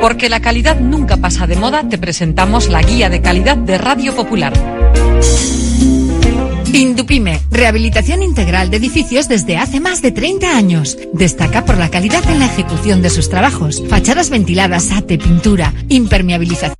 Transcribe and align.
Porque 0.00 0.28
la 0.28 0.40
calidad 0.40 0.80
nunca 0.80 1.18
pasa 1.18 1.46
de 1.46 1.56
moda, 1.56 1.88
te 1.88 1.98
presentamos 1.98 2.68
la 2.68 2.82
guía 2.82 3.10
de 3.10 3.20
calidad 3.20 3.56
de 3.56 3.78
Radio 3.78 4.14
Popular. 4.14 4.52
Indupime, 6.72 7.40
rehabilitación 7.50 8.22
integral 8.22 8.70
de 8.70 8.78
edificios 8.78 9.28
desde 9.28 9.56
hace 9.56 9.80
más 9.80 10.02
de 10.02 10.12
30 10.12 10.56
años. 10.56 10.96
Destaca 11.12 11.64
por 11.64 11.76
la 11.76 11.90
calidad 11.90 12.28
en 12.30 12.38
la 12.38 12.46
ejecución 12.46 13.02
de 13.02 13.10
sus 13.10 13.28
trabajos. 13.28 13.82
Fachadas 13.88 14.30
ventiladas, 14.30 14.90
ate, 14.92 15.18
pintura, 15.18 15.74
impermeabilización 15.88 16.79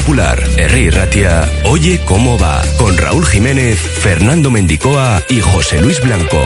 Popular, 0.00 0.42
Herri 0.56 0.88
Ratia, 0.88 1.46
Oye 1.64 2.00
cómo 2.06 2.38
va, 2.38 2.62
con 2.78 2.96
Raúl 2.96 3.24
Jiménez, 3.26 3.78
Fernando 3.78 4.50
Mendicoa 4.50 5.22
y 5.28 5.40
José 5.40 5.80
Luis 5.82 6.02
Blanco. 6.02 6.42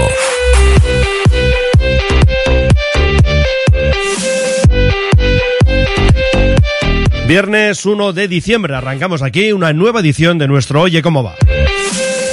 Viernes 7.28 7.86
1 7.86 8.12
de 8.12 8.26
diciembre 8.26 8.74
arrancamos 8.74 9.22
aquí 9.22 9.52
una 9.52 9.72
nueva 9.72 10.00
edición 10.00 10.38
de 10.38 10.48
nuestro 10.48 10.82
Oye 10.82 11.00
cómo 11.00 11.22
va. 11.22 11.36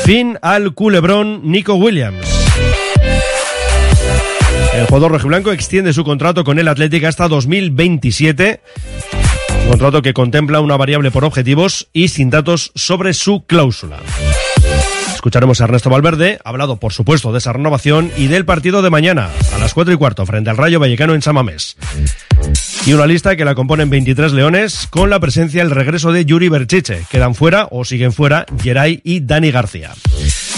Fin 0.04 0.40
al 0.42 0.74
culebrón 0.74 1.42
Nico 1.44 1.76
Williams. 1.76 2.26
El 4.74 4.86
jugador 4.88 5.12
rojiblanco 5.12 5.52
extiende 5.52 5.94
su 5.94 6.04
contrato 6.04 6.44
con 6.44 6.58
el 6.58 6.68
Atlético 6.68 7.08
hasta 7.08 7.28
2027. 7.28 8.62
Un 9.64 9.70
contrato 9.70 10.02
que 10.02 10.14
contempla 10.14 10.60
una 10.60 10.78
variable 10.78 11.12
por 11.12 11.24
objetivos 11.24 11.88
y 11.94 12.10
sin 12.10 12.30
datos 12.30 12.72
sobre 12.76 13.14
su 13.14 13.46
cláusula. 13.46 14.00
Escucharemos 15.14 15.62
a 15.62 15.66
Ernesto 15.66 15.90
Valverde, 15.92 16.40
hablado 16.44 16.78
por 16.78 16.94
supuesto 16.94 17.32
de 17.32 17.38
esa 17.38 17.54
renovación 17.54 18.12
y 18.18 18.26
del 18.26 18.44
partido 18.44 18.82
de 18.82 18.90
mañana, 18.90 19.30
a 19.54 19.60
las 19.60 19.76
4 19.76 19.94
y 19.94 19.98
cuarto, 19.98 20.26
frente 20.26 20.50
al 20.50 20.58
Rayo 20.58 20.80
Vallecano 20.80 21.14
en 21.14 21.22
Samamés. 21.22 21.78
Y 22.88 22.94
una 22.94 23.06
lista 23.06 23.36
que 23.36 23.46
la 23.46 23.54
componen 23.54 23.92
23 23.92 24.34
leones, 24.34 24.88
con 24.90 25.12
la 25.12 25.20
presencia 25.20 25.60
y 25.60 25.66
el 25.66 25.70
regreso 25.70 26.12
de 26.12 26.26
Yuri 26.26 26.50
Berchiche. 26.50 27.04
Quedan 27.12 27.36
fuera, 27.36 27.68
o 27.70 27.86
siguen 27.86 28.14
fuera, 28.14 28.48
Geray 28.64 29.00
y 29.04 29.20
Dani 29.20 29.52
García. 29.52 29.92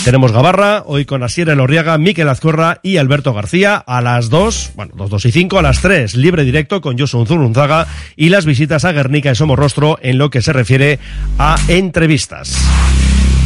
Tenemos 0.04 0.34
Gabarra, 0.34 0.84
hoy 0.86 1.06
con 1.06 1.24
Asier 1.24 1.48
Elorriaga, 1.48 1.98
Miquel 1.98 2.28
Azcorra 2.28 2.80
y 2.84 2.98
Alberto 2.98 3.34
García 3.34 3.78
a 3.78 4.02
las 4.02 4.30
2, 4.30 4.74
bueno, 4.76 4.92
2, 4.98 5.10
2 5.10 5.26
y 5.28 5.32
5, 5.32 5.60
a 5.60 5.62
las 5.62 5.82
3, 5.82 6.16
libre 6.16 6.44
directo 6.44 6.82
con 6.82 7.00
Josun 7.00 7.26
Zurunzaga 7.26 7.88
y 8.18 8.28
las 8.28 8.46
visitas 8.46 8.84
a 8.84 8.92
Guernica 8.92 9.32
y 9.32 9.36
Somorrostro 9.36 9.98
en 10.02 10.18
lo 10.18 10.30
que 10.30 10.42
se 10.42 10.52
refiere 10.52 11.00
a 11.40 11.56
entrevistas. 11.70 12.54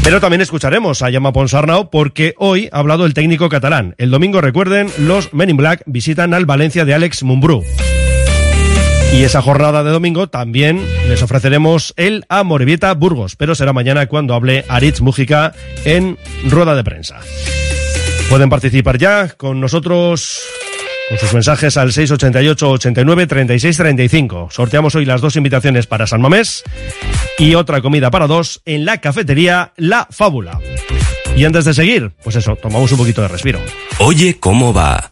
Pero 0.04 0.20
también 0.20 0.42
escucharemos 0.42 1.04
a 1.04 1.12
Yama 1.12 1.32
Ponsarnau 1.32 1.92
porque 1.92 2.34
hoy 2.40 2.70
ha 2.72 2.80
hablado 2.80 3.06
el 3.06 3.14
técnico 3.14 3.50
catalán. 3.50 3.94
El 4.00 4.10
domingo, 4.10 4.42
recuerden, 4.42 4.90
los 4.98 5.34
Men 5.36 5.52
in 5.52 5.58
Black 5.58 5.84
visitan 5.86 6.34
al 6.34 6.48
Valencia 6.48 6.86
de 6.86 6.96
Alex 6.96 7.22
Mumbrú. 7.22 7.64
Y 9.14 9.24
esa 9.24 9.42
jornada 9.42 9.84
de 9.84 9.92
domingo 9.92 10.28
también 10.28 10.86
les 11.08 11.24
ofreceremos 11.24 11.94
el 11.98 12.26
Amorebieta 12.30 12.94
Burgos, 12.94 13.36
pero 13.36 13.56
será 13.56 13.74
mañana 13.74 14.08
cuando 14.08 14.36
hable 14.36 14.66
Aritz 14.68 15.02
Mújica 15.02 15.54
en 15.86 16.18
rueda 16.46 16.76
de 16.76 16.84
prensa. 16.84 17.20
Pueden 18.30 18.50
participar 18.50 18.98
ya 18.98 19.30
con 19.30 19.60
nosotros 19.60 20.42
con 21.10 21.18
sus 21.18 21.34
mensajes 21.34 21.78
al 21.78 21.94
688 21.94 22.70
89 22.70 23.28
36 23.28 23.78
35. 23.78 24.50
Sorteamos 24.52 24.96
hoy 24.96 25.06
las 25.06 25.22
dos 25.22 25.36
invitaciones 25.38 25.88
para 25.88 26.06
San 26.06 26.22
Mamés 26.22 26.64
y 27.38 27.56
otra 27.56 27.82
comida 27.82 28.12
para 28.12 28.28
dos 28.28 28.62
en 28.66 28.86
la 28.86 29.00
cafetería 29.00 29.72
La 29.78 30.08
Fábula. 30.12 30.60
Y 31.36 31.46
antes 31.46 31.66
de 31.66 31.74
seguir, 31.74 32.12
pues 32.24 32.36
eso, 32.36 32.56
tomamos 32.56 32.92
un 32.92 32.98
poquito 32.98 33.22
de 33.22 33.30
respiro. 33.30 33.60
Oye 34.00 34.38
cómo 34.40 34.74
va. 34.74 35.12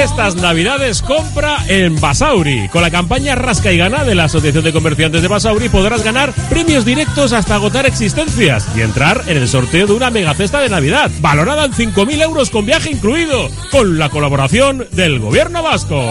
Estas 0.00 0.34
navidades 0.36 1.02
compra 1.02 1.58
en 1.68 2.00
Basauri. 2.00 2.70
Con 2.70 2.80
la 2.80 2.90
campaña 2.90 3.34
Rasca 3.34 3.70
y 3.70 3.76
Gana 3.76 4.02
de 4.02 4.14
la 4.14 4.24
Asociación 4.24 4.64
de 4.64 4.72
Comerciantes 4.72 5.20
de 5.20 5.28
Basauri 5.28 5.68
podrás 5.68 6.02
ganar 6.02 6.32
premios 6.48 6.86
directos 6.86 7.34
hasta 7.34 7.56
agotar 7.56 7.84
existencias 7.84 8.66
y 8.74 8.80
entrar 8.80 9.24
en 9.26 9.36
el 9.36 9.46
sorteo 9.46 9.86
de 9.86 9.92
una 9.92 10.10
mega 10.10 10.32
cesta 10.32 10.60
de 10.60 10.70
Navidad, 10.70 11.10
valorada 11.20 11.66
en 11.66 11.72
5.000 11.72 12.22
euros 12.22 12.48
con 12.48 12.64
viaje 12.64 12.90
incluido, 12.90 13.50
con 13.70 13.98
la 13.98 14.08
colaboración 14.08 14.86
del 14.92 15.18
Gobierno 15.18 15.62
Vasco. 15.62 16.10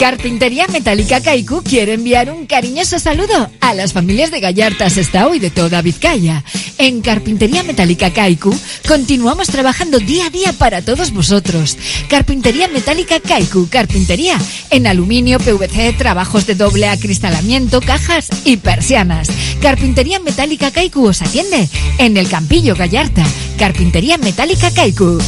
Carpintería 0.00 0.66
Metálica 0.68 1.20
Kaiku 1.20 1.62
quiere 1.62 1.92
enviar 1.92 2.30
un 2.30 2.46
cariñoso 2.46 2.98
saludo 2.98 3.50
a 3.60 3.74
las 3.74 3.92
familias 3.92 4.30
de 4.30 4.40
Gallarta, 4.40 4.88
Sestao 4.88 5.34
y 5.34 5.38
de 5.38 5.50
toda 5.50 5.82
Vizcaya. 5.82 6.42
En 6.78 7.02
Carpintería 7.02 7.62
Metálica 7.64 8.10
Kaiku 8.10 8.58
continuamos 8.88 9.48
trabajando 9.48 9.98
día 9.98 10.24
a 10.24 10.30
día 10.30 10.54
para 10.54 10.80
todos 10.80 11.12
vosotros. 11.12 11.76
Carpintería 12.08 12.66
Metálica 12.68 13.20
Kaiku, 13.20 13.68
carpintería 13.68 14.38
en 14.70 14.86
aluminio, 14.86 15.38
PVC, 15.38 15.94
trabajos 15.98 16.46
de 16.46 16.54
doble 16.54 16.88
acristalamiento, 16.88 17.82
cajas 17.82 18.30
y 18.46 18.56
persianas. 18.56 19.28
Carpintería 19.60 20.18
Metálica 20.18 20.70
Kaiku 20.70 21.08
os 21.08 21.20
atiende 21.20 21.68
en 21.98 22.16
el 22.16 22.26
Campillo 22.26 22.74
Gallarta. 22.74 23.26
Carpintería 23.58 24.16
Metálica 24.16 24.70
Kaiku. 24.70 25.18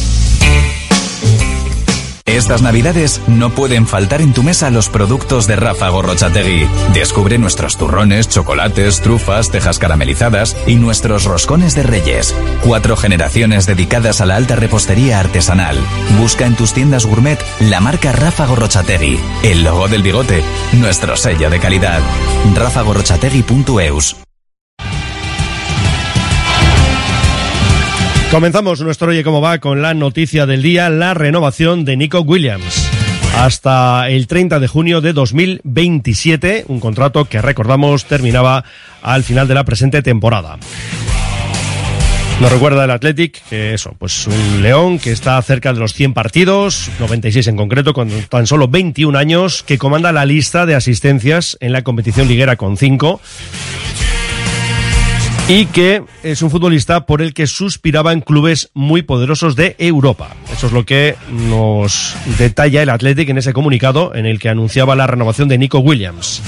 Estas 2.25 2.61
navidades 2.61 3.21
no 3.27 3.49
pueden 3.49 3.85
faltar 3.85 4.21
en 4.21 4.33
tu 4.33 4.43
mesa 4.43 4.69
los 4.69 4.87
productos 4.87 5.45
de 5.45 5.57
Rafa 5.57 5.89
Gorrochategui. 5.89 6.67
Descubre 6.93 7.37
nuestros 7.37 7.77
turrones, 7.77 8.29
chocolates, 8.29 9.01
trufas, 9.01 9.51
tejas 9.51 9.77
caramelizadas 9.77 10.55
y 10.65 10.75
nuestros 10.75 11.25
roscones 11.25 11.75
de 11.75 11.83
reyes. 11.83 12.33
Cuatro 12.63 12.95
generaciones 12.95 13.65
dedicadas 13.65 14.21
a 14.21 14.25
la 14.25 14.37
alta 14.37 14.55
repostería 14.55 15.19
artesanal. 15.19 15.77
Busca 16.17 16.45
en 16.45 16.55
tus 16.55 16.73
tiendas 16.73 17.05
gourmet 17.05 17.39
la 17.59 17.81
marca 17.81 18.13
Rafa 18.13 18.45
Gorrochategui, 18.45 19.19
el 19.43 19.63
logo 19.63 19.89
del 19.89 20.01
bigote, 20.01 20.43
nuestro 20.71 21.17
sello 21.17 21.49
de 21.49 21.59
calidad. 21.59 21.99
rafagorrochategui.eus 22.55 24.22
Comenzamos 28.33 28.81
nuestro 28.81 29.09
Oye 29.09 29.23
Cómo 29.23 29.41
Va 29.41 29.59
con 29.59 29.83
la 29.83 29.93
noticia 29.93 30.47
del 30.47 30.63
día, 30.63 30.89
la 30.89 31.13
renovación 31.13 31.85
de 31.85 31.95
Nico 31.95 32.21
Williams. 32.21 32.89
Hasta 33.37 34.09
el 34.09 34.25
30 34.25 34.59
de 34.59 34.67
junio 34.67 35.01
de 35.01 35.13
2027, 35.13 36.65
un 36.67 36.79
contrato 36.79 37.25
que 37.25 37.43
recordamos 37.43 38.05
terminaba 38.05 38.63
al 39.03 39.23
final 39.23 39.47
de 39.47 39.53
la 39.53 39.63
presente 39.65 40.01
temporada. 40.01 40.57
Nos 42.41 42.51
recuerda 42.51 42.85
el 42.85 42.89
Athletic 42.89 43.39
que 43.49 43.75
eso, 43.75 43.93
pues 43.99 44.25
un 44.25 44.63
León 44.63 44.97
que 44.97 45.11
está 45.11 45.39
cerca 45.43 45.71
de 45.71 45.79
los 45.79 45.93
100 45.93 46.15
partidos, 46.15 46.89
96 46.99 47.45
en 47.49 47.55
concreto, 47.55 47.93
con 47.93 48.09
tan 48.29 48.47
solo 48.47 48.67
21 48.67 49.15
años, 49.15 49.61
que 49.61 49.77
comanda 49.77 50.11
la 50.11 50.25
lista 50.25 50.65
de 50.65 50.73
asistencias 50.73 51.55
en 51.61 51.71
la 51.71 51.83
competición 51.83 52.27
liguera 52.27 52.55
con 52.55 52.77
5 52.77 53.21
y 55.47 55.65
que 55.65 56.03
es 56.23 56.41
un 56.41 56.49
futbolista 56.49 57.05
por 57.05 57.21
el 57.21 57.33
que 57.33 57.47
suspiraba 57.47 58.13
en 58.13 58.21
clubes 58.21 58.69
muy 58.73 59.01
poderosos 59.01 59.55
de 59.55 59.75
Europa. 59.77 60.29
Eso 60.51 60.67
es 60.67 60.73
lo 60.73 60.85
que 60.85 61.15
nos 61.29 62.15
detalla 62.37 62.81
el 62.81 62.89
Athletic 62.89 63.29
en 63.29 63.37
ese 63.37 63.51
comunicado 63.51 64.15
en 64.15 64.25
el 64.25 64.39
que 64.39 64.49
anunciaba 64.49 64.95
la 64.95 65.07
renovación 65.07 65.49
de 65.49 65.57
Nico 65.57 65.79
Williams. 65.79 66.41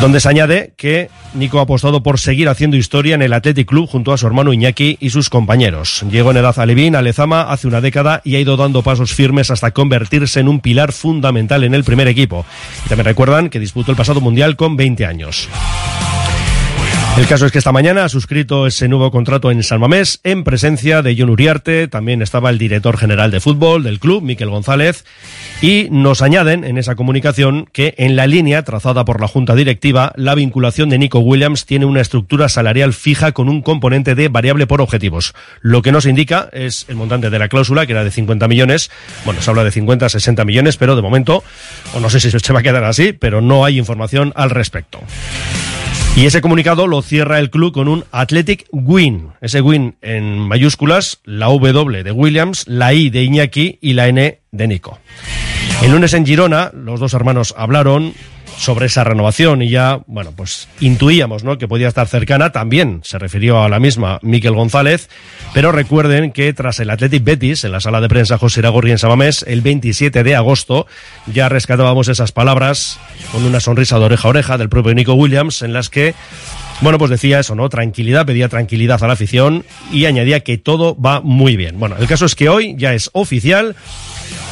Donde 0.00 0.20
se 0.20 0.28
añade 0.28 0.72
que 0.76 1.08
Nico 1.34 1.58
ha 1.58 1.62
apostado 1.62 2.02
por 2.02 2.18
seguir 2.18 2.48
haciendo 2.48 2.76
historia 2.76 3.14
en 3.14 3.22
el 3.22 3.32
Athletic 3.32 3.68
Club 3.68 3.88
junto 3.88 4.12
a 4.12 4.18
su 4.18 4.26
hermano 4.26 4.52
Iñaki 4.52 4.96
y 5.00 5.10
sus 5.10 5.28
compañeros. 5.28 6.04
Llegó 6.10 6.30
en 6.30 6.38
edad 6.38 6.58
alevín 6.58 6.96
a 6.96 7.02
Lezama 7.02 7.42
hace 7.42 7.68
una 7.68 7.80
década 7.80 8.20
y 8.24 8.36
ha 8.36 8.40
ido 8.40 8.56
dando 8.56 8.82
pasos 8.82 9.12
firmes 9.12 9.50
hasta 9.50 9.70
convertirse 9.70 10.40
en 10.40 10.48
un 10.48 10.60
pilar 10.60 10.92
fundamental 10.92 11.62
en 11.62 11.74
el 11.74 11.84
primer 11.84 12.08
equipo. 12.08 12.44
Y 12.86 12.88
también 12.88 13.06
recuerdan 13.06 13.50
que 13.50 13.60
disputó 13.60 13.92
el 13.92 13.96
pasado 13.96 14.20
mundial 14.20 14.56
con 14.56 14.76
20 14.76 15.06
años. 15.06 15.48
El 17.16 17.28
caso 17.28 17.46
es 17.46 17.52
que 17.52 17.58
esta 17.58 17.70
mañana 17.70 18.04
ha 18.04 18.08
suscrito 18.08 18.66
ese 18.66 18.88
nuevo 18.88 19.12
contrato 19.12 19.52
en 19.52 19.62
San 19.62 19.78
Mamés 19.78 20.18
en 20.24 20.42
presencia 20.42 21.00
de 21.00 21.14
John 21.16 21.30
Uriarte, 21.30 21.86
también 21.86 22.22
estaba 22.22 22.50
el 22.50 22.58
director 22.58 22.96
general 22.96 23.30
de 23.30 23.38
fútbol 23.38 23.84
del 23.84 24.00
club, 24.00 24.20
Miquel 24.20 24.50
González, 24.50 25.04
y 25.62 25.86
nos 25.92 26.22
añaden 26.22 26.64
en 26.64 26.76
esa 26.76 26.96
comunicación 26.96 27.68
que 27.72 27.94
en 27.98 28.16
la 28.16 28.26
línea 28.26 28.64
trazada 28.64 29.04
por 29.04 29.20
la 29.20 29.28
Junta 29.28 29.54
Directiva, 29.54 30.12
la 30.16 30.34
vinculación 30.34 30.90
de 30.90 30.98
Nico 30.98 31.20
Williams 31.20 31.66
tiene 31.66 31.84
una 31.84 32.00
estructura 32.00 32.48
salarial 32.48 32.92
fija 32.92 33.30
con 33.30 33.48
un 33.48 33.62
componente 33.62 34.16
de 34.16 34.28
variable 34.28 34.66
por 34.66 34.80
objetivos. 34.80 35.34
Lo 35.60 35.82
que 35.82 35.92
nos 35.92 36.06
indica 36.06 36.48
es 36.52 36.84
el 36.88 36.96
montante 36.96 37.30
de 37.30 37.38
la 37.38 37.48
cláusula, 37.48 37.86
que 37.86 37.92
era 37.92 38.02
de 38.02 38.10
50 38.10 38.48
millones, 38.48 38.90
bueno, 39.24 39.40
se 39.40 39.48
habla 39.50 39.62
de 39.62 39.70
50 39.70 40.08
60 40.08 40.44
millones, 40.44 40.76
pero 40.76 40.96
de 40.96 41.02
momento, 41.02 41.44
o 41.94 42.00
no 42.00 42.10
sé 42.10 42.18
si 42.18 42.32
se 42.32 42.52
va 42.52 42.58
a 42.58 42.64
quedar 42.64 42.82
así, 42.82 43.12
pero 43.12 43.40
no 43.40 43.64
hay 43.64 43.78
información 43.78 44.32
al 44.34 44.50
respecto. 44.50 44.98
Y 46.16 46.26
ese 46.26 46.40
comunicado 46.40 46.86
lo 46.86 47.02
cierra 47.02 47.40
el 47.40 47.50
club 47.50 47.72
con 47.72 47.88
un 47.88 48.04
Athletic 48.12 48.66
Win. 48.70 49.30
Ese 49.40 49.60
win 49.60 49.96
en 50.00 50.38
mayúsculas, 50.38 51.18
la 51.24 51.46
W 51.46 52.04
de 52.04 52.12
Williams, 52.12 52.68
la 52.68 52.94
I 52.94 53.10
de 53.10 53.24
Iñaki 53.24 53.78
y 53.80 53.94
la 53.94 54.06
N 54.06 54.38
de 54.52 54.68
Nico. 54.68 55.00
El 55.82 55.90
lunes 55.90 56.14
en 56.14 56.24
Girona, 56.24 56.70
los 56.72 57.00
dos 57.00 57.14
hermanos 57.14 57.52
hablaron 57.58 58.14
sobre 58.56 58.86
esa 58.86 59.04
renovación 59.04 59.62
y 59.62 59.70
ya, 59.70 60.00
bueno, 60.06 60.32
pues 60.34 60.68
intuíamos, 60.80 61.44
¿no? 61.44 61.58
Que 61.58 61.68
podía 61.68 61.88
estar 61.88 62.06
cercana. 62.06 62.52
También 62.52 63.00
se 63.04 63.18
refirió 63.18 63.62
a 63.62 63.68
la 63.68 63.78
misma 63.78 64.18
Miquel 64.22 64.54
González, 64.54 65.08
pero 65.52 65.72
recuerden 65.72 66.32
que 66.32 66.52
tras 66.52 66.80
el 66.80 66.90
Athletic 66.90 67.24
Betis 67.24 67.64
en 67.64 67.72
la 67.72 67.80
sala 67.80 68.00
de 68.00 68.08
prensa 68.08 68.38
José 68.38 68.60
Iragorri 68.60 68.92
en 68.92 68.98
Sabamés 68.98 69.44
el 69.46 69.60
27 69.60 70.22
de 70.22 70.36
agosto 70.36 70.86
ya 71.26 71.48
rescatábamos 71.48 72.08
esas 72.08 72.32
palabras 72.32 72.98
con 73.32 73.44
una 73.44 73.60
sonrisa 73.60 73.98
de 73.98 74.04
oreja 74.04 74.28
a 74.28 74.30
oreja 74.30 74.58
del 74.58 74.68
propio 74.68 74.94
Nico 74.94 75.14
Williams 75.14 75.62
en 75.62 75.72
las 75.72 75.90
que 75.90 76.14
bueno, 76.80 76.98
pues 76.98 77.10
decía 77.10 77.40
eso, 77.40 77.54
¿no? 77.54 77.68
Tranquilidad, 77.68 78.26
pedía 78.26 78.48
tranquilidad 78.48 79.02
a 79.02 79.06
la 79.06 79.12
afición 79.14 79.64
y 79.92 80.06
añadía 80.06 80.40
que 80.40 80.58
todo 80.58 80.96
va 81.00 81.20
muy 81.20 81.56
bien. 81.56 81.78
Bueno, 81.78 81.96
el 81.98 82.06
caso 82.06 82.26
es 82.26 82.34
que 82.34 82.48
hoy 82.48 82.74
ya 82.76 82.94
es 82.94 83.10
oficial. 83.12 83.76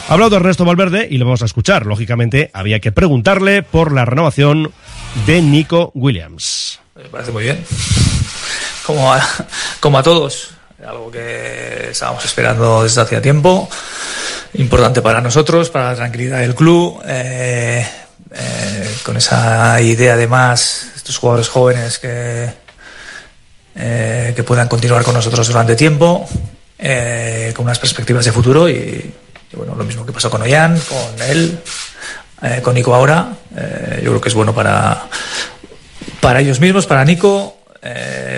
Ha 0.08 0.14
hablado 0.14 0.36
Ernesto 0.36 0.64
Valverde 0.64 1.06
y 1.10 1.18
lo 1.18 1.24
vamos 1.24 1.42
a 1.42 1.46
escuchar. 1.46 1.86
Lógicamente, 1.86 2.50
había 2.54 2.80
que 2.80 2.92
preguntarle 2.92 3.62
por 3.62 3.92
la 3.92 4.04
renovación 4.04 4.72
de 5.26 5.42
Nico 5.42 5.90
Williams. 5.94 6.80
Me 6.94 7.04
parece 7.04 7.32
muy 7.32 7.44
bien. 7.44 7.64
Como 8.84 9.12
a, 9.12 9.22
como 9.80 9.98
a 9.98 10.02
todos. 10.02 10.50
Algo 10.86 11.10
que 11.10 11.90
estábamos 11.90 12.24
esperando 12.24 12.82
desde 12.82 13.00
hacía 13.00 13.22
tiempo. 13.22 13.68
Importante 14.54 15.00
para 15.00 15.20
nosotros, 15.20 15.70
para 15.70 15.90
la 15.90 15.96
tranquilidad 15.96 16.40
del 16.40 16.54
club. 16.54 17.00
Eh, 17.06 17.86
eh, 18.34 18.96
con 19.02 19.16
esa 19.16 19.80
idea 19.80 20.14
además 20.14 20.86
estos 20.96 21.18
jugadores 21.18 21.48
jóvenes 21.48 21.98
que, 21.98 22.50
eh, 23.74 24.32
que 24.34 24.42
puedan 24.42 24.68
continuar 24.68 25.02
con 25.02 25.14
nosotros 25.14 25.46
durante 25.48 25.76
tiempo, 25.76 26.26
eh, 26.78 27.52
con 27.54 27.66
unas 27.66 27.78
perspectivas 27.78 28.24
de 28.24 28.32
futuro 28.32 28.68
y, 28.68 29.12
bueno, 29.54 29.74
lo 29.74 29.84
mismo 29.84 30.06
que 30.06 30.12
pasó 30.12 30.30
con 30.30 30.42
Ollán, 30.42 30.80
con 30.80 31.22
él, 31.28 31.60
con 32.62 32.74
Nico 32.74 32.94
ahora, 32.94 33.28
yo 34.02 34.10
creo 34.10 34.20
que 34.20 34.28
es 34.28 34.34
bueno 34.34 34.54
para, 34.54 35.04
para 36.20 36.40
ellos 36.40 36.58
mismos, 36.58 36.86
para 36.86 37.04
Nico, 37.04 37.58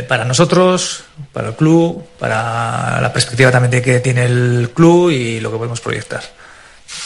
para 0.09 0.25
nosotros, 0.25 1.05
para 1.33 1.49
el 1.49 1.55
club, 1.55 2.05
para 2.19 3.01
la 3.01 3.13
perspectiva 3.13 3.51
también 3.51 3.71
de 3.71 3.83
que 3.83 4.01
tiene 4.01 4.25
el 4.25 4.73
club 4.75 5.11
y 5.11 5.41
lo 5.41 5.51
que 5.51 5.57
podemos 5.57 5.81
proyectar. 5.81 6.23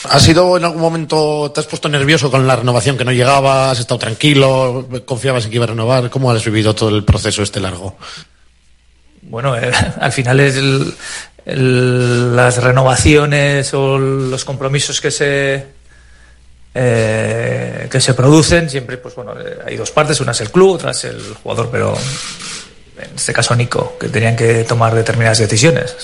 ¿Has 0.05 0.23
sido 0.23 0.57
en 0.57 0.65
algún 0.65 0.81
momento, 0.81 1.51
te 1.53 1.61
has 1.61 1.67
puesto 1.67 1.89
nervioso 1.89 2.31
con 2.31 2.47
la 2.47 2.57
renovación 2.57 2.97
que 2.97 3.05
no 3.05 3.13
llegaba? 3.13 3.71
¿Has 3.71 3.81
estado 3.81 3.99
tranquilo? 3.99 4.87
¿Confiabas 5.05 5.45
en 5.45 5.51
que 5.51 5.57
iba 5.57 5.65
a 5.65 5.69
renovar? 5.69 6.09
¿Cómo 6.11 6.31
has 6.31 6.45
vivido 6.45 6.75
todo 6.75 6.91
el 6.91 7.05
proceso 7.05 7.43
este 7.43 7.61
largo? 7.61 7.97
Bueno, 9.23 9.57
eh, 9.57 9.71
al 10.01 10.13
final 10.13 10.41
es 10.41 10.57
el, 10.57 10.95
las 12.37 12.63
renovaciones 12.63 13.73
o 13.75 13.99
los 13.99 14.45
compromisos 14.45 15.01
que 15.01 15.11
se 15.11 15.79
eh, 16.75 17.89
que 17.91 18.01
se 18.01 18.15
producen 18.15 18.71
siempre, 18.71 18.99
pues 18.99 19.15
bueno, 19.15 19.33
eh, 19.41 19.59
hay 19.67 19.77
dos 19.77 19.91
partes, 19.91 20.21
una 20.21 20.33
es 20.33 20.41
el 20.43 20.51
club, 20.51 20.75
otra 20.75 20.93
es 20.93 21.05
el 21.05 21.21
jugador, 21.43 21.71
pero 21.73 21.97
en 22.99 23.17
este 23.17 23.33
caso 23.33 23.57
Nico, 23.57 23.97
que 23.99 24.09
tenían 24.09 24.37
que 24.37 24.65
tomar 24.65 24.95
determinadas 24.95 25.39
decisiones 25.39 25.97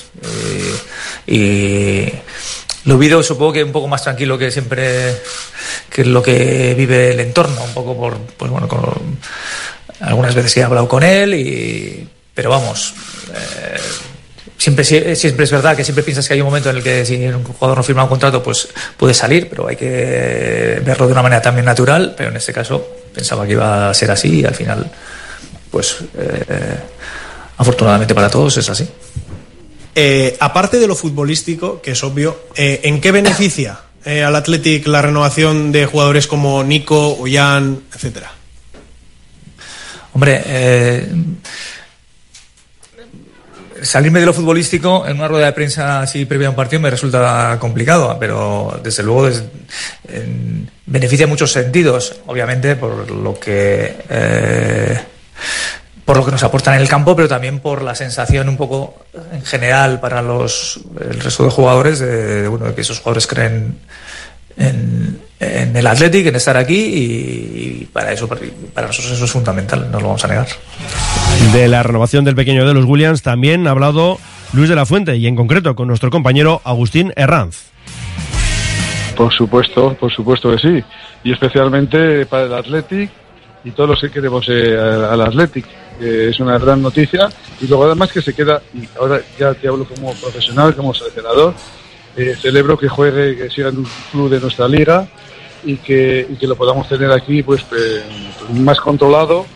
y 1.27 2.07
lo 2.85 2.99
vivo 2.99 3.23
supongo 3.23 3.53
que 3.53 3.65
un 3.65 3.73
poco 3.73 3.89
más 3.89 4.03
tranquilo 4.03 4.37
que 4.37 4.51
siempre 4.51 5.17
que 5.89 6.05
lo 6.05 6.23
que 6.23 6.75
vive 6.75 7.13
el 7.13 7.21
entorno, 7.21 7.63
un 7.65 7.73
poco 7.73 7.97
por, 7.97 8.19
pues 8.19 8.51
bueno, 8.51 8.69
con, 8.69 8.81
algunas 10.01 10.35
veces 10.35 10.57
he 10.57 10.63
hablado 10.63 10.89
con 10.89 11.03
él, 11.03 11.35
y, 11.35 12.09
pero 12.35 12.51
vamos, 12.51 12.95
eh, 13.33 13.79
siempre, 14.59 14.85
siempre 15.17 15.45
es 15.45 15.51
verdad 15.51 15.77
que 15.77 15.85
siempre 15.85 16.05
piensas 16.05 16.27
que 16.27 16.35
hay 16.35 16.41
un 16.41 16.47
momento 16.47 16.71
en 16.71 16.77
el 16.77 16.83
que 16.83 17.05
si 17.05 17.27
un 17.27 17.45
jugador 17.45 17.79
no 17.79 17.83
firma 17.83 18.03
un 18.03 18.09
contrato, 18.09 18.43
pues 18.43 18.69
puede 18.97 19.15
salir, 19.15 19.49
pero 19.49 19.69
hay 19.69 19.77
que 19.77 20.81
verlo 20.85 21.07
de 21.07 21.13
una 21.13 21.23
manera 21.23 21.41
también 21.41 21.65
natural, 21.65 22.15
pero 22.17 22.31
en 22.31 22.37
este 22.37 22.53
caso 22.53 22.87
pensaba 23.15 23.47
que 23.47 23.53
iba 23.53 23.91
a 23.91 23.95
ser 23.95 24.11
así 24.11 24.41
y 24.41 24.45
al 24.45 24.55
final, 24.55 24.91
pues 25.71 25.97
eh, 26.19 26.77
afortunadamente 27.57 28.15
para 28.15 28.29
todos 28.29 28.57
es 28.57 28.69
así. 28.69 28.89
Eh, 29.95 30.37
aparte 30.41 30.81
de 30.81 30.89
lo 30.89 30.97
futbolístico, 30.97 31.81
que 31.81 31.93
es 31.93 32.03
obvio, 32.03 32.49
eh, 32.57 32.81
¿en 32.83 33.01
qué 33.01 33.13
beneficia 33.13 33.79
eh, 34.05 34.25
al 34.25 34.35
Athletic 34.35 34.87
la 34.89 35.03
renovación 35.03 35.71
de 35.71 35.87
jugadores 35.87 36.27
como 36.27 36.65
Nico, 36.65 37.17
Ollán, 37.17 37.83
etcétera? 37.95 38.33
Hombre, 40.13 41.09
salirme 43.83 44.21
de 44.21 44.27
lo 44.27 44.33
futbolístico 44.33 45.05
en 45.09 45.17
una 45.17 45.27
rueda 45.27 45.47
de 45.47 45.53
prensa 45.53 46.03
así 46.03 46.25
previa 46.25 46.47
a 46.47 46.51
un 46.51 46.57
partido 46.57 46.81
me 46.81 46.89
resulta 46.89 47.57
complicado, 47.59 48.17
pero 48.21 48.81
desde 48.81 49.03
luego 49.03 49.29
beneficia 50.87 51.25
en 51.25 51.31
muchos 51.31 51.51
sentidos, 51.51 52.15
obviamente 52.27 52.77
por 52.77 53.11
lo 53.11 53.39
que 53.41 53.97
por 56.05 56.17
lo 56.17 56.25
que 56.25 56.31
nos 56.33 56.43
aportan 56.43 56.75
en 56.75 56.83
el 56.83 56.89
campo, 56.89 57.17
pero 57.17 57.29
también 57.29 57.61
por 57.61 57.83
la 57.83 57.95
sensación 57.95 58.49
un 58.49 58.57
poco 58.57 58.95
en 59.33 59.43
general 59.43 60.01
para 60.01 60.21
los 60.23 60.81
el 61.01 61.21
resto 61.21 61.45
de 61.45 61.51
jugadores 61.51 61.99
de, 61.99 62.43
de, 62.43 62.49
bueno 62.49 62.67
de 62.67 62.75
que 62.75 62.83
esos 62.83 62.99
jugadores 62.99 63.27
creen 63.27 63.79
en, 64.57 65.19
en 65.41 65.77
el 65.77 65.87
Athletic, 65.87 66.27
en 66.27 66.37
estar 66.37 66.57
aquí 66.57 66.77
y, 66.77 67.81
y 67.83 67.89
para 67.93 68.13
eso 68.13 68.29
para 68.29 68.87
nosotros 68.87 69.13
eso 69.13 69.25
es 69.25 69.31
fundamental, 69.31 69.91
no 69.91 69.99
lo 69.99 70.09
vamos 70.09 70.25
a 70.25 70.29
negar. 70.29 70.47
De 71.53 71.69
la 71.69 71.83
renovación 71.83 72.25
del 72.25 72.35
pequeño 72.35 72.67
de 72.67 72.75
los 72.75 72.85
Williams 72.85 73.23
también 73.23 73.67
ha 73.67 73.71
hablado 73.71 74.19
Luis 74.53 74.69
de 74.69 74.77
la 74.77 74.87
Fuente 74.87 75.17
y 75.17 75.27
en 75.27 75.37
concreto 75.37 75.75
con 75.75 75.89
nuestro 75.89 76.11
compañero 76.11 76.61
Agustín 76.65 77.13
Herranz. 77.17 77.65
Por 79.17 79.33
supuesto, 79.33 79.95
por 79.95 80.13
supuesto 80.13 80.51
que 80.51 80.59
sí. 80.59 80.85
Y 81.25 81.33
especialmente 81.33 82.27
para 82.27 82.45
el 82.45 82.55
Athletic 82.55 83.11
y 83.65 83.71
todos 83.71 83.91
los 83.91 84.01
que 84.01 84.11
queremos 84.11 84.47
eh, 84.49 84.77
al 84.79 85.05
al 85.05 85.21
Athletic. 85.23 85.65
Que 85.99 86.29
es 86.29 86.41
una 86.41 86.59
gran 86.59 86.83
noticia. 86.83 87.29
Y 87.61 87.67
luego 87.67 87.85
además 87.85 88.13
que 88.13 88.23
se 88.23 88.35
queda, 88.35 88.63
y 88.75 88.89
ahora 88.99 89.21
ya 89.39 89.55
te 89.55 89.69
hablo 89.69 89.85
como 89.85 90.13
profesional, 90.15 90.75
como 90.75 90.95
seleccionador, 90.95 91.55
eh, 92.17 92.37
celebro 92.41 92.79
que 92.79 92.89
juegue, 92.89 93.37
que 93.37 93.51
siga 93.51 93.69
en 93.69 93.79
un 93.79 93.89
club 94.13 94.31
de 94.31 94.41
nuestra 94.41 94.69
liga 94.69 95.09
y 95.65 95.77
que, 95.77 96.29
que 96.39 96.47
lo 96.47 96.57
podamos 96.57 96.89
tener 96.89 97.11
aquí 97.11 97.43
pues 97.43 97.65
eh, 97.77 98.03
más 98.53 98.79
controlado 98.79 99.47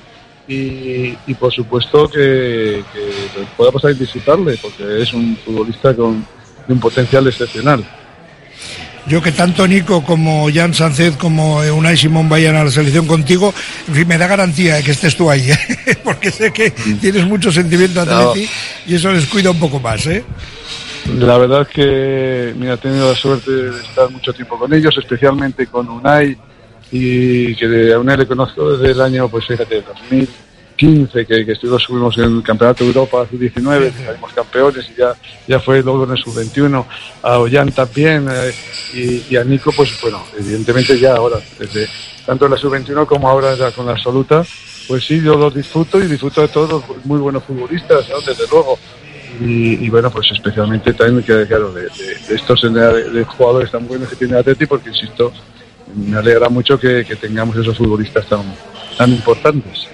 y, 0.48 1.14
y 1.26 1.34
por 1.38 1.52
supuesto 1.52 2.08
que, 2.08 2.82
que 2.92 3.46
podamos 3.56 3.82
disfrutarle 3.98 4.58
porque 4.60 5.02
es 5.02 5.12
un 5.12 5.36
futbolista 5.36 5.94
con 5.94 6.26
un 6.68 6.80
potencial 6.80 7.26
excepcional. 7.26 7.84
Yo 9.08 9.22
que 9.22 9.32
tanto 9.32 9.66
Nico 9.66 10.02
como 10.04 10.48
Jan 10.52 10.74
Sánchez 10.74 11.16
como 11.16 11.58
Unai 11.60 11.96
Simón 11.96 12.28
vayan 12.28 12.56
a 12.56 12.64
la 12.64 12.70
selección 12.70 13.06
contigo, 13.06 13.54
en 13.88 13.94
fin, 13.94 14.06
me 14.08 14.18
da 14.18 14.26
garantía 14.26 14.74
de 14.76 14.82
que 14.82 14.90
estés 14.90 15.16
tú 15.16 15.30
ahí, 15.30 15.50
¿eh? 15.86 15.96
porque 16.04 16.30
sé 16.30 16.52
que 16.52 16.70
tienes 16.70 17.24
mucho 17.26 17.50
sentimiento 17.50 18.02
a 18.02 18.04
No. 18.04 18.30
Atleti 18.30 18.48
y 18.86 18.94
eso 18.96 19.10
les 19.10 19.24
cuida 19.26 19.50
un 19.50 19.58
poco 19.58 19.80
más, 19.80 20.06
¿eh? 20.06 20.24
La 21.16 21.38
verdad 21.38 21.62
es 21.62 21.68
que 21.68 22.54
mira, 22.58 22.74
he 22.74 22.76
tenido 22.76 23.10
la 23.10 23.16
suerte 23.18 23.50
de 23.50 23.80
estar 23.80 24.10
mucho 24.10 24.32
tiempo 24.34 24.58
con 24.58 24.74
ellos, 24.74 24.94
especialmente 24.98 25.66
con 25.68 25.88
Unai, 25.88 26.36
y 26.92 27.54
que 27.56 27.66
de- 27.66 27.94
a 27.94 27.98
Unai 27.98 28.18
le 28.18 28.26
conozco 28.26 28.76
desde 28.76 28.92
el 28.92 29.00
año, 29.00 29.26
pues 29.30 29.46
fíjate, 29.46 29.82
2015, 30.78 31.26
que, 31.26 31.44
que 31.44 31.52
estuvimos, 31.52 31.82
subimos 31.82 32.16
en 32.18 32.36
el 32.36 32.42
Campeonato 32.42 32.84
de 32.84 32.90
Europa 32.90 33.26
Sub-19, 33.28 33.92
que 33.92 34.04
salimos 34.04 34.32
campeones 34.32 34.90
y 34.90 34.98
ya, 34.98 35.14
ya 35.46 35.60
fue 35.60 35.82
luego 35.82 36.04
en 36.04 36.12
el 36.12 36.18
Sub-21, 36.18 36.84
a 37.22 37.38
Ollán 37.38 37.72
también, 37.72 38.28
eh, 38.30 38.54
y, 38.94 39.34
y 39.34 39.36
a 39.36 39.44
Nico, 39.44 39.72
pues 39.76 39.98
bueno, 40.00 40.24
evidentemente 40.38 40.98
ya 40.98 41.16
ahora, 41.16 41.38
desde 41.58 41.88
tanto 42.24 42.44
en 42.44 42.52
la 42.52 42.56
Sub-21 42.56 43.06
como 43.06 43.28
ahora 43.28 43.54
ya 43.56 43.72
con 43.72 43.86
la 43.86 43.92
absoluta, 43.92 44.44
pues 44.86 45.04
sí, 45.04 45.20
yo 45.20 45.34
los 45.34 45.54
disfruto 45.54 45.98
y 45.98 46.06
disfruto 46.06 46.42
de 46.42 46.48
todos 46.48 46.70
los 46.70 47.04
muy 47.04 47.18
buenos 47.18 47.44
futbolistas, 47.44 48.06
desde 48.24 48.46
luego 48.50 48.78
y, 49.40 49.88
bueno, 49.90 50.10
pues 50.10 50.30
especialmente 50.32 50.94
también 50.94 51.22
que, 51.22 51.46
claro, 51.46 51.72
de 51.72 51.86
estos 52.30 52.62
de, 52.62 53.10
de 53.10 53.24
jugadores 53.24 53.70
tan 53.70 53.86
buenos 53.86 54.08
que 54.08 54.16
tiene 54.16 54.36
Atleti, 54.36 54.66
porque 54.66 54.88
insisto, 54.88 55.32
me 55.94 56.16
alegra 56.16 56.48
mucho 56.48 56.78
que, 56.78 57.04
que 57.04 57.14
tengamos 57.14 57.56
esos 57.56 57.76
futbolistas 57.76 58.26
tan, 58.26 58.42
tan 58.96 59.12
importantes. 59.12 59.86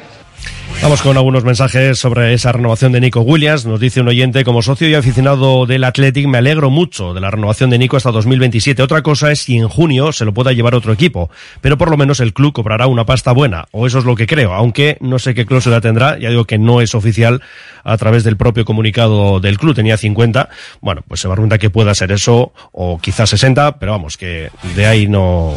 Vamos 0.82 1.00
con 1.00 1.16
algunos 1.16 1.44
mensajes 1.44 1.98
sobre 1.98 2.34
esa 2.34 2.52
renovación 2.52 2.92
de 2.92 3.00
Nico 3.00 3.22
Williams. 3.22 3.64
Nos 3.64 3.80
dice 3.80 4.02
un 4.02 4.08
oyente, 4.08 4.44
como 4.44 4.60
socio 4.60 4.86
y 4.86 4.94
aficionado 4.94 5.64
del 5.64 5.82
Athletic, 5.82 6.26
me 6.26 6.38
alegro 6.38 6.68
mucho 6.68 7.14
de 7.14 7.22
la 7.22 7.30
renovación 7.30 7.70
de 7.70 7.78
Nico 7.78 7.96
hasta 7.96 8.10
2027. 8.10 8.82
Otra 8.82 9.02
cosa 9.02 9.32
es 9.32 9.40
si 9.40 9.56
en 9.56 9.68
junio 9.68 10.12
se 10.12 10.26
lo 10.26 10.34
pueda 10.34 10.52
llevar 10.52 10.74
otro 10.74 10.92
equipo, 10.92 11.30
pero 11.62 11.78
por 11.78 11.90
lo 11.90 11.96
menos 11.96 12.20
el 12.20 12.34
club 12.34 12.52
cobrará 12.52 12.86
una 12.86 13.06
pasta 13.06 13.32
buena, 13.32 13.64
o 13.72 13.86
eso 13.86 13.98
es 13.98 14.04
lo 14.04 14.14
que 14.14 14.26
creo, 14.26 14.52
aunque 14.52 14.98
no 15.00 15.18
sé 15.18 15.34
qué 15.34 15.46
cláusula 15.46 15.80
tendrá, 15.80 16.18
ya 16.18 16.28
digo 16.28 16.44
que 16.44 16.58
no 16.58 16.82
es 16.82 16.94
oficial 16.94 17.40
a 17.82 17.96
través 17.96 18.22
del 18.22 18.36
propio 18.36 18.66
comunicado 18.66 19.40
del 19.40 19.58
club, 19.58 19.74
tenía 19.74 19.96
50, 19.96 20.50
bueno, 20.82 21.02
pues 21.08 21.20
se 21.20 21.28
pregunta 21.28 21.56
que 21.56 21.70
pueda 21.70 21.94
ser 21.94 22.12
eso, 22.12 22.52
o 22.72 22.98
quizás 22.98 23.30
60, 23.30 23.78
pero 23.78 23.92
vamos, 23.92 24.18
que 24.18 24.50
de 24.76 24.86
ahí 24.86 25.08
no, 25.08 25.56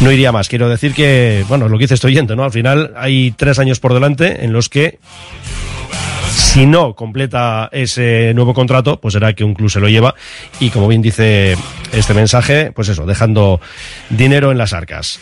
no 0.00 0.12
iría 0.12 0.32
más. 0.32 0.48
Quiero 0.48 0.68
decir 0.68 0.94
que, 0.94 1.44
bueno, 1.48 1.68
lo 1.68 1.78
que 1.78 1.84
dice 1.84 1.94
este 1.94 2.06
oyente, 2.06 2.36
¿no? 2.36 2.44
Al 2.44 2.52
final 2.52 2.94
hay 2.96 3.32
tres 3.32 3.58
años 3.58 3.80
por 3.80 3.94
delante 3.94 4.44
en 4.44 4.52
los 4.52 4.68
que 4.68 4.98
si 6.54 6.66
no 6.66 6.94
completa 6.94 7.68
ese 7.72 8.32
nuevo 8.34 8.54
contrato, 8.54 9.00
pues 9.00 9.14
será 9.14 9.32
que 9.32 9.44
un 9.44 9.54
club 9.54 9.70
se 9.70 9.80
lo 9.80 9.88
lleva 9.88 10.14
y 10.60 10.70
como 10.70 10.88
bien 10.88 11.02
dice 11.02 11.56
este 11.92 12.14
mensaje, 12.14 12.72
pues 12.72 12.88
eso, 12.88 13.06
dejando 13.06 13.60
dinero 14.10 14.52
en 14.52 14.58
las 14.58 14.72
arcas. 14.72 15.20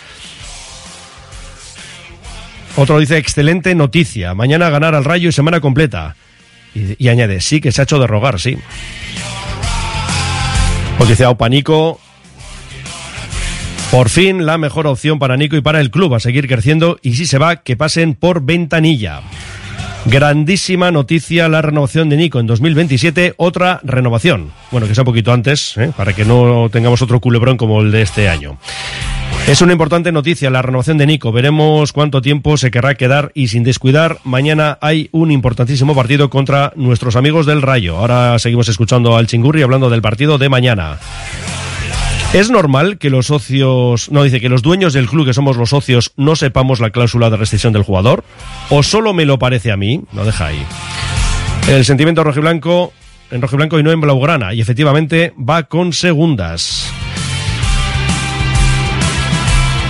Otro 2.77 2.99
dice, 2.99 3.19
excelente 3.19 3.75
noticia, 3.75 4.35
mañana 4.35 4.71
ganar 4.71 4.95
al 4.95 5.05
Rayo 5.05 5.29
y 5.29 5.33
semana 5.33 5.61
completa. 5.61 6.17
Y, 6.75 7.09
añade, 7.09 7.43
sí 7.43 7.61
que 7.61 7.71
se 7.71 7.83
ha 7.83 7.85
hecho 7.85 7.99
de 7.99 8.07
rogar, 8.07 8.41
sí. 8.41 8.57
Pues 10.97 11.09
dice 11.11 11.25
Aupa 11.25 11.51
Nico, 11.51 12.01
por 13.93 14.09
fin 14.09 14.47
la 14.47 14.57
mejor 14.57 14.87
opción 14.87 15.19
para 15.19 15.37
Nico 15.37 15.55
y 15.55 15.61
para 15.61 15.79
el 15.79 15.91
club 15.91 16.15
a 16.15 16.19
seguir 16.19 16.49
creciendo 16.49 16.99
y 17.03 17.15
si 17.15 17.27
se 17.27 17.37
va, 17.37 17.57
que 17.57 17.77
pasen 17.77 18.15
por 18.15 18.43
ventanilla. 18.43 19.21
Grandísima 20.07 20.91
noticia 20.91 21.47
la 21.51 21.61
renovación 21.61 22.09
de 22.09 22.17
Nico 22.17 22.41
en 22.41 22.47
2027, 22.47 23.35
otra 23.37 23.81
renovación. 23.85 24.51
Bueno, 24.71 24.89
que 24.89 24.95
sea 24.95 25.03
un 25.03 25.07
poquito 25.07 25.31
antes, 25.31 25.77
¿eh? 25.77 25.93
para 25.95 26.15
que 26.15 26.25
no 26.25 26.71
tengamos 26.73 27.03
otro 27.03 27.21
culebrón 27.21 27.59
como 27.59 27.83
el 27.83 27.93
de 27.93 28.01
este 28.01 28.31
año. 28.31 28.57
Es 29.47 29.61
una 29.61 29.73
importante 29.73 30.11
noticia 30.11 30.49
la 30.49 30.63
renovación 30.63 30.97
de 30.97 31.07
Nico. 31.07 31.31
Veremos 31.31 31.93
cuánto 31.93 32.23
tiempo 32.23 32.57
se 32.57 32.71
querrá 32.71 32.95
quedar 32.95 33.31
y 33.35 33.49
sin 33.49 33.63
descuidar, 33.63 34.21
mañana 34.25 34.79
hay 34.81 35.11
un 35.13 35.31
importantísimo 35.31 35.95
partido 35.95 36.31
contra 36.31 36.73
nuestros 36.77 37.15
amigos 37.15 37.45
del 37.45 37.61
Rayo. 37.61 37.99
Ahora 37.99 38.39
seguimos 38.39 38.71
escuchando 38.71 39.19
al 39.19 39.27
Chingurri 39.27 39.61
hablando 39.61 39.91
del 39.91 40.01
partido 40.01 40.39
de 40.39 40.49
mañana. 40.49 40.99
¿Es 42.33 42.49
normal 42.49 42.97
que 42.97 43.11
los 43.11 43.27
socios, 43.27 44.11
no 44.11 44.23
dice 44.23 44.41
que 44.41 44.49
los 44.49 44.63
dueños 44.63 44.95
del 44.95 45.07
club, 45.07 45.27
que 45.27 45.35
somos 45.35 45.59
los 45.59 45.69
socios, 45.69 46.13
no 46.17 46.35
sepamos 46.35 46.81
la 46.81 46.89
cláusula 46.89 47.29
de 47.29 47.37
rescisión 47.37 47.75
del 47.75 47.83
jugador? 47.83 48.25
¿O 48.71 48.83
solo 48.83 49.13
me 49.13 49.27
lo 49.27 49.39
parece 49.39 49.71
a 49.71 49.77
mí? 49.77 50.01
Lo 50.15 50.25
deja 50.25 50.47
ahí. 50.47 50.65
El 51.69 51.85
sentimiento 51.85 52.25
rojiblanco, 52.25 52.95
en 53.31 53.43
rojiblanco 53.43 53.79
y 53.79 53.83
no 53.83 53.93
en 53.93 54.01
blaugrana, 54.01 54.55
y 54.55 54.63
efectivamente 54.63 55.35
va 55.39 55.65
con 55.65 55.93
segundas. 55.93 56.91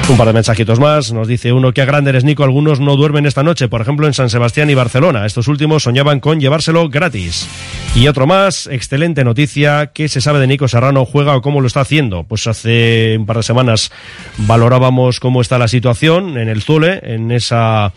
Un 0.09 0.16
par 0.18 0.26
de 0.26 0.32
mensajitos 0.32 0.78
más. 0.78 1.12
Nos 1.12 1.28
dice 1.28 1.52
uno 1.52 1.73
que 1.73 1.80
a 1.80 1.85
grande 1.85 2.11
eres 2.11 2.25
Nico. 2.25 2.44
Algunos 2.44 2.80
no 2.80 2.97
duermen 2.97 3.25
esta 3.25 3.42
noche, 3.42 3.68
por 3.68 3.80
ejemplo 3.80 4.06
en 4.06 4.12
San 4.12 4.28
Sebastián 4.28 4.68
y 4.68 4.75
Barcelona. 4.75 5.25
Estos 5.25 5.49
últimos 5.49 5.85
soñaban 5.85 6.21
con 6.21 6.40
llevárselo 6.40 6.88
gratis. 6.88 7.49
Y 7.94 8.09
otro 8.09 8.26
más. 8.26 8.66
Excelente 8.66 9.25
noticia. 9.25 9.92
¿Qué 9.94 10.09
se 10.09 10.21
sabe 10.21 10.40
de 10.40 10.49
Nico 10.49 10.68
Serrano? 10.68 11.06
¿Juega 11.06 11.37
o 11.37 11.40
cómo 11.40 11.61
lo 11.61 11.66
está 11.66 11.80
haciendo? 11.80 12.25
Pues 12.25 12.47
hace 12.47 13.16
un 13.18 13.26
par 13.26 13.37
de 13.38 13.42
semanas 13.42 13.92
valorábamos 14.38 15.21
cómo 15.21 15.40
está 15.40 15.59
la 15.59 15.68
situación 15.68 16.37
en 16.37 16.49
el 16.49 16.62
Zule, 16.62 17.00
en 17.04 17.30
esa, 17.30 17.92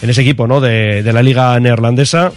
en 0.00 0.10
ese 0.10 0.22
equipo, 0.22 0.46
¿no? 0.46 0.60
De 0.60 1.12
la 1.12 1.22
liga 1.22 1.60
neerlandesa. 1.60 2.32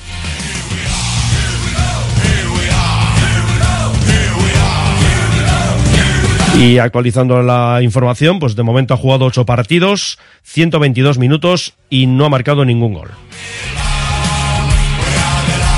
Y 6.57 6.77
actualizando 6.77 7.41
la 7.41 7.81
información, 7.81 8.39
pues 8.39 8.55
de 8.55 8.63
momento 8.63 8.93
ha 8.93 8.97
jugado 8.97 9.25
8 9.25 9.45
partidos, 9.45 10.17
122 10.43 11.17
minutos 11.17 11.73
y 11.89 12.07
no 12.07 12.25
ha 12.25 12.29
marcado 12.29 12.63
ningún 12.63 12.93
gol. 12.93 13.09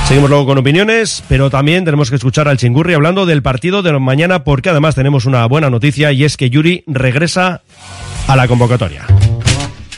Seguimos 0.07 0.29
luego 0.29 0.45
con 0.45 0.57
opiniones, 0.57 1.23
pero 1.27 1.49
también 1.49 1.83
tenemos 1.83 2.09
que 2.09 2.15
escuchar 2.15 2.47
al 2.47 2.57
Chingurri 2.57 2.93
hablando 2.93 3.25
del 3.25 3.41
partido 3.41 3.81
de 3.81 3.91
mañana 3.99 4.43
porque 4.45 4.69
además 4.69 4.95
tenemos 4.95 5.25
una 5.25 5.45
buena 5.47 5.69
noticia 5.69 6.13
y 6.13 6.23
es 6.23 6.37
que 6.37 6.49
Yuri 6.49 6.83
regresa 6.87 7.61
a 8.27 8.35
la 8.35 8.47
convocatoria. 8.47 9.05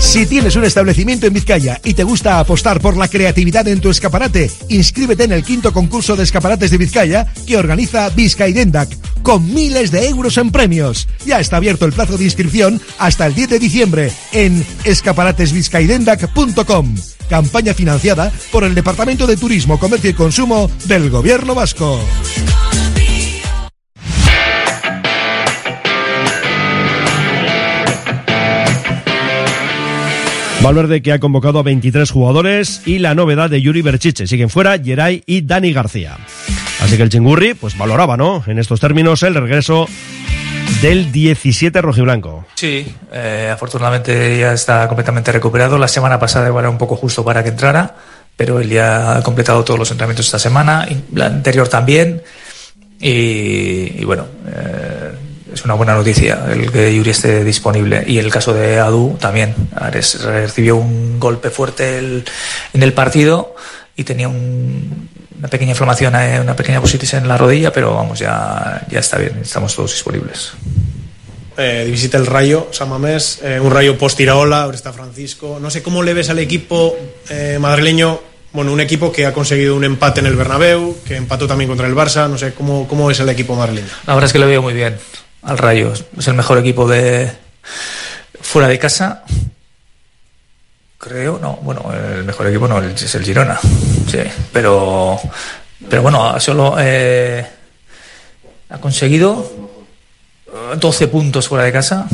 Si 0.00 0.26
tienes 0.26 0.56
un 0.56 0.64
establecimiento 0.64 1.26
en 1.26 1.34
Vizcaya 1.34 1.78
y 1.84 1.94
te 1.94 2.02
gusta 2.04 2.40
apostar 2.40 2.80
por 2.80 2.96
la 2.96 3.06
creatividad 3.06 3.68
en 3.68 3.80
tu 3.80 3.90
escaparate, 3.90 4.50
inscríbete 4.70 5.24
en 5.24 5.32
el 5.32 5.44
quinto 5.44 5.74
concurso 5.74 6.16
de 6.16 6.24
escaparates 6.24 6.70
de 6.70 6.78
Vizcaya 6.78 7.26
que 7.46 7.58
organiza 7.58 8.08
Vizcaidendac, 8.08 8.88
con 9.22 9.52
miles 9.54 9.90
de 9.90 10.08
euros 10.08 10.38
en 10.38 10.50
premios. 10.50 11.06
Ya 11.26 11.38
está 11.38 11.58
abierto 11.58 11.84
el 11.84 11.92
plazo 11.92 12.16
de 12.16 12.24
inscripción 12.24 12.80
hasta 12.98 13.26
el 13.26 13.34
10 13.34 13.50
de 13.50 13.58
diciembre 13.58 14.10
en 14.32 14.64
escaparatesvizcaidendac.com. 14.84 16.96
Campaña 17.28 17.74
financiada 17.74 18.32
por 18.50 18.64
el 18.64 18.74
Departamento 18.74 19.26
de 19.26 19.36
Turismo, 19.36 19.78
Comercio 19.78 20.08
y 20.10 20.14
Consumo 20.14 20.70
del 20.86 21.10
Gobierno 21.10 21.54
Vasco. 21.54 22.00
Valverde 30.62 31.00
que 31.00 31.12
ha 31.12 31.18
convocado 31.18 31.58
a 31.58 31.62
23 31.62 32.10
jugadores 32.10 32.82
y 32.84 32.98
la 32.98 33.14
novedad 33.14 33.48
de 33.48 33.62
Yuri 33.62 33.80
Berchiche. 33.80 34.26
Siguen 34.26 34.50
fuera 34.50 34.78
Geray 34.78 35.22
y 35.24 35.40
Dani 35.40 35.72
García. 35.72 36.18
Así 36.80 36.98
que 36.98 37.02
el 37.02 37.08
Chingurri 37.08 37.54
pues 37.54 37.78
valoraba, 37.78 38.18
¿no? 38.18 38.44
En 38.46 38.58
estos 38.58 38.78
términos 38.78 39.22
el 39.22 39.34
regreso 39.34 39.88
del 40.82 41.12
17 41.12 41.80
rojiblanco. 41.80 42.46
Sí, 42.54 42.86
eh, 43.10 43.50
afortunadamente 43.52 44.38
ya 44.38 44.52
está 44.52 44.86
completamente 44.86 45.32
recuperado. 45.32 45.78
La 45.78 45.88
semana 45.88 46.18
pasada 46.18 46.48
era 46.48 46.68
un 46.68 46.78
poco 46.78 46.94
justo 46.94 47.24
para 47.24 47.42
que 47.42 47.48
entrara, 47.48 47.94
pero 48.36 48.60
él 48.60 48.68
ya 48.68 49.16
ha 49.16 49.22
completado 49.22 49.64
todos 49.64 49.78
los 49.78 49.90
entrenamientos 49.90 50.26
esta 50.26 50.38
semana, 50.38 50.86
y 50.90 51.16
la 51.16 51.26
anterior 51.26 51.68
también. 51.68 52.22
Y, 53.00 54.04
bueno, 54.04 54.26
eh, 54.46 55.10
es 55.52 55.64
una 55.64 55.74
buena 55.74 55.94
noticia 55.94 56.44
el 56.50 56.70
que 56.70 56.94
Yuri 56.94 57.10
esté 57.10 57.44
disponible. 57.44 58.04
Y 58.06 58.18
el 58.18 58.30
caso 58.30 58.52
de 58.52 58.78
Adu 58.78 59.16
también. 59.20 59.54
Ares 59.74 60.22
recibió 60.22 60.76
un 60.76 61.18
golpe 61.20 61.50
fuerte 61.50 61.98
el- 61.98 62.24
en 62.72 62.82
el 62.82 62.92
partido 62.92 63.54
y 63.96 64.04
tenía 64.04 64.28
un- 64.28 65.08
una 65.38 65.48
pequeña 65.48 65.70
inflamación, 65.70 66.14
eh, 66.16 66.38
una 66.40 66.54
pequeña 66.54 66.80
positis 66.80 67.14
en 67.14 67.26
la 67.26 67.38
rodilla, 67.38 67.72
pero 67.72 67.94
vamos, 67.94 68.18
ya, 68.18 68.86
ya 68.90 69.00
está 69.00 69.16
bien, 69.18 69.38
estamos 69.42 69.74
todos 69.74 69.90
disponibles. 69.92 70.52
Eh, 71.56 71.86
visita 71.90 72.16
el 72.16 72.26
Rayo, 72.26 72.68
San 72.72 72.88
Mamés, 72.88 73.40
eh, 73.42 73.58
un 73.60 73.70
Rayo 73.70 73.98
post-Iraola, 73.98 74.62
ahora 74.62 74.76
está 74.76 74.92
Francisco. 74.92 75.58
No 75.60 75.68
sé 75.70 75.82
cómo 75.82 76.02
le 76.02 76.14
ves 76.14 76.30
al 76.30 76.38
equipo 76.38 76.96
eh, 77.28 77.58
madrileño, 77.60 78.20
bueno, 78.52 78.72
un 78.72 78.80
equipo 78.80 79.12
que 79.12 79.26
ha 79.26 79.32
conseguido 79.32 79.76
un 79.76 79.84
empate 79.84 80.20
en 80.20 80.26
el 80.26 80.36
Bernabéu, 80.36 80.96
que 81.06 81.16
empató 81.16 81.46
también 81.46 81.68
contra 81.68 81.86
el 81.86 81.94
Barça, 81.94 82.28
no 82.28 82.36
sé, 82.38 82.52
¿cómo, 82.54 82.88
cómo 82.88 83.10
es 83.10 83.20
el 83.20 83.28
equipo 83.28 83.54
madrileño? 83.54 83.88
La 84.06 84.14
verdad 84.14 84.26
es 84.28 84.32
que 84.32 84.38
lo 84.38 84.46
veo 84.46 84.62
muy 84.62 84.74
bien 84.74 84.96
al 85.42 85.58
Rayo. 85.58 85.92
Es 86.18 86.28
el 86.28 86.34
mejor 86.34 86.58
equipo 86.58 86.88
de 86.88 87.30
fuera 88.40 88.68
de 88.68 88.78
casa. 88.78 89.24
Creo, 90.98 91.38
no, 91.38 91.58
bueno, 91.62 91.90
el 91.94 92.24
mejor 92.24 92.46
equipo 92.48 92.68
no 92.68 92.82
es 92.82 93.14
el 93.14 93.24
Girona, 93.24 93.58
sí, 94.06 94.18
pero, 94.52 95.18
pero 95.88 96.02
bueno, 96.02 96.38
solo 96.38 96.76
eh, 96.78 97.46
ha 98.68 98.78
conseguido 98.78 99.50
eh, 100.46 100.76
12 100.78 101.08
puntos 101.08 101.48
fuera 101.48 101.64
de 101.64 101.72
casa. 101.72 102.06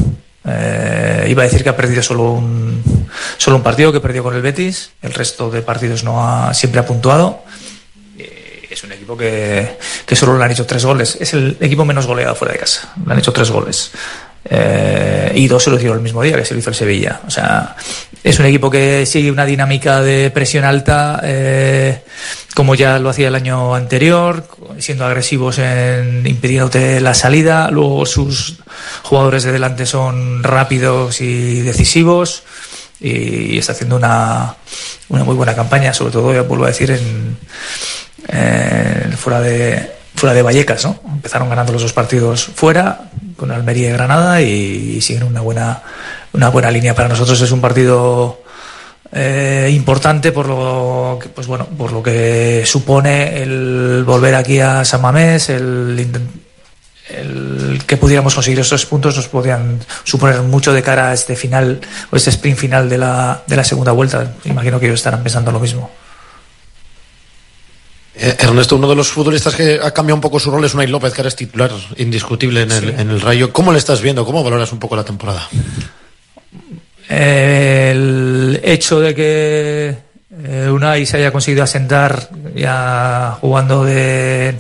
Eh, 0.45 1.27
iba 1.29 1.43
a 1.43 1.47
decir 1.47 1.65
que 1.65 1.71
ha 1.71 1.77
perdido 1.77 2.01
solo 2.01 2.31
un, 2.31 3.09
solo 3.39 3.57
un 3.57 3.65
partido 3.65 3.93
que 3.93 3.99
perdió 3.99 4.23
con 4.23 4.37
el 4.37 4.43
Betis, 4.43 4.93
el 5.03 5.13
resto 5.13 5.51
de 5.51 5.63
partidos 5.63 6.05
no 6.05 6.25
ha, 6.25 6.55
siempre 6.55 6.81
ha 6.81 6.87
puntuado. 6.87 7.43
Es 8.77 8.85
un 8.85 8.93
equipo 8.93 9.17
que, 9.17 9.79
que 10.05 10.15
solo 10.15 10.37
le 10.37 10.45
han 10.45 10.51
hecho 10.51 10.67
tres 10.67 10.85
goles. 10.85 11.17
Es 11.19 11.33
el 11.33 11.57
equipo 11.61 11.87
menos 11.87 12.07
goleado 12.07 12.35
fuera 12.35 12.53
de 12.53 12.61
casa. 12.61 12.93
Le 13.07 13.11
han 13.11 13.19
hecho 13.19 13.33
tres 13.33 13.51
goles. 13.51 13.91
Eh, 14.45 15.33
y 15.35 15.49
dos 15.49 15.65
se 15.65 15.71
lo 15.71 15.77
hicieron 15.77 15.97
el 15.97 16.03
mismo 16.03 16.23
día 16.23 16.37
que 16.37 16.45
se 16.45 16.53
lo 16.53 16.61
hizo 16.61 16.69
el 16.69 16.77
Sevilla. 16.77 17.23
O 17.27 17.31
sea, 17.31 17.75
es 18.23 18.39
un 18.39 18.45
equipo 18.45 18.71
que 18.71 19.07
sigue 19.07 19.31
una 19.31 19.47
dinámica 19.47 20.03
de 20.03 20.31
presión 20.31 20.67
alta, 20.67 21.23
eh, 21.25 22.03
como 22.55 22.75
ya 22.75 22.99
lo 22.99 23.09
hacía 23.09 23.29
el 23.29 23.35
año 23.35 23.75
anterior, 23.75 24.47
siendo 24.77 25.07
agresivos 25.07 25.59
en 25.59 26.27
impidiéndote 26.27 27.01
la 27.01 27.15
salida. 27.15 27.71
Luego 27.71 28.05
sus 28.05 28.59
jugadores 29.05 29.45
de 29.45 29.53
delante 29.53 29.87
son 29.87 30.43
rápidos 30.43 31.23
y 31.23 31.63
decisivos. 31.63 32.43
Y 33.01 33.59
está 33.59 33.73
haciendo 33.73 33.97
una, 33.97 34.55
una 35.09 35.25
muy 35.25 35.35
buena 35.35 35.55
campaña, 35.55 35.93
sobre 35.93 36.13
todo, 36.13 36.33
ya 36.33 36.43
vuelvo 36.43 36.65
a 36.65 36.69
decir, 36.69 36.91
en, 36.91 37.37
eh, 38.29 39.13
fuera 39.17 39.41
de 39.41 39.93
fuera 40.15 40.35
de 40.35 40.41
Vallecas, 40.43 40.83
¿no? 40.85 40.99
Empezaron 41.13 41.51
ganando 41.51 41.73
los 41.75 41.83
dos 41.83 41.93
partidos 41.93 42.47
fuera 42.47 43.11
con 43.37 43.51
Almería 43.51 43.91
y 43.91 43.93
Granada 43.93 44.41
y, 44.41 44.99
siguen 45.03 45.25
una 45.25 45.43
buena 45.43 45.83
una 46.33 46.49
buena 46.49 46.71
línea 46.71 46.95
para 46.95 47.09
nosotros 47.09 47.39
es 47.43 47.53
un 47.53 47.61
partido 47.61 48.43
eh, 49.13 49.71
importante 49.75 50.33
por 50.33 50.49
lo 50.49 51.19
que, 51.21 51.29
pues 51.29 51.47
bueno 51.47 51.67
por 51.67 51.93
lo 51.93 52.03
que 52.03 52.63
supone 52.65 53.43
el 53.43 54.05
volver 54.07 54.35
aquí 54.37 54.59
a 54.59 54.87
San 54.87 55.03
Mamés 55.03 55.51
el, 55.51 55.99
inten- 55.99 56.46
el 57.09 57.83
que 57.87 57.97
pudiéramos 57.97 58.35
conseguir 58.35 58.61
estos 58.61 58.87
puntos 58.87 59.17
nos 59.17 59.29
podrían 59.29 59.81
suponer 60.05 60.43
mucho 60.43 60.73
de 60.73 60.83
cara 60.83 61.11
a 61.11 61.15
este 61.15 61.37
final 61.37 61.81
o 62.11 62.17
este 62.17 62.31
sprint 62.31 62.59
final 62.59 62.89
de 62.89 62.99
la, 62.99 63.43
de 63.47 63.57
la 63.57 63.65
segunda 63.65 63.93
vuelta 63.93 64.35
imagino 64.45 64.81
que 64.81 64.87
ellos 64.87 64.99
estarán 64.99 65.23
pensando 65.23 65.53
lo 65.53 65.61
mismo 65.61 65.91
Eh, 68.19 68.35
Ernesto, 68.39 68.77
uno 68.77 68.89
de 68.89 68.95
los 68.95 69.09
futbolistas 69.09 69.55
que 69.55 69.79
ha 69.83 69.91
cambiado 69.91 70.15
un 70.15 70.23
poco 70.23 70.41
su 70.41 70.51
rol 70.51 70.65
es 70.65 70.73
Unai 70.73 70.87
López, 70.87 71.13
que 71.13 71.21
ahora 71.21 71.29
es 71.29 71.37
titular 71.37 71.71
indiscutible 71.99 72.63
en 72.63 72.73
el, 72.73 72.89
en 72.89 73.11
el 73.11 73.21
Rayo. 73.21 73.53
¿Cómo 73.53 73.73
le 73.73 73.79
estás 73.79 74.01
viendo? 74.01 74.25
¿Cómo 74.25 74.43
valoras 74.43 74.73
un 74.73 74.79
poco 74.79 74.97
la 74.97 75.05
temporada? 75.05 75.49
el 77.09 78.61
hecho 78.65 78.99
de 79.01 79.15
que 79.15 79.97
eh, 80.45 80.69
Unai 80.71 81.07
se 81.07 81.19
haya 81.19 81.31
conseguido 81.31 81.63
asentar 81.63 82.31
ya 82.55 83.39
jugando 83.41 83.85
de 83.85 84.57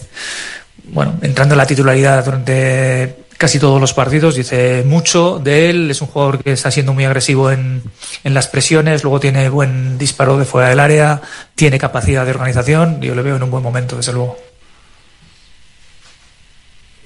bueno 0.87 1.18
entrando 1.22 1.55
en 1.55 1.59
la 1.59 1.66
titularidad 1.66 2.25
durante 2.25 3.25
casi 3.37 3.59
todos 3.59 3.81
los 3.81 3.92
partidos 3.92 4.35
dice 4.35 4.83
mucho 4.87 5.38
de 5.38 5.68
él 5.70 5.90
es 5.90 6.01
un 6.01 6.09
jugador 6.09 6.42
que 6.42 6.53
está 6.53 6.70
siendo 6.70 6.94
muy 6.94 7.05
agresivo 7.05 7.51
en, 7.51 7.83
en 8.25 8.35
las 8.35 8.49
presiones 8.49 9.03
luego 9.03 9.20
tiene 9.20 9.49
buen 9.49 9.99
disparo 9.99 10.38
de 10.38 10.44
fuera 10.44 10.68
del 10.70 10.81
área 10.81 11.20
tiene 11.55 11.79
capacidad 11.79 12.25
de 12.25 12.31
organización 12.31 13.01
yo 13.01 13.14
le 13.14 13.22
veo 13.22 13.37
en 13.37 13.42
un 13.42 13.51
buen 13.51 13.62
momento 13.62 13.96
desde 13.96 14.12
luego 14.12 14.37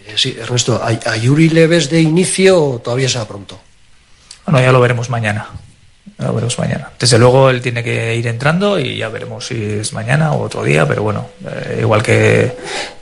Eh, 0.06 0.14
Sí, 0.16 0.36
Ernesto, 0.38 0.80
¿a, 0.82 0.88
a 1.10 1.16
Yuri 1.16 1.48
le 1.50 1.66
ves 1.66 1.88
de 1.90 2.00
inicio 2.00 2.62
o 2.64 2.78
todavía 2.80 3.08
sea 3.08 3.26
pronto? 3.28 3.60
Bueno, 4.44 4.60
ya 4.60 4.72
lo 4.72 4.80
veremos 4.80 5.08
mañana. 5.10 5.46
Lo 6.20 6.34
veremos 6.34 6.58
mañana. 6.58 6.90
Desde 6.98 7.18
luego 7.18 7.48
él 7.48 7.62
tiene 7.62 7.82
que 7.82 8.14
ir 8.14 8.26
entrando 8.26 8.78
y 8.78 8.98
ya 8.98 9.08
veremos 9.08 9.46
si 9.46 9.62
es 9.80 9.92
mañana 9.92 10.32
o 10.32 10.42
otro 10.42 10.62
día, 10.62 10.86
pero 10.86 11.02
bueno, 11.02 11.28
eh, 11.46 11.78
igual 11.80 12.02
que 12.02 12.56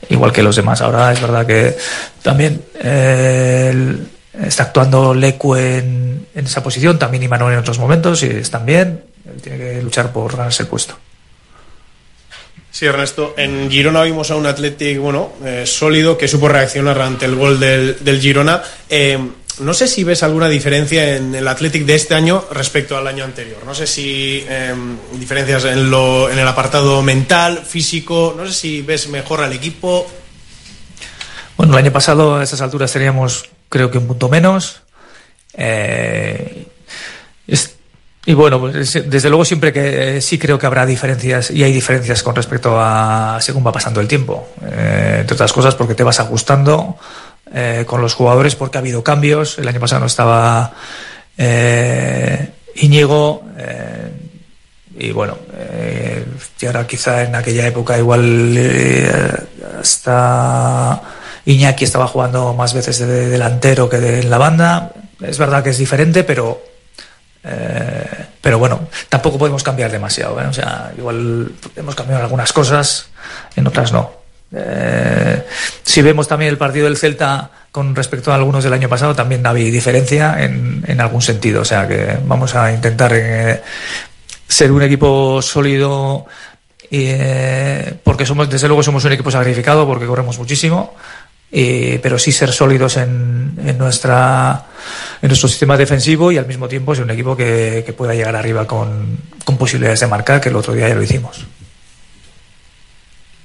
igual 0.08 0.32
que 0.32 0.42
los 0.42 0.54
demás. 0.54 0.80
Ahora 0.80 1.12
es 1.12 1.20
verdad 1.20 1.44
que 1.44 1.76
también 2.22 2.62
eh, 2.80 3.96
está 4.40 4.64
actuando 4.64 5.14
Lecu 5.14 5.56
en, 5.56 6.26
en 6.34 6.44
esa 6.44 6.62
posición, 6.62 6.98
también 6.98 7.24
Imanol 7.24 7.52
en 7.52 7.58
otros 7.58 7.78
momentos 7.78 8.22
y 8.22 8.26
están 8.26 8.64
bien. 8.64 9.02
Él 9.28 9.42
tiene 9.42 9.58
que 9.58 9.82
luchar 9.82 10.12
por 10.12 10.36
ganarse 10.36 10.62
el 10.62 10.68
puesto. 10.68 10.96
Sí, 12.70 12.86
Ernesto. 12.86 13.34
En 13.36 13.68
Girona 13.68 14.02
vimos 14.02 14.30
a 14.30 14.36
un 14.36 14.46
Athletic, 14.46 15.00
bueno, 15.00 15.32
eh, 15.44 15.64
sólido, 15.66 16.16
que 16.16 16.28
supo 16.28 16.48
reaccionar 16.48 17.00
ante 17.00 17.24
el 17.24 17.34
gol 17.34 17.58
del, 17.58 17.96
del 18.00 18.20
Girona. 18.20 18.62
No 19.60 19.74
sé 19.74 19.88
si 19.88 20.04
ves 20.04 20.22
alguna 20.22 20.48
diferencia 20.48 21.16
en 21.16 21.34
el 21.34 21.46
Athletic 21.48 21.84
de 21.84 21.94
este 21.94 22.14
año 22.14 22.44
respecto 22.52 22.96
al 22.96 23.06
año 23.06 23.24
anterior. 23.24 23.58
No 23.64 23.74
sé 23.74 23.86
si 23.86 24.44
eh, 24.48 24.74
diferencias 25.14 25.64
en, 25.64 25.90
lo, 25.90 26.30
en 26.30 26.38
el 26.38 26.46
apartado 26.46 27.02
mental, 27.02 27.58
físico. 27.66 28.34
No 28.36 28.46
sé 28.46 28.52
si 28.54 28.82
ves 28.82 29.08
mejor 29.08 29.40
al 29.42 29.52
equipo. 29.52 30.06
Bueno, 31.56 31.72
el 31.72 31.84
año 31.84 31.92
pasado 31.92 32.36
a 32.36 32.44
estas 32.44 32.60
alturas 32.60 32.92
teníamos, 32.92 33.46
creo 33.68 33.90
que 33.90 33.98
un 33.98 34.06
punto 34.06 34.28
menos. 34.28 34.82
Eh, 35.54 36.66
y 38.26 38.34
bueno, 38.34 38.60
pues, 38.60 38.94
es- 38.94 39.10
desde 39.10 39.30
luego 39.30 39.44
siempre 39.44 39.72
que 39.72 40.18
eh, 40.18 40.20
sí 40.20 40.38
creo 40.38 40.58
que 40.58 40.66
habrá 40.66 40.84
diferencias 40.84 41.50
y 41.50 41.62
hay 41.64 41.72
diferencias 41.72 42.22
con 42.22 42.34
respecto 42.36 42.76
a 42.78 43.38
según 43.40 43.66
va 43.66 43.72
pasando 43.72 44.00
el 44.02 44.06
tiempo. 44.08 44.50
Eh, 44.70 45.18
entre 45.20 45.34
otras 45.34 45.52
cosas 45.52 45.74
porque 45.74 45.94
te 45.94 46.02
vas 46.02 46.20
ajustando 46.20 46.98
eh, 47.54 47.84
con 47.86 48.00
los 48.00 48.14
jugadores 48.14 48.54
porque 48.56 48.78
ha 48.78 48.80
habido 48.80 49.02
cambios. 49.02 49.58
El 49.58 49.68
año 49.68 49.80
pasado 49.80 50.00
no 50.00 50.06
estaba 50.06 50.72
eh, 51.38 52.50
eh, 53.56 54.12
y 54.98 55.12
bueno, 55.12 55.38
eh, 55.56 56.24
y 56.60 56.66
ahora 56.66 56.86
quizá 56.86 57.22
en 57.22 57.34
aquella 57.36 57.68
época 57.68 57.96
igual 57.96 58.58
hasta 59.80 61.00
Iñaki 61.44 61.84
estaba 61.84 62.08
jugando 62.08 62.52
más 62.54 62.74
veces 62.74 62.98
de 62.98 63.28
delantero 63.28 63.88
que 63.88 63.98
de, 63.98 64.20
en 64.20 64.30
la 64.30 64.38
banda. 64.38 64.92
Es 65.20 65.38
verdad 65.38 65.62
que 65.62 65.70
es 65.70 65.78
diferente, 65.78 66.24
pero 66.24 66.62
pero 68.42 68.58
bueno, 68.58 68.88
tampoco 69.08 69.38
podemos 69.38 69.62
cambiar 69.62 69.90
demasiado. 69.90 70.36
O 70.36 70.52
sea, 70.52 70.92
igual 70.98 71.50
hemos 71.76 71.94
cambiado 71.94 72.20
en 72.20 72.24
algunas 72.24 72.52
cosas, 72.52 73.06
en 73.56 73.66
otras 73.66 73.92
no. 73.92 74.17
Eh, 74.52 75.44
si 75.82 76.02
vemos 76.02 76.26
también 76.28 76.50
el 76.50 76.58
partido 76.58 76.86
del 76.86 76.96
Celta 76.96 77.50
con 77.70 77.94
respecto 77.94 78.32
a 78.32 78.34
algunos 78.34 78.64
del 78.64 78.72
año 78.72 78.88
pasado, 78.88 79.14
también 79.14 79.46
había 79.46 79.70
diferencia 79.70 80.36
en, 80.42 81.00
algún 81.00 81.22
sentido. 81.22 81.62
O 81.62 81.64
sea 81.64 81.86
que 81.86 82.18
vamos 82.24 82.54
a 82.54 82.72
intentar 82.72 83.12
eh, 83.14 83.62
ser 84.46 84.72
un 84.72 84.82
equipo 84.82 85.40
sólido 85.42 86.26
eh, 86.90 87.94
porque 88.02 88.24
somos, 88.24 88.48
desde 88.48 88.66
luego 88.66 88.82
somos 88.82 89.04
un 89.04 89.12
equipo 89.12 89.30
sacrificado 89.30 89.86
porque 89.86 90.06
corremos 90.06 90.38
muchísimo. 90.38 90.94
eh, 91.50 91.98
pero 92.02 92.18
sí 92.18 92.30
ser 92.30 92.52
sólidos 92.52 92.98
en, 92.98 93.54
en 93.64 93.78
nuestra 93.78 94.66
en 95.22 95.28
nuestro 95.28 95.48
sistema 95.48 95.76
defensivo 95.76 96.30
y 96.30 96.38
al 96.38 96.46
mismo 96.46 96.68
tiempo 96.68 96.94
ser 96.94 97.04
un 97.04 97.10
equipo 97.10 97.36
que, 97.36 97.82
que 97.86 97.92
pueda 97.92 98.14
llegar 98.14 98.36
arriba 98.36 98.66
con, 98.66 99.18
con 99.44 99.56
posibilidades 99.56 100.00
de 100.00 100.06
marcar, 100.06 100.40
que 100.40 100.50
el 100.50 100.56
otro 100.56 100.74
día 100.74 100.88
ya 100.88 100.94
lo 100.94 101.02
hicimos. 101.02 101.46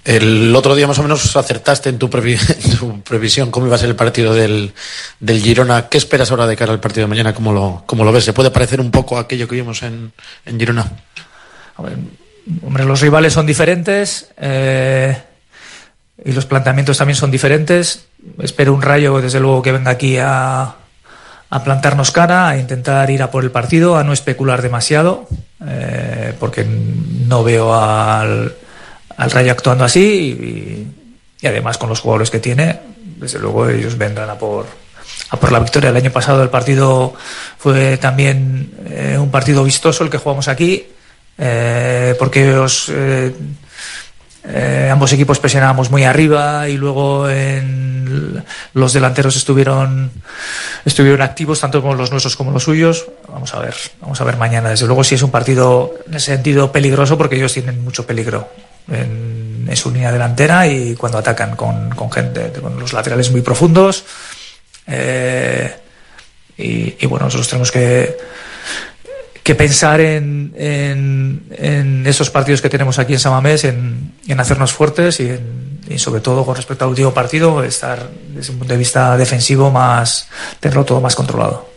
El 0.06 0.54
otro 0.56 0.76
día 0.76 0.88
más 0.88 1.00
o 1.00 1.04
menos 1.04 1.36
acertaste 1.36 1.90
en 1.90 1.98
tu, 1.98 2.10
previsión 2.10 3.52
cómo 3.52 3.68
iba 3.68 3.76
a 3.76 3.80
ser 3.80 3.90
el 3.90 3.96
partido 3.96 4.34
del, 4.34 4.74
del 5.20 5.42
Girona. 5.42 5.88
¿Qué 5.88 5.98
esperas 5.98 6.32
ahora 6.32 6.48
de 6.48 6.56
cara 6.56 6.72
al 6.72 6.80
partido 6.80 7.06
de 7.06 7.10
mañana? 7.10 7.34
¿Cómo 7.34 7.54
lo, 7.54 7.84
cómo 7.86 8.04
lo 8.04 8.12
ves? 8.12 8.26
¿Se 8.26 8.34
puede 8.34 8.52
parecer 8.52 8.82
un 8.82 8.92
poco 8.92 9.18
a 9.18 9.22
aquello 9.22 9.48
que 9.48 9.56
vimos 9.56 9.84
en, 9.84 10.12
en 10.46 10.60
Girona? 10.60 10.92
Hombre, 11.78 12.86
los 12.86 13.02
rivales 13.02 13.34
son 13.34 13.46
diferentes 13.46 14.30
eh, 14.38 15.18
y 16.24 16.32
los 16.34 16.46
planteamientos 16.46 16.98
también 16.98 17.16
son 17.16 17.32
diferentes. 17.32 18.08
Espero 18.42 18.74
un 18.74 18.82
rayo, 18.82 19.22
desde 19.22 19.40
luego, 19.40 19.62
que 19.62 19.72
venga 19.72 19.92
aquí 19.92 20.18
a, 20.18 20.76
a 21.50 21.64
plantarnos 21.64 22.12
cara, 22.12 22.50
a 22.50 22.58
intentar 22.58 23.10
ir 23.10 23.24
a 23.24 23.32
por 23.32 23.44
el 23.44 23.52
partido, 23.52 23.96
a 23.96 24.04
no 24.04 24.12
especular 24.12 24.62
demasiado, 24.62 25.28
eh, 25.66 26.34
porque 26.40 26.66
no 26.66 27.44
veo 27.44 27.74
al, 27.74 28.54
al 29.18 29.32
rayo 29.32 29.52
actuando 29.52 29.84
así 29.84 30.88
y, 31.42 31.48
además 31.48 31.78
con 31.78 31.90
los 31.90 32.00
jugadores 32.00 32.30
que 32.30 32.40
tiene, 32.40 32.80
desde 33.18 33.40
luego 33.40 33.70
ellos 33.70 33.98
vendrán 33.98 34.30
a 34.30 34.36
por, 34.36 34.66
a 35.30 35.38
por 35.38 35.52
la 35.52 35.60
victoria. 35.60 35.90
El 35.90 35.98
año 35.98 36.12
pasado 36.12 36.42
el 36.42 36.50
partido 36.50 37.14
fue 37.58 37.98
también 37.98 38.72
eh, 38.90 39.18
un 39.20 39.30
partido 39.30 39.64
vistoso 39.64 40.04
el 40.04 40.10
que 40.10 40.18
jugamos 40.18 40.48
aquí, 40.48 40.86
eh, 41.38 42.16
porque 42.18 42.66
eh, 44.46 44.90
ambos 44.92 45.12
equipos 45.14 45.40
presionábamos 45.40 45.90
muy 45.90 46.04
arriba 46.04 46.68
y 46.70 46.78
luego 46.78 47.30
en 47.30 48.44
los 48.74 48.94
delanteros 48.94 49.36
estuvieron 49.36 50.12
estuvieron 50.86 51.22
activos 51.22 51.60
tanto 51.62 51.82
como 51.82 51.96
los 51.96 52.12
nuestros 52.12 52.36
como 52.36 52.52
los 52.52 52.64
suyos. 52.64 53.06
Vamos 53.30 53.54
a 53.54 53.60
ver 53.60 53.76
vamos 54.02 54.20
a 54.20 54.24
ver 54.24 54.38
mañana. 54.38 54.70
Desde 54.70 54.86
luego 54.86 55.04
si 55.04 55.16
es 55.16 55.24
un 55.24 55.32
partido 55.32 55.94
en 56.08 56.16
ese 56.16 56.34
sentido 56.34 56.72
peligroso 56.72 57.18
porque 57.18 57.38
ellos 57.38 57.54
tienen 57.54 57.84
mucho 57.84 58.06
peligro 58.06 58.50
en, 58.92 59.70
su 59.76 59.92
línea 59.92 60.12
delantera 60.12 60.68
y 60.68 60.94
cuando 60.94 61.18
atacan 61.18 61.56
con, 61.56 61.90
con 61.92 62.12
gente 62.12 62.52
con 62.62 62.80
los 62.80 62.94
laterales 62.94 63.32
muy 63.32 63.42
profundos 63.42 64.06
eh, 64.86 65.76
y, 66.58 66.96
y 67.00 67.06
bueno 67.08 67.26
nosotros 67.26 67.48
tenemos 67.48 67.72
que 67.72 68.16
que 69.44 69.56
pensar 69.56 70.00
en, 70.00 70.54
en, 70.56 71.44
en 71.52 72.08
esos 72.08 72.30
partidos 72.30 72.62
que 72.62 72.70
tenemos 72.70 72.98
aquí 72.98 73.14
en 73.14 73.20
Samamés, 73.20 73.66
en, 73.66 74.14
en 74.26 74.40
hacernos 74.40 74.72
fuertes 74.72 75.20
y, 75.20 75.38
y 75.90 76.00
sobre 76.00 76.22
todo 76.22 76.46
con 76.46 76.56
respecto 76.56 76.86
al 76.86 76.92
último 76.92 77.14
partido, 77.14 77.62
estar 77.62 78.10
desde 78.30 78.54
un 78.54 78.60
punto 78.60 78.74
de 78.74 78.78
vista 78.78 79.18
defensivo 79.18 79.70
más, 79.70 80.30
tenerlo 80.62 80.86
todo 80.86 81.02
más 81.02 81.16
controlado. 81.16 81.73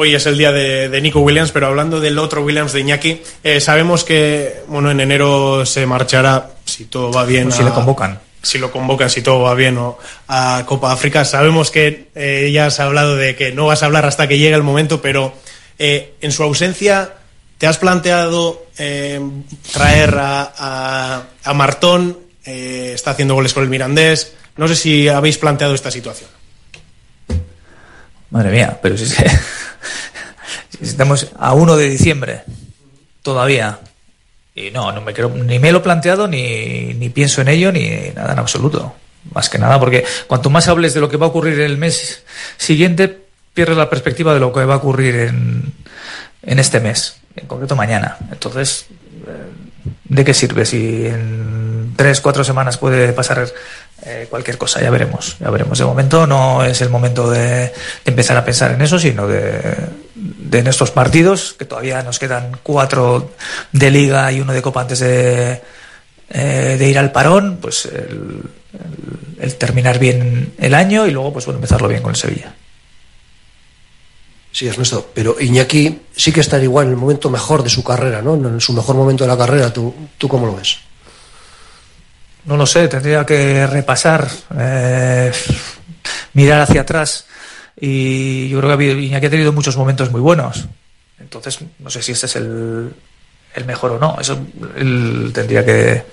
Hoy 0.00 0.14
es 0.14 0.26
el 0.26 0.38
día 0.38 0.52
de, 0.52 0.88
de 0.88 1.00
Nico 1.00 1.18
Williams, 1.18 1.50
pero 1.50 1.66
hablando 1.66 1.98
del 1.98 2.20
otro 2.20 2.42
Williams 2.42 2.72
de 2.72 2.78
Iñaki, 2.80 3.20
eh, 3.42 3.60
sabemos 3.60 4.04
que 4.04 4.60
bueno 4.68 4.92
en 4.92 5.00
enero 5.00 5.66
se 5.66 5.86
marchará, 5.86 6.50
si 6.64 6.84
todo 6.84 7.10
va 7.10 7.24
bien. 7.24 7.50
Si 7.50 7.64
le 7.64 7.70
convocan. 7.70 8.20
Si 8.40 8.58
lo 8.58 8.70
convocan, 8.70 9.10
si 9.10 9.22
todo 9.22 9.40
va 9.42 9.54
bien, 9.54 9.76
o 9.76 9.98
a 10.28 10.62
Copa 10.66 10.92
África. 10.92 11.24
Sabemos 11.24 11.72
que 11.72 12.10
eh, 12.14 12.48
ya 12.52 12.66
has 12.66 12.78
hablado 12.78 13.16
de 13.16 13.34
que 13.34 13.50
no 13.50 13.66
vas 13.66 13.82
a 13.82 13.86
hablar 13.86 14.06
hasta 14.06 14.28
que 14.28 14.38
llegue 14.38 14.54
el 14.54 14.62
momento, 14.62 15.02
pero 15.02 15.34
eh, 15.80 16.14
en 16.20 16.30
su 16.30 16.44
ausencia, 16.44 17.14
¿te 17.58 17.66
has 17.66 17.78
planteado 17.78 18.66
traer 19.72 20.14
a, 20.14 20.52
a- 20.56 21.22
a 21.42 21.54
Martón? 21.54 22.16
Está 22.44 23.10
haciendo 23.10 23.34
goles 23.34 23.52
con 23.52 23.64
el 23.64 23.68
Mirandés. 23.68 24.32
No 24.56 24.68
sé 24.68 24.76
si 24.76 25.08
habéis 25.08 25.38
planteado 25.38 25.74
esta 25.74 25.90
situación. 25.90 26.30
Madre 28.30 28.50
mía, 28.52 28.78
pero 28.80 28.96
si 28.96 29.04
es 29.04 29.14
que 29.14 29.24
estamos 30.80 31.28
a 31.38 31.54
1 31.54 31.76
de 31.76 31.88
diciembre 31.88 32.42
todavía. 33.22 33.80
Y 34.54 34.70
no, 34.70 34.90
no 34.92 35.00
me 35.00 35.14
creo, 35.14 35.28
ni 35.28 35.58
me 35.58 35.70
lo 35.70 35.78
he 35.78 35.82
planteado, 35.82 36.26
ni, 36.26 36.94
ni 36.94 37.10
pienso 37.10 37.40
en 37.40 37.48
ello, 37.48 37.70
ni 37.70 37.88
nada 38.14 38.32
en 38.32 38.38
absoluto. 38.38 38.94
Más 39.32 39.48
que 39.48 39.58
nada, 39.58 39.78
porque 39.78 40.04
cuanto 40.26 40.50
más 40.50 40.68
hables 40.68 40.94
de 40.94 41.00
lo 41.00 41.08
que 41.08 41.16
va 41.16 41.26
a 41.26 41.28
ocurrir 41.28 41.60
el 41.60 41.76
mes 41.76 42.24
siguiente, 42.56 43.18
pierdes 43.52 43.76
la 43.76 43.90
perspectiva 43.90 44.32
de 44.34 44.40
lo 44.40 44.52
que 44.52 44.64
va 44.64 44.74
a 44.74 44.78
ocurrir 44.78 45.14
en, 45.16 45.74
en 46.42 46.58
este 46.58 46.80
mes, 46.80 47.18
en 47.36 47.46
concreto 47.46 47.76
mañana. 47.76 48.16
Entonces, 48.32 48.86
eh, 49.26 49.86
¿de 50.04 50.24
qué 50.24 50.34
sirve 50.34 50.64
si 50.64 51.06
en 51.06 51.92
tres, 51.96 52.20
cuatro 52.20 52.44
semanas 52.44 52.78
puede 52.78 53.12
pasar 53.12 53.46
eh, 54.02 54.26
cualquier 54.30 54.56
cosa? 54.58 54.80
Ya 54.80 54.90
veremos, 54.90 55.36
ya 55.40 55.50
veremos. 55.50 55.78
De 55.78 55.84
momento 55.84 56.26
no 56.26 56.64
es 56.64 56.80
el 56.82 56.88
momento 56.90 57.30
de, 57.30 57.72
empezar 58.04 58.36
a 58.36 58.44
pensar 58.44 58.72
en 58.72 58.82
eso, 58.82 58.98
sino 58.98 59.26
de, 59.26 59.76
de 60.14 60.58
en 60.58 60.66
estos 60.66 60.90
partidos, 60.90 61.54
que 61.58 61.64
todavía 61.64 62.02
nos 62.02 62.18
quedan 62.18 62.58
cuatro 62.62 63.32
de 63.72 63.90
liga 63.90 64.30
y 64.32 64.40
uno 64.40 64.52
de 64.52 64.62
copa 64.62 64.80
antes 64.82 65.00
de, 65.00 65.60
eh, 66.30 66.76
de 66.78 66.88
ir 66.88 66.98
al 66.98 67.12
parón, 67.12 67.58
pues 67.60 67.86
el, 67.86 67.92
el- 68.72 69.28
el 69.40 69.54
terminar 69.54 69.98
bien 69.98 70.52
el 70.58 70.74
año 70.74 71.06
y 71.06 71.10
luego 71.12 71.32
pues 71.32 71.46
bueno, 71.46 71.58
empezarlo 71.58 71.86
bien 71.88 72.02
con 72.02 72.10
el 72.10 72.16
Sevilla. 72.16 72.52
Sí, 74.50 74.66
Ernesto, 74.66 75.10
pero 75.14 75.36
Iñaki 75.40 76.00
sí 76.16 76.32
que 76.32 76.40
está 76.40 76.60
igual 76.60 76.86
en 76.86 76.92
el 76.92 76.96
momento 76.98 77.30
mejor 77.30 77.62
de 77.62 77.70
su 77.70 77.84
carrera, 77.84 78.22
¿no? 78.22 78.34
En 78.34 78.60
su 78.60 78.72
mejor 78.72 78.96
momento 78.96 79.22
de 79.24 79.28
la 79.28 79.36
carrera, 79.38 79.72
¿tú, 79.72 79.94
tú 80.16 80.26
cómo 80.28 80.46
lo 80.46 80.56
ves? 80.56 80.78
No 82.48 82.56
lo 82.56 82.64
sé, 82.66 82.88
tendría 82.88 83.26
que 83.26 83.66
repasar, 83.66 84.26
eh, 84.58 85.30
mirar 86.32 86.62
hacia 86.62 86.80
atrás. 86.80 87.26
Y 87.78 88.48
yo 88.48 88.58
creo 88.60 88.78
que 88.78 88.90
Iñaki 88.90 89.26
ha 89.26 89.30
tenido 89.30 89.52
muchos 89.52 89.76
momentos 89.76 90.10
muy 90.10 90.22
buenos. 90.22 90.64
Entonces, 91.20 91.58
no 91.78 91.90
sé 91.90 92.00
si 92.02 92.12
este 92.12 92.24
es 92.24 92.36
el, 92.36 92.90
el 93.54 93.64
mejor 93.66 93.92
o 93.92 93.98
no. 93.98 94.16
Eso 94.18 94.38
tendría 95.34 95.62
que, 95.64 96.04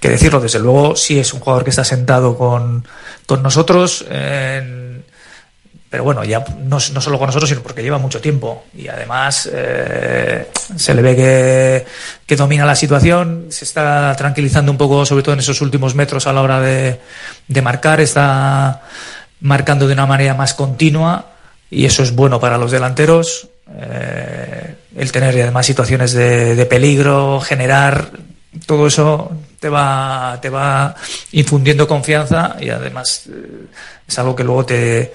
decirlo. 0.00 0.40
Desde 0.40 0.60
luego, 0.60 0.96
sí 0.96 1.18
es 1.18 1.34
un 1.34 1.40
jugador 1.40 1.64
que 1.64 1.70
está 1.70 1.84
sentado 1.84 2.38
con, 2.38 2.86
con 3.26 3.42
nosotros. 3.42 4.04
en- 4.08 4.85
pero 5.88 6.02
bueno, 6.02 6.24
ya 6.24 6.44
no, 6.58 6.78
no 6.92 7.00
solo 7.00 7.18
con 7.18 7.26
nosotros, 7.26 7.48
sino 7.48 7.62
porque 7.62 7.82
lleva 7.82 7.98
mucho 7.98 8.20
tiempo. 8.20 8.64
Y 8.74 8.88
además 8.88 9.48
eh, 9.52 10.48
se 10.76 10.94
le 10.94 11.02
ve 11.02 11.16
que, 11.16 11.86
que 12.26 12.36
domina 12.36 12.64
la 12.64 12.74
situación, 12.74 13.46
se 13.50 13.64
está 13.64 14.14
tranquilizando 14.16 14.72
un 14.72 14.78
poco, 14.78 15.06
sobre 15.06 15.22
todo 15.22 15.34
en 15.34 15.40
esos 15.40 15.60
últimos 15.60 15.94
metros 15.94 16.26
a 16.26 16.32
la 16.32 16.42
hora 16.42 16.60
de, 16.60 17.00
de 17.46 17.62
marcar, 17.62 18.00
está 18.00 18.82
marcando 19.40 19.86
de 19.86 19.92
una 19.92 20.06
manera 20.06 20.34
más 20.34 20.54
continua 20.54 21.26
y 21.70 21.86
eso 21.86 22.02
es 22.02 22.14
bueno 22.14 22.40
para 22.40 22.58
los 22.58 22.72
delanteros. 22.72 23.48
Eh, 23.78 24.74
el 24.96 25.12
tener 25.12 25.34
además 25.40 25.66
situaciones 25.66 26.12
de, 26.12 26.56
de 26.56 26.66
peligro, 26.66 27.40
generar 27.40 28.10
todo 28.64 28.86
eso 28.86 29.30
te 29.60 29.68
va, 29.68 30.38
te 30.40 30.48
va 30.48 30.94
infundiendo 31.32 31.86
confianza 31.86 32.56
y 32.60 32.70
además 32.70 33.24
eh, 33.28 33.66
es 34.06 34.18
algo 34.18 34.34
que 34.34 34.44
luego 34.44 34.64
te 34.64 35.12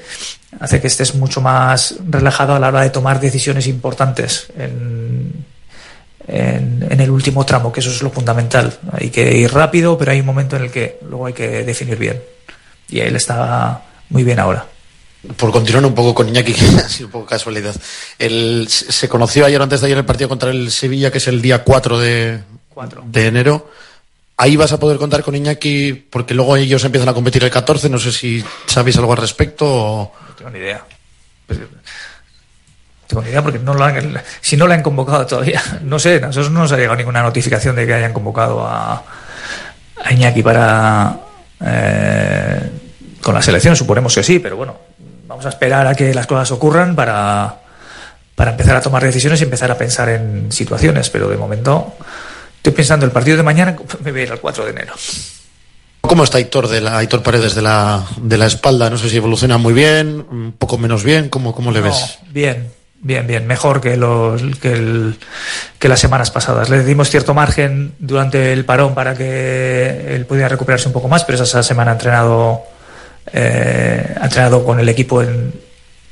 hace 0.59 0.81
que 0.81 0.87
estés 0.87 1.15
mucho 1.15 1.41
más 1.41 1.95
relajado 2.09 2.55
a 2.55 2.59
la 2.59 2.67
hora 2.67 2.81
de 2.81 2.89
tomar 2.89 3.19
decisiones 3.19 3.67
importantes 3.67 4.47
en, 4.57 5.45
en, 6.27 6.99
el 6.99 7.09
último 7.09 7.45
tramo, 7.45 7.71
que 7.71 7.79
eso 7.79 7.89
es 7.89 8.01
lo 8.01 8.11
fundamental. 8.11 8.77
Hay 8.91 9.09
que 9.09 9.37
ir 9.37 9.51
rápido, 9.53 9.97
pero 9.97 10.11
hay 10.11 10.19
un 10.19 10.25
momento 10.25 10.55
en 10.55 10.63
el 10.63 10.71
que 10.71 10.99
luego 11.07 11.25
hay 11.25 11.33
que 11.33 11.63
definir 11.63 11.97
bien. 11.97 12.21
Y 12.89 12.99
él 12.99 13.15
está 13.15 13.81
muy 14.09 14.23
bien 14.23 14.39
ahora. 14.39 14.65
Por 15.37 15.51
continuar 15.51 15.85
un 15.85 15.93
poco 15.93 16.13
con 16.13 16.27
Iñaki, 16.27 16.53
que 16.53 16.65
ha 16.65 16.89
sido 16.89 17.07
un 17.07 17.11
poco 17.11 17.25
casualidad. 17.27 17.75
Se 18.17 19.09
conoció 19.09 19.45
ayer, 19.45 19.61
antes 19.61 19.81
de 19.81 19.87
ayer, 19.87 19.97
el 19.97 20.05
partido 20.05 20.29
contra 20.29 20.51
el 20.51 20.71
Sevilla, 20.71 21.11
que 21.11 21.19
es 21.19 21.27
el 21.27 21.41
día 21.41 21.63
4 21.63 21.99
de, 21.99 22.39
Cuatro. 22.73 23.03
de 23.05 23.27
enero. 23.27 23.69
Ahí 24.37 24.55
vas 24.55 24.71
a 24.71 24.79
poder 24.79 24.97
contar 24.97 25.21
con 25.23 25.35
Iñaki, 25.35 25.93
porque 25.93 26.33
luego 26.33 26.57
ellos 26.57 26.83
empiezan 26.83 27.09
a 27.09 27.13
competir 27.13 27.43
el 27.43 27.51
14. 27.51 27.89
No 27.89 27.99
sé 27.99 28.11
si 28.11 28.43
sabéis 28.65 28.97
algo 28.97 29.11
al 29.11 29.19
respecto. 29.19 29.65
O... 29.67 30.13
No 30.27 30.35
tengo 30.35 30.49
ni 30.49 30.59
idea. 30.59 30.83
Pues, 31.45 31.59
no 31.59 31.67
tengo 33.07 33.21
ni 33.21 33.29
idea 33.29 33.43
porque 33.43 33.59
no 33.59 33.73
lo 33.73 33.83
han, 33.83 34.21
si 34.39 34.57
no 34.57 34.67
la 34.67 34.75
han 34.75 34.81
convocado 34.81 35.25
todavía, 35.25 35.61
no 35.83 35.99
sé, 35.99 36.15
a 36.15 36.27
nosotros 36.27 36.51
no 36.51 36.61
nos 36.61 36.71
ha 36.71 36.77
llegado 36.77 36.95
ninguna 36.95 37.21
notificación 37.21 37.75
de 37.75 37.85
que 37.85 37.93
hayan 37.93 38.13
convocado 38.13 38.65
a, 38.65 39.03
a 40.03 40.13
Iñaki 40.13 40.41
para 40.41 41.19
eh, 41.63 42.71
con 43.21 43.35
la 43.35 43.41
selección, 43.41 43.75
suponemos 43.75 44.15
que 44.15 44.23
sí, 44.23 44.39
pero 44.39 44.57
bueno, 44.57 44.77
vamos 45.27 45.45
a 45.45 45.49
esperar 45.49 45.85
a 45.87 45.93
que 45.93 46.13
las 46.13 46.25
cosas 46.25 46.51
ocurran 46.51 46.95
para, 46.95 47.55
para 48.35 48.51
empezar 48.51 48.75
a 48.75 48.81
tomar 48.81 49.03
decisiones 49.03 49.39
y 49.41 49.43
empezar 49.43 49.69
a 49.71 49.77
pensar 49.77 50.09
en 50.09 50.51
situaciones, 50.51 51.09
pero 51.09 51.29
de 51.29 51.37
momento 51.37 51.93
estoy 52.61 52.73
pensando 52.73 53.05
el 53.07 53.11
partido 53.11 53.37
de 53.37 53.43
mañana 53.43 53.75
me 54.03 54.11
voy 54.11 54.21
a 54.21 54.23
ir 54.23 54.31
al 54.31 54.39
4 54.39 54.65
de 54.65 54.69
enero. 54.71 54.93
¿Cómo 56.01 56.23
está 56.23 56.37
Aitor, 56.37 56.67
de 56.67 56.79
la, 56.81 56.97
Aitor 56.99 57.23
Paredes 57.23 57.55
de 57.55 57.61
la, 57.61 58.05
de 58.17 58.37
la 58.37 58.45
espalda? 58.45 58.89
No 58.89 58.97
sé 58.97 59.09
si 59.09 59.17
evoluciona 59.17 59.57
muy 59.57 59.73
bien, 59.73 60.25
un 60.29 60.53
poco 60.57 60.77
menos 60.77 61.03
bien. 61.03 61.29
¿Cómo, 61.29 61.55
cómo 61.55 61.71
le 61.71 61.79
No, 61.79 61.85
ves? 61.85 62.19
bien, 62.29 62.71
bien, 63.01 63.25
bien, 63.27 63.47
mejor 63.47 63.81
que, 63.81 63.97
los, 63.97 64.41
que, 64.59 64.73
el- 64.73 65.17
que 65.79 65.87
las 65.89 65.99
semanas 65.99 66.29
pasadas. 66.31 66.69
Le 66.69 66.83
dimos 66.83 67.09
cierto 67.09 67.33
margen 67.33 67.93
durante 67.99 68.51
el 68.53 68.65
parón 68.65 68.93
para 68.93 69.15
que 69.15 70.15
él 70.15 70.25
pudiera 70.25 70.49
recuperarse 70.49 70.87
un 70.87 70.93
poco 70.93 71.07
más, 71.07 71.23
pero 71.23 71.41
esa 71.43 71.63
semana 71.63 71.91
ha 71.91 71.93
entrenado, 71.93 72.61
eh, 73.33 74.15
ha 74.19 74.25
entrenado 74.25 74.63
con 74.65 74.79
el 74.79 74.89
equipo 74.89 75.21
en, 75.23 75.53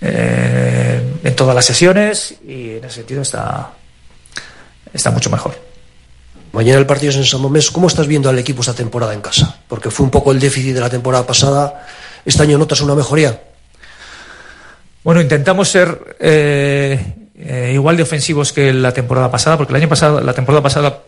eh, 0.02 1.02
en 1.24 1.36
todas 1.36 1.54
las 1.56 1.66
sesiones 1.66 2.36
y 2.48 2.78
en 2.78 2.86
ese 2.86 2.96
sentido 2.98 3.22
está, 3.24 3.72
está 4.94 5.12
mucho 5.12 5.30
mejor. 5.30 5.69
Mañana 6.52 6.80
el 6.80 6.88
partido 6.88 7.12
es 7.12 7.18
en 7.18 7.26
San 7.26 7.42
Mamés. 7.42 7.70
¿Cómo 7.70 7.88
estás 7.88 8.08
viendo 8.08 8.28
al 8.28 8.40
equipo 8.40 8.62
esta 8.62 8.74
temporada 8.74 9.14
en 9.14 9.22
casa? 9.22 9.60
Porque 9.68 9.92
fue 9.92 10.04
un 10.04 10.10
poco 10.10 10.32
el 10.32 10.40
déficit 10.40 10.74
de 10.74 10.82
la 10.82 10.90
temporada 10.90 11.26
pasada. 11.26 11.86
¿Este 12.26 12.42
año 12.42 12.58
notas 12.58 12.82
una 12.82 12.96
mejoría? 12.96 13.40
Bueno, 15.04 15.22
intentamos 15.22 15.70
ser 15.70 16.18
eh, 16.20 17.30
eh, 17.38 17.72
igual 17.74 17.98
de 17.98 18.04
ofensivos 18.04 18.52
que 18.52 18.74
la 18.74 18.92
temporada 18.92 19.30
pasada, 19.30 19.58
porque 19.58 19.74
el 19.74 19.78
año 19.78 19.90
pasado, 19.90 20.22
la 20.22 20.34
temporada 20.34 20.64
pasada, 20.64 21.00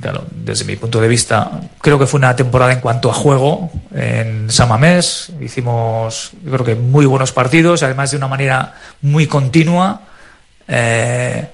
claro, 0.00 0.24
desde 0.30 0.64
mi 0.64 0.74
punto 0.74 1.00
de 1.00 1.06
vista, 1.06 1.60
creo 1.80 1.98
que 1.98 2.06
fue 2.06 2.18
una 2.18 2.34
temporada 2.34 2.72
en 2.72 2.80
cuanto 2.80 3.08
a 3.08 3.14
juego 3.14 3.70
en 3.94 4.50
San 4.50 4.68
Mamés. 4.68 5.30
Hicimos, 5.40 6.32
yo 6.44 6.50
creo 6.50 6.64
que 6.64 6.74
muy 6.74 7.06
buenos 7.06 7.30
partidos, 7.30 7.84
además 7.84 8.10
de 8.10 8.16
una 8.16 8.28
manera 8.28 8.74
muy 9.00 9.28
continua. 9.28 10.02
eh, 10.66 11.46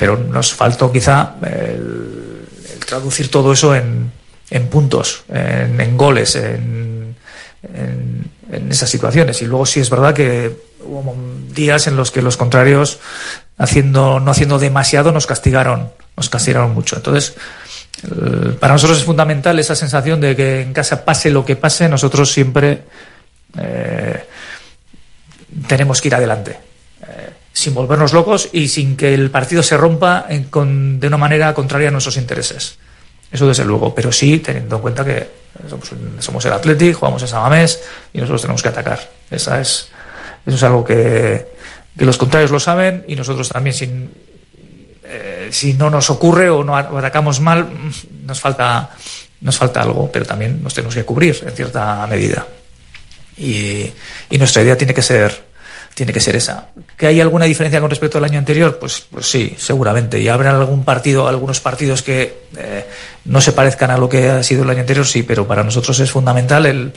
pero 0.00 0.16
nos 0.16 0.54
faltó 0.54 0.90
quizá 0.90 1.34
el, 1.42 2.46
traducir 2.86 3.30
todo 3.30 3.52
eso 3.52 3.76
en, 3.76 4.10
en 4.48 4.68
puntos, 4.68 5.24
en, 5.28 5.94
goles, 5.98 6.36
en, 6.36 7.16
en, 7.62 8.72
esas 8.72 8.88
situaciones. 8.88 9.42
Y 9.42 9.44
luego 9.44 9.66
sí 9.66 9.78
es 9.78 9.90
verdad 9.90 10.14
que 10.14 10.56
hubo 10.82 11.14
días 11.52 11.86
en 11.86 11.96
los 11.96 12.10
que 12.10 12.22
los 12.22 12.38
contrarios, 12.38 12.98
haciendo, 13.58 14.20
no 14.20 14.30
haciendo 14.30 14.58
demasiado, 14.58 15.12
nos 15.12 15.26
castigaron, 15.26 15.92
nos 16.16 16.30
castigaron 16.30 16.72
mucho. 16.72 16.96
Entonces, 16.96 17.34
para 18.58 18.72
nosotros 18.72 19.00
es 19.00 19.04
fundamental 19.04 19.58
esa 19.58 19.74
sensación 19.74 20.18
de 20.22 20.34
que 20.34 20.62
en 20.62 20.72
casa 20.72 21.04
pase 21.04 21.28
lo 21.28 21.44
que 21.44 21.56
pase, 21.56 21.90
nosotros 21.90 22.32
siempre 22.32 22.84
eh, 23.58 24.24
tenemos 25.68 26.00
que 26.00 26.08
ir 26.08 26.14
adelante. 26.14 26.69
Sin 27.60 27.74
volvernos 27.74 28.14
locos 28.14 28.48
y 28.52 28.68
sin 28.68 28.96
que 28.96 29.12
el 29.12 29.30
partido 29.30 29.62
se 29.62 29.76
rompa 29.76 30.24
en- 30.30 30.44
con- 30.44 30.98
de 30.98 31.06
una 31.08 31.18
manera 31.18 31.52
contraria 31.52 31.88
a 31.88 31.90
nuestros 31.90 32.16
intereses. 32.16 32.78
Eso 33.30 33.46
desde 33.46 33.66
luego, 33.66 33.94
pero 33.94 34.10
sí 34.10 34.38
teniendo 34.38 34.76
en 34.76 34.82
cuenta 34.82 35.04
que 35.04 35.28
somos, 36.20 36.44
el 36.46 36.52
Athletic, 36.54 36.94
jugamos 36.96 37.20
en 37.20 37.28
Samamés 37.28 37.82
y 38.14 38.18
nosotros 38.18 38.40
tenemos 38.40 38.62
que 38.62 38.68
atacar. 38.70 39.10
Esa 39.30 39.60
es, 39.60 39.88
eso 40.46 40.56
es 40.56 40.62
algo 40.62 40.82
que, 40.82 41.46
los 41.96 42.16
contrarios 42.16 42.50
lo 42.50 42.58
saben 42.58 43.04
y 43.06 43.14
nosotros 43.14 43.50
también 43.50 44.10
eh, 45.04 45.48
si 45.50 45.74
no 45.74 45.90
nos 45.90 46.08
ocurre 46.08 46.48
o 46.48 46.64
no 46.64 46.74
atacamos 46.74 47.40
mal, 47.40 47.68
nos 48.24 48.40
falta, 48.40 48.88
algo, 49.74 50.10
pero 50.10 50.24
también 50.24 50.62
nos 50.62 50.72
tenemos 50.72 50.94
que 50.94 51.04
cubrir 51.04 51.38
en 51.46 51.52
cierta 51.52 52.06
medida. 52.06 52.46
Y 53.36 53.92
nuestra 54.38 54.62
idea 54.62 54.78
tiene 54.78 54.94
que 54.94 55.02
ser 55.02 55.49
tiene 55.94 56.12
que 56.12 56.20
ser 56.20 56.36
esa. 56.36 56.68
¿Que 56.96 57.06
hay 57.06 57.20
alguna 57.20 57.44
diferencia 57.44 57.80
con 57.80 57.90
respecto 57.90 58.18
al 58.18 58.24
año 58.24 58.38
anterior? 58.38 58.78
Pues, 58.78 59.04
pues 59.10 59.26
sí, 59.26 59.54
seguramente. 59.58 60.18
Y 60.20 60.28
habrá 60.28 60.50
algún 60.50 60.84
partido, 60.84 61.28
algunos 61.28 61.60
partidos 61.60 62.02
que 62.02 62.42
eh, 62.56 62.86
no 63.26 63.40
se 63.40 63.52
parezcan 63.52 63.90
a 63.90 63.98
lo 63.98 64.08
que 64.08 64.28
ha 64.28 64.42
sido 64.42 64.62
el 64.62 64.70
año 64.70 64.80
anterior, 64.80 65.06
sí, 65.06 65.22
pero 65.22 65.46
para 65.46 65.62
nosotros 65.62 65.98
es 66.00 66.10
fundamental 66.10 66.66
el, 66.66 66.92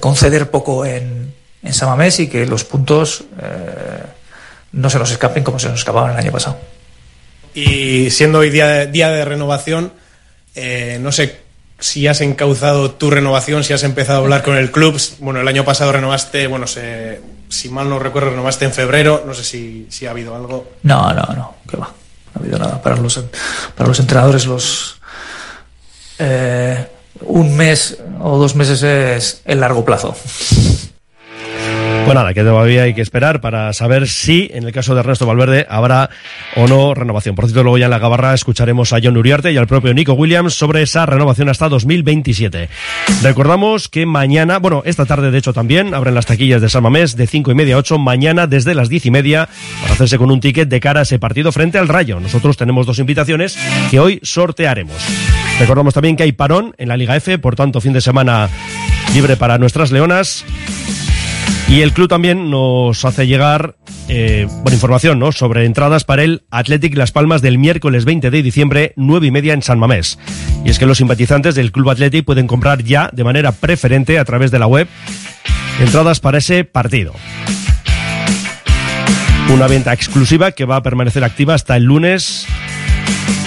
conceder 0.00 0.50
poco 0.50 0.84
en, 0.84 1.32
en 1.62 1.72
Samamés 1.72 2.20
y 2.20 2.28
que 2.28 2.46
los 2.46 2.64
puntos 2.64 3.24
eh, 3.40 4.02
no 4.72 4.90
se 4.90 4.98
nos 4.98 5.10
escapen 5.10 5.44
como 5.44 5.58
se 5.58 5.68
nos 5.68 5.78
escapaban 5.78 6.12
el 6.12 6.18
año 6.18 6.32
pasado. 6.32 6.58
Y 7.54 8.10
siendo 8.10 8.40
hoy 8.40 8.50
día 8.50 8.66
de, 8.66 8.86
día 8.88 9.10
de 9.10 9.24
renovación, 9.24 9.92
eh, 10.54 10.98
no 11.00 11.12
sé 11.12 11.40
si 11.78 12.06
has 12.06 12.20
encauzado 12.20 12.92
tu 12.92 13.10
renovación, 13.10 13.62
si 13.64 13.72
has 13.72 13.82
empezado 13.84 14.18
a 14.18 14.22
hablar 14.22 14.42
con 14.42 14.56
el 14.56 14.70
club. 14.72 15.00
Bueno, 15.20 15.40
el 15.40 15.48
año 15.48 15.64
pasado 15.64 15.92
renovaste, 15.92 16.46
bueno, 16.46 16.66
se- 16.66 17.20
si 17.54 17.68
mal 17.68 17.88
no 17.88 17.98
recuerdo, 17.98 18.30
renovaste 18.30 18.64
en 18.64 18.72
febrero. 18.72 19.22
No 19.26 19.34
sé 19.34 19.44
si, 19.44 19.86
si 19.90 20.06
ha 20.06 20.10
habido 20.10 20.34
algo. 20.34 20.72
No, 20.82 21.12
no, 21.12 21.22
no, 21.34 21.54
que 21.68 21.76
va. 21.76 21.86
No 21.86 22.32
ha 22.34 22.38
habido 22.40 22.58
nada. 22.58 22.82
Para 22.82 22.96
los, 22.96 23.22
para 23.76 23.88
los 23.88 24.00
entrenadores, 24.00 24.46
los. 24.46 24.96
eh, 26.18 26.88
un 27.20 27.56
mes 27.56 27.98
o 28.20 28.36
dos 28.38 28.54
meses 28.56 28.82
es 28.82 29.42
el 29.44 29.60
largo 29.60 29.84
plazo. 29.84 30.16
Pues 32.04 32.14
nada, 32.14 32.34
que 32.34 32.42
todavía 32.42 32.82
hay 32.82 32.92
que 32.92 33.00
esperar 33.00 33.40
para 33.40 33.72
saber 33.72 34.06
si, 34.08 34.50
en 34.52 34.64
el 34.64 34.72
caso 34.72 34.92
de 34.94 35.00
Ernesto 35.00 35.24
Valverde, 35.24 35.66
habrá 35.70 36.10
o 36.54 36.68
no 36.68 36.92
renovación. 36.92 37.34
Por 37.34 37.46
cierto, 37.46 37.62
luego 37.62 37.78
ya 37.78 37.86
en 37.86 37.90
la 37.90 37.98
gabarra 37.98 38.34
escucharemos 38.34 38.92
a 38.92 38.98
John 39.02 39.16
Uriarte 39.16 39.52
y 39.52 39.56
al 39.56 39.66
propio 39.66 39.94
Nico 39.94 40.12
Williams 40.12 40.52
sobre 40.52 40.82
esa 40.82 41.06
renovación 41.06 41.48
hasta 41.48 41.70
2027. 41.70 42.68
Recordamos 43.22 43.88
que 43.88 44.04
mañana, 44.04 44.58
bueno, 44.58 44.82
esta 44.84 45.06
tarde 45.06 45.30
de 45.30 45.38
hecho 45.38 45.54
también, 45.54 45.94
abren 45.94 46.14
las 46.14 46.26
taquillas 46.26 46.60
de 46.60 46.68
San 46.68 46.82
Mamés 46.82 47.16
de 47.16 47.26
5 47.26 47.50
y 47.52 47.54
media 47.54 47.76
a 47.76 47.78
8, 47.78 47.98
mañana 47.98 48.46
desde 48.46 48.74
las 48.74 48.90
10 48.90 49.06
y 49.06 49.10
media, 49.10 49.48
para 49.80 49.94
hacerse 49.94 50.18
con 50.18 50.30
un 50.30 50.40
ticket 50.40 50.68
de 50.68 50.80
cara 50.80 51.00
a 51.00 51.02
ese 51.04 51.18
partido 51.18 51.52
frente 51.52 51.78
al 51.78 51.88
Rayo. 51.88 52.20
Nosotros 52.20 52.58
tenemos 52.58 52.84
dos 52.84 52.98
invitaciones 52.98 53.58
que 53.90 53.98
hoy 53.98 54.20
sortearemos. 54.22 54.96
Recordamos 55.58 55.94
también 55.94 56.16
que 56.16 56.24
hay 56.24 56.32
parón 56.32 56.74
en 56.76 56.88
la 56.88 56.98
Liga 56.98 57.16
F, 57.16 57.38
por 57.38 57.56
tanto, 57.56 57.80
fin 57.80 57.94
de 57.94 58.02
semana 58.02 58.50
libre 59.14 59.36
para 59.36 59.56
nuestras 59.56 59.90
leonas. 59.90 60.44
Y 61.74 61.82
el 61.82 61.92
club 61.92 62.06
también 62.06 62.50
nos 62.50 63.04
hace 63.04 63.26
llegar 63.26 63.74
eh, 64.06 64.46
información 64.70 65.18
¿no? 65.18 65.32
sobre 65.32 65.64
entradas 65.64 66.04
para 66.04 66.22
el 66.22 66.44
Athletic 66.52 66.96
Las 66.96 67.10
Palmas 67.10 67.42
del 67.42 67.58
miércoles 67.58 68.04
20 68.04 68.30
de 68.30 68.42
diciembre, 68.44 68.92
9 68.94 69.26
y 69.26 69.30
media 69.32 69.54
en 69.54 69.62
San 69.62 69.80
Mamés. 69.80 70.16
Y 70.64 70.70
es 70.70 70.78
que 70.78 70.86
los 70.86 70.98
simpatizantes 70.98 71.56
del 71.56 71.72
Club 71.72 71.90
Athletic 71.90 72.24
pueden 72.24 72.46
comprar 72.46 72.84
ya 72.84 73.10
de 73.12 73.24
manera 73.24 73.50
preferente 73.50 74.20
a 74.20 74.24
través 74.24 74.52
de 74.52 74.60
la 74.60 74.68
web 74.68 74.86
entradas 75.80 76.20
para 76.20 76.38
ese 76.38 76.62
partido. 76.62 77.12
Una 79.52 79.66
venta 79.66 79.92
exclusiva 79.92 80.52
que 80.52 80.66
va 80.66 80.76
a 80.76 80.82
permanecer 80.84 81.24
activa 81.24 81.54
hasta 81.54 81.76
el 81.76 81.82
lunes, 81.82 82.46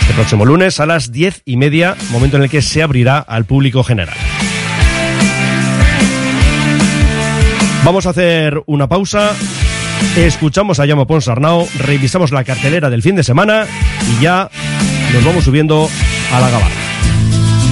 el 0.10 0.16
próximo 0.16 0.44
lunes 0.44 0.82
a 0.82 0.86
las 0.86 1.14
10 1.14 1.44
y 1.46 1.56
media, 1.56 1.96
momento 2.10 2.36
en 2.36 2.44
el 2.44 2.50
que 2.50 2.62
se 2.62 2.84
abrirá 2.84 3.20
al 3.20 3.46
público 3.46 3.86
general. 3.86 4.18
Vamos 7.88 8.06
a 8.06 8.10
hacer 8.10 8.62
una 8.66 8.90
pausa. 8.90 9.32
Escuchamos 10.18 10.82
a 10.82 10.86
Llamo 10.86 11.08
Ponsarnau, 11.08 11.66
revisamos 11.80 12.34
la 12.34 12.44
cartelera 12.44 12.90
del 12.90 13.02
fin 13.02 13.16
de 13.16 13.24
semana 13.24 13.66
y 14.12 14.22
ya 14.22 14.50
nos 15.14 15.24
vamos 15.24 15.46
subiendo 15.46 15.88
a 16.34 16.42
la 16.42 16.50
gabarra. 16.50 16.87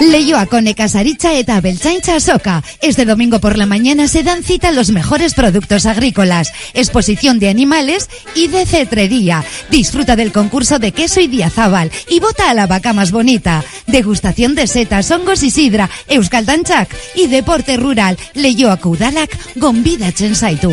Leioa 0.00 0.46
Casaritza 0.76 1.32
eta 1.34 1.60
Belchaincha 1.60 2.20
Soca. 2.20 2.62
Este 2.80 3.04
domingo 3.04 3.40
por 3.40 3.56
la 3.56 3.66
mañana 3.66 4.08
se 4.08 4.22
dan 4.22 4.42
cita 4.42 4.70
los 4.70 4.90
mejores 4.90 5.34
productos 5.34 5.86
agrícolas, 5.86 6.52
exposición 6.74 7.38
de 7.38 7.48
animales 7.48 8.08
y 8.34 8.48
de 8.48 8.66
cetrería. 8.66 9.44
Disfruta 9.70 10.14
del 10.14 10.32
concurso 10.32 10.78
de 10.78 10.92
queso 10.92 11.20
y 11.20 11.26
diazábal 11.26 11.90
y 12.08 12.20
vota 12.20 12.50
a 12.50 12.54
la 12.54 12.66
vaca 12.66 12.92
más 12.92 13.10
bonita. 13.10 13.64
Degustación 13.86 14.54
de 14.54 14.66
setas, 14.66 15.10
hongos 15.10 15.42
y 15.42 15.50
sidra, 15.50 15.90
Euskaldanchak 16.08 16.94
y 17.14 17.26
deporte 17.28 17.76
rural. 17.76 18.18
Leioa 18.34 18.78
Udalak, 18.82 19.36
Gombida 19.56 20.12
Chensaitu. 20.12 20.72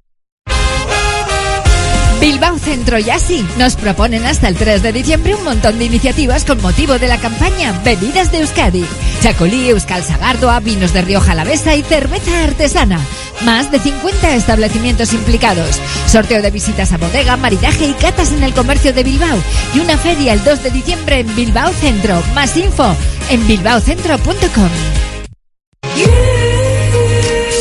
Bilbao 2.21 2.59
Centro 2.59 2.99
y 2.99 3.09
así 3.09 3.43
nos 3.57 3.75
proponen 3.75 4.27
hasta 4.27 4.47
el 4.47 4.55
3 4.55 4.83
de 4.83 4.93
diciembre 4.93 5.33
un 5.33 5.43
montón 5.43 5.79
de 5.79 5.85
iniciativas 5.85 6.45
con 6.45 6.61
motivo 6.61 6.99
de 6.99 7.07
la 7.07 7.17
campaña 7.17 7.73
Bebidas 7.83 8.31
de 8.31 8.41
Euskadi. 8.41 8.85
Chacolí, 9.21 9.69
Euskal 9.69 10.03
Sagardoa, 10.03 10.59
vinos 10.59 10.93
de 10.93 11.01
Rioja 11.01 11.31
Alavesa 11.31 11.75
y 11.75 11.81
cerveza 11.81 12.43
artesana. 12.43 12.99
Más 13.43 13.71
de 13.71 13.79
50 13.79 14.35
establecimientos 14.35 15.13
implicados. 15.13 15.81
Sorteo 16.05 16.43
de 16.43 16.51
visitas 16.51 16.93
a 16.93 16.97
bodega, 16.97 17.37
maridaje 17.37 17.87
y 17.87 17.93
catas 17.93 18.31
en 18.31 18.43
el 18.43 18.53
comercio 18.53 18.93
de 18.93 19.03
Bilbao. 19.03 19.39
Y 19.73 19.79
una 19.79 19.97
feria 19.97 20.33
el 20.33 20.43
2 20.43 20.61
de 20.61 20.69
diciembre 20.69 21.19
en 21.21 21.35
Bilbao 21.35 21.73
Centro. 21.73 22.21
Más 22.35 22.55
info 22.55 22.95
en 23.31 23.47
bilbaocentro.com. 23.47 24.69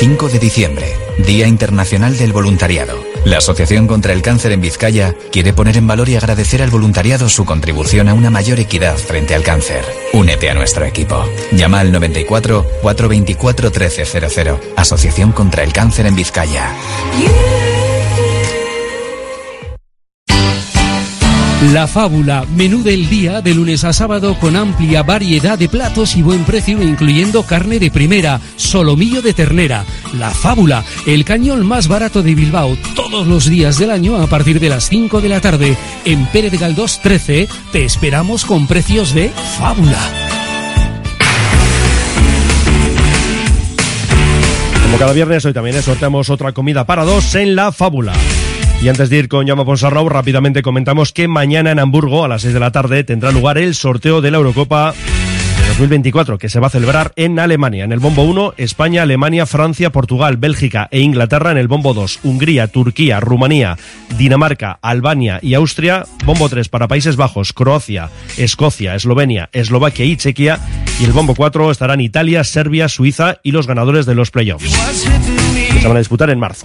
5 0.01 0.29
de 0.29 0.39
diciembre, 0.39 0.87
Día 1.19 1.47
Internacional 1.47 2.19
del 2.19 2.35
Voluntariado. 2.35 3.10
La 3.25 3.39
Asociación 3.39 3.87
contra 3.87 4.15
el 4.15 4.23
Cáncer 4.23 4.53
en 4.53 4.63
Vizcaya 4.63 5.15
quiere 5.31 5.53
poner 5.53 5.77
en 5.77 5.87
valor 5.87 6.09
y 6.09 6.17
agradecer 6.17 6.63
al 6.63 6.71
voluntariado 6.71 7.29
su 7.29 7.45
contribución 7.45 8.09
a 8.09 8.15
una 8.15 8.31
mayor 8.31 8.59
equidad 8.61 8.97
frente 8.97 9.35
al 9.35 9.43
cáncer. 9.43 9.85
Únete 10.15 10.49
a 10.49 10.55
nuestro 10.55 10.87
equipo. 10.87 11.25
Llama 11.53 11.81
al 11.81 11.93
94 11.93 12.67
424 12.81 13.71
1300. 13.71 14.61
Asociación 14.77 15.33
contra 15.33 15.63
el 15.63 15.73
Cáncer 15.73 16.07
en 16.07 16.15
Vizcaya. 16.15 16.71
La 21.61 21.87
Fábula, 21.87 22.47
menú 22.57 22.83
del 22.83 23.11
día 23.11 23.43
de 23.43 23.53
lunes 23.53 23.85
a 23.85 23.93
sábado 23.93 24.35
con 24.41 24.57
amplia 24.57 25.03
variedad 25.03 25.59
de 25.59 25.69
platos 25.69 26.17
y 26.17 26.23
buen 26.23 26.45
precio 26.45 26.83
incluyendo 26.83 27.43
carne 27.43 27.79
de 27.79 27.91
primera, 27.91 28.41
solomillo 28.57 29.21
de 29.21 29.35
ternera. 29.35 29.85
La 30.19 30.31
Fábula, 30.31 30.83
el 31.07 31.23
cañón 31.27 31.67
más 31.67 31.87
barato 31.87 32.23
de 32.23 32.35
Bilbao, 32.35 32.79
todos 32.97 33.27
los 33.27 33.45
días 33.45 33.79
del 33.79 33.91
año 33.91 34.17
a 34.17 34.27
partir 34.27 34.59
de 34.59 34.71
las 34.71 34.89
5 34.89 35.21
de 35.21 35.29
la 35.29 35.43
tarde. 35.43 35.77
En 36.07 36.25
Pérez 36.29 36.59
Galdós 36.59 37.01
13 37.03 37.47
te 37.73 37.85
esperamos 37.85 38.47
con 38.47 38.67
precios 38.67 39.13
de 39.13 39.29
Fábula. 39.59 40.01
Como 44.83 44.97
cada 44.97 45.13
viernes, 45.13 45.45
hoy 45.45 45.53
también 45.53 45.83
sorteamos 45.83 46.31
otra 46.31 46.53
comida 46.53 46.87
para 46.87 47.05
dos 47.05 47.35
en 47.35 47.55
La 47.55 47.71
Fábula. 47.71 48.15
Y 48.83 48.89
antes 48.89 49.11
de 49.11 49.19
ir 49.19 49.29
con 49.29 49.47
Llama 49.47 49.67
Ponsarnau, 49.67 50.09
rápidamente 50.09 50.63
comentamos 50.63 51.13
que 51.13 51.29
mañana 51.29 51.71
en 51.71 51.79
Hamburgo, 51.79 52.25
a 52.25 52.29
las 52.29 52.43
6 52.43 52.55
de 52.55 52.61
la 52.61 52.73
tarde, 52.73 53.05
tendrá 53.05 53.31
lugar 53.31 53.59
el 53.59 53.75
sorteo 53.75 54.23
de 54.23 54.31
la 54.31 54.39
Eurocopa 54.39 54.95
de 54.95 55.67
2024, 55.69 56.39
que 56.39 56.49
se 56.49 56.61
va 56.61 56.69
a 56.69 56.71
celebrar 56.71 57.13
en 57.17 57.39
Alemania. 57.39 57.85
En 57.85 57.93
el 57.93 57.99
bombo 57.99 58.23
1, 58.23 58.55
España, 58.57 59.03
Alemania, 59.03 59.45
Francia, 59.45 59.91
Portugal, 59.93 60.39
Bélgica 60.39 60.89
e 60.91 61.01
Inglaterra. 61.01 61.51
En 61.51 61.59
el 61.59 61.69
bombo 61.69 61.93
2, 61.93 62.21
Hungría, 62.23 62.69
Turquía, 62.69 63.21
Rumanía, 63.21 63.77
Dinamarca, 64.17 64.79
Albania 64.81 65.41
y 65.43 65.53
Austria. 65.53 66.07
Bombo 66.25 66.49
3 66.49 66.71
para 66.71 66.89
Países 66.89 67.17
Bajos, 67.17 67.53
Croacia, 67.53 68.09
Escocia, 68.39 68.95
Eslovenia, 68.95 69.51
Eslovaquia 69.53 70.07
y 70.07 70.17
Chequia. 70.17 70.59
Y 70.99 71.05
el 71.05 71.13
bombo 71.13 71.35
4 71.35 71.71
estarán 71.71 72.01
Italia, 72.01 72.45
Serbia, 72.45 72.89
Suiza 72.89 73.41
y 73.43 73.53
los 73.53 73.67
ganadores 73.67 74.07
de 74.07 74.15
los 74.15 74.31
playoffs. 74.31 74.75
Que 75.71 75.81
se 75.81 75.87
van 75.87 75.99
a 75.99 76.01
disputar 76.01 76.31
en 76.31 76.39
marzo. 76.39 76.65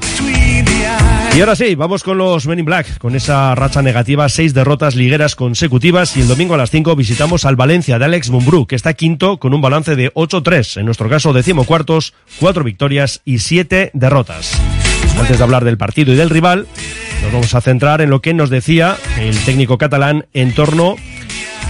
Y 1.36 1.42
ahora 1.42 1.58
sí, 1.58 1.76
vamos 1.76 2.02
con 2.02 2.18
los 2.18 2.48
Men 2.48 2.60
in 2.60 2.66
Black, 2.66 2.98
con 2.98 3.14
esa 3.14 3.54
racha 3.56 3.82
negativa, 3.82 4.30
seis 4.30 4.54
derrotas 4.54 4.96
ligueras 4.96 5.36
consecutivas 5.36 6.16
y 6.16 6.22
el 6.22 6.30
domingo 6.30 6.54
a 6.54 6.58
las 6.58 6.72
5 6.72 6.96
visitamos 6.96 7.44
al 7.44 7.58
Valencia 7.58 8.00
de 8.00 8.06
Alex 8.06 8.30
Mumbrú, 8.30 8.66
que 8.68 8.78
está 8.78 8.94
quinto 8.94 9.38
con 9.38 9.54
un 9.54 9.60
balance 9.60 9.98
de 9.98 10.14
8-3, 10.14 10.80
en 10.80 10.86
nuestro 10.86 11.10
caso 11.10 11.34
decimocuartos, 11.34 12.14
cuatro 12.40 12.64
victorias 12.64 13.22
y 13.26 13.40
siete 13.40 13.92
derrotas. 13.94 14.58
Antes 15.20 15.38
de 15.38 15.44
hablar 15.44 15.66
del 15.66 15.78
partido 15.78 16.14
y 16.14 16.16
del 16.16 16.30
rival, 16.30 16.68
nos 17.22 17.34
vamos 17.34 17.54
a 17.54 17.60
centrar 17.60 18.00
en 18.00 18.12
lo 18.12 18.22
que 18.22 18.34
nos 18.34 18.50
decía 18.50 18.96
el 19.20 19.38
técnico 19.44 19.78
catalán 19.78 20.28
en 20.32 20.54
torno 20.54 20.96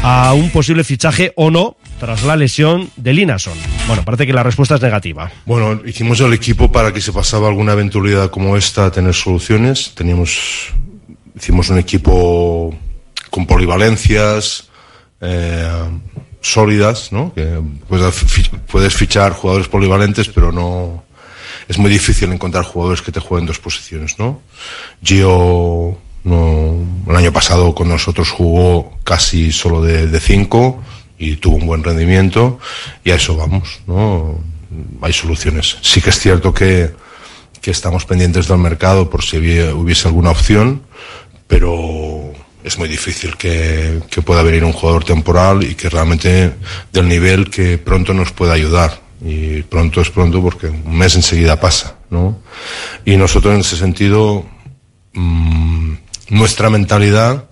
a 0.04 0.32
un 0.34 0.52
posible 0.52 0.84
fichaje 0.84 1.34
o 1.36 1.50
no 1.50 1.76
tras 2.00 2.24
la 2.24 2.36
lesión 2.36 2.90
de 2.96 3.14
Linason. 3.14 3.58
Bueno, 3.88 4.04
parece 4.04 4.26
que 4.26 4.34
la 4.34 4.44
respuesta 4.44 4.76
es 4.76 4.82
negativa. 4.82 5.32
Bueno, 5.46 5.82
hicimos 5.86 6.20
el 6.20 6.34
equipo 6.34 6.72
para 6.72 6.94
que 6.94 7.02
se 7.02 7.14
pasaba 7.14 7.48
alguna 7.48 7.74
eventualidad 7.74 8.30
como 8.30 8.58
esta 8.58 8.86
a 8.86 8.92
tener 8.92 9.14
soluciones. 9.14 9.94
Teníamos, 9.96 10.74
hicimos 11.36 11.70
un 11.70 11.78
equipo 11.78 12.76
con 13.30 13.46
polivalencias 13.46 14.70
eh, 15.22 15.70
sólidas, 16.42 17.12
¿no? 17.12 17.34
Que 17.34 17.60
puedes 18.68 18.96
fichar 18.96 19.34
jugadores 19.34 19.68
polivalentes, 19.68 20.28
pero 20.30 20.52
no 20.52 21.04
es 21.68 21.78
muy 21.78 21.90
difícil 21.90 22.32
encontrar 22.32 22.64
jugadores 22.64 23.02
que 23.02 23.12
te 23.12 23.20
jueguen 23.20 23.48
dos 23.48 23.60
posiciones, 23.60 24.20
¿no? 24.20 24.42
Gio 25.04 25.98
no, 26.24 26.86
el 27.08 27.16
año 27.16 27.32
pasado 27.32 27.76
con 27.76 27.88
nosotros 27.88 28.32
jugó 28.32 28.98
casi 29.04 29.52
solo 29.52 29.82
de, 29.82 30.08
de 30.08 30.20
cinco 30.20 30.84
y 31.18 31.38
tuvo 31.38 31.58
un 31.58 31.66
buen 31.66 31.84
rendimiento 31.84 32.60
y 33.04 33.12
a 33.12 33.16
eso 33.16 33.36
vamos, 33.36 33.80
¿no? 33.88 34.40
Hay 35.02 35.14
soluciones. 35.14 35.78
Sí 35.82 36.02
que 36.02 36.10
es 36.10 36.20
cierto 36.20 36.54
que, 36.54 36.92
que 37.62 37.72
estamos 37.72 38.06
pendientes 38.06 38.48
del 38.48 38.58
mercado 38.58 39.10
por 39.10 39.24
si 39.24 39.38
hubiese 39.38 40.08
alguna 40.08 40.32
opción, 40.32 40.82
pero 41.48 42.34
es 42.64 42.78
muy 42.78 42.90
difícil 42.90 43.38
que, 43.38 44.02
que, 44.10 44.22
pueda 44.22 44.42
venir 44.42 44.64
un 44.64 44.74
jugador 44.74 45.04
temporal 45.04 45.64
y 45.64 45.76
que 45.76 45.90
realmente 45.90 46.54
del 46.92 47.08
nivel 47.08 47.50
que 47.50 47.78
pronto 47.78 48.14
nos 48.14 48.32
pueda 48.32 48.54
ayudar. 48.54 49.06
Y 49.24 49.62
pronto 49.64 50.02
es 50.02 50.10
pronto 50.10 50.42
porque 50.42 50.68
un 50.68 50.98
mes 50.98 51.16
enseguida 51.16 51.60
pasa, 51.60 51.96
¿no? 52.10 52.40
Y 53.06 53.16
nosotros 53.16 53.54
en 53.54 53.62
ese 53.62 53.78
sentido, 53.78 54.46
mmm, 55.14 55.94
nuestra 56.30 56.70
mentalidad 56.70 57.46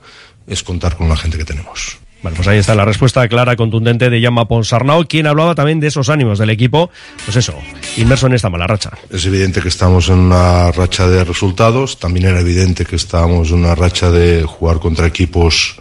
es 0.47 0.63
contar 0.63 0.97
con 0.97 1.07
la 1.07 1.15
gente 1.15 1.37
que 1.37 1.45
tenemos. 1.45 1.97
Bueno, 2.23 2.37
pues 2.37 2.47
ahí 2.47 2.57
está 2.57 2.73
la 2.73 2.85
respuesta 2.85 3.27
clara, 3.27 3.57
contundente 3.57 4.09
de 4.09 4.21
Yama 4.21 4.47
Ponsarnau, 4.47 5.05
quien 5.05 5.27
hablaba 5.27 5.55
también 5.55 5.81
de 5.81 5.87
esos 5.87 6.07
ánimos 6.07 6.39
del 6.39 6.51
equipo, 6.51 6.89
pues 7.25 7.35
eso, 7.35 7.53
inmerso 7.97 8.27
en 8.27 8.33
esta 8.33 8.49
mala 8.49 8.65
racha. 8.65 8.91
Es 9.09 9.25
evidente 9.25 9.61
que 9.61 9.67
estamos 9.67 10.07
en 10.07 10.19
una 10.19 10.71
racha 10.71 11.05
de 11.05 11.25
resultados, 11.25 11.99
también 11.99 12.27
era 12.27 12.39
evidente 12.39 12.85
que 12.85 12.95
estábamos 12.95 13.49
en 13.49 13.55
una 13.55 13.75
racha 13.75 14.09
de 14.09 14.43
jugar 14.43 14.79
contra 14.79 15.05
equipos 15.05 15.75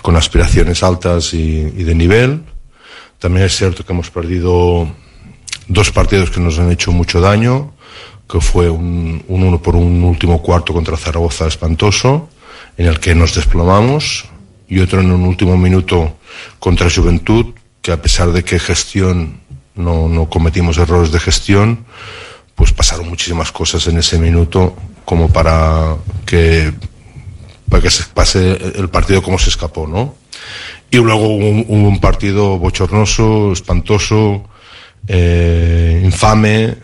con 0.00 0.14
aspiraciones 0.14 0.84
altas 0.84 1.34
y, 1.34 1.72
y 1.76 1.82
de 1.82 1.94
nivel. 1.96 2.42
También 3.18 3.46
es 3.46 3.56
cierto 3.56 3.84
que 3.84 3.92
hemos 3.92 4.08
perdido 4.08 4.88
dos 5.66 5.90
partidos 5.90 6.30
que 6.30 6.38
nos 6.38 6.60
han 6.60 6.70
hecho 6.70 6.92
mucho 6.92 7.20
daño, 7.20 7.74
que 8.30 8.40
fue 8.40 8.70
un, 8.70 9.24
un 9.26 9.42
uno 9.42 9.60
por 9.60 9.74
un 9.74 10.04
último 10.04 10.40
cuarto 10.40 10.72
contra 10.72 10.96
Zaragoza 10.96 11.48
espantoso, 11.48 12.28
en 12.76 12.86
el 12.86 13.00
que 13.00 13.16
nos 13.16 13.34
desplomamos, 13.34 14.26
y 14.68 14.78
otro 14.80 15.00
en 15.00 15.10
un 15.12 15.24
último 15.24 15.56
minuto 15.56 16.16
contra 16.58 16.90
Juventud, 16.90 17.54
que 17.82 17.92
a 17.92 18.00
pesar 18.02 18.32
de 18.32 18.42
que 18.44 18.58
gestión 18.58 19.40
no, 19.74 20.08
no 20.08 20.28
cometimos 20.28 20.78
errores 20.78 21.12
de 21.12 21.20
gestión, 21.20 21.84
pues 22.54 22.72
pasaron 22.72 23.08
muchísimas 23.08 23.52
cosas 23.52 23.86
en 23.86 23.98
ese 23.98 24.18
minuto 24.18 24.74
como 25.04 25.28
para 25.32 25.96
que 26.24 26.72
para 27.68 27.82
que 27.82 27.90
se 27.90 28.04
pase 28.14 28.52
el 28.76 28.88
partido 28.88 29.22
como 29.22 29.38
se 29.38 29.50
escapó, 29.50 29.86
¿no? 29.86 30.14
Y 30.90 30.98
luego 30.98 31.28
un, 31.28 31.64
un 31.68 32.00
partido 32.00 32.58
bochornoso, 32.58 33.52
espantoso, 33.52 34.44
eh, 35.08 36.00
infame, 36.04 36.76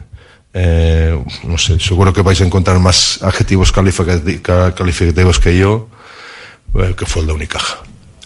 eh, 0.52 1.16
no 1.44 1.56
sé, 1.58 1.78
seguro 1.80 2.12
que 2.12 2.22
vais 2.22 2.40
a 2.40 2.44
encontrar 2.44 2.78
más 2.80 3.22
adjetivos 3.22 3.72
calificati- 3.72 4.42
ca- 4.42 4.74
calificativos 4.74 5.38
que 5.38 5.56
yo, 5.56 5.88
eh, 6.74 6.94
que 6.96 7.06
fue 7.06 7.22
el 7.22 7.28
de 7.28 7.34
Unicaja. 7.34 7.78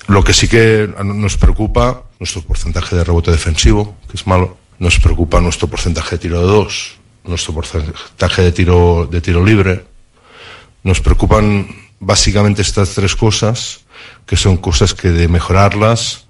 Lo 0.08 0.22
que 0.22 0.32
sí 0.32 0.46
que 0.48 0.88
nos 1.04 1.36
preocupa, 1.36 2.02
nuestro 2.20 2.42
porcentaje 2.42 2.94
de 2.96 3.04
rebote 3.04 3.30
defensivo, 3.32 3.96
que 4.08 4.16
es 4.16 4.26
malo, 4.26 4.56
nos 4.78 4.98
preocupa 5.00 5.40
nuestro 5.40 5.68
porcentaje 5.68 6.16
de 6.16 6.18
tiro 6.18 6.40
de 6.40 6.46
dos, 6.46 6.96
nuestro 7.24 7.54
porcentaje 7.54 8.42
de 8.42 8.52
tiro, 8.52 9.08
de 9.10 9.20
tiro 9.20 9.44
libre, 9.44 9.84
nos 10.84 11.00
preocupan 11.00 11.66
básicamente 11.98 12.62
estas 12.62 12.90
tres 12.94 13.16
cosas, 13.16 13.80
que 14.26 14.36
son 14.36 14.58
cosas 14.58 14.94
que 14.94 15.08
de 15.10 15.26
mejorarlas, 15.26 16.26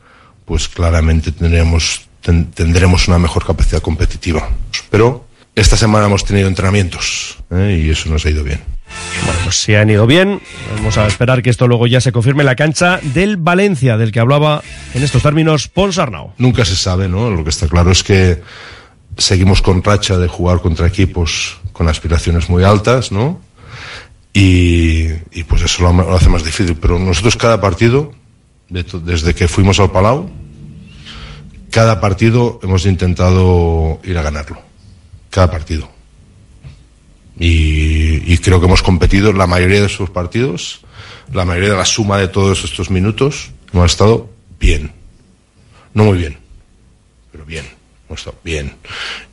pues 0.47 0.69
claramente 0.69 1.33
tendremos, 1.33 2.09
ten- 2.23 2.51
tendremos 2.53 3.09
una 3.09 3.19
mejor 3.19 3.45
capacidad 3.45 3.83
competitiva. 3.83 4.49
Pero 4.91 5.27
esta 5.55 5.77
semana 5.77 6.07
hemos 6.07 6.25
tenido 6.25 6.49
entrenamientos 6.49 7.37
¿eh? 7.51 7.83
y 7.85 7.91
eso 7.91 8.09
nos 8.09 8.25
ha 8.25 8.31
ido 8.31 8.45
bien. 8.45 8.63
Bueno, 9.25 9.41
pues 9.45 9.57
si 9.57 9.75
han 9.75 9.91
ido 9.91 10.07
bien, 10.07 10.41
vamos 10.77 10.99
a 10.99 11.07
esperar 11.07 11.43
que 11.43 11.51
esto 11.51 11.67
luego 11.67 11.87
ya 11.87 12.01
se 12.01 12.13
confirme 12.13 12.43
en 12.43 12.47
la 12.47 12.57
cancha 12.57 13.01
del 13.03 13.37
Valencia, 13.37 13.97
del 13.97 14.13
que 14.13 14.21
hablaba 14.21 14.63
en 14.95 15.03
estos 15.03 15.23
términos 15.23 15.69
Pons 15.69 15.99
Arnau. 15.99 16.33
Nunca 16.39 16.65
se 16.65 16.77
sabe, 16.77 17.09
¿no? 17.09 17.31
Lo 17.31 17.43
que 17.43 17.51
está 17.51 17.67
claro 17.67 17.91
es 17.91 18.03
que 18.03 18.43
seguimos 19.17 19.63
con 19.63 19.83
racha 19.83 20.19
de 20.19 20.29
jugar 20.29 20.61
contra 20.61 20.87
equipos 20.87 21.59
con 21.73 21.89
aspiraciones 21.89 22.49
muy 22.49 22.65
altas, 22.65 23.13
¿no? 23.13 23.41
Y, 24.33 25.09
pues 25.45 25.63
eso 25.63 25.83
lo, 25.83 26.15
hace 26.15 26.29
más 26.29 26.45
difícil. 26.45 26.77
Pero 26.77 26.99
nosotros 26.99 27.37
cada 27.37 27.59
partido, 27.59 28.13
desde 28.69 29.35
que 29.35 29.49
fuimos 29.49 29.81
al 29.81 29.91
Palau, 29.91 30.29
cada 31.71 32.01
partido 32.01 32.61
hemos 32.63 32.85
intentado 32.85 33.99
ir 34.05 34.19
a 34.19 34.23
ganarlo. 34.23 34.61
Cada 35.31 35.51
partido. 35.51 35.89
Y, 37.39 38.39
creo 38.39 38.61
que 38.61 38.67
hemos 38.67 38.83
competido 38.83 39.31
en 39.31 39.39
la 39.39 39.47
mayoría 39.47 39.81
de 39.81 39.87
esos 39.87 40.11
partidos, 40.11 40.81
la 41.33 41.45
mayoría 41.45 41.71
de 41.71 41.77
la 41.77 41.85
suma 41.85 42.19
de 42.19 42.29
todos 42.29 42.65
estos 42.65 42.91
minutos, 42.91 43.51
hemos 43.73 43.91
estado 43.91 44.31
bien. 44.59 44.93
No 45.93 46.05
muy 46.05 46.19
bien, 46.19 46.39
pero 47.33 47.45
bien. 47.45 47.67
Hemos 48.09 48.21
estado 48.21 48.39
bien. 48.45 48.75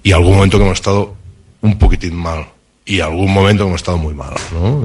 Y 0.01 0.11
algún 0.11 0.35
momento 0.35 0.57
que 0.57 0.63
hemos 0.63 0.79
estado 0.79 1.15
un 1.61 1.77
poquitín 1.77 2.15
mal. 2.15 2.47
Y 2.85 2.99
algún 2.99 3.31
momento 3.31 3.63
hemos 3.63 3.77
estado 3.77 3.97
muy 3.97 4.13
mal. 4.13 4.33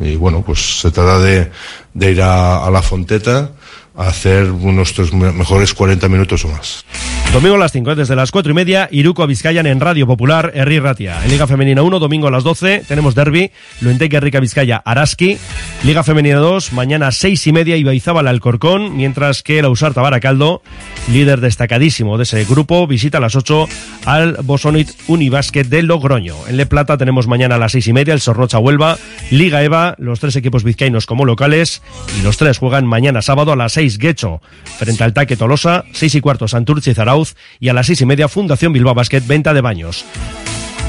Y 0.02 0.14
bueno, 0.16 0.42
pues 0.42 0.80
se 0.80 0.90
trata 0.90 1.18
de, 1.18 1.50
ir 1.94 2.22
a, 2.22 2.70
la 2.70 2.82
Fonteta 2.82 3.52
hacer 3.98 4.46
nuestros 4.46 5.12
me- 5.12 5.32
mejores 5.32 5.74
40 5.74 6.08
minutos 6.08 6.44
o 6.44 6.48
más. 6.48 6.84
Domingo 7.32 7.56
a 7.56 7.58
las 7.58 7.72
5, 7.72 7.94
desde 7.94 8.16
las 8.16 8.30
4 8.30 8.52
y 8.52 8.54
media, 8.54 8.88
Iruko 8.90 9.26
Vizcayan 9.26 9.66
en 9.66 9.80
Radio 9.80 10.06
Popular, 10.06 10.50
Herri 10.54 10.78
Ratia. 10.78 11.22
En 11.24 11.30
Liga 11.30 11.46
Femenina 11.46 11.82
1, 11.82 11.98
domingo 11.98 12.28
a 12.28 12.30
las 12.30 12.42
12, 12.44 12.84
tenemos 12.88 13.14
derby, 13.14 13.50
Luenteque 13.82 14.18
Rica 14.20 14.40
Vizcaya, 14.40 14.80
Araski. 14.82 15.36
Liga 15.84 16.02
Femenina 16.04 16.38
2, 16.38 16.72
mañana 16.72 17.08
a 17.08 17.12
6 17.12 17.46
y 17.48 17.52
media, 17.52 17.76
Ibaizábal 17.76 18.28
Alcorcón, 18.28 18.96
mientras 18.96 19.42
que 19.42 19.60
la 19.60 19.68
Usarta 19.68 20.00
Baracaldo, 20.00 20.62
líder 21.12 21.40
destacadísimo 21.40 22.16
de 22.16 22.22
ese 22.22 22.44
grupo, 22.44 22.86
visita 22.86 23.18
a 23.18 23.20
las 23.20 23.36
8 23.36 23.68
al 24.06 24.38
Bosonit 24.44 24.88
Unibásquet 25.08 25.66
de 25.68 25.82
Logroño. 25.82 26.34
En 26.48 26.56
Le 26.56 26.64
Plata 26.66 26.96
tenemos 26.96 27.26
mañana 27.26 27.56
a 27.56 27.58
las 27.58 27.72
6 27.72 27.88
y 27.88 27.92
media 27.92 28.14
el 28.14 28.20
Sorrocha 28.20 28.58
Huelva, 28.58 28.96
Liga 29.30 29.62
EVA, 29.62 29.96
los 29.98 30.18
tres 30.20 30.34
equipos 30.36 30.64
vizcaínos 30.64 31.04
como 31.04 31.24
locales, 31.26 31.82
y 32.18 32.22
los 32.22 32.36
tres 32.38 32.56
juegan 32.58 32.86
mañana 32.86 33.20
sábado 33.22 33.52
a 33.52 33.56
las 33.56 33.72
6 33.72 33.87
Guecho, 33.96 34.42
frente 34.76 35.04
al 35.04 35.14
Taque 35.14 35.36
Tolosa, 35.36 35.84
6 35.92 36.16
y 36.16 36.20
cuarto 36.20 36.48
Santurce 36.48 36.90
y 36.90 36.94
Zarauz, 36.94 37.36
y 37.60 37.70
a 37.70 37.72
las 37.72 37.86
6 37.86 38.02
y 38.02 38.06
media 38.06 38.28
Fundación 38.28 38.74
Bilbao 38.74 38.94
Basket, 38.94 39.22
venta 39.26 39.54
de 39.54 39.62
baños. 39.62 40.04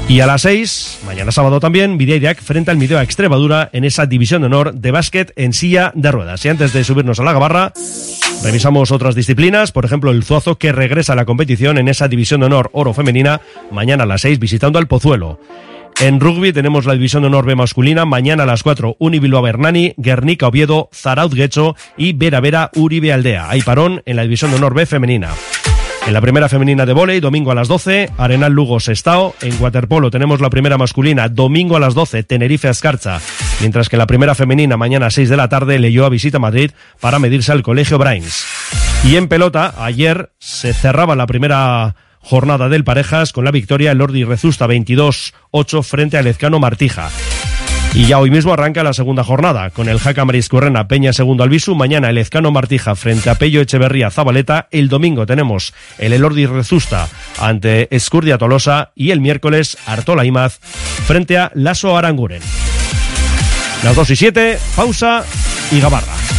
Y 0.10 0.22
a 0.22 0.26
las 0.26 0.42
6, 0.42 1.02
mañana 1.06 1.32
sábado 1.32 1.60
también, 1.60 2.00
Videideac 2.00 2.42
frente 2.42 2.72
al 2.72 2.78
Mideo 2.78 2.98
a 2.98 3.04
Extremadura 3.04 3.70
en 3.74 3.84
esa 3.84 4.08
división 4.08 4.42
de 4.42 4.48
honor 4.48 4.74
de 4.74 4.90
básquet 4.90 5.32
en 5.36 5.54
silla 5.54 5.92
de 5.94 6.12
ruedas. 6.12 6.44
Y 6.44 6.50
antes 6.50 6.74
de 6.74 6.84
subirnos 6.84 7.20
a 7.20 7.24
la 7.24 7.32
gabarra, 7.32 7.74
revisamos 8.44 8.92
otras 8.92 9.14
disciplinas, 9.14 9.72
por 9.72 9.86
ejemplo 9.86 10.10
el 10.10 10.24
Zuazo 10.24 10.58
que 10.58 10.72
regresa 10.72 11.14
a 11.14 11.16
la 11.16 11.26
competición 11.26 11.78
en 11.78 11.90
esa 11.90 12.08
división 12.08 12.40
de 12.40 12.48
honor 12.48 12.72
oro 12.74 12.96
femenina, 12.96 13.40
mañana 13.70 14.06
a 14.06 14.08
las 14.08 14.22
6 14.22 14.40
visitando 14.40 14.80
al 14.80 14.88
Pozuelo. 14.88 15.40
En 16.02 16.22
rugby 16.22 16.54
tenemos 16.54 16.86
la 16.86 16.94
división 16.94 17.24
de 17.24 17.28
honor 17.28 17.46
B 17.46 17.56
masculina, 17.56 18.06
mañana 18.06 18.44
a 18.44 18.46
las 18.46 18.64
4 18.64 18.96
Unibilbao 19.00 19.42
Bernani, 19.42 19.94
Guernica 19.98 20.48
Oviedo, 20.48 20.88
Zarauz 20.94 21.34
Guecho 21.34 21.76
y 21.98 22.14
Vera 22.14 22.40
Vera 22.40 22.72
Uribe 22.76 23.12
Aldea. 23.12 23.50
Hay 23.50 23.62
parón 23.62 24.02
en 24.06 24.16
la 24.16 24.22
división 24.22 24.52
de 24.52 24.58
honor 24.58 24.74
B 24.74 24.86
femenina. 24.86 25.32
En 26.08 26.14
la 26.14 26.22
primera 26.22 26.48
femenina 26.48 26.86
de 26.86 26.94
vóley, 26.94 27.20
domingo 27.20 27.52
a 27.52 27.56
las 27.56 27.68
12, 27.68 28.12
Arenal 28.18 28.54
Lugo 28.54 28.80
Sestao. 28.80 29.36
En 29.42 29.62
waterpolo 29.62 30.10
tenemos 30.10 30.40
la 30.40 30.50
primera 30.50 30.78
masculina, 30.78 31.28
domingo 31.28 31.76
a 31.76 31.82
las 31.82 31.96
12, 31.96 32.24
Tenerife 32.24 32.70
Ascarcha. 32.70 33.20
Mientras 33.60 33.90
que 33.90 33.98
la 33.98 34.08
primera 34.08 34.36
femenina, 34.36 34.78
mañana 34.78 35.08
a 35.08 35.12
6 35.12 35.28
de 35.28 35.36
la 35.36 35.50
tarde, 35.50 35.80
leyó 35.80 36.06
a 36.06 36.10
visita 36.10 36.40
Madrid 36.40 36.72
para 37.02 37.20
medirse 37.20 37.52
al 37.52 37.62
Colegio 37.62 37.98
Brains. 37.98 38.46
Y 39.04 39.18
en 39.18 39.28
pelota, 39.28 39.74
ayer 39.78 40.32
se 40.40 40.74
cerraba 40.74 41.18
la 41.18 41.28
primera 41.28 41.96
jornada 42.22 42.70
del 42.70 42.84
Parejas 42.84 43.34
con 43.34 43.46
la 43.46 43.52
victoria 43.52 43.92
el 43.92 43.98
Lordi 43.98 44.24
Rezusta 44.24 44.68
22-8 44.68 45.84
frente 45.84 46.18
al 46.18 46.28
Ezcano 46.28 46.60
Martija. 46.60 47.10
Y 47.94 48.06
ya 48.06 48.20
hoy 48.20 48.30
mismo 48.30 48.54
arranca 48.54 48.84
la 48.84 48.94
segunda 48.94 49.24
jornada, 49.24 49.72
con 49.72 49.90
el 49.90 50.00
Jaca 50.00 50.24
Mariscurrena 50.24 50.88
Peña 50.88 51.12
segundo 51.12 51.44
Albisu, 51.44 51.74
mañana 51.76 52.10
el 52.10 52.20
Ezcano 52.20 52.52
Martija 52.52 52.96
frente 52.96 53.30
a 53.30 53.36
Pello 53.36 53.62
Echeverría 53.62 54.12
Zabaleta, 54.12 54.68
el 54.70 54.90
domingo 54.90 55.26
tenemos 55.26 55.74
el 55.98 56.14
Elordi 56.14 56.46
Rezusta 56.46 57.10
ante 57.40 57.94
Escurdia 57.96 58.38
Tolosa 58.38 58.92
y 58.96 59.10
el 59.10 59.22
miércoles 59.22 59.78
Artola 59.88 60.24
Imaz 60.24 60.60
frente 60.60 61.38
a 61.38 61.52
Lasso 61.56 61.98
Aranguren. 61.98 62.44
Las 63.84 63.96
2 63.96 64.12
y 64.12 64.16
7, 64.16 64.60
pausa 64.76 65.24
y 65.72 65.80
gabarra. 65.80 66.39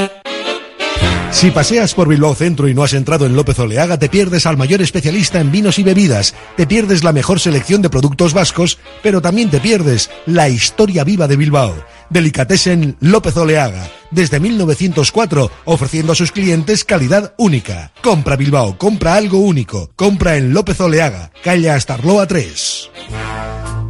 Si 1.31 1.49
paseas 1.49 1.95
por 1.95 2.07
Bilbao 2.07 2.35
Centro 2.35 2.67
y 2.67 2.73
no 2.73 2.83
has 2.83 2.93
entrado 2.93 3.25
en 3.25 3.35
López 3.35 3.57
Oleaga, 3.57 3.97
te 3.97 4.09
pierdes 4.09 4.45
al 4.45 4.57
mayor 4.57 4.81
especialista 4.81 5.39
en 5.39 5.51
vinos 5.51 5.79
y 5.79 5.83
bebidas, 5.83 6.35
te 6.57 6.67
pierdes 6.67 7.03
la 7.03 7.13
mejor 7.13 7.39
selección 7.39 7.81
de 7.81 7.89
productos 7.89 8.33
vascos, 8.33 8.77
pero 9.01 9.21
también 9.21 9.49
te 9.49 9.59
pierdes 9.59 10.11
la 10.25 10.49
historia 10.49 11.03
viva 11.03 11.27
de 11.27 11.37
Bilbao. 11.37 11.73
Delicatessen 12.09 12.97
López 12.99 13.35
Oleaga, 13.37 13.89
desde 14.11 14.39
1904, 14.39 15.49
ofreciendo 15.65 16.11
a 16.11 16.15
sus 16.15 16.31
clientes 16.31 16.83
calidad 16.83 17.33
única. 17.37 17.93
Compra 18.01 18.35
Bilbao, 18.35 18.77
compra 18.77 19.15
algo 19.15 19.39
único. 19.39 19.89
Compra 19.95 20.35
en 20.35 20.53
López 20.53 20.79
Oleaga, 20.81 21.31
calle 21.43 21.71
Astarloa 21.71 22.27
3. 22.27 22.91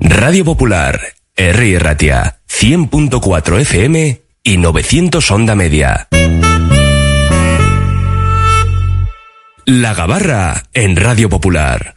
Radio 0.02 0.46
Popular, 0.46 1.02
R. 1.36 1.80
Ratia, 1.80 2.38
100.4 2.48 3.60
FM 3.62 4.22
y 4.44 4.58
900 4.58 5.32
Onda 5.32 5.56
Media. 5.56 6.08
La 9.66 9.94
Gabarra 9.94 10.64
en 10.74 10.96
Radio 10.96 11.30
Popular. 11.30 11.94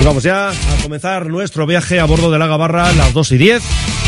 Y 0.00 0.04
vamos 0.04 0.22
ya 0.24 0.50
a 0.50 0.54
comenzar 0.82 1.26
nuestro 1.26 1.66
viaje 1.66 2.00
a 2.00 2.04
bordo 2.06 2.30
de 2.30 2.38
la 2.38 2.48
Gabarra 2.48 2.88
a 2.88 2.92
las 2.92 3.12
2 3.12 3.32
y 3.32 3.38
10. 3.38 3.99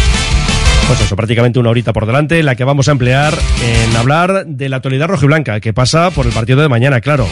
Pues 0.89 1.01
eso, 1.01 1.17
prácticamente 1.17 1.59
una 1.59 1.71
horita 1.71 1.93
por 1.93 2.07
delante, 2.07 2.43
la 2.43 2.55
que 2.55 2.65
vamos 2.65 2.89
a 2.89 2.93
emplear 2.93 3.35
en 3.65 3.97
hablar 3.97 4.45
de 4.47 4.69
la 4.69 4.77
actualidad 4.77 5.09
rojiblanca, 5.09 5.61
que 5.61 5.73
pasa 5.73 6.11
por 6.11 6.27
el 6.27 6.33
partido 6.33 6.61
de 6.61 6.69
mañana, 6.69 7.01
claro. 7.01 7.27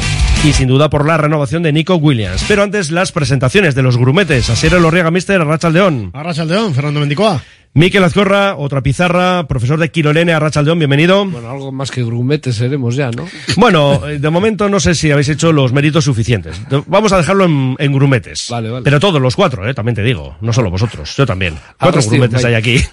Y 0.44 0.54
sin 0.54 0.68
duda 0.68 0.88
por 0.88 1.06
la 1.06 1.18
renovación 1.18 1.62
de 1.62 1.72
Nico 1.72 1.96
Williams. 1.96 2.44
Pero 2.48 2.62
antes, 2.62 2.90
las 2.90 3.12
presentaciones 3.12 3.74
de 3.74 3.82
los 3.82 3.98
grumetes. 3.98 4.48
Asier 4.48 4.72
Lorriaga 4.72 5.10
Mister, 5.10 5.40
Arrachaldeón. 5.40 6.10
Arrachaldeón, 6.14 6.74
Fernando 6.74 7.00
Mendicoa. 7.00 7.42
Miquel 7.72 8.02
Azcorra, 8.02 8.56
otra 8.56 8.80
pizarra, 8.82 9.46
profesor 9.46 9.78
de 9.78 9.92
Quirolene, 9.92 10.32
Arrachaldeón, 10.32 10.80
bienvenido. 10.80 11.24
Bueno, 11.24 11.48
algo 11.50 11.70
más 11.70 11.92
que 11.92 12.02
grumetes 12.02 12.56
seremos 12.56 12.96
ya, 12.96 13.12
¿no? 13.12 13.28
Bueno, 13.56 14.08
eh, 14.08 14.18
de 14.18 14.28
momento 14.28 14.68
no 14.68 14.80
sé 14.80 14.96
si 14.96 15.12
habéis 15.12 15.28
hecho 15.28 15.52
los 15.52 15.72
méritos 15.72 16.04
suficientes. 16.04 16.60
Vamos 16.88 17.12
a 17.12 17.18
dejarlo 17.18 17.44
en, 17.44 17.76
en 17.78 17.92
grumetes. 17.92 18.48
Vale, 18.50 18.70
vale. 18.70 18.82
Pero 18.82 18.98
todos 18.98 19.22
los 19.22 19.36
cuatro, 19.36 19.68
eh, 19.68 19.72
también 19.72 19.94
te 19.94 20.02
digo. 20.02 20.36
No 20.40 20.52
solo 20.52 20.68
vosotros, 20.68 21.16
yo 21.16 21.24
también. 21.24 21.54
Cuatro 21.78 22.02
grumetes 22.02 22.44
hay 22.44 22.54
vaya. 22.54 22.58
aquí. 22.58 22.84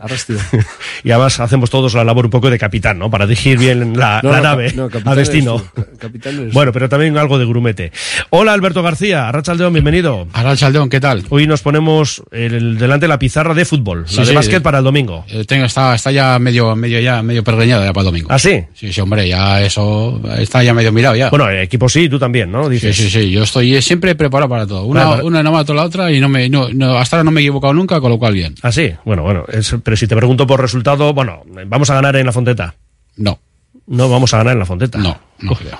Arrastío. 0.00 0.36
y 1.04 1.10
además 1.12 1.40
hacemos 1.40 1.70
todos 1.70 1.94
la 1.94 2.04
labor 2.04 2.26
un 2.26 2.30
poco 2.30 2.50
de 2.50 2.58
capitán, 2.58 2.98
¿no? 2.98 3.10
Para 3.10 3.26
dirigir 3.26 3.58
bien 3.58 3.96
la, 3.98 4.20
No, 4.22 4.32
la 4.32 4.38
no, 4.38 4.42
nave 4.42 4.72
no, 4.74 4.90
a 5.04 5.14
destino. 5.14 5.62
capitán 5.98 6.50
Bueno, 6.52 6.72
pero 6.72 6.90
también 6.90 7.16
algo 7.16 7.38
de 7.38 7.46
grumete. 7.46 7.90
Hola, 8.30 8.52
Alberto 8.52 8.82
García, 8.82 9.28
Arrachaldeón, 9.28 9.72
bienvenido. 9.72 10.28
Arrachaldeón, 10.34 10.90
¿qué 10.90 11.00
tal? 11.00 11.24
Hoy 11.30 11.46
nos 11.46 11.62
ponemos 11.62 12.22
el, 12.30 12.76
delante 12.76 13.04
de 13.04 13.08
la 13.08 13.18
pizarra 13.18 13.54
de 13.54 13.64
fútbol, 13.64 14.04
Sí, 14.06 14.25
de 14.26 14.32
sí. 14.32 14.36
básquet 14.36 14.62
para 14.62 14.78
el 14.78 14.84
domingo. 14.84 15.24
Eh, 15.28 15.44
tengo, 15.46 15.64
está, 15.64 15.94
está 15.94 16.10
ya 16.12 16.38
medio, 16.38 16.74
medio 16.76 17.00
ya, 17.00 17.22
medio 17.22 17.42
pergeñada 17.44 17.84
ya 17.84 17.92
para 17.92 18.02
el 18.02 18.06
domingo. 18.06 18.28
¿Ah, 18.30 18.38
sí? 18.38 18.62
Sí, 18.74 18.92
sí, 18.92 19.00
hombre, 19.00 19.28
ya 19.28 19.62
eso 19.62 20.20
está 20.38 20.62
ya 20.62 20.74
medio 20.74 20.92
mirado 20.92 21.16
ya. 21.16 21.30
Bueno, 21.30 21.48
el 21.48 21.60
equipo 21.60 21.88
sí, 21.88 22.08
tú 22.08 22.18
también, 22.18 22.50
¿no? 22.52 22.68
Sí, 22.70 22.92
sí, 22.92 23.10
sí, 23.10 23.30
yo 23.30 23.42
estoy 23.44 23.80
siempre 23.82 24.14
preparado 24.14 24.48
para 24.48 24.66
todo. 24.66 24.84
Una, 24.84 25.04
Claro. 25.04 25.26
una 25.26 25.42
no 25.42 25.52
mato 25.52 25.72
la 25.74 25.84
otra 25.84 26.10
y 26.12 26.20
no 26.20 26.28
me, 26.28 26.48
no, 26.48 26.68
no, 26.72 26.96
hasta 26.98 27.16
ahora 27.16 27.24
no 27.24 27.30
me 27.30 27.40
he 27.40 27.44
equivocado 27.44 27.72
nunca, 27.74 28.00
con 28.00 28.10
lo 28.10 28.18
cual 28.18 28.34
bien. 28.34 28.54
Ah, 28.62 28.72
sí. 28.72 28.92
Bueno, 29.04 29.22
bueno. 29.22 29.44
es- 29.52 29.74
pero 29.82 29.96
si 29.96 30.06
te 30.06 30.16
pregunto 30.16 30.46
por 30.46 30.60
resultado, 30.60 31.12
bueno, 31.14 31.42
¿vamos 31.66 31.88
a 31.90 31.94
ganar 31.94 32.16
en 32.16 32.26
la 32.26 32.32
Fonteta? 32.32 32.74
No. 33.16 33.38
No 33.86 34.08
vamos 34.08 34.34
a 34.34 34.38
ganar 34.38 34.54
en 34.54 34.58
la 34.58 34.66
Fonteta. 34.66 34.98
No, 34.98 35.16
no 35.40 35.54
creo. 35.54 35.78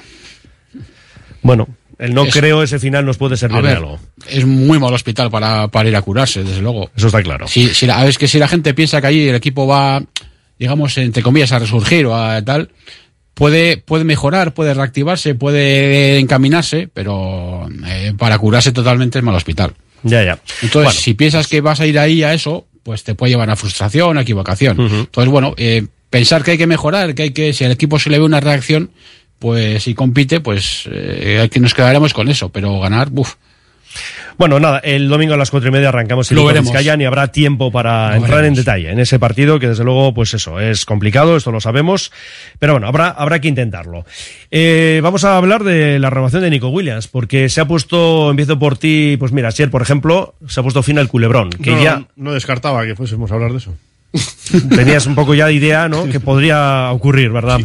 Bueno, 1.43 1.69
el 1.99 2.13
no 2.15 2.25
Es- 2.25 2.35
creo 2.35 2.63
ese 2.63 2.79
final 2.79 3.05
nos 3.07 3.17
puede 3.17 3.37
servir 3.37 3.57
A 3.59 3.63
de 3.63 3.69
ver, 3.69 3.77
algo. 3.79 3.99
es 4.29 4.45
muy 4.45 4.79
mal 4.79 4.93
hospital 4.93 5.31
para, 5.31 5.69
para 5.69 5.89
ir 5.89 5.97
a 5.97 6.03
curarse, 6.03 6.43
desde 6.45 6.61
luego. 6.63 6.91
Eso 6.97 7.07
está 7.09 7.23
claro. 7.23 7.47
Si, 7.49 7.69
si 7.75 7.87
la, 7.87 8.07
es 8.07 8.19
que 8.19 8.29
si 8.29 8.39
la 8.39 8.49
gente 8.49 8.75
piensa 8.75 9.01
que 9.01 9.07
allí 9.07 9.29
el 9.29 9.35
equipo 9.35 9.67
va, 9.67 10.03
digamos, 10.59 10.97
entre 10.99 11.23
comillas, 11.23 11.53
a 11.53 11.59
resurgir 11.59 12.07
o 12.07 12.15
a 12.17 12.43
tal, 12.43 12.71
puede, 13.35 13.77
puede 13.79 14.05
mejorar, 14.05 14.55
puede 14.55 14.75
reactivarse, 14.75 15.35
puede 15.35 16.19
encaminarse, 16.19 16.89
pero 16.93 17.69
eh, 17.87 18.13
para 18.17 18.39
curarse 18.39 18.73
totalmente 18.73 19.19
es 19.19 19.25
mal 19.25 19.35
hospital. 19.35 19.73
Ya, 20.03 20.23
ya. 20.23 20.33
Entonces, 20.63 20.73
Bueno. 20.75 20.91
si 20.93 21.15
piensas 21.15 21.47
que 21.49 21.61
vas 21.61 21.81
a 21.81 21.87
ir 21.87 21.99
ahí 21.99 22.23
a 22.23 22.33
eso, 22.35 22.67
pues 22.83 23.03
te 23.05 23.15
puede 23.15 23.33
llevar 23.33 23.51
a 23.51 23.57
frustración, 23.57 24.19
a 24.19 24.23
equivocación. 24.23 24.79
Entonces, 24.81 25.31
bueno, 25.31 25.55
eh, 25.57 25.87
pensar 26.11 26.45
que 26.45 26.53
hay 26.53 26.59
que 26.59 26.67
mejorar, 26.69 27.15
que 27.15 27.23
hay 27.25 27.31
que, 27.33 27.53
si 27.53 27.65
al 27.65 27.73
equipo 27.73 27.99
se 27.99 28.11
le 28.11 28.19
ve 28.19 28.25
una 28.25 28.39
reacción, 28.41 28.91
pues 29.39 29.83
si 29.83 29.95
compite, 29.95 30.41
pues 30.41 30.89
eh, 30.91 31.41
aquí 31.43 31.61
nos 31.61 31.75
quedaremos 31.75 32.13
con 32.13 32.29
eso, 32.29 32.49
pero 32.49 32.79
ganar, 32.81 33.11
buf. 33.11 33.35
Bueno, 34.39 34.61
nada, 34.61 34.81
el 34.81 35.09
domingo 35.09 35.33
a 35.33 35.37
las 35.39 35.51
cuatro 35.51 35.71
y 35.71 35.73
media 35.73 35.89
arrancamos 35.89 36.31
Lo 36.31 36.43
el 36.43 36.47
veremos. 36.49 36.71
Vizcaya 36.71 36.95
y 36.99 37.05
habrá 37.05 37.29
tiempo 37.29 37.73
para 37.73 38.11
Lo 38.11 38.17
entrar 38.17 38.45
en 38.45 38.55
detalle 38.55 38.91
en 38.91 38.99
ese 38.99 39.19
partido, 39.19 39.59
que 39.59 39.69
desde 39.69 39.83
luego, 39.83 40.13
pues 40.13 40.35
eso, 40.35 40.61
es 40.61 40.85
complicado, 40.85 41.37
esto 41.37 41.51
lo 41.53 41.61
sabemos, 41.61 42.13
pero 42.59 42.75
bueno, 42.75 42.87
habrá, 42.87 43.09
habrá 43.09 43.41
que 43.41 43.49
intentarlo. 43.49 44.05
Eh, 44.51 45.01
vamos 45.03 45.25
a 45.25 45.39
hablar 45.39 45.65
de 45.65 45.99
la 45.99 46.11
renovación 46.11 46.43
de 46.43 46.51
Nico 46.51 46.69
Williams, 46.69 47.09
porque 47.09 47.49
se 47.49 47.63
ha 47.63 47.65
puesto, 47.67 48.31
empiezo 48.31 48.59
por 48.59 48.77
ti, 48.77 49.17
pues 49.19 49.33
mira, 49.33 49.49
ayer, 49.49 49.71
por 49.71 49.81
ejemplo, 49.81 50.35
se 50.47 50.61
ha 50.61 50.63
puesto 50.63 50.83
fin 50.83 50.99
al 50.99 51.09
culebrón, 51.09 51.49
que 51.51 51.71
No, 51.71 51.83
ya 51.83 52.05
no 52.17 52.35
descartaba 52.35 52.85
que 52.85 52.95
fuésemos 52.95 53.31
a 53.31 53.35
hablar 53.35 53.53
de 53.53 53.59
eso. 53.59 53.75
tenías 54.71 55.07
un 55.07 55.15
poco 55.15 55.35
ya 55.35 55.47
de 55.47 55.55
idea, 55.55 55.89
¿no? 55.89 56.09
Que 56.09 56.21
podría 56.21 56.91
ocurrir, 56.93 57.31
¿verdad? 57.31 57.61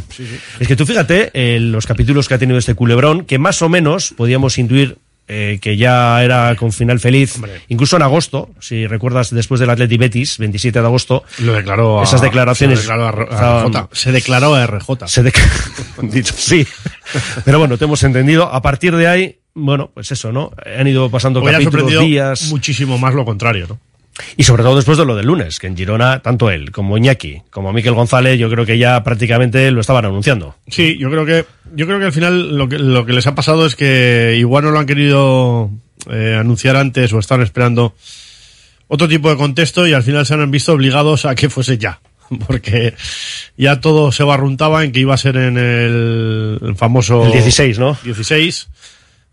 Es 0.60 0.68
que 0.68 0.76
tú 0.76 0.86
fíjate, 0.86 1.32
eh, 1.34 1.60
los 1.60 1.86
capítulos 1.86 2.28
que 2.28 2.34
ha 2.34 2.38
tenido 2.38 2.58
este 2.60 2.76
culebrón, 2.76 3.26
que 3.26 3.38
más 3.40 3.62
o 3.62 3.70
menos 3.70 4.14
podíamos 4.18 4.58
intuir 4.58 4.98
eh, 5.28 5.60
que 5.62 5.78
ya 5.78 6.22
era 6.24 6.54
con 6.58 6.74
final 6.74 7.00
feliz, 7.00 7.40
incluso 7.70 7.96
en 7.96 8.02
agosto, 8.02 8.50
si 8.60 8.86
recuerdas 8.86 9.30
después 9.34 9.62
del 9.62 9.70
Atleti 9.70 9.96
Betis, 9.98 10.38
27 10.40 10.82
de 10.82 10.86
agosto, 10.86 11.24
Lo 11.40 11.54
declaró 11.54 12.04
esas 12.04 12.22
declaraciones. 12.22 12.80
se 12.80 12.84
declaró 12.88 13.06
a 13.06 13.12
R- 13.12 13.22
a 13.22 13.36
estaban- 13.36 13.72
RJ. 13.72 13.90
Se 13.94 14.12
declaró 14.12 14.56
a 14.56 14.68
RJ. 14.68 15.08
Se 15.08 15.24
dicho 16.02 16.34
sí. 16.38 16.68
Pero 17.46 17.60
bueno, 17.60 17.78
te 17.78 17.86
hemos 17.86 18.04
entendido. 18.04 18.52
A 18.54 18.62
partir 18.62 18.94
de 18.96 19.08
ahí, 19.08 19.38
bueno, 19.54 19.92
pues 19.94 20.12
eso, 20.12 20.34
¿no? 20.34 20.52
Han 20.78 20.88
ido 20.88 21.10
pasando 21.10 21.40
Hubiera 21.42 21.60
capítulos, 21.60 22.04
días. 22.04 22.50
muchísimo 22.50 22.98
más 22.98 23.14
lo 23.14 23.24
contrario, 23.24 23.68
¿no? 23.70 23.80
Y 24.38 24.44
sobre 24.44 24.64
todo 24.64 24.76
después 24.76 24.98
de 24.98 25.06
lo 25.06 25.16
del 25.16 25.26
lunes, 25.26 25.60
que 25.60 25.68
en 25.68 25.78
Girona, 25.78 26.22
tanto 26.22 26.50
él 26.50 26.72
como 26.72 26.98
Iñaki, 26.98 27.42
como 27.50 27.74
Miquel 27.74 27.94
González, 27.94 28.40
yo 28.40 28.50
creo 28.50 28.66
que 28.66 28.78
ya 28.78 29.04
prácticamente 29.04 29.70
lo 29.72 29.82
estaban 29.82 30.06
anunciando. 30.06 30.56
Sí, 30.68 30.98
yo 30.98 31.10
creo 31.10 31.26
que 31.26 31.46
yo 31.74 31.86
creo 31.86 32.00
que 32.00 32.06
al 32.06 32.14
final 32.14 32.58
lo 32.58 32.68
que, 32.68 32.80
lo 32.80 33.06
que 33.06 33.14
les 33.14 33.28
ha 33.28 33.36
pasado 33.36 33.66
es 33.66 33.76
que 33.76 34.36
igual 34.38 34.64
no 34.66 34.72
lo 34.72 34.80
han 34.80 34.86
querido 34.86 35.70
eh, 36.10 36.36
anunciar 36.40 36.76
antes 36.76 37.14
o 37.14 37.20
están 37.20 37.42
esperando 37.42 37.94
otro 38.88 39.08
tipo 39.08 39.30
de 39.30 39.38
contexto 39.38 39.88
y 39.88 39.94
al 39.94 40.04
final 40.04 40.26
se 40.26 40.34
han 40.34 40.52
visto 40.52 40.74
obligados 40.74 41.26
a 41.26 41.36
que 41.36 41.50
fuese 41.50 41.78
ya. 41.78 42.02
Porque 42.48 42.94
ya 43.58 43.80
todo 43.80 44.12
se 44.12 44.24
barruntaba 44.24 44.84
en 44.84 44.92
que 44.92 45.00
iba 45.00 45.14
a 45.14 45.18
ser 45.18 45.38
en 45.38 45.58
el, 45.58 46.60
el 46.62 46.76
famoso... 46.76 47.26
El 47.26 47.32
16, 47.32 47.80
¿no? 47.80 47.98
16, 48.04 48.70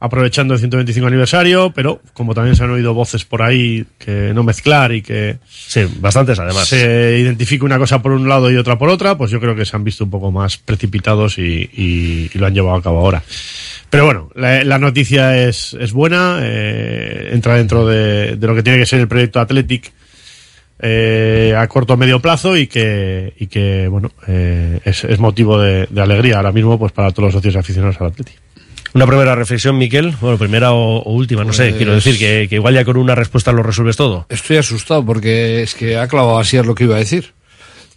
aprovechando 0.01 0.55
el 0.55 0.61
125 0.61 1.07
aniversario, 1.09 1.73
pero 1.75 2.01
como 2.13 2.33
también 2.33 2.55
se 2.55 2.63
han 2.63 2.71
oído 2.71 2.95
voces 2.95 3.25
por 3.25 3.43
ahí 3.43 3.85
que 3.99 4.33
no 4.33 4.45
mezclar 4.45 4.93
y 4.93 5.03
que... 5.03 5.39
Sí, 5.49 5.81
bastantes 6.01 6.39
además. 6.39 6.69
Se 6.69 7.19
identifica 7.19 7.65
una 7.65 7.79
cosa 7.79 8.01
por 8.01 8.13
un 8.13 8.29
lado 8.29 8.49
y 8.51 8.57
otra 8.57 8.79
por 8.79 8.91
otra, 8.91 9.19
pues 9.19 9.31
yo 9.33 9.41
creo 9.41 9.57
que 9.57 9.65
se 9.65 9.75
han 9.75 9.83
visto 9.83 10.05
un 10.05 10.11
poco 10.11 10.31
más 10.31 10.57
precipitados 10.57 11.39
y, 11.39 11.69
y- 11.73 12.31
y 12.33 12.39
lo 12.39 12.47
han 12.47 12.55
llevado 12.55 12.77
a 12.77 12.83
cabo 12.83 13.01
ahora. 13.01 13.23
Pero 13.91 14.05
bueno, 14.05 14.31
la, 14.37 14.63
la 14.63 14.79
noticia 14.79 15.37
es, 15.49 15.75
es 15.81 15.93
buena, 15.93 16.39
eh, 16.43 17.31
entra 17.33 17.57
dentro 17.57 17.85
de, 17.87 18.37
de 18.37 18.47
lo 18.47 18.55
que 18.55 18.63
tiene 18.63 18.79
que 18.79 18.87
ser 18.87 19.01
el 19.01 19.09
proyecto 19.09 19.41
Athletic 19.41 19.93
eh, 20.81 21.55
a 21.59 21.67
corto 21.67 21.95
o 21.95 21.97
medio 21.97 22.21
plazo 22.21 22.57
y 22.57 22.69
que, 22.69 23.35
y 23.39 23.49
que 23.49 23.89
bueno, 23.89 24.13
eh, 24.29 24.79
es, 24.85 25.03
es 25.03 25.19
motivo 25.19 25.59
de, 25.61 25.87
de 25.91 26.01
alegría 26.01 26.37
ahora 26.37 26.53
mismo 26.53 26.79
pues 26.79 26.93
para 26.93 27.11
todos 27.11 27.25
los 27.27 27.33
socios 27.35 27.57
aficionados 27.57 28.01
al 28.01 28.09
Athletic. 28.09 28.37
Una 28.95 29.07
primera 29.07 29.35
reflexión, 29.35 29.77
Miquel. 29.79 30.15
Bueno, 30.21 30.39
primera 30.39 30.73
o, 30.73 30.99
o 31.03 31.13
última, 31.13 31.45
no 31.45 31.53
sé. 31.53 31.67
Pues- 31.69 31.77
Quiero 31.77 31.95
decir 31.95 32.19
que, 32.19 32.47
que 32.49 32.57
igual 32.57 32.75
ya 32.75 32.85
con 32.85 32.97
una 32.97 33.15
respuesta 33.15 33.53
lo 33.53 33.63
resuelves 33.63 33.97
todo. 33.97 34.27
Estoy 34.29 34.57
asustado 34.57 35.05
porque 35.05 35.63
es 35.63 35.75
que 35.75 35.97
ha 35.97 36.09
clavado 36.09 36.39
así 36.39 36.57
es 36.57 36.67
lo 36.67 36.75
que 36.75 36.85
iba 36.85 36.97
a 36.97 37.01
decir. 37.01 37.33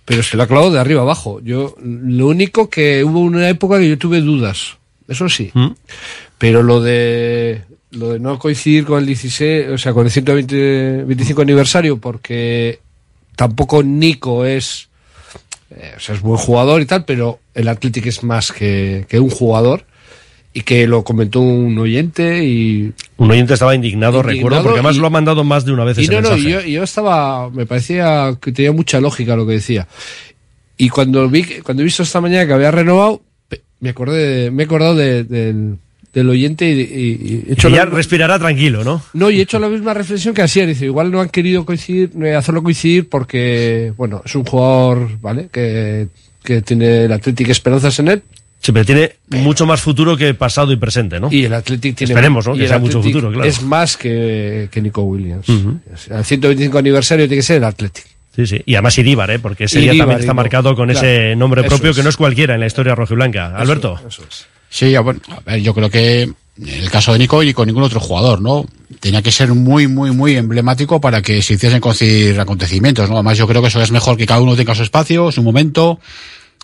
Pero 0.06 0.24
se 0.24 0.36
lo 0.36 0.44
ha 0.44 0.48
clavado 0.48 0.72
de 0.72 0.80
arriba 0.80 1.02
abajo. 1.02 1.40
Yo, 1.44 1.76
lo 1.82 2.28
único 2.28 2.70
que 2.70 3.04
hubo 3.04 3.20
una 3.20 3.48
época 3.50 3.80
que 3.80 3.88
yo 3.88 3.98
tuve 3.98 4.20
dudas. 4.22 4.78
Eso 5.08 5.30
sí. 5.30 5.52
Pero 6.38 6.64
lo 6.64 6.82
de, 6.82 7.62
lo 7.92 8.14
de 8.14 8.20
no 8.20 8.40
coincidir 8.40 8.86
con 8.86 9.00
el 9.00 9.06
16, 9.06 9.70
o 9.70 9.78
sea, 9.78 9.94
con 9.94 10.06
el 10.06 10.12
120, 10.12 11.04
25 11.06 11.42
aniversario, 11.44 11.98
porque 11.98 12.80
tampoco 13.36 13.84
Nico 13.84 14.44
es, 14.46 14.90
eh, 15.70 15.94
o 15.96 16.00
sea, 16.00 16.16
es 16.16 16.22
buen 16.22 16.38
jugador 16.38 16.82
y 16.82 16.86
tal, 16.86 17.06
pero 17.06 17.40
el 17.54 17.68
Athletic 17.68 18.08
es 18.08 18.24
más 18.24 18.52
que, 18.52 19.06
que 19.08 19.20
un 19.20 19.30
jugador. 19.30 19.86
Y 20.54 20.62
que 20.64 20.86
lo 20.86 21.04
comentó 21.06 21.40
un 21.40 21.78
oyente 21.80 22.44
y 22.44 22.92
Un 23.16 23.32
oyente 23.32 23.54
estaba 23.54 23.74
indignado, 23.74 24.18
Indignado 24.20 24.38
recuerdo, 24.50 24.64
porque 24.64 24.80
además 24.80 24.98
y- 24.98 25.00
lo 25.00 25.08
ha 25.08 25.10
mandado 25.10 25.44
más 25.46 25.64
de 25.64 25.72
una 25.72 25.86
vez 25.86 25.98
y 25.98 26.02
ese 26.02 26.12
no, 26.12 26.22
no, 26.22 26.30
mensaje. 26.32 26.50
y 26.50 26.52
yo, 26.52 26.62
yo 26.80 26.84
estaba, 26.84 27.50
me 27.52 27.66
parecía 27.66 28.36
que 28.42 28.52
tenía 28.52 28.74
mucha 28.74 29.00
lógica 29.00 29.36
lo 29.38 29.48
que 29.48 29.54
decía. 29.54 29.88
Y 30.78 30.90
cuando 30.90 31.30
vi, 31.30 31.44
cuando 31.64 31.82
he 31.82 31.86
visto 31.86 32.04
esta 32.04 32.20
mañana 32.20 32.46
que 32.48 32.54
había 32.54 32.70
renovado, 32.72 33.22
me 33.80 33.90
acordé, 33.92 34.18
de- 34.44 34.52
me 34.52 34.64
he 34.64 34.66
acordado 34.66 34.94
de- 34.96 35.24
del, 35.24 35.78
del 36.14 36.30
oyente 36.30 36.70
y, 36.70 36.82
y- 36.82 37.44
he 37.48 37.54
hecho 37.54 37.70
Y 37.70 37.74
ya 37.74 37.86
misma- 37.86 37.96
respirará 37.96 38.38
tranquilo, 38.38 38.84
¿no? 38.84 39.02
no, 39.14 39.30
y 39.30 39.40
he 39.40 39.44
hecho 39.44 39.58
la 39.58 39.70
misma 39.70 39.94
reflexión 39.94 40.34
que 40.34 40.42
ayer. 40.42 40.68
Dice, 40.68 40.84
igual 40.84 41.12
no 41.12 41.22
han 41.22 41.30
querido 41.30 41.64
coincidir, 41.66 42.12
hacerlo 42.36 42.62
coincidir 42.62 43.08
porque, 43.08 43.94
bueno, 43.96 44.22
es 44.26 44.36
un 44.36 44.44
jugador, 44.44 45.18
¿vale? 45.22 45.48
Que, 45.50 46.08
que 46.44 46.62
tiene 46.62 47.06
el 47.06 47.12
Athletic 47.14 47.48
esperanzas 47.48 47.98
en 48.00 48.08
él. 48.10 48.24
Sí, 48.62 48.72
pero 48.72 48.86
tiene 48.86 49.16
mucho 49.30 49.66
más 49.66 49.82
futuro 49.82 50.16
que 50.16 50.34
pasado 50.36 50.72
y 50.72 50.76
presente, 50.76 51.20
¿no? 51.20 51.30
Y 51.32 51.46
el 51.46 51.54
Athletic 51.54 51.96
tiene. 51.96 52.14
Esperemos, 52.14 52.46
¿no? 52.48 52.54
y 52.54 52.60
Que 52.60 52.64
el 52.66 52.70
sea 52.70 52.78
mucho 52.80 53.02
futuro, 53.02 53.32
claro. 53.32 53.44
Es 53.50 53.62
más 53.64 53.98
que, 53.98 54.70
que 54.72 54.82
Nico 54.82 55.02
Williams. 55.02 55.50
Ujú. 55.50 55.80
Al 56.12 56.24
125 56.24 56.78
aniversario 56.78 57.26
tiene 57.28 57.40
que 57.40 57.46
ser 57.46 57.58
el 57.58 57.64
Athletic. 57.64 58.06
Sí, 58.36 58.46
sí. 58.46 58.62
Y 58.66 58.76
además 58.76 58.98
Iríbar, 59.00 59.32
¿eh? 59.32 59.40
Porque 59.40 59.64
ese 59.66 59.80
día 59.80 59.90
también 59.92 60.12
está 60.12 60.26
Iríbar. 60.28 60.36
marcado 60.36 60.76
con 60.76 60.90
Claro. 60.90 61.06
ese 61.08 61.36
nombre 61.36 61.62
Eso 61.62 61.70
propio 61.70 61.90
es. 61.92 61.98
que 61.98 62.04
no 62.04 62.10
es 62.10 62.18
cualquiera 62.18 62.54
en 62.54 62.60
la 62.60 62.68
historia 62.68 62.94
rojiblanca. 62.96 63.48
Alberto. 63.58 64.00
Sí, 64.70 64.92
ya, 64.92 65.02
bueno, 65.02 65.20
a 65.30 65.40
ver, 65.52 65.62
yo 65.62 65.74
creo 65.74 65.90
que 65.90 66.22
en 66.22 66.36
el 66.68 66.90
caso 66.92 67.12
de 67.14 67.20
Nico 67.20 67.42
y 67.44 67.54
con 67.54 67.66
ningún 67.68 67.84
otro 67.84 68.00
jugador, 68.00 68.42
¿no? 68.42 68.66
Tenía 69.00 69.22
que 69.24 69.32
ser 69.32 69.50
muy, 69.54 69.88
muy, 69.88 70.12
muy 70.12 70.36
emblemático 70.38 71.02
para 71.02 71.22
que 71.24 71.42
se 71.42 71.56
hiciesen 71.56 71.82
coincidir 71.82 72.40
acontecimientos, 72.40 73.10
¿no? 73.10 73.16
Además, 73.16 73.38
yo 73.38 73.48
creo 73.48 73.62
que 73.62 73.70
eso 73.70 73.82
es 73.82 73.92
mejor 73.92 74.16
que 74.18 74.26
cada 74.28 74.40
uno 74.40 74.56
tenga 74.56 74.76
su 74.76 74.84
espacio, 74.84 75.32
su 75.32 75.42
momento, 75.44 76.00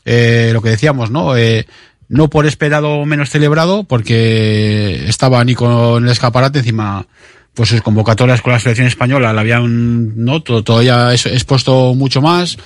eh, 0.06 0.52
lo 0.54 0.62
que 0.62 0.70
decíamos, 0.70 1.12
¿no? 1.12 1.36
Eh, 1.36 1.66
no 2.10 2.30
por 2.30 2.46
esperado 2.46 3.06
menos 3.06 3.30
celebrado, 3.30 3.84
porque 3.84 5.06
estaba 5.08 5.44
Nico 5.44 5.98
en 5.98 6.06
el 6.06 6.12
escaparate, 6.12 6.60
encima, 6.60 7.06
pues 7.54 7.70
sus 7.70 7.82
convocatorias 7.82 8.42
con 8.42 8.54
la 8.54 8.60
selección 8.60 8.88
española 8.88 9.34
la 9.34 9.42
habían, 9.42 10.24
¿no? 10.24 10.42
Todavía 10.42 11.14
es- 11.14 11.26
expuesto 11.26 11.94
mucho 11.96 12.22
más, 12.22 12.58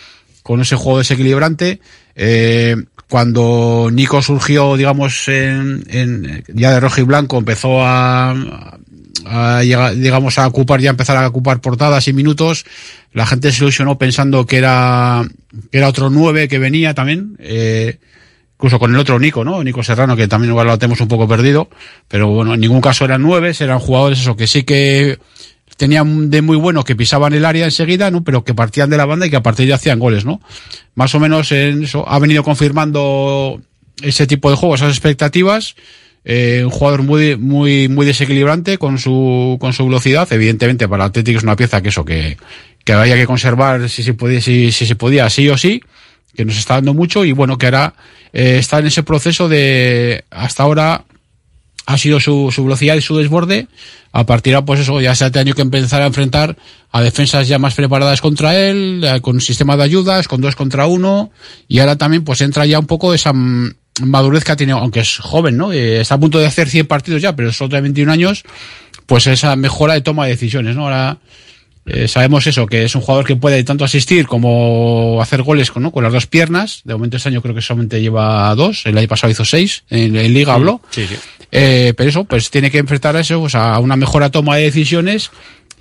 con 0.43 0.61
ese 0.61 0.75
juego 0.75 0.99
desequilibrante. 0.99 1.79
Eh, 2.15 2.75
cuando 3.09 3.89
Nico 3.91 4.21
surgió, 4.21 4.77
digamos, 4.77 5.27
en, 5.27 5.83
en- 5.89 6.43
ya 6.53 6.71
de 6.71 6.79
rojo 6.79 7.01
y 7.01 7.03
blanco, 7.03 7.37
empezó 7.37 7.81
a, 7.85 8.31
a 9.25 9.63
llegar, 9.63 9.95
digamos, 9.95 10.37
a 10.37 10.47
ocupar, 10.47 10.79
ya 10.81 10.89
empezar 10.91 11.17
a 11.17 11.27
ocupar 11.27 11.61
portadas 11.61 12.07
y 12.07 12.13
minutos, 12.13 12.65
la 13.13 13.25
gente 13.25 13.51
se 13.51 13.63
ilusionó 13.63 13.97
pensando 13.97 14.45
que 14.45 14.57
era, 14.57 15.23
que 15.71 15.77
era 15.77 15.87
otro 15.89 16.09
nueve 16.09 16.47
que 16.47 16.59
venía 16.59 16.93
también, 16.93 17.35
eh, 17.39 17.97
incluso 18.61 18.77
con 18.77 18.93
el 18.93 18.99
otro 18.99 19.17
Nico, 19.17 19.43
¿no? 19.43 19.63
Nico 19.63 19.81
Serrano, 19.81 20.15
que 20.15 20.27
también 20.27 20.51
igual 20.51 20.67
lo 20.67 20.77
tenemos 20.77 21.01
un 21.01 21.07
poco 21.07 21.27
perdido, 21.27 21.67
pero 22.07 22.27
bueno, 22.27 22.53
en 22.53 22.59
ningún 22.59 22.79
caso 22.79 23.05
eran 23.05 23.23
nueve, 23.23 23.53
eran 23.59 23.79
jugadores 23.79 24.19
eso 24.19 24.35
que 24.35 24.45
sí 24.45 24.61
que 24.61 25.17
tenían 25.77 26.29
de 26.29 26.43
muy 26.43 26.57
bueno 26.57 26.83
que 26.83 26.95
pisaban 26.95 27.33
el 27.33 27.43
área 27.43 27.65
enseguida, 27.65 28.11
¿no? 28.11 28.23
Pero 28.23 28.43
que 28.43 28.53
partían 28.53 28.91
de 28.91 28.97
la 28.97 29.05
banda 29.07 29.25
y 29.25 29.31
que 29.31 29.35
a 29.35 29.41
partir 29.41 29.65
de 29.65 29.73
hacían 29.73 29.97
goles, 29.97 30.25
¿no? 30.25 30.41
Más 30.93 31.15
o 31.15 31.19
menos 31.19 31.51
en 31.51 31.85
eso 31.85 32.07
ha 32.07 32.19
venido 32.19 32.43
confirmando 32.43 33.59
ese 34.03 34.27
tipo 34.27 34.51
de 34.51 34.57
juegos, 34.57 34.81
esas 34.81 34.91
expectativas. 34.91 35.75
Eh, 36.23 36.61
un 36.63 36.69
jugador 36.69 37.01
muy, 37.01 37.35
muy, 37.37 37.89
muy 37.89 38.05
desequilibrante 38.05 38.77
con 38.77 38.99
su, 38.99 39.57
con 39.59 39.73
su 39.73 39.85
velocidad. 39.85 40.31
Evidentemente, 40.31 40.87
para 40.87 41.05
Atlético 41.05 41.39
es 41.39 41.43
una 41.43 41.55
pieza 41.55 41.81
que 41.81 41.89
eso, 41.89 42.05
que, 42.05 42.37
que 42.83 42.93
había 42.93 43.15
que 43.15 43.25
conservar 43.25 43.89
si 43.89 44.03
se 44.03 44.13
podía, 44.13 44.39
si 44.39 44.71
se 44.71 44.95
podía, 44.95 45.27
sí 45.31 45.49
o 45.49 45.57
sí, 45.57 45.81
que 46.35 46.45
nos 46.45 46.57
está 46.57 46.75
dando 46.75 46.93
mucho 46.93 47.25
y 47.25 47.31
bueno, 47.31 47.57
que 47.57 47.67
ahora 47.67 47.93
eh, 48.33 48.57
está 48.59 48.79
en 48.79 48.87
ese 48.87 49.03
proceso 49.03 49.49
de, 49.49 50.23
hasta 50.29 50.63
ahora, 50.63 51.05
ha 51.85 51.97
sido 51.97 52.19
su, 52.19 52.51
su 52.51 52.63
velocidad 52.63 52.95
y 52.95 53.01
su 53.01 53.17
desborde. 53.17 53.67
A 54.13 54.25
partir 54.25 54.55
de 54.55 54.61
pues 54.63 54.81
eso, 54.81 54.99
ya 54.99 55.15
se 55.15 55.25
ha 55.25 55.31
tenido 55.31 55.55
que 55.55 55.61
empezar 55.61 56.01
a 56.01 56.05
enfrentar 56.05 56.57
a 56.91 57.01
defensas 57.01 57.47
ya 57.47 57.59
más 57.59 57.75
preparadas 57.75 58.19
contra 58.19 58.57
él, 58.57 59.03
eh, 59.05 59.21
con 59.21 59.39
sistema 59.39 59.77
de 59.77 59.83
ayudas, 59.83 60.27
con 60.27 60.41
dos 60.41 60.55
contra 60.55 60.85
uno, 60.85 61.31
y 61.67 61.79
ahora 61.79 61.95
también 61.95 62.23
pues 62.23 62.41
entra 62.41 62.65
ya 62.65 62.79
un 62.79 62.87
poco 62.87 63.13
esa 63.13 63.31
madurez 63.33 64.43
que 64.43 64.51
ha 64.51 64.55
tenido, 64.55 64.77
aunque 64.77 65.01
es 65.01 65.17
joven, 65.17 65.55
¿no? 65.55 65.71
Eh, 65.71 66.01
está 66.01 66.15
a 66.15 66.19
punto 66.19 66.39
de 66.39 66.45
hacer 66.45 66.69
100 66.69 66.87
partidos 66.87 67.21
ya, 67.21 67.35
pero 67.35 67.53
solo 67.53 67.69
tiene 67.69 67.83
21 67.83 68.11
años, 68.11 68.43
pues 69.05 69.27
esa 69.27 69.55
mejora 69.55 69.93
de 69.93 70.01
toma 70.01 70.25
de 70.25 70.31
decisiones, 70.31 70.75
¿no? 70.75 70.83
Ahora 70.83 71.17
eh, 71.85 72.07
sabemos 72.07 72.45
eso, 72.47 72.67
que 72.67 72.83
es 72.83 72.95
un 72.95 73.01
jugador 73.01 73.25
que 73.25 73.35
puede 73.35 73.63
tanto 73.63 73.83
asistir 73.83 74.27
como 74.27 75.19
hacer 75.21 75.41
goles 75.41 75.71
con, 75.71 75.83
¿no? 75.83 75.91
con 75.91 76.03
las 76.03 76.13
dos 76.13 76.27
piernas. 76.27 76.81
De 76.83 76.93
momento 76.93 77.17
este 77.17 77.29
año 77.29 77.41
creo 77.41 77.55
que 77.55 77.61
solamente 77.61 78.01
lleva 78.01 78.53
dos. 78.55 78.85
El 78.85 78.97
año 78.97 79.07
pasado 79.07 79.31
hizo 79.31 79.45
seis. 79.45 79.83
En, 79.89 80.15
en 80.15 80.33
Liga 80.33 80.53
habló. 80.53 80.81
Sí, 80.91 81.07
sí. 81.07 81.15
Eh, 81.51 81.93
pero 81.97 82.09
eso, 82.09 82.23
pues 82.23 82.49
tiene 82.49 82.71
que 82.71 82.77
enfrentar 82.77 83.15
a 83.15 83.19
eso, 83.19 83.39
pues 83.41 83.55
a 83.55 83.77
una 83.79 83.95
mejora 83.97 84.31
toma 84.31 84.55
de 84.55 84.63
decisiones 84.63 85.31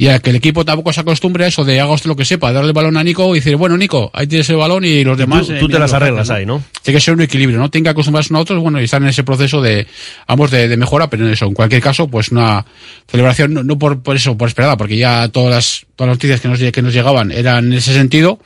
y 0.02 0.08
a 0.08 0.18
que 0.18 0.30
el 0.30 0.36
equipo 0.36 0.64
tampoco 0.64 0.94
se 0.94 1.00
acostumbre 1.02 1.44
a 1.44 1.48
eso 1.48 1.62
de 1.62 1.78
haga 1.78 1.92
usted 1.92 2.08
lo 2.08 2.16
que 2.16 2.24
sepa, 2.24 2.52
darle 2.52 2.68
el 2.68 2.72
balón 2.72 2.96
a 2.96 3.04
Nico 3.04 3.36
y 3.36 3.40
decir, 3.40 3.56
bueno, 3.56 3.76
Nico, 3.76 4.10
ahí 4.14 4.26
tienes 4.26 4.48
el 4.48 4.56
balón 4.56 4.82
y 4.84 5.04
los 5.04 5.18
demás. 5.18 5.46
Tú- 5.46 5.52
eh, 5.52 5.60
tú 5.60 5.68
te 5.68 5.78
las 5.78 5.92
arreglas 5.92 6.30
ahí, 6.30 6.46
¿no? 6.46 6.62
Tiene 6.82 6.96
que 6.96 7.04
ser 7.04 7.12
un 7.12 7.20
equilibrio, 7.20 7.58
¿no? 7.58 7.68
Tiene 7.70 7.82
que 7.84 7.90
acostumbrarse 7.90 8.32
unos 8.32 8.40
a 8.40 8.42
otros, 8.44 8.62
bueno, 8.62 8.80
y 8.80 8.84
estar 8.84 9.02
en 9.02 9.08
ese 9.08 9.24
proceso 9.24 9.60
de, 9.60 9.86
ambos 10.26 10.50
de, 10.50 10.68
de 10.68 10.76
mejora, 10.78 11.10
pero 11.10 11.26
en 11.26 11.32
eso, 11.34 11.44
en 11.44 11.52
cualquier 11.52 11.82
caso, 11.82 12.08
pues 12.08 12.30
una 12.30 12.64
celebración, 13.08 13.52
no, 13.52 13.62
no 13.62 13.78
por, 13.78 14.02
por 14.02 14.16
eso, 14.16 14.38
por 14.38 14.48
esperada, 14.48 14.76
porque 14.78 14.96
ya 14.96 15.28
todas 15.28 15.50
las, 15.50 15.86
todas 15.96 16.08
las 16.08 16.16
noticias 16.16 16.40
que 16.40 16.48
nos, 16.48 16.58
que 16.72 16.82
nos 16.82 16.94
llegaban 16.94 17.30
eran 17.30 17.66
en 17.66 17.74
ese 17.74 17.92
sentido, 17.92 18.38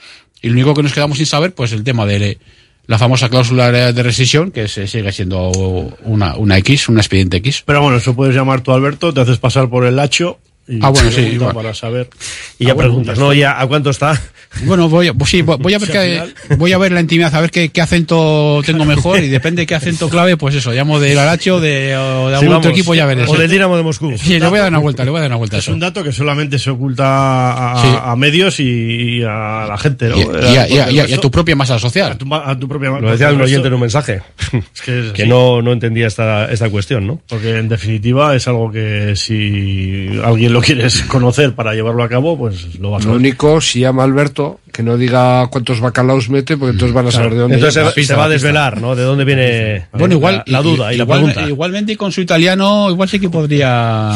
y 0.43 0.49
lo 0.49 0.55
único 0.55 0.75
que 0.75 0.83
nos 0.83 0.93
quedamos 0.93 1.19
sin 1.19 1.27
saber, 1.27 1.55
pues 1.55 1.71
el 1.73 1.85
tema 1.85 2.05
de 2.05 2.39
la 2.87 2.99
famosa 2.99 3.29
cláusula 3.29 3.71
de 3.71 4.03
rescisión, 4.03 4.51
que 4.51 4.67
se 4.69 4.87
sigue 4.89 5.11
siendo 5.13 5.49
una, 6.03 6.35
una 6.37 6.59
X, 6.59 6.89
un 6.89 6.99
expediente 6.99 7.37
X. 7.39 7.63
Pero 7.65 7.81
bueno, 7.81 7.97
eso 7.97 8.15
puedes 8.15 8.35
llamar 8.35 8.61
tú 8.63 8.73
Alberto, 8.73 9.15
te 9.15 9.21
haces 9.21 9.39
pasar 9.39 9.71
por 9.71 9.87
el 9.87 9.97
Lacho. 9.97 10.39
Y 10.67 10.79
Ah, 10.83 10.89
bueno, 10.89 11.11
sí, 11.11 11.21
igual. 11.21 11.55
Para 11.55 11.75
saber. 11.75 12.09
Y 12.59 12.65
ya 12.65 12.71
Ah, 12.71 12.75
bueno, 12.75 12.89
preguntas, 12.91 13.19
¿no? 13.19 13.33
Ya, 13.35 13.61
¿A 13.61 13.67
cuánto 13.67 13.91
está? 13.91 14.19
Bueno, 14.65 14.89
voy, 14.89 15.09
a- 15.09 15.15
pues 15.15 15.31
sí, 15.31 15.43
voy 15.43 15.75
a 15.75 15.79
ver 15.79 15.91
qué, 15.93 16.23
voy 16.57 16.73
a 16.73 16.79
ver 16.79 16.93
la 16.93 17.01
intimidad, 17.01 17.35
a 17.35 17.41
ver 17.41 17.51
qué, 17.51 17.69
qué 17.71 17.81
acento 17.83 18.63
tengo 18.65 18.85
mejor 18.85 19.19
y 19.23 19.29
depende 19.29 19.63
de 19.63 19.67
qué 19.67 19.75
acento 19.75 20.09
clave, 20.09 20.37
pues 20.37 20.55
eso, 20.55 20.73
llamo 20.73 21.01
del 21.01 21.19
Aracho 21.19 21.61
de, 21.61 21.97
o 21.97 22.29
de 22.31 22.37
Sí, 22.39 22.43
algún 22.45 22.57
otro 22.57 22.71
equipo, 22.71 22.95
ya 22.95 23.05
veré. 23.05 23.25
O 23.27 23.37
del 23.37 23.51
Dinamo 23.51 23.77
de 23.77 23.83
Moscú. 23.83 24.15
Sí, 24.17 24.39
le 24.39 24.47
voy 24.49 24.59
a 24.59 24.63
dar 24.63 24.71
una 24.71 24.79
vuelta, 24.79 25.05
le 25.05 25.11
voy 25.11 25.19
a 25.19 25.23
dar 25.23 25.31
una 25.31 25.37
vuelta 25.37 25.57
a 25.57 25.59
Es 25.59 25.65
eso. 25.67 25.73
un 25.75 25.81
dato 25.81 26.03
que 26.03 26.13
solamente 26.13 26.59
se 26.59 26.71
oculta 26.71 27.73
a, 27.75 27.83
Sí. 27.83 27.89
a 28.03 28.17
medios 28.17 28.59
y, 28.61 28.65
y 29.19 29.23
a 29.23 29.67
la 29.69 29.77
gente, 29.77 30.09
¿no? 30.09 30.17
Y, 30.17 30.21
y 30.23 30.25
a, 30.25 30.51
y 30.51 30.57
a- 30.57 30.69
y 30.69 30.79
a- 30.79 30.91
y 30.93 30.99
a 30.99 31.03
Porque 31.03 31.19
tu 31.19 31.31
propia 31.31 31.57
masa 31.57 31.79
social. 31.79 32.13
a 32.13 32.17
tu, 32.19 32.25
ma- 32.25 32.49
a 32.49 32.59
tu 32.59 32.67
propia 32.69 32.89
Lo 32.91 33.11
decía 33.11 33.33
un 33.33 33.43
oyente 33.43 33.69
en 33.69 33.75
un 33.75 33.81
mensaje. 33.81 34.23
Es 34.75 34.81
que, 34.83 35.09
es 35.09 35.13
que 35.13 35.27
no, 35.27 35.61
no 35.61 35.73
entendía 35.73 36.07
esta, 36.07 36.51
esta 36.51 36.71
cuestión, 36.71 37.07
¿no? 37.07 37.21
Porque 37.29 37.59
en 37.59 37.69
definitiva 37.69 38.35
es 38.35 38.49
algo 38.49 38.71
que 38.73 39.15
si 39.17 40.09
alguien 40.25 40.54
lo 40.55 40.63
quieres 40.63 41.03
conocer 41.03 41.55
para 41.55 41.75
llevarlo 41.75 42.03
a 42.03 42.09
cabo, 42.09 42.39
pues 42.39 42.79
lo 42.79 42.91
vas 42.93 43.03
a 43.05 43.09
Lo 43.09 43.13
ver. 43.15 43.21
único, 43.21 43.61
si 43.61 43.81
llama 43.81 44.05
Alberto, 44.05 44.61
que 44.73 44.83
no 44.83 44.97
diga 44.97 45.47
cuántos 45.49 45.81
bacalaos 45.81 46.31
mete, 46.31 46.57
porque 46.57 46.73
entonces 46.73 46.95
van 46.95 47.07
a 47.07 47.11
saber 47.11 47.33
de 47.35 47.41
dónde 47.41 47.57
Entonces 47.57 47.83
viene. 47.83 47.93
se, 47.95 48.05
se 48.05 48.15
va 48.15 48.25
a 48.25 48.29
desvelar, 48.29 48.81
¿no? 48.81 48.95
De 48.97 49.03
dónde 49.03 49.25
viene 49.25 49.87
Bueno, 49.93 50.15
igual. 50.15 50.43
la, 50.47 50.59
la 50.59 50.63
duda 50.63 50.93
y, 50.95 50.97
la 50.97 51.05
igual- 51.05 51.19
pregunta. 51.25 51.49
Igualmente 51.49 51.93
y 51.93 51.97
con 51.97 52.11
su 52.13 52.21
italiano, 52.23 52.89
igual 52.91 53.09
sí 53.09 53.19
que 53.21 53.29
podría. 53.31 54.13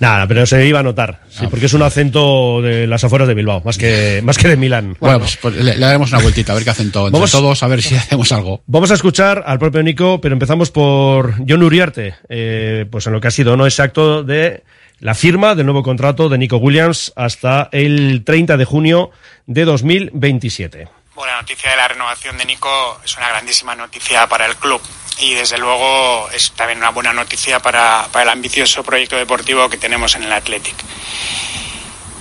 Nada, 0.00 0.26
pero 0.26 0.46
se 0.46 0.66
iba 0.66 0.80
a 0.80 0.82
notar, 0.82 1.20
sí, 1.28 1.46
porque 1.50 1.66
es 1.66 1.74
un 1.74 1.82
acento 1.82 2.62
de 2.62 2.86
las 2.86 3.04
afueras 3.04 3.28
de 3.28 3.34
Bilbao, 3.34 3.60
más 3.62 3.76
que, 3.76 4.22
más 4.24 4.38
que 4.38 4.48
de 4.48 4.56
Milán. 4.56 4.96
Bueno, 4.98 5.18
pues, 5.18 5.36
pues 5.36 5.56
le, 5.56 5.74
le 5.74 5.78
daremos 5.78 6.10
una 6.10 6.22
vueltita, 6.22 6.52
a 6.52 6.54
ver 6.54 6.64
qué 6.64 6.70
hacen 6.70 6.90
todos. 6.90 7.08
Entre 7.08 7.18
Vamos- 7.18 7.30
todos, 7.32 7.62
a 7.62 7.66
ver 7.66 7.82
si 7.82 7.94
hacemos 7.96 8.32
algo. 8.32 8.62
Vamos 8.66 8.90
a 8.90 8.94
escuchar 8.94 9.42
al 9.46 9.58
propio 9.58 9.82
Nico, 9.82 10.18
pero 10.20 10.32
empezamos 10.32 10.70
por 10.70 11.34
John 11.46 11.62
Uriarte, 11.62 12.14
eh, 12.30 12.86
pues 12.90 13.06
en 13.08 13.12
lo 13.12 13.20
que 13.20 13.28
ha 13.28 13.30
sido 13.30 13.58
no 13.58 13.66
exacto 13.66 14.22
de 14.22 14.62
la 15.00 15.14
firma 15.14 15.54
del 15.54 15.66
nuevo 15.66 15.82
contrato 15.82 16.28
de 16.28 16.38
Nico 16.38 16.58
Williams 16.58 17.12
hasta 17.16 17.68
el 17.72 18.22
30 18.24 18.56
de 18.56 18.64
junio 18.64 19.10
de 19.46 19.64
2027. 19.64 20.88
Bueno, 21.14 21.32
la 21.32 21.40
noticia 21.40 21.70
de 21.70 21.76
la 21.76 21.88
renovación 21.88 22.36
de 22.38 22.44
Nico 22.44 23.00
es 23.04 23.16
una 23.16 23.28
grandísima 23.28 23.74
noticia 23.74 24.26
para 24.26 24.46
el 24.46 24.56
club 24.56 24.80
y 25.18 25.34
desde 25.34 25.58
luego 25.58 26.28
es 26.30 26.52
también 26.52 26.78
una 26.78 26.90
buena 26.90 27.12
noticia 27.12 27.60
para, 27.60 28.06
para 28.12 28.24
el 28.24 28.28
ambicioso 28.28 28.82
proyecto 28.82 29.16
deportivo 29.16 29.68
que 29.68 29.78
tenemos 29.78 30.14
en 30.14 30.24
el 30.24 30.32
Athletic. 30.32 30.76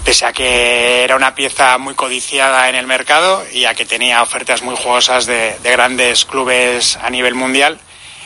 Pese 0.04 0.26
a 0.26 0.34
que 0.34 1.04
era 1.04 1.16
una 1.18 1.36
pieza 1.36 1.78
muy 1.78 1.94
codiciada 1.94 2.70
en 2.70 2.76
el 2.76 2.88
mercado 2.88 3.46
y 3.54 3.66
a 3.66 3.76
que 3.76 3.86
tenía 3.86 4.24
ofertas 4.24 4.64
muy 4.64 4.76
jugosas 4.76 5.26
de, 5.26 5.58
de 5.62 5.72
grandes 5.72 6.26
clubes 6.26 6.98
a 6.98 7.10
nivel 7.10 7.36
mundial, 7.36 7.80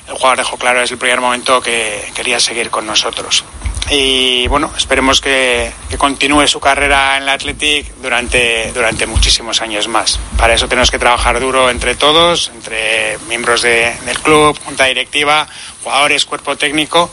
el 0.07 0.13
jugador 0.13 0.37
dejó 0.37 0.57
claro 0.57 0.79
desde 0.81 0.95
el 0.95 0.99
primer 0.99 1.21
momento 1.21 1.61
que 1.61 2.03
quería 2.13 2.39
seguir 2.39 2.69
con 2.69 2.85
nosotros. 2.85 3.43
Y 3.89 4.47
bueno, 4.47 4.71
esperemos 4.77 5.19
que, 5.19 5.71
que 5.89 5.97
continúe 5.97 6.47
su 6.47 6.59
carrera 6.61 7.17
en 7.17 7.23
el 7.23 7.29
Athletic 7.29 7.93
durante, 8.01 8.71
durante 8.73 9.05
muchísimos 9.07 9.61
años 9.61 9.89
más. 9.89 10.19
Para 10.37 10.53
eso 10.53 10.69
tenemos 10.69 10.89
que 10.89 10.97
trabajar 10.99 11.37
duro 11.41 11.69
entre 11.69 11.93
todos, 11.95 12.49
entre 12.55 13.17
miembros 13.27 13.61
de- 13.61 13.93
del 14.05 14.17
club, 14.19 14.57
junta 14.63 14.85
directiva, 14.85 15.47
jugadores, 15.83 16.25
cuerpo 16.25 16.55
técnico, 16.55 17.11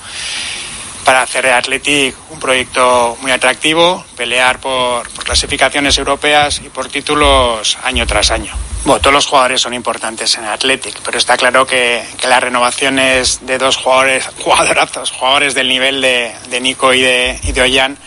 para 1.05 1.23
hacer 1.23 1.47
el 1.47 1.53
Athletic 1.53 2.15
un 2.31 2.39
proyecto 2.39 3.17
muy 3.21 3.33
atractivo, 3.33 4.05
pelear 4.17 4.61
por, 4.61 5.09
clasificaciones 5.25 5.97
europeas 5.99 6.61
y 6.65 6.69
por 6.69 6.89
títulos 6.89 7.79
año 7.83 8.07
tras 8.07 8.31
año. 8.31 8.55
Bueno, 8.85 9.01
todos 9.01 9.15
los 9.15 9.27
jugadores 9.27 9.61
son 9.61 9.75
importantes 9.75 10.37
en 10.37 10.45
Athletic, 10.45 11.01
pero 11.05 11.19
está 11.19 11.37
claro 11.37 11.67
que, 11.67 12.03
las 12.27 12.43
renovaciones 12.43 13.41
de 13.47 13.59
dos 13.59 13.77
jugadores, 13.77 14.27
jugadorazos, 14.39 15.11
jugadores 15.11 15.55
del 15.55 15.69
nivel 15.69 16.01
de, 16.01 16.33
de 16.49 16.61
Nico 16.61 16.95
y 16.95 17.01
de, 17.01 17.39
y 17.43 17.53
de 17.53 17.63
Ollán, 17.63 17.99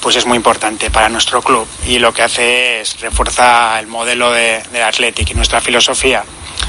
pues 0.00 0.16
es 0.16 0.26
muy 0.26 0.36
importante 0.36 0.90
para 0.90 1.08
nuestro 1.08 1.42
club 1.42 1.66
y 1.86 1.98
lo 1.98 2.12
que 2.12 2.22
hace 2.22 2.80
es 2.80 3.00
refuerza 3.00 3.78
el 3.80 3.86
modelo 3.86 4.30
de, 4.30 4.62
de 4.72 4.82
Athletic 4.82 5.30
y 5.30 5.34
nuestra 5.34 5.60
filosofía. 5.60 6.24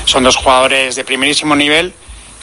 Son 0.05 0.23
dos 0.23 0.37
jugadores 0.37 0.95
de 0.95 1.03
primerísimo 1.03 1.55
nivel 1.55 1.93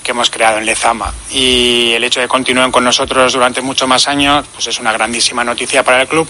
que 0.04 0.12
hemos 0.12 0.30
creado 0.30 0.58
en 0.58 0.66
Lezama 0.66 1.12
y 1.30 1.92
el 1.94 2.04
hecho 2.04 2.20
de 2.20 2.26
que 2.26 2.28
continúen 2.28 2.70
con 2.70 2.84
nosotros 2.84 3.32
durante 3.32 3.60
muchos 3.60 3.88
más 3.88 4.06
años 4.06 4.46
pues 4.52 4.68
es 4.68 4.78
una 4.78 4.92
grandísima 4.92 5.42
noticia 5.42 5.82
para 5.82 6.02
el 6.02 6.06
club 6.06 6.28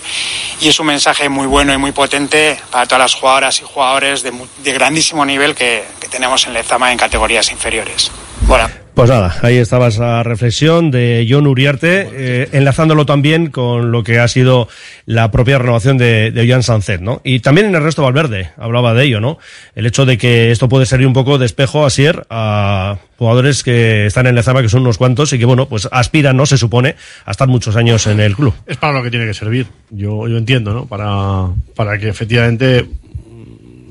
y 0.60 0.68
es 0.68 0.80
un 0.80 0.86
mensaje 0.86 1.28
muy 1.28 1.46
bueno 1.46 1.74
y 1.74 1.76
muy 1.76 1.92
potente 1.92 2.58
para 2.70 2.86
todas 2.86 3.00
las 3.00 3.14
jugadoras 3.14 3.60
y 3.60 3.64
jugadores 3.64 4.22
de, 4.22 4.32
de 4.58 4.72
grandísimo 4.72 5.26
nivel 5.26 5.54
que, 5.54 5.84
tenemos 6.14 6.46
en 6.46 6.52
Lezama 6.52 6.92
en 6.92 6.98
categorías 6.98 7.50
inferiores. 7.50 8.08
Bueno. 8.42 8.83
Pues 8.94 9.10
nada, 9.10 9.34
ahí 9.42 9.56
estaba 9.56 9.88
esa 9.88 10.22
reflexión 10.22 10.92
de 10.92 11.26
John 11.28 11.48
Uriarte, 11.48 12.08
eh, 12.12 12.48
enlazándolo 12.52 13.04
también 13.04 13.50
con 13.50 13.90
lo 13.90 14.04
que 14.04 14.20
ha 14.20 14.28
sido 14.28 14.68
la 15.04 15.32
propia 15.32 15.58
renovación 15.58 15.98
de, 15.98 16.30
de 16.30 16.48
Jan 16.48 16.62
Sancet, 16.62 17.00
¿no? 17.00 17.20
Y 17.24 17.40
también 17.40 17.66
en 17.66 17.74
Ernesto 17.74 18.04
Valverde 18.04 18.52
hablaba 18.56 18.94
de 18.94 19.04
ello, 19.04 19.20
¿no? 19.20 19.38
El 19.74 19.86
hecho 19.86 20.06
de 20.06 20.16
que 20.16 20.52
esto 20.52 20.68
puede 20.68 20.86
servir 20.86 21.08
un 21.08 21.12
poco 21.12 21.38
de 21.38 21.46
espejo, 21.46 21.84
Asier, 21.84 22.24
a 22.30 22.98
jugadores 23.18 23.64
que 23.64 24.06
están 24.06 24.28
en 24.28 24.36
Lezama, 24.36 24.62
que 24.62 24.68
son 24.68 24.82
unos 24.82 24.96
cuantos, 24.96 25.32
y 25.32 25.40
que, 25.40 25.44
bueno, 25.44 25.66
pues 25.68 25.88
aspiran, 25.90 26.36
¿no? 26.36 26.46
Se 26.46 26.56
supone, 26.56 26.94
a 27.24 27.32
estar 27.32 27.48
muchos 27.48 27.74
años 27.74 28.06
en 28.06 28.20
el 28.20 28.36
club. 28.36 28.54
Es 28.64 28.76
para 28.76 28.92
lo 28.92 29.02
que 29.02 29.10
tiene 29.10 29.26
que 29.26 29.34
servir, 29.34 29.66
yo, 29.90 30.28
yo 30.28 30.38
entiendo, 30.38 30.72
¿no? 30.72 30.86
Para, 30.86 31.48
para 31.74 31.98
que 31.98 32.10
efectivamente 32.10 32.86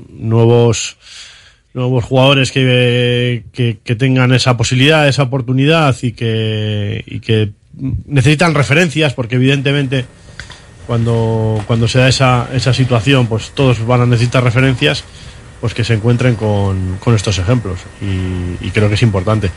nuevos 0.08 0.96
nuevos 1.74 2.04
jugadores 2.04 2.52
que, 2.52 3.44
que, 3.52 3.96
tengan 3.96 4.32
esa 4.32 4.56
posibilidad, 4.56 5.08
esa 5.08 5.24
oportunidad 5.24 5.94
y 6.02 6.12
que, 6.12 7.02
y 7.04 7.18
que 7.18 7.50
necesitan 8.06 8.54
referencias 8.54 9.12
porque 9.12 9.34
evidentemente 9.34 10.06
cuando, 10.86 11.62
cuando 11.66 11.88
se 11.88 11.98
da 11.98 12.08
esa, 12.08 12.48
esa 12.54 12.72
situación 12.72 13.26
pues 13.26 13.50
todos 13.50 13.84
van 13.84 14.02
a 14.02 14.06
necesitar 14.06 14.44
referencias 14.44 15.04
pues 15.60 15.74
que 15.74 15.82
se 15.82 15.94
encuentren 15.94 16.36
con, 16.36 16.98
con 17.00 17.14
estos 17.14 17.38
ejemplos 17.38 17.80
y, 18.00 18.64
y 18.64 18.70
creo 18.70 18.88
que 18.88 18.94
es 18.94 19.02
importante. 19.02 19.50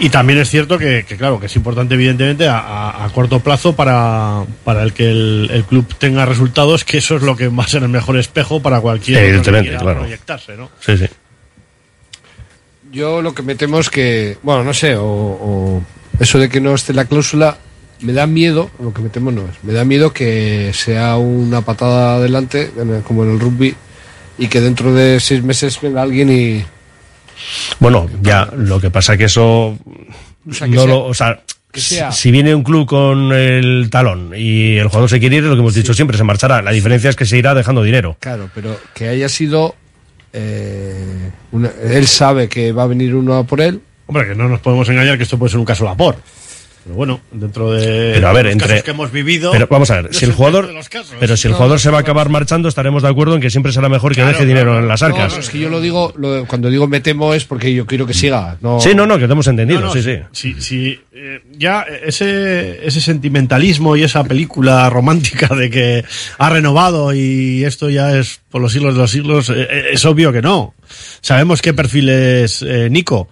Y 0.00 0.10
también 0.10 0.38
es 0.38 0.48
cierto 0.48 0.78
que, 0.78 1.04
que, 1.06 1.16
claro, 1.16 1.40
que 1.40 1.46
es 1.46 1.56
importante, 1.56 1.94
evidentemente, 1.94 2.46
a, 2.46 2.58
a, 2.58 3.04
a 3.04 3.08
corto 3.10 3.40
plazo 3.40 3.74
para, 3.74 4.44
para 4.62 4.84
el 4.84 4.92
que 4.92 5.10
el, 5.10 5.50
el, 5.52 5.64
club 5.64 5.92
tenga 5.98 6.24
resultados, 6.24 6.84
que 6.84 6.98
eso 6.98 7.16
es 7.16 7.22
lo 7.22 7.36
que 7.36 7.48
va 7.48 7.64
a 7.64 7.68
ser 7.68 7.82
el 7.82 7.88
mejor 7.88 8.16
espejo 8.16 8.62
para 8.62 8.80
cualquier 8.80 9.24
evidentemente, 9.24 9.72
que 9.72 9.76
claro. 9.76 10.00
proyectarse, 10.00 10.56
¿no? 10.56 10.70
Sí, 10.78 10.96
sí. 10.96 11.06
Yo 12.92 13.20
lo 13.22 13.34
que 13.34 13.42
me 13.42 13.56
temo 13.56 13.80
es 13.80 13.90
que, 13.90 14.38
bueno, 14.42 14.62
no 14.62 14.72
sé, 14.72 14.94
o, 14.96 15.04
o 15.04 15.82
eso 16.20 16.38
de 16.38 16.48
que 16.48 16.60
no 16.60 16.74
esté 16.74 16.94
la 16.94 17.04
cláusula, 17.04 17.58
me 18.00 18.12
da 18.12 18.26
miedo, 18.26 18.70
lo 18.80 18.94
que 18.94 19.02
me 19.02 19.08
temo 19.08 19.32
no 19.32 19.42
es, 19.42 19.64
me 19.64 19.72
da 19.72 19.84
miedo 19.84 20.12
que 20.12 20.70
sea 20.74 21.16
una 21.16 21.62
patada 21.62 22.16
adelante, 22.16 22.70
como 23.04 23.24
en 23.24 23.32
el 23.32 23.40
rugby, 23.40 23.74
y 24.38 24.46
que 24.46 24.60
dentro 24.60 24.94
de 24.94 25.18
seis 25.18 25.42
meses 25.42 25.80
venga 25.80 26.02
alguien 26.02 26.30
y 26.30 26.64
bueno, 27.78 28.08
ya, 28.22 28.48
lo 28.56 28.80
que 28.80 28.90
pasa 28.90 29.16
que 29.16 29.24
eso. 29.24 29.78
O 30.48 30.52
sea, 30.52 30.68
que 30.68 30.74
no 30.74 30.82
sea, 30.82 30.90
lo, 30.90 31.04
o 31.04 31.14
sea, 31.14 31.40
sea. 31.74 32.12
si 32.12 32.30
viene 32.30 32.54
un 32.54 32.62
club 32.62 32.86
con 32.86 33.32
el 33.32 33.88
talón 33.90 34.32
y 34.36 34.76
el 34.76 34.88
jugador 34.88 35.10
se 35.10 35.20
quiere 35.20 35.36
ir, 35.36 35.44
lo 35.44 35.54
que 35.54 35.60
hemos 35.60 35.74
dicho 35.74 35.94
siempre, 35.94 36.16
se 36.16 36.24
marchará. 36.24 36.62
La 36.62 36.70
diferencia 36.70 37.10
es 37.10 37.16
que 37.16 37.26
se 37.26 37.36
irá 37.36 37.54
dejando 37.54 37.82
dinero. 37.82 38.16
Claro, 38.20 38.50
pero 38.54 38.78
que 38.94 39.08
haya 39.08 39.28
sido. 39.28 39.74
Eh, 40.32 41.30
una, 41.52 41.70
él 41.82 42.06
sabe 42.06 42.48
que 42.48 42.72
va 42.72 42.82
a 42.82 42.86
venir 42.86 43.14
uno 43.14 43.36
a 43.36 43.44
por 43.44 43.60
él. 43.60 43.80
Hombre, 44.06 44.28
que 44.28 44.34
no 44.34 44.48
nos 44.48 44.60
podemos 44.60 44.88
engañar 44.88 45.16
que 45.16 45.24
esto 45.24 45.38
puede 45.38 45.50
ser 45.50 45.58
un 45.58 45.66
caso 45.66 45.84
labor. 45.84 46.16
Pero 46.88 46.96
bueno, 46.96 47.20
dentro 47.30 47.70
de 47.70 48.12
pero 48.14 48.28
a 48.28 48.32
ver, 48.32 48.46
los 48.46 48.52
entre, 48.54 48.68
casos 48.68 48.82
que 48.82 48.90
hemos 48.92 49.12
vivido. 49.12 49.52
Pero 49.52 49.66
vamos 49.70 49.90
a 49.90 50.00
ver, 50.00 50.14
si 50.14 50.24
el 50.24 50.32
jugador. 50.32 50.72
Casos, 50.88 51.14
pero 51.20 51.36
si 51.36 51.46
el 51.46 51.52
jugador 51.52 51.74
no, 51.74 51.78
se 51.78 51.90
va 51.90 51.98
a 51.98 52.00
acabar 52.00 52.30
marchando, 52.30 52.66
estaremos 52.66 53.02
de 53.02 53.10
acuerdo 53.10 53.34
en 53.34 53.42
que 53.42 53.50
siempre 53.50 53.72
será 53.72 53.90
mejor 53.90 54.12
que 54.12 54.22
claro, 54.22 54.30
deje 54.30 54.44
claro, 54.46 54.60
dinero 54.60 54.78
en 54.78 54.88
las 54.88 55.02
arcas. 55.02 55.34
No, 55.34 55.40
es 55.40 55.50
que 55.50 55.58
yo 55.58 55.68
lo 55.68 55.82
digo, 55.82 56.14
lo, 56.16 56.46
cuando 56.46 56.70
digo 56.70 56.88
me 56.88 57.02
temo 57.02 57.34
es 57.34 57.44
porque 57.44 57.74
yo 57.74 57.84
quiero 57.84 58.06
que 58.06 58.14
siga. 58.14 58.56
No... 58.62 58.80
Sí, 58.80 58.94
no, 58.94 59.06
no, 59.06 59.18
que 59.18 59.26
te 59.26 59.32
hemos 59.34 59.46
entendido, 59.48 59.92
sí, 59.92 60.02
sí. 60.02 60.18
Sí, 60.32 60.54
sí. 60.60 61.00
Eh, 61.12 61.42
ya 61.52 61.82
ese, 61.82 62.86
ese 62.86 63.02
sentimentalismo 63.02 63.94
y 63.94 64.04
esa 64.04 64.24
película 64.24 64.88
romántica 64.88 65.54
de 65.54 65.68
que 65.68 66.04
ha 66.38 66.48
renovado 66.48 67.12
y 67.12 67.64
esto 67.64 67.90
ya 67.90 68.16
es 68.16 68.40
por 68.48 68.62
los 68.62 68.72
siglos 68.72 68.94
de 68.94 69.00
los 69.00 69.10
siglos, 69.10 69.50
eh, 69.50 69.88
es 69.92 70.06
obvio 70.06 70.32
que 70.32 70.40
no. 70.40 70.72
Sabemos 71.20 71.60
qué 71.60 71.74
perfil 71.74 72.08
es 72.08 72.62
eh, 72.62 72.88
Nico 72.90 73.28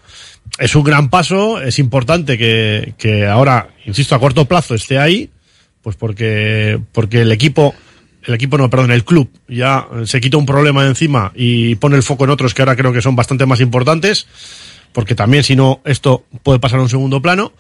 es 0.59 0.75
un 0.75 0.85
gran 0.85 1.11
paso, 1.11 1.61
es 1.61 1.79
importante 1.79 2.39
que, 2.39 3.27
ahora, 3.27 3.69
insisto, 3.85 4.15
a 4.15 4.21
corto 4.21 4.47
plazo 4.47 4.75
esté 4.75 4.99
ahí, 4.99 5.31
pues 5.83 5.97
porque, 5.97 6.81
porque 6.93 7.23
el 7.23 7.33
equipo, 7.33 7.75
el 8.25 8.35
equipo 8.35 8.59
no, 8.59 8.71
perdón, 8.71 8.91
el 8.91 9.05
club 9.05 9.31
ya 9.49 9.87
se 10.05 10.21
quita 10.21 10.37
un 10.37 10.47
problema 10.47 10.83
de 10.83 10.91
encima 10.91 11.33
y 11.35 11.75
pone 11.77 11.97
el 11.97 12.03
foco 12.03 12.25
en 12.25 12.31
otros 12.31 12.55
que 12.55 12.63
ahora 12.63 12.77
creo 12.77 12.93
que 12.93 13.03
son 13.03 13.17
bastante 13.17 13.47
más 13.47 13.61
importantes, 13.61 14.27
porque 14.93 15.15
también 15.15 15.45
si 15.45 15.57
no, 15.57 15.81
esto 15.85 16.25
puede 16.43 16.59
pasar 16.59 16.79
a 16.79 16.83
un 16.83 16.89
segundo 16.89 17.21
plano. 17.21 17.53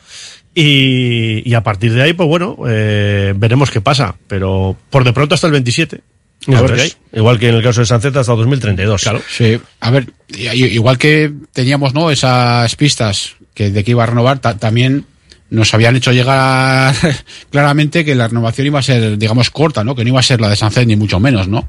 Y, 0.54 1.42
y 1.44 1.52
a 1.52 1.62
partir 1.62 1.92
de 1.92 2.02
ahí, 2.02 2.14
pues 2.14 2.26
bueno, 2.26 2.56
eh, 2.66 3.34
veremos 3.36 3.70
qué 3.70 3.82
pasa, 3.82 4.16
pero 4.26 4.74
por 4.88 5.04
de 5.04 5.12
pronto 5.12 5.34
hasta 5.34 5.46
el 5.48 5.52
27. 5.52 6.00
A 6.54 6.60
ver 6.60 6.80
hay. 6.80 6.92
Igual 7.12 7.38
que 7.38 7.48
en 7.48 7.54
el 7.56 7.62
caso 7.62 7.80
de 7.80 7.86
Sancet 7.86 8.16
hasta 8.16 8.32
2032. 8.34 9.02
Claro. 9.02 9.22
Sí. 9.28 9.58
A 9.80 9.90
ver, 9.90 10.12
igual 10.28 10.98
que 10.98 11.32
teníamos, 11.52 11.94
¿no? 11.94 12.10
Esas 12.10 12.74
pistas 12.76 13.36
que 13.54 13.70
de 13.70 13.82
que 13.82 13.92
iba 13.92 14.02
a 14.02 14.06
renovar, 14.06 14.38
ta 14.38 14.56
también 14.56 15.06
nos 15.50 15.72
habían 15.74 15.96
hecho 15.96 16.12
llegar 16.12 16.94
claramente 17.50 18.04
que 18.04 18.14
la 18.14 18.28
renovación 18.28 18.66
iba 18.66 18.78
a 18.78 18.82
ser, 18.82 19.16
digamos, 19.16 19.50
corta, 19.50 19.84
¿no? 19.84 19.94
Que 19.94 20.04
no 20.04 20.10
iba 20.10 20.20
a 20.20 20.22
ser 20.22 20.40
la 20.40 20.48
de 20.48 20.56
Sancet 20.56 20.86
ni 20.86 20.96
mucho 20.96 21.20
menos, 21.20 21.48
¿no? 21.48 21.68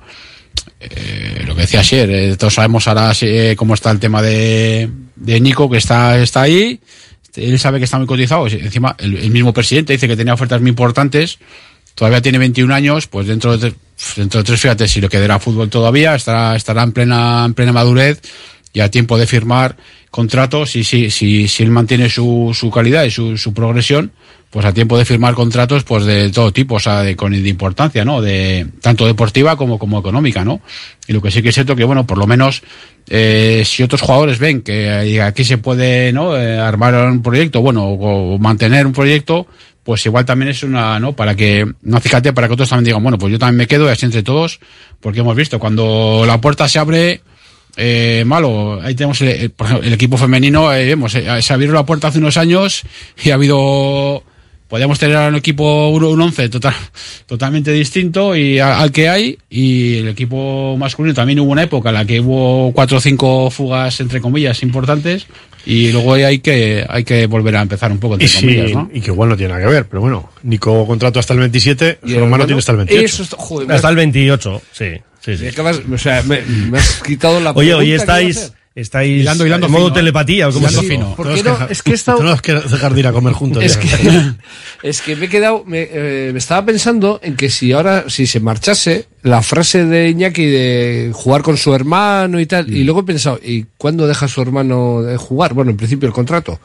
Eh, 0.79 1.43
lo 1.45 1.55
que 1.55 1.61
decía 1.61 1.79
ayer, 1.79 2.09
eh, 2.09 2.35
todos 2.35 2.55
sabemos 2.55 2.87
ahora 2.87 3.13
eh, 3.21 3.55
cómo 3.57 3.73
está 3.73 3.91
el 3.91 3.99
tema 3.99 4.21
de, 4.21 4.89
de 5.15 5.39
Nico, 5.39 5.69
que 5.69 5.77
está, 5.77 6.19
está 6.19 6.41
ahí. 6.41 6.79
Él 7.35 7.59
sabe 7.59 7.77
que 7.77 7.85
está 7.85 7.97
muy 7.97 8.07
cotizado. 8.07 8.47
Encima, 8.47 8.95
el, 8.97 9.15
el 9.15 9.29
mismo 9.29 9.53
presidente 9.53 9.93
dice 9.93 10.07
que 10.07 10.17
tenía 10.17 10.33
ofertas 10.33 10.59
muy 10.59 10.69
importantes 10.69 11.37
todavía 11.97 12.21
tiene 12.21 12.37
21 12.37 12.73
años, 12.73 13.07
pues 13.07 13.25
dentro 13.25 13.57
de, 13.57 13.73
dentro 14.15 14.39
de 14.39 14.43
tres, 14.43 14.61
fíjate, 14.61 14.87
si 14.87 15.01
lo 15.01 15.09
quedará 15.09 15.39
fútbol 15.39 15.67
todavía, 15.67 16.13
estará, 16.13 16.55
estará 16.55 16.83
en 16.83 16.91
plena, 16.91 17.43
en 17.43 17.55
plena 17.55 17.73
madurez 17.73 18.21
y 18.71 18.81
a 18.81 18.91
tiempo 18.91 19.17
de 19.17 19.25
firmar 19.25 19.75
contratos 20.11 20.75
y 20.75 20.83
si, 20.83 21.09
si, 21.09 21.47
si 21.47 21.63
él 21.63 21.71
mantiene 21.71 22.07
su, 22.11 22.51
su 22.53 22.69
calidad 22.69 23.03
y 23.03 23.09
su, 23.09 23.35
su 23.35 23.51
progresión, 23.51 24.11
pues 24.51 24.63
a 24.63 24.73
tiempo 24.73 24.95
de 24.95 25.05
firmar 25.05 25.33
contratos 25.33 25.83
pues 25.83 26.05
de 26.05 26.29
todo 26.29 26.53
tipo, 26.53 26.75
o 26.75 26.79
sea, 26.79 27.01
de, 27.01 27.15
con 27.15 27.31
de 27.31 27.49
importancia, 27.49 28.05
¿no? 28.05 28.21
De, 28.21 28.67
tanto 28.79 29.07
deportiva 29.07 29.57
como, 29.57 29.79
como 29.79 29.97
económica, 29.97 30.45
¿no? 30.45 30.61
Y 31.07 31.13
lo 31.13 31.21
que 31.23 31.31
sí 31.31 31.41
que 31.41 31.49
es 31.49 31.55
cierto 31.55 31.75
que, 31.75 31.83
bueno, 31.83 32.05
por 32.05 32.19
lo 32.19 32.27
menos, 32.27 32.61
eh, 33.09 33.63
si 33.65 33.81
otros 33.81 34.01
jugadores 34.01 34.37
ven 34.37 34.61
que 34.61 35.19
aquí 35.21 35.43
se 35.43 35.57
puede, 35.57 36.13
¿no? 36.13 36.37
Eh, 36.37 36.59
armar 36.59 36.93
un 37.09 37.23
proyecto, 37.23 37.61
bueno, 37.61 37.85
o 37.85 38.37
mantener 38.37 38.85
un 38.85 38.93
proyecto, 38.93 39.47
pues 39.87 40.05
igual 40.05 40.25
también 40.25 40.51
es 40.51 40.63
una, 40.63 40.99
¿no? 40.99 41.15
Para 41.15 41.33
que, 41.33 41.65
no 41.83 42.01
fíjate, 42.01 42.33
para 42.33 42.47
que 42.47 42.55
otros 42.55 42.67
también 42.67 42.87
digan, 42.87 43.01
bueno, 43.01 43.17
pues 43.17 43.31
yo 43.31 43.39
también 43.39 43.55
me 43.55 43.67
quedo 43.67 43.87
y 43.87 43.89
así 43.89 44.05
entre 44.05 44.21
todos, 44.21 44.59
porque 44.99 45.21
hemos 45.21 45.33
visto, 45.33 45.59
cuando 45.59 46.25
la 46.27 46.41
puerta 46.41 46.67
se 46.67 46.77
abre, 46.77 47.21
eh, 47.77 48.23
malo, 48.25 48.81
ahí 48.83 48.95
tenemos 48.95 49.21
el, 49.21 49.29
el, 49.29 49.53
el 49.83 49.93
equipo 49.93 50.17
femenino, 50.17 50.73
eh, 50.73 50.87
vemos, 50.87 51.15
eh, 51.15 51.41
se 51.41 51.53
abrió 51.53 51.71
la 51.71 51.85
puerta 51.85 52.09
hace 52.09 52.19
unos 52.19 52.35
años 52.35 52.83
y 53.23 53.29
ha 53.29 53.35
habido, 53.35 54.25
podríamos 54.67 54.99
tener 54.99 55.15
un 55.29 55.35
equipo, 55.35 55.87
un, 55.87 56.03
un 56.03 56.19
once 56.21 56.49
total, 56.49 56.75
totalmente 57.25 57.71
distinto 57.71 58.35
y 58.35 58.59
a, 58.59 58.81
al 58.81 58.91
que 58.91 59.07
hay, 59.07 59.37
y 59.49 59.99
el 59.99 60.09
equipo 60.09 60.75
masculino 60.77 61.15
también 61.15 61.39
hubo 61.39 61.53
una 61.53 61.63
época 61.63 61.91
en 61.91 61.95
la 61.95 62.03
que 62.03 62.19
hubo 62.19 62.73
cuatro 62.73 62.97
o 62.97 62.99
cinco 62.99 63.49
fugas, 63.49 64.01
entre 64.01 64.19
comillas, 64.19 64.63
importantes, 64.63 65.27
y 65.69 65.91
luego 65.91 66.13
hay 66.13 66.39
que 66.39 66.85
hay 66.87 67.03
que 67.03 67.27
volver 67.27 67.57
a 67.57 67.61
empezar 67.61 67.91
un 67.91 67.99
poco 67.99 68.13
entre 68.13 68.27
y 68.27 68.31
comillas, 68.31 68.67
sí, 68.69 68.73
¿no? 68.73 68.89
y 68.93 69.01
que 69.01 69.11
igual 69.11 69.27
no 69.27 69.35
tiene 69.35 69.53
nada 69.53 69.65
que 69.65 69.71
ver 69.73 69.85
pero 69.85 69.99
bueno 69.99 70.29
Nico 70.43 70.87
contrato 70.87 71.19
hasta 71.19 71.33
el 71.33 71.39
27 71.39 71.99
y 72.05 72.13
el 72.13 72.23
hermano 72.23 72.45
tiene 72.45 72.59
hasta 72.59 72.71
el 72.71 72.77
28 72.77 73.05
eso 73.05 73.23
está, 73.23 73.35
joder, 73.37 73.71
hasta 73.73 73.89
el 73.89 73.95
28 73.97 74.61
sí 74.71 74.85
sí, 75.19 75.37
sí. 75.37 75.43
Me, 75.43 75.49
acabas, 75.49 75.81
o 75.91 75.97
sea, 75.97 76.23
me, 76.23 76.41
me, 76.41 76.77
has 76.77 77.01
quitado 77.03 77.41
la 77.41 77.51
oye 77.51 77.73
hoy 77.73 77.91
estáis 77.91 78.53
estáis 78.81 79.21
hilando, 79.21 79.45
hilando 79.45 79.65
en 79.65 79.71
modo 79.71 79.85
fino, 79.85 79.93
telepatía 79.93 80.47
o 80.47 80.53
como 80.53 80.69
se 80.69 80.83
fino. 80.83 81.13
Porque 81.17 81.41
no, 81.41 81.67
es 81.67 81.81
que 81.81 81.91
he 81.91 81.95
estado... 81.95 82.19
Tenemos 82.19 82.41
que 82.41 82.53
dejar 82.53 82.93
de 82.93 82.99
ir 82.99 83.07
a 83.07 83.11
comer 83.11 83.33
juntos. 83.33 83.63
es, 83.63 83.75
que, 83.75 83.87
es 84.83 85.01
que 85.01 85.15
me 85.15 85.25
he 85.25 85.29
quedado, 85.29 85.63
me, 85.65 85.87
eh, 85.89 86.29
me, 86.31 86.37
estaba 86.37 86.65
pensando 86.65 87.19
en 87.23 87.35
que 87.35 87.49
si 87.49 87.71
ahora, 87.71 88.05
si 88.07 88.27
se 88.27 88.39
marchase, 88.39 89.07
la 89.23 89.41
frase 89.41 89.85
de 89.85 90.09
Iñaki 90.09 90.45
de 90.45 91.11
jugar 91.13 91.41
con 91.41 91.57
su 91.57 91.73
hermano 91.73 92.39
y 92.39 92.45
tal, 92.45 92.67
mm. 92.67 92.75
y 92.75 92.83
luego 92.83 93.01
he 93.01 93.03
pensado, 93.03 93.39
¿y 93.43 93.65
cuándo 93.77 94.05
deja 94.05 94.27
su 94.27 94.41
hermano 94.41 95.01
de 95.01 95.17
jugar? 95.17 95.53
Bueno, 95.53 95.71
en 95.71 95.77
principio 95.77 96.07
el 96.07 96.13
contrato. 96.13 96.59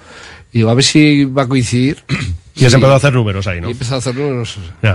Y 0.52 0.58
digo, 0.58 0.70
a 0.70 0.74
ver 0.74 0.84
si 0.84 1.24
va 1.24 1.42
a 1.44 1.48
coincidir. 1.48 1.98
Y 2.54 2.66
has 2.66 2.72
sí. 2.72 2.74
empezado 2.74 2.92
a 2.92 2.96
hacer 2.98 3.14
números 3.14 3.46
ahí, 3.46 3.62
¿no? 3.62 3.68
Y 3.68 3.70
he 3.70 3.72
empezado 3.72 3.96
a 3.96 3.98
hacer 4.00 4.14
números. 4.14 4.58
Ya. 4.82 4.92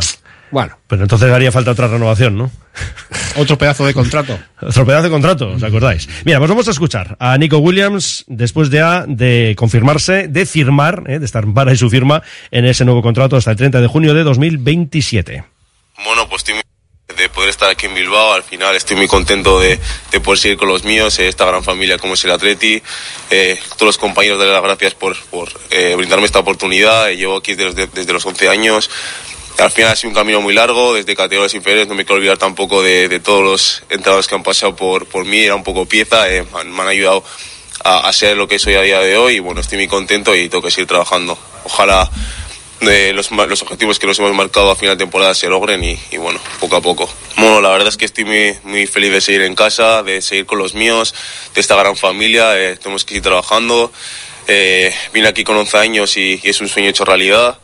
Bueno. 0.51 0.77
Pero 0.87 1.03
entonces 1.03 1.31
haría 1.31 1.51
falta 1.51 1.71
otra 1.71 1.87
renovación, 1.87 2.37
¿no? 2.37 2.51
Otro 3.37 3.57
pedazo 3.57 3.85
de 3.85 3.93
contrato. 3.93 4.37
Otro 4.61 4.85
pedazo 4.85 5.03
de 5.03 5.09
contrato, 5.09 5.51
¿os 5.51 5.63
acordáis? 5.63 6.07
Mira, 6.25 6.39
pues 6.39 6.49
vamos 6.49 6.67
a 6.67 6.71
escuchar 6.71 7.17
a 7.19 7.37
Nico 7.37 7.57
Williams 7.57 8.23
después 8.27 8.69
de, 8.69 8.81
a, 8.81 9.05
de 9.07 9.55
confirmarse, 9.57 10.27
de 10.27 10.45
firmar, 10.45 11.03
¿eh? 11.07 11.19
de 11.19 11.25
estar 11.25 11.45
para 11.53 11.73
y 11.73 11.77
su 11.77 11.89
firma 11.89 12.23
en 12.51 12.65
ese 12.65 12.85
nuevo 12.85 13.01
contrato 13.01 13.35
hasta 13.35 13.51
el 13.51 13.57
30 13.57 13.81
de 13.81 13.87
junio 13.87 14.13
de 14.13 14.23
2027. 14.23 15.43
Bueno, 16.03 16.27
pues 16.29 16.41
estoy 16.41 16.55
muy 16.55 16.63
de 17.15 17.29
poder 17.29 17.49
estar 17.49 17.69
aquí 17.69 17.85
en 17.85 17.95
Bilbao. 17.95 18.33
Al 18.33 18.43
final 18.43 18.75
estoy 18.75 18.97
muy 18.97 19.07
contento 19.07 19.59
de, 19.59 19.79
de 20.11 20.19
poder 20.19 20.39
seguir 20.39 20.57
con 20.57 20.67
los 20.67 20.83
míos, 20.83 21.17
eh, 21.19 21.27
esta 21.27 21.45
gran 21.45 21.63
familia 21.63 21.97
como 21.97 22.13
es 22.13 22.25
el 22.25 22.31
Atleti. 22.31 22.81
Eh, 23.29 23.59
todos 23.75 23.87
los 23.87 23.97
compañeros, 23.97 24.37
darles 24.37 24.55
las 24.55 24.63
gracias 24.63 24.93
por, 24.93 25.17
por 25.25 25.49
eh, 25.71 25.95
brindarme 25.95 26.25
esta 26.25 26.39
oportunidad. 26.39 27.09
Llevo 27.09 27.37
aquí 27.37 27.55
desde, 27.55 27.87
desde 27.87 28.13
los 28.13 28.25
11 28.25 28.49
años. 28.49 28.89
Al 29.59 29.71
final 29.71 29.91
ha 29.91 29.95
sido 29.95 30.09
un 30.09 30.15
camino 30.15 30.39
muy 30.41 30.53
largo, 30.53 30.93
desde 30.93 31.15
categorías 31.15 31.53
inferiores. 31.55 31.87
No 31.87 31.95
me 31.95 32.05
quiero 32.05 32.17
olvidar 32.17 32.37
tampoco 32.37 32.83
de, 32.83 33.07
de 33.09 33.19
todos 33.19 33.43
los 33.43 33.83
entrenadores 33.89 34.27
que 34.27 34.35
han 34.35 34.43
pasado 34.43 34.75
por, 34.75 35.07
por 35.07 35.25
mí. 35.25 35.39
Era 35.39 35.55
un 35.55 35.63
poco 35.63 35.85
pieza, 35.87 36.29
eh, 36.31 36.45
me 36.53 36.59
han- 36.59 36.71
me 36.71 36.81
han 36.83 36.87
ayudado 36.89 37.23
a, 37.83 38.07
a 38.07 38.13
ser 38.13 38.37
lo 38.37 38.47
que 38.47 38.59
soy 38.59 38.75
a 38.75 38.81
día 38.81 38.99
de 38.99 39.17
hoy. 39.17 39.35
Y 39.35 39.39
bueno, 39.39 39.61
estoy 39.61 39.79
muy 39.79 39.87
contento 39.87 40.35
y 40.35 40.47
tengo 40.47 40.61
que 40.63 40.69
seguir 40.71 40.87
trabajando. 40.87 41.37
Ojalá 41.63 42.09
de 42.81 43.11
los, 43.13 43.31
los 43.31 43.61
objetivos 43.63 43.97
que 43.97 44.05
nos 44.05 44.19
hemos 44.19 44.35
marcado 44.35 44.69
a 44.69 44.75
final 44.75 44.95
de 44.95 45.03
temporada 45.03 45.33
se 45.33 45.47
logren 45.47 45.83
y, 45.83 45.97
y 46.11 46.17
bueno, 46.17 46.39
poco 46.59 46.75
a 46.75 46.81
poco. 46.81 47.09
Bueno, 47.37 47.59
la 47.59 47.69
verdad 47.69 47.87
es 47.87 47.97
que 47.97 48.05
estoy 48.05 48.25
muy, 48.25 48.55
muy 48.63 48.85
feliz 48.85 49.11
de 49.11 49.21
seguir 49.21 49.41
en 49.41 49.55
casa, 49.55 50.03
de 50.03 50.21
seguir 50.21 50.45
con 50.45 50.59
los 50.59 50.75
míos, 50.75 51.15
de 51.55 51.61
esta 51.61 51.75
gran 51.75 51.95
familia, 51.97 52.55
eh, 52.59 52.75
tenemos 52.77 53.03
que 53.03 53.09
seguir 53.09 53.23
trabajando. 53.23 53.91
Eh, 54.47 54.93
vine 55.13 55.27
aquí 55.27 55.43
con 55.43 55.57
11 55.57 55.77
años 55.77 56.15
y, 56.17 56.39
y 56.43 56.49
es 56.49 56.61
un 56.61 56.69
sueño 56.69 56.89
hecho 56.89 57.03
realidad. 57.03 57.57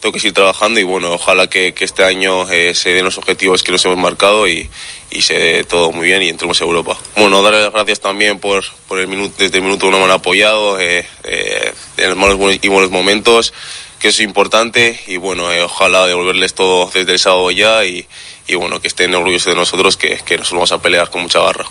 Tengo 0.00 0.12
que 0.12 0.20
seguir 0.20 0.34
trabajando 0.34 0.80
y 0.80 0.82
bueno, 0.82 1.12
ojalá 1.12 1.48
que, 1.48 1.74
que 1.74 1.84
este 1.84 2.04
año 2.04 2.50
eh, 2.50 2.74
se 2.74 2.94
den 2.94 3.04
los 3.04 3.18
objetivos 3.18 3.62
que 3.62 3.70
nos 3.70 3.84
hemos 3.84 3.98
marcado 3.98 4.48
y, 4.48 4.68
y 5.10 5.22
se 5.22 5.34
dé 5.34 5.64
todo 5.64 5.92
muy 5.92 6.06
bien 6.06 6.22
y 6.22 6.28
entremos 6.30 6.60
a 6.60 6.64
Europa. 6.64 6.96
Bueno, 7.16 7.42
darle 7.42 7.60
las 7.62 7.72
gracias 7.72 8.00
también 8.00 8.38
por, 8.38 8.64
por 8.88 8.98
el 8.98 9.08
minuto, 9.08 9.34
desde 9.38 9.58
el 9.58 9.62
minuto 9.62 9.88
uno 9.88 9.98
me 9.98 10.04
han 10.04 10.10
apoyado 10.10 10.80
eh, 10.80 11.06
eh, 11.24 11.72
en 11.98 12.08
los 12.08 12.16
malos 12.16 12.58
y 12.62 12.68
buenos 12.68 12.90
momentos 12.90 13.52
que 13.98 14.08
eso 14.08 14.22
es 14.22 14.26
importante 14.26 14.98
y 15.06 15.18
bueno, 15.18 15.52
eh, 15.52 15.62
ojalá 15.62 16.06
devolverles 16.06 16.54
todo 16.54 16.90
desde 16.92 17.12
el 17.12 17.18
sábado 17.18 17.50
ya 17.50 17.84
y, 17.84 18.06
y 18.48 18.54
bueno, 18.54 18.80
que 18.80 18.88
estén 18.88 19.14
orgullosos 19.14 19.52
de 19.52 19.60
nosotros, 19.60 19.98
que, 19.98 20.18
que 20.24 20.38
nos 20.38 20.50
vamos 20.50 20.72
a 20.72 20.80
pelear 20.80 21.10
con 21.10 21.20
mucha 21.20 21.40
garra. 21.40 21.66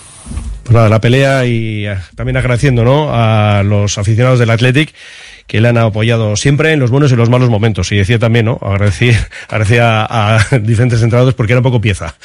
Pues 0.64 0.76
nada, 0.76 0.90
la 0.90 1.02
pelea 1.02 1.48
y 1.48 1.88
eh, 1.88 1.98
también 2.16 2.38
agradeciendo, 2.38 2.84
¿no? 2.84 3.10
A 3.12 3.64
los 3.64 3.98
aficionados 3.98 4.38
del 4.38 4.52
Athletic 4.52 4.94
que 5.50 5.60
le 5.60 5.68
han 5.68 5.80
apoyado 5.80 6.36
siempre 6.36 6.74
en 6.74 6.80
los 6.80 6.92
buenos 6.92 7.12
y 7.12 7.16
los 7.16 7.28
malos 7.28 7.50
momentos. 7.50 7.92
Y 7.92 7.98
decía 7.98 8.20
también, 8.20 8.46
¿no? 8.46 8.60
Agradecía 8.62 9.28
a, 9.50 10.40
diferentes 10.62 11.02
entrenadores 11.02 11.34
porque 11.34 11.54
era 11.54 11.60
un 11.60 11.64
poco 11.64 11.82
pieza. 11.82 12.16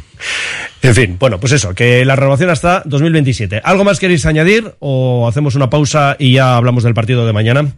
en 0.82 0.94
fin, 0.94 1.16
bueno, 1.18 1.40
pues 1.40 1.52
eso, 1.52 1.74
que 1.74 2.04
la 2.04 2.16
renovación 2.16 2.50
hasta 2.50 2.82
2027. 2.84 3.62
¿Algo 3.64 3.82
más 3.82 3.98
queréis 3.98 4.26
añadir 4.26 4.74
o 4.78 5.26
hacemos 5.26 5.54
una 5.54 5.70
pausa 5.70 6.16
y 6.18 6.34
ya 6.34 6.56
hablamos 6.56 6.84
del 6.84 6.92
partido 6.92 7.26
de 7.26 7.32
mañana? 7.32 7.72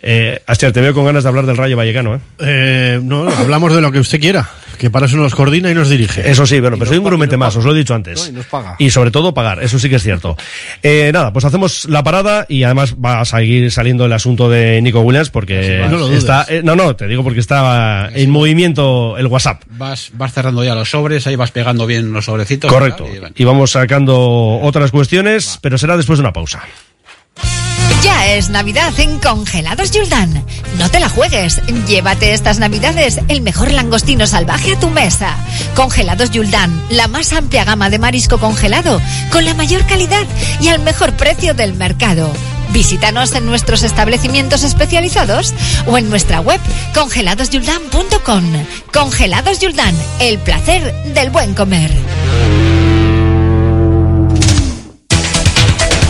Eh, 0.00 0.40
Astier, 0.46 0.72
te 0.72 0.80
veo 0.80 0.94
con 0.94 1.04
ganas 1.04 1.24
de 1.24 1.28
hablar 1.28 1.46
del 1.46 1.56
Rayo 1.56 1.76
Vallecano, 1.76 2.14
¿eh? 2.14 2.20
Eh, 2.38 3.00
no, 3.02 3.28
hablamos 3.28 3.74
de 3.74 3.80
lo 3.80 3.90
que 3.90 3.98
usted 3.98 4.20
quiera, 4.20 4.48
que 4.78 4.90
para 4.90 5.06
eso 5.06 5.16
nos 5.16 5.34
coordina 5.34 5.70
y 5.70 5.74
nos 5.74 5.88
dirige. 5.88 6.28
Eso 6.28 6.46
sí, 6.46 6.60
bueno, 6.60 6.76
pero 6.78 6.88
soy 6.88 6.98
un 6.98 7.04
grumete 7.04 7.36
más, 7.36 7.54
os 7.56 7.64
lo 7.64 7.74
he 7.74 7.78
dicho 7.78 7.94
antes. 7.94 8.28
y 8.28 8.32
nos 8.32 8.46
paga. 8.46 8.76
Y 8.78 8.90
sobre 8.90 9.10
todo 9.10 9.34
pagar, 9.34 9.62
eso 9.62 9.78
sí 9.78 9.88
que 9.88 9.96
es 9.96 10.02
cierto. 10.02 10.36
Eh, 10.82 11.10
nada, 11.12 11.32
pues 11.32 11.44
hacemos 11.44 11.86
la 11.86 12.02
parada 12.02 12.46
y 12.48 12.62
además 12.62 12.94
va 12.94 13.20
a 13.20 13.24
seguir 13.24 13.70
saliendo 13.70 14.06
el 14.06 14.12
asunto 14.12 14.48
de 14.48 14.80
Nico 14.80 15.00
Williams 15.00 15.30
porque 15.30 15.86
no 15.90 16.08
está, 16.08 16.46
eh, 16.48 16.62
no, 16.64 16.76
no, 16.76 16.96
te 16.96 17.06
digo 17.06 17.22
porque 17.22 17.40
está 17.40 18.08
en 18.14 18.30
movimiento 18.30 19.18
el 19.18 19.26
WhatsApp. 19.26 19.62
Vas, 19.70 20.10
vas 20.14 20.32
cerrando 20.32 20.64
ya 20.64 20.74
los 20.74 20.90
sobres, 20.90 21.26
ahí 21.26 21.36
vas 21.36 21.50
pegando 21.50 21.86
bien 21.86 22.12
los 22.12 22.24
sobrecitos. 22.24 22.72
Correcto. 22.72 23.06
y 23.06 23.18
bueno. 23.18 23.34
Y 23.36 23.44
vamos 23.44 23.72
sacando 23.72 24.60
otras 24.62 24.90
cuestiones, 24.90 25.58
pero 25.60 25.78
será 25.78 25.96
después 25.96 26.18
de 26.18 26.22
una 26.22 26.32
pausa. 26.32 26.62
Ya 28.02 28.34
es 28.34 28.48
Navidad 28.50 28.92
en 28.98 29.18
Congelados 29.18 29.90
Yuldan. 29.90 30.44
No 30.78 30.90
te 30.90 31.00
la 31.00 31.08
juegues. 31.08 31.60
Llévate 31.86 32.32
estas 32.32 32.58
Navidades 32.58 33.20
el 33.28 33.40
mejor 33.40 33.72
langostino 33.72 34.26
salvaje 34.26 34.74
a 34.74 34.78
tu 34.78 34.88
mesa. 34.88 35.36
Congelados 35.74 36.30
Yuldan, 36.30 36.82
la 36.90 37.08
más 37.08 37.32
amplia 37.32 37.64
gama 37.64 37.90
de 37.90 37.98
marisco 37.98 38.38
congelado, 38.38 39.00
con 39.32 39.44
la 39.44 39.54
mayor 39.54 39.84
calidad 39.86 40.26
y 40.60 40.68
al 40.68 40.80
mejor 40.80 41.14
precio 41.14 41.54
del 41.54 41.74
mercado. 41.74 42.32
Visítanos 42.70 43.32
en 43.34 43.46
nuestros 43.46 43.82
establecimientos 43.82 44.62
especializados 44.62 45.54
o 45.86 45.98
en 45.98 46.08
nuestra 46.10 46.40
web 46.40 46.60
congeladosyuldan.com. 46.94 48.44
Congelados 48.92 49.58
Yuldan, 49.58 49.94
el 50.20 50.38
placer 50.38 50.94
del 51.14 51.30
buen 51.30 51.54
comer. 51.54 51.90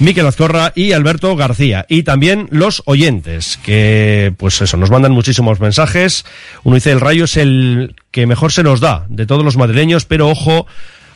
Miquel 0.00 0.26
Azcorra 0.26 0.72
y 0.74 0.92
Alberto 0.92 1.36
García. 1.36 1.86
Y 1.88 2.02
también 2.02 2.48
los 2.50 2.82
oyentes, 2.86 3.58
que 3.62 4.34
pues 4.36 4.60
eso, 4.60 4.76
nos 4.76 4.90
mandan 4.90 5.12
muchísimos 5.12 5.60
mensajes. 5.60 6.24
Uno 6.64 6.74
dice, 6.74 6.90
el 6.90 7.00
Rayo 7.00 7.24
es 7.24 7.36
el 7.36 7.94
que 8.10 8.26
mejor 8.26 8.52
se 8.52 8.64
nos 8.64 8.80
da 8.80 9.06
de 9.08 9.26
todos 9.26 9.44
los 9.44 9.56
madrileños, 9.56 10.04
pero 10.04 10.28
ojo, 10.28 10.66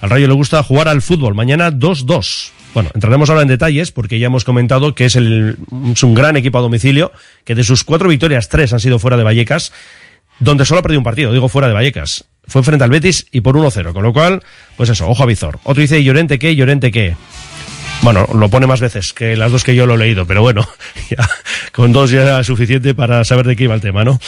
al 0.00 0.10
Rayo 0.10 0.28
le 0.28 0.34
gusta 0.34 0.62
jugar 0.62 0.88
al 0.88 1.02
fútbol. 1.02 1.34
Mañana 1.34 1.72
2-2. 1.72 2.50
Bueno, 2.74 2.90
entraremos 2.94 3.30
ahora 3.30 3.42
en 3.42 3.48
detalles 3.48 3.90
porque 3.90 4.18
ya 4.18 4.26
hemos 4.26 4.44
comentado 4.44 4.94
que 4.94 5.06
es, 5.06 5.16
el, 5.16 5.56
es 5.92 6.02
un 6.02 6.14
gran 6.14 6.36
equipo 6.36 6.58
a 6.58 6.62
domicilio, 6.62 7.10
que 7.44 7.54
de 7.54 7.64
sus 7.64 7.82
cuatro 7.82 8.08
victorias, 8.08 8.48
tres 8.48 8.72
han 8.72 8.80
sido 8.80 8.98
fuera 8.98 9.16
de 9.16 9.24
Vallecas, 9.24 9.72
donde 10.38 10.64
solo 10.64 10.80
ha 10.80 10.82
perdido 10.82 11.00
un 11.00 11.04
partido, 11.04 11.32
digo 11.32 11.48
fuera 11.48 11.66
de 11.66 11.74
Vallecas. 11.74 12.26
Fue 12.46 12.62
frente 12.62 12.84
al 12.84 12.90
Betis 12.90 13.26
y 13.32 13.40
por 13.40 13.56
1-0, 13.56 13.92
con 13.92 14.02
lo 14.02 14.12
cual, 14.12 14.42
pues 14.76 14.88
eso, 14.88 15.08
ojo 15.08 15.22
a 15.22 15.26
Vizor. 15.26 15.58
Otro 15.64 15.80
dice, 15.80 16.02
Llorente 16.02 16.38
qué, 16.38 16.54
Llorente 16.54 16.90
qué. 16.90 17.16
Bueno, 18.02 18.26
lo 18.32 18.48
pone 18.48 18.66
más 18.66 18.80
veces 18.80 19.12
que 19.12 19.36
las 19.36 19.50
dos 19.50 19.64
que 19.64 19.74
yo 19.74 19.84
lo 19.84 19.94
he 19.94 19.98
leído, 19.98 20.26
pero 20.26 20.40
bueno, 20.40 20.66
ya, 21.10 21.28
con 21.72 21.92
dos 21.92 22.10
ya 22.10 22.22
era 22.22 22.44
suficiente 22.44 22.94
para 22.94 23.24
saber 23.24 23.46
de 23.46 23.56
qué 23.56 23.64
iba 23.64 23.74
el 23.74 23.80
tema, 23.80 24.04
¿no? 24.04 24.20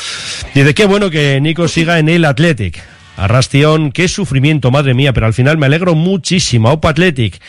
Dice, 0.55 0.75
qué 0.75 0.87
bueno 0.87 1.09
que 1.09 1.41
Nico 1.41 1.69
siga 1.69 1.99
en 1.99 2.09
el 2.09 2.25
Athletic. 2.25 2.83
Arrastión, 3.17 3.93
qué 3.93 4.09
sufrimiento, 4.09 4.71
madre 4.71 4.95
mía, 4.95 5.13
pero 5.13 5.27
al 5.27 5.35
final 5.35 5.59
me 5.59 5.67
alegro 5.67 5.95
muchísimo. 5.95 6.71
Opa 6.71 6.91
Athletic. 6.91 7.41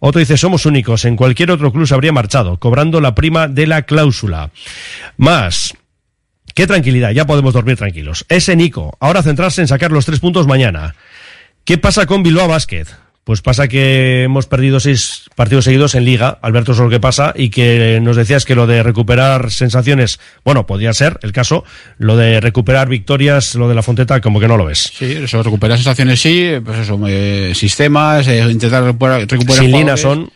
Otro 0.00 0.18
dice, 0.18 0.36
somos 0.36 0.64
únicos, 0.66 1.04
en 1.04 1.16
cualquier 1.16 1.50
otro 1.50 1.72
club 1.72 1.86
se 1.86 1.94
habría 1.94 2.12
marchado, 2.12 2.58
cobrando 2.58 3.00
la 3.00 3.14
prima 3.14 3.48
de 3.48 3.66
la 3.66 3.82
cláusula. 3.82 4.50
Más, 5.18 5.74
qué 6.54 6.66
tranquilidad, 6.66 7.10
ya 7.10 7.26
podemos 7.26 7.52
dormir 7.52 7.76
tranquilos. 7.76 8.24
Ese 8.28 8.56
Nico, 8.56 8.96
ahora 8.98 9.22
centrarse 9.22 9.60
en 9.60 9.68
sacar 9.68 9.92
los 9.92 10.06
tres 10.06 10.20
puntos 10.20 10.46
mañana. 10.46 10.94
¿Qué 11.64 11.76
pasa 11.78 12.06
con 12.06 12.22
Bilbao 12.22 12.48
Basket? 12.48 12.86
Pues 13.24 13.42
pasa 13.42 13.68
que 13.68 14.24
hemos 14.24 14.46
perdido 14.46 14.80
seis 14.80 15.24
partidos 15.36 15.64
seguidos 15.64 15.94
en 15.94 16.04
Liga, 16.04 16.38
Alberto, 16.40 16.72
eso 16.72 16.82
es 16.82 16.86
lo 16.86 16.90
que 16.90 17.00
pasa, 17.00 17.34
y 17.36 17.50
que 17.50 18.00
nos 18.02 18.16
decías 18.16 18.44
que 18.44 18.54
lo 18.54 18.66
de 18.66 18.82
recuperar 18.82 19.50
sensaciones, 19.50 20.18
bueno, 20.44 20.66
podría 20.66 20.92
ser 20.94 21.18
el 21.22 21.32
caso, 21.32 21.64
lo 21.98 22.16
de 22.16 22.40
recuperar 22.40 22.88
victorias, 22.88 23.54
lo 23.54 23.68
de 23.68 23.74
la 23.74 23.82
Fonteta, 23.82 24.20
como 24.20 24.40
que 24.40 24.48
no 24.48 24.56
lo 24.56 24.64
ves. 24.64 24.90
Sí, 24.94 25.12
eso, 25.12 25.42
recuperar 25.42 25.76
sensaciones 25.76 26.20
sí, 26.20 26.52
pues 26.64 26.78
eso, 26.78 26.98
eh, 27.06 27.52
sistemas, 27.54 28.26
eh, 28.26 28.40
intentar 28.50 28.84
recuperar, 28.84 29.20
recuperar 29.28 29.64
Sin 29.64 29.70
jugadores. 29.70 30.00
son. 30.00 30.30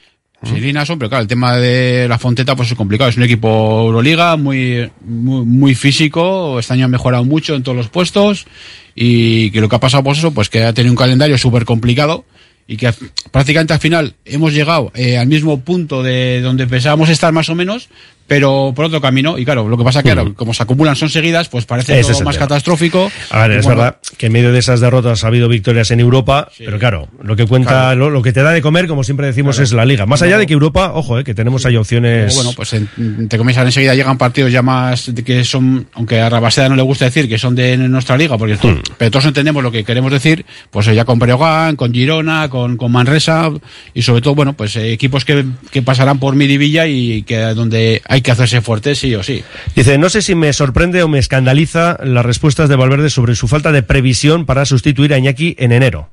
Sin 0.45 0.61
Lina 0.61 0.85
son, 0.85 0.99
pero 0.99 1.09
claro, 1.09 1.22
el 1.22 1.28
tema 1.28 1.57
de 1.57 2.07
la 2.09 2.18
Fonteta 2.18 2.55
pues 2.55 2.70
es 2.70 2.76
complicado. 2.76 3.09
Es 3.09 3.16
un 3.16 3.22
equipo 3.22 3.87
Euroliga 3.87 4.37
muy, 4.37 4.91
muy, 5.01 5.45
muy 5.47 5.74
físico. 5.74 6.59
Este 6.59 6.74
año 6.74 6.85
ha 6.85 6.89
mejorado 6.89 7.24
mucho 7.24 7.55
en 7.55 7.62
todos 7.62 7.76
los 7.76 7.89
puestos. 7.89 8.47
Y 8.95 9.51
que 9.51 9.61
lo 9.61 9.68
que 9.68 9.76
ha 9.76 9.80
pasado, 9.80 10.05
pues 10.05 10.18
eso, 10.18 10.32
pues 10.32 10.51
que 10.51 10.62
ha 10.62 10.72
tenido 10.72 10.93
un 10.93 10.99
calendario 10.99 11.39
súper 11.39 11.64
complicado. 11.64 12.24
Y 12.67 12.77
que 12.77 12.93
prácticamente 13.31 13.75
al 13.75 13.81
final 13.81 14.15
hemos 14.25 14.53
llegado 14.53 14.91
eh, 14.95 15.19
al 15.19 15.27
mismo 15.27 15.61
punto 15.61 16.03
de 16.03 16.41
donde 16.41 16.67
pensábamos 16.67 17.11
estar 17.11 17.33
más 17.33 17.49
o 17.51 17.55
menos, 17.55 17.89
pero 18.27 18.72
por 18.75 18.87
otro 18.87 19.01
camino. 19.01 19.39
Y 19.39 19.45
claro, 19.45 19.68
lo 19.68 19.77
que 19.77 19.85
pasa 19.85 20.03
que, 20.03 20.12
claro, 20.12 20.35
como 20.35 20.55
se 20.55 20.62
acumulan 20.62 20.97
son 20.97 21.09
seguidas, 21.09 21.49
pues 21.49 21.64
parece 21.66 21.99
Ese 22.01 22.12
todo 22.12 22.25
más 22.25 22.35
tema. 22.37 22.47
catastrófico. 22.47 23.11
A 23.31 23.43
ver, 23.47 23.59
es 23.59 23.64
bueno, 23.64 23.81
verdad 23.83 23.97
que 24.16 24.27
en 24.27 24.33
medio 24.33 24.53
de 24.53 24.59
esas 24.59 24.81
derrotas 24.81 25.25
ha 25.25 25.27
habido 25.29 25.49
victorias 25.49 25.91
en 25.91 26.01
Europa, 26.01 26.49
pero 26.59 26.79
claro, 26.79 27.09
lo 27.22 27.37
que 27.37 27.47
cuenta, 27.47 27.70
Claro. 27.70 27.97
lo, 27.97 28.11
lo 28.11 28.22
que 28.22 28.33
te 28.33 28.43
da 28.43 28.51
de 28.53 28.62
comer, 28.62 28.87
como 28.87 29.05
siempre 29.05 29.27
decimos, 29.27 29.57
Claro. 29.57 29.64
es 29.64 29.72
la 29.72 29.85
liga. 29.85 30.07
Más 30.07 30.22
allá 30.22 30.39
de 30.39 30.47
que 30.47 30.53
Europa, 30.53 30.93
ojo, 30.95 31.18
eh, 31.18 31.25
que 31.25 31.35
tenemos 31.35 31.64
ahí 31.66 31.77
opciones. 31.77 32.35
Bueno, 32.35 32.53
pues 32.57 32.72
en- 32.72 33.29
te 33.29 33.37
comienzan 33.39 33.66
enseguida 33.66 33.95
llegan 33.95 34.16
partidos 34.18 34.51
ya 34.53 34.62
más 34.62 35.14
de 35.14 35.22
que 35.22 35.45
son, 35.45 35.87
aunque 35.95 36.20
a 36.20 36.29
Rabaseda 36.29 36.68
no 36.68 36.77
le 36.77 36.83
gusta 36.83 37.05
decir 37.05 37.29
que 37.29 37.39
son 37.39 37.55
de 37.55 37.77
nuestra 37.77 38.16
liga, 38.16 38.37
porque 38.39 38.57
to- 38.57 38.79
pero 38.99 39.11
todos 39.11 39.27
entendemos 39.27 39.62
lo 39.62 39.70
que 39.70 39.85
queremos 39.85 40.11
decir, 40.12 40.45
pues 40.70 40.87
ya 40.87 41.05
con 41.05 41.18
Breogán, 41.18 41.77
con 41.77 41.93
Girona, 41.93 42.49
con, 42.49 42.77
con 42.77 42.91
Manresa 42.93 43.51
y 43.93 44.03
sobre 44.03 44.20
todo, 44.22 44.35
bueno, 44.35 44.53
pues 44.55 44.77
eh, 44.77 44.93
equipos 44.93 45.25
que, 45.25 45.45
que 45.70 45.83
pasarán 45.83 46.18
por 46.18 46.35
Miribilla 46.37 46.87
y 46.87 47.22
que 47.22 47.39
donde 47.39 48.03
hay 48.09 48.14
que 48.23 48.31
hacerse 48.31 48.61
fuerte 48.61 48.95
sí 48.95 49.15
o 49.15 49.23
sí. 49.23 49.45
Dice, 49.75 49.99
no 49.99 50.09
sé 50.09 50.23
si 50.23 50.35
me 50.35 50.53
sorprende 50.53 51.03
o 51.03 51.09
me 51.09 51.19
escandaliza 51.19 51.99
las 52.03 52.25
respuestas 52.25 52.69
de 52.69 52.77
Valverde 52.77 53.11
sobre 53.11 53.35
su 53.35 53.49
falta 53.49 53.73
de 53.73 53.83
previsión 53.83 54.47
para 54.47 54.65
sustituir 54.65 55.15
a 55.15 55.19
Iñaki 55.19 55.57
en 55.59 55.73
enero. 55.73 56.11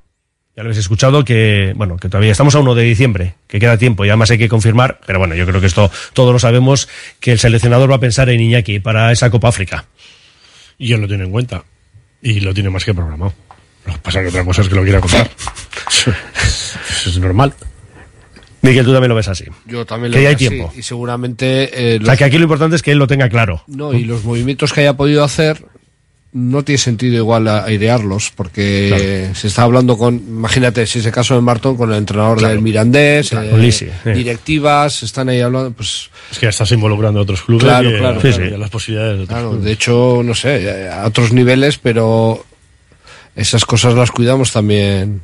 Ya 0.56 0.64
lo 0.64 0.68
habéis 0.68 0.80
escuchado 0.80 1.24
que, 1.24 1.74
bueno, 1.78 1.96
que 1.96 2.10
todavía 2.10 2.32
estamos 2.32 2.56
a 2.56 2.60
1 2.60 2.76
de 2.76 2.84
diciembre, 2.84 3.36
que 3.48 3.60
queda 3.60 3.78
tiempo 3.78 4.04
y 4.04 4.10
además 4.10 4.32
hay 4.32 4.38
que 4.38 4.50
confirmar, 4.50 5.00
pero 5.06 5.18
bueno, 5.18 5.34
yo 5.34 5.46
creo 5.46 5.62
que 5.62 5.68
esto 5.68 5.90
todos 6.14 6.34
lo 6.34 6.40
sabemos, 6.40 6.90
que 7.22 7.32
el 7.32 7.40
seleccionador 7.40 7.90
va 7.90 7.96
a 7.96 8.00
pensar 8.00 8.30
en 8.30 8.42
Iñaki 8.42 8.80
para 8.80 9.12
esa 9.14 9.30
Copa 9.30 9.48
África. 9.48 9.86
Y 10.78 10.92
él 10.94 11.02
lo 11.02 11.08
tiene 11.08 11.24
en 11.24 11.32
cuenta. 11.32 11.64
Y 12.22 12.42
lo 12.42 12.54
tiene 12.54 12.70
más 12.70 12.84
que 12.84 12.94
programado. 12.94 13.34
Lo 13.86 13.94
que 13.94 14.00
pasa 14.00 14.20
es 14.20 14.24
que 14.26 14.30
otra 14.30 14.46
cosa 14.46 14.62
es 14.62 14.70
que 14.70 14.76
lo 14.76 14.84
quiera 14.84 15.00
contar. 15.00 15.30
Eso 15.88 16.12
es 17.10 17.18
normal. 17.18 17.54
Miguel, 18.62 18.86
tú 18.86 18.92
también 18.94 19.10
lo 19.10 19.16
ves 19.16 19.28
así. 19.28 19.46
Yo 19.66 19.86
también 19.86 20.12
Que 20.12 20.20
lo 20.20 20.24
ya 20.24 20.30
veo 20.30 20.30
hay 20.30 20.36
así, 20.36 20.48
tiempo. 20.50 20.74
Y 20.78 20.84
seguramente. 20.84 21.96
eh, 21.96 22.00
O 22.02 22.06
sea, 22.06 22.16
que 22.18 22.24
aquí 22.26 22.38
lo 22.38 22.44
importante 22.44 22.76
es 22.76 22.82
que 22.82 22.92
él 22.92 22.98
lo 23.00 23.08
tenga 23.08 23.28
claro. 23.30 23.64
No, 23.68 23.94
y 23.94 24.04
los 24.06 24.24
movimientos 24.24 24.72
que 24.74 24.82
haya 24.82 24.94
podido 24.96 25.24
hacer 25.24 25.66
no 26.34 26.64
tiene 26.64 26.78
sentido 26.78 27.18
igual 27.18 27.46
airearlos, 27.48 28.32
porque 28.34 29.32
se 29.36 29.48
está 29.48 29.64
hablando 29.64 29.98
con, 29.98 30.16
imagínate, 30.16 30.86
si 30.88 31.00
es 31.00 31.06
el 31.06 31.12
caso 31.12 31.36
de 31.36 31.42
Martón, 31.42 31.76
con 31.76 31.92
el 31.92 31.98
entrenador 31.98 32.38
Claro. 32.38 32.54
del 32.54 32.64
Mirandés, 32.64 33.32
Claro, 33.32 33.58
eh, 33.58 33.60
Lisi, 33.60 33.86
eh. 34.06 34.14
directivas, 34.14 35.04
están 35.04 35.28
ahí 35.28 35.42
hablando, 35.42 35.72
pues... 35.72 36.10
Es 36.32 36.40
que 36.40 36.46
ya 36.46 36.52
estás 36.52 36.72
involucrando 36.72 37.20
a 37.20 37.24
otros 37.24 37.42
clubes 37.42 37.66
Claro, 37.66 37.90
y, 37.94 37.98
claro, 37.98 38.20
y 38.24 38.32
claro. 38.32 38.56
a 38.56 38.58
las 38.60 38.70
posibilidades 38.70 39.18
de 39.18 39.24
otros 39.24 39.36
Claro, 39.36 39.50
clubes. 39.50 39.66
de 39.66 39.72
hecho, 39.74 40.22
no 40.24 40.34
sé, 40.34 40.88
a 40.90 41.06
otros 41.06 41.34
niveles, 41.34 41.78
pero 41.78 42.46
esas 43.36 43.66
cosas 43.66 43.94
las 43.96 44.12
cuidamos 44.12 44.54
también 44.54 45.22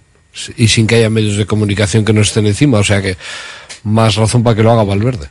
y 0.57 0.67
sin 0.67 0.87
que 0.87 0.95
haya 0.95 1.09
medios 1.09 1.37
de 1.37 1.45
comunicación 1.45 2.05
que 2.05 2.13
nos 2.13 2.27
estén 2.29 2.45
encima, 2.47 2.79
o 2.79 2.83
sea 2.83 3.01
que 3.01 3.17
más 3.83 4.15
razón 4.15 4.43
para 4.43 4.55
que 4.55 4.63
lo 4.63 4.71
haga 4.71 4.83
Valverde. 4.83 5.29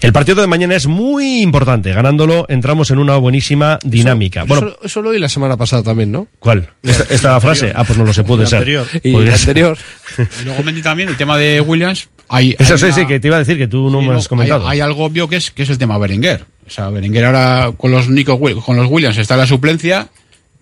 El 0.00 0.12
partido 0.12 0.40
de 0.40 0.48
mañana 0.48 0.74
es 0.74 0.88
muy 0.88 1.42
importante. 1.42 1.92
Ganándolo, 1.92 2.44
entramos 2.48 2.90
en 2.90 2.98
una 2.98 3.16
buenísima 3.18 3.78
dinámica. 3.84 4.42
bueno, 4.42 4.68
eso, 4.68 4.78
eso 4.82 5.02
lo 5.02 5.10
oí 5.10 5.20
la 5.20 5.28
semana 5.28 5.56
pasada 5.56 5.84
también, 5.84 6.10
¿no? 6.10 6.26
¿cuál? 6.40 6.70
¿Esta, 6.82 7.14
esta 7.14 7.40
frase? 7.40 7.72
Ah, 7.74 7.84
pues 7.84 7.96
no 7.96 8.04
lo 8.04 8.12
sé, 8.12 8.24
puede 8.24 8.46
ser. 8.46 8.58
anterior. 8.60 8.86
Y 9.04 9.14
el 9.14 9.30
anterior. 9.32 9.78
Y 10.42 10.44
luego 10.44 10.62
Mendy 10.64 10.82
también, 10.82 11.08
el 11.08 11.16
tema 11.16 11.38
de 11.38 11.60
Williams, 11.60 12.08
hay, 12.28 12.56
Eso 12.58 12.72
hay 12.74 12.78
sí, 12.80 12.84
una- 12.86 12.94
sí, 12.94 13.06
que 13.06 13.20
te 13.20 13.28
iba 13.28 13.36
a 13.36 13.40
decir 13.40 13.58
que 13.58 13.68
tú 13.68 13.90
no 13.90 14.00
Sí, 14.00 14.06
me 14.06 14.12
no, 14.12 14.18
has 14.18 14.26
comentado. 14.28 14.66
Hay, 14.66 14.78
hay 14.78 14.80
algo 14.80 15.04
obvio 15.04 15.28
que 15.28 15.36
es, 15.36 15.52
que 15.52 15.62
es 15.62 15.70
el 15.70 15.78
tema 15.78 15.96
Berenguer. 15.98 16.44
O 16.66 16.70
sea, 16.70 16.88
Berenguer 16.90 17.26
ahora 17.26 17.70
con 17.76 17.92
los 17.92 18.08
Nico, 18.08 18.40
con 18.40 18.76
los 18.76 18.86
Williams 18.90 19.18
está 19.18 19.34
en 19.34 19.40
la 19.40 19.46
suplencia. 19.46 20.08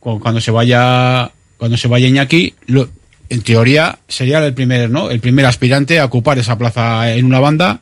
cu- 0.01 0.21
Cuando 0.21 0.41
se 0.43 0.51
vaya, 0.51 1.31
cuando 1.57 1.79
se 1.79 1.89
vaya 1.89 2.09
Iñaki, 2.09 2.55
lo- 2.67 2.91
en 3.31 3.43
teoría 3.43 3.99
sería 4.09 4.45
el 4.45 4.55
primer, 4.55 4.89
¿no? 4.91 5.11
El 5.11 5.21
primer 5.21 5.45
aspirante 5.47 5.99
a 6.01 6.05
ocupar 6.07 6.39
esa 6.39 6.57
plaza 6.59 7.13
en 7.15 7.25
una 7.27 7.41
banda. 7.41 7.81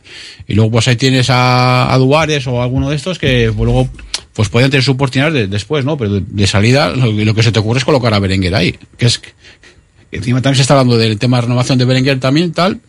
Y 0.49 0.55
luego 0.55 0.71
pues 0.73 0.89
ahí 0.89 0.97
tienes 0.97 1.31
a, 1.31 1.93
a 1.93 1.99
Duares 1.99 2.47
o 2.47 2.63
alguno 2.63 2.91
de 2.91 2.97
estos 2.97 3.19
que 3.19 3.53
pues, 3.57 3.65
luego 3.65 3.89
pues 4.33 4.49
podrían 4.49 4.71
tener 4.71 4.83
su 4.85 4.93
oportunidad 4.93 5.33
de- 5.33 5.47
después, 5.47 5.85
¿no? 5.85 5.97
Pero 5.97 6.15
de, 6.15 6.23
de 6.27 6.47
salida 6.47 6.91
lo, 6.91 7.11
lo 7.13 7.35
que 7.35 7.43
se 7.43 7.53
te 7.53 7.59
ocurre 7.59 7.79
es 7.79 7.85
colocar 7.85 8.13
a 8.15 8.19
Berenguer 8.19 8.55
ahí. 8.55 8.77
Que 8.99 9.07
es 9.07 9.19
que 9.19 9.31
encima 10.13 10.43
también 10.43 10.57
se 10.57 10.63
está 10.63 10.75
hablando 10.75 10.99
del 10.99 11.19
tema 11.19 11.37
de 11.39 11.43
renovación 11.43 11.79
de 11.79 11.85
Berenguer 11.85 12.19
también, 12.21 12.53
tal. 12.53 12.81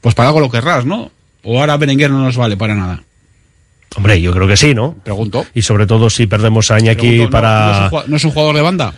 Pues 0.00 0.14
para 0.14 0.28
algo 0.28 0.40
lo 0.40 0.50
querrás, 0.50 0.84
¿no? 0.86 1.10
O 1.42 1.60
ahora 1.60 1.76
Berenguer 1.76 2.10
no 2.10 2.22
nos 2.22 2.36
vale 2.36 2.56
para 2.56 2.74
nada. 2.74 3.02
Hombre, 3.96 4.20
yo 4.20 4.32
creo 4.32 4.46
que 4.46 4.56
sí, 4.56 4.74
¿no? 4.74 4.94
Pregunto. 5.02 5.46
Y 5.54 5.62
sobre 5.62 5.86
todo 5.86 6.10
si 6.10 6.26
perdemos 6.26 6.70
a 6.70 6.78
Iñaki 6.78 7.00
Pregunto, 7.00 7.24
¿no- 7.24 7.30
para... 7.30 7.60
¿no, 7.66 7.72
es 7.72 7.80
un, 7.92 7.98
jua- 7.98 8.04
no 8.06 8.16
es 8.16 8.24
un 8.24 8.30
jugador 8.32 8.54
de 8.56 8.62
banda? 8.62 8.94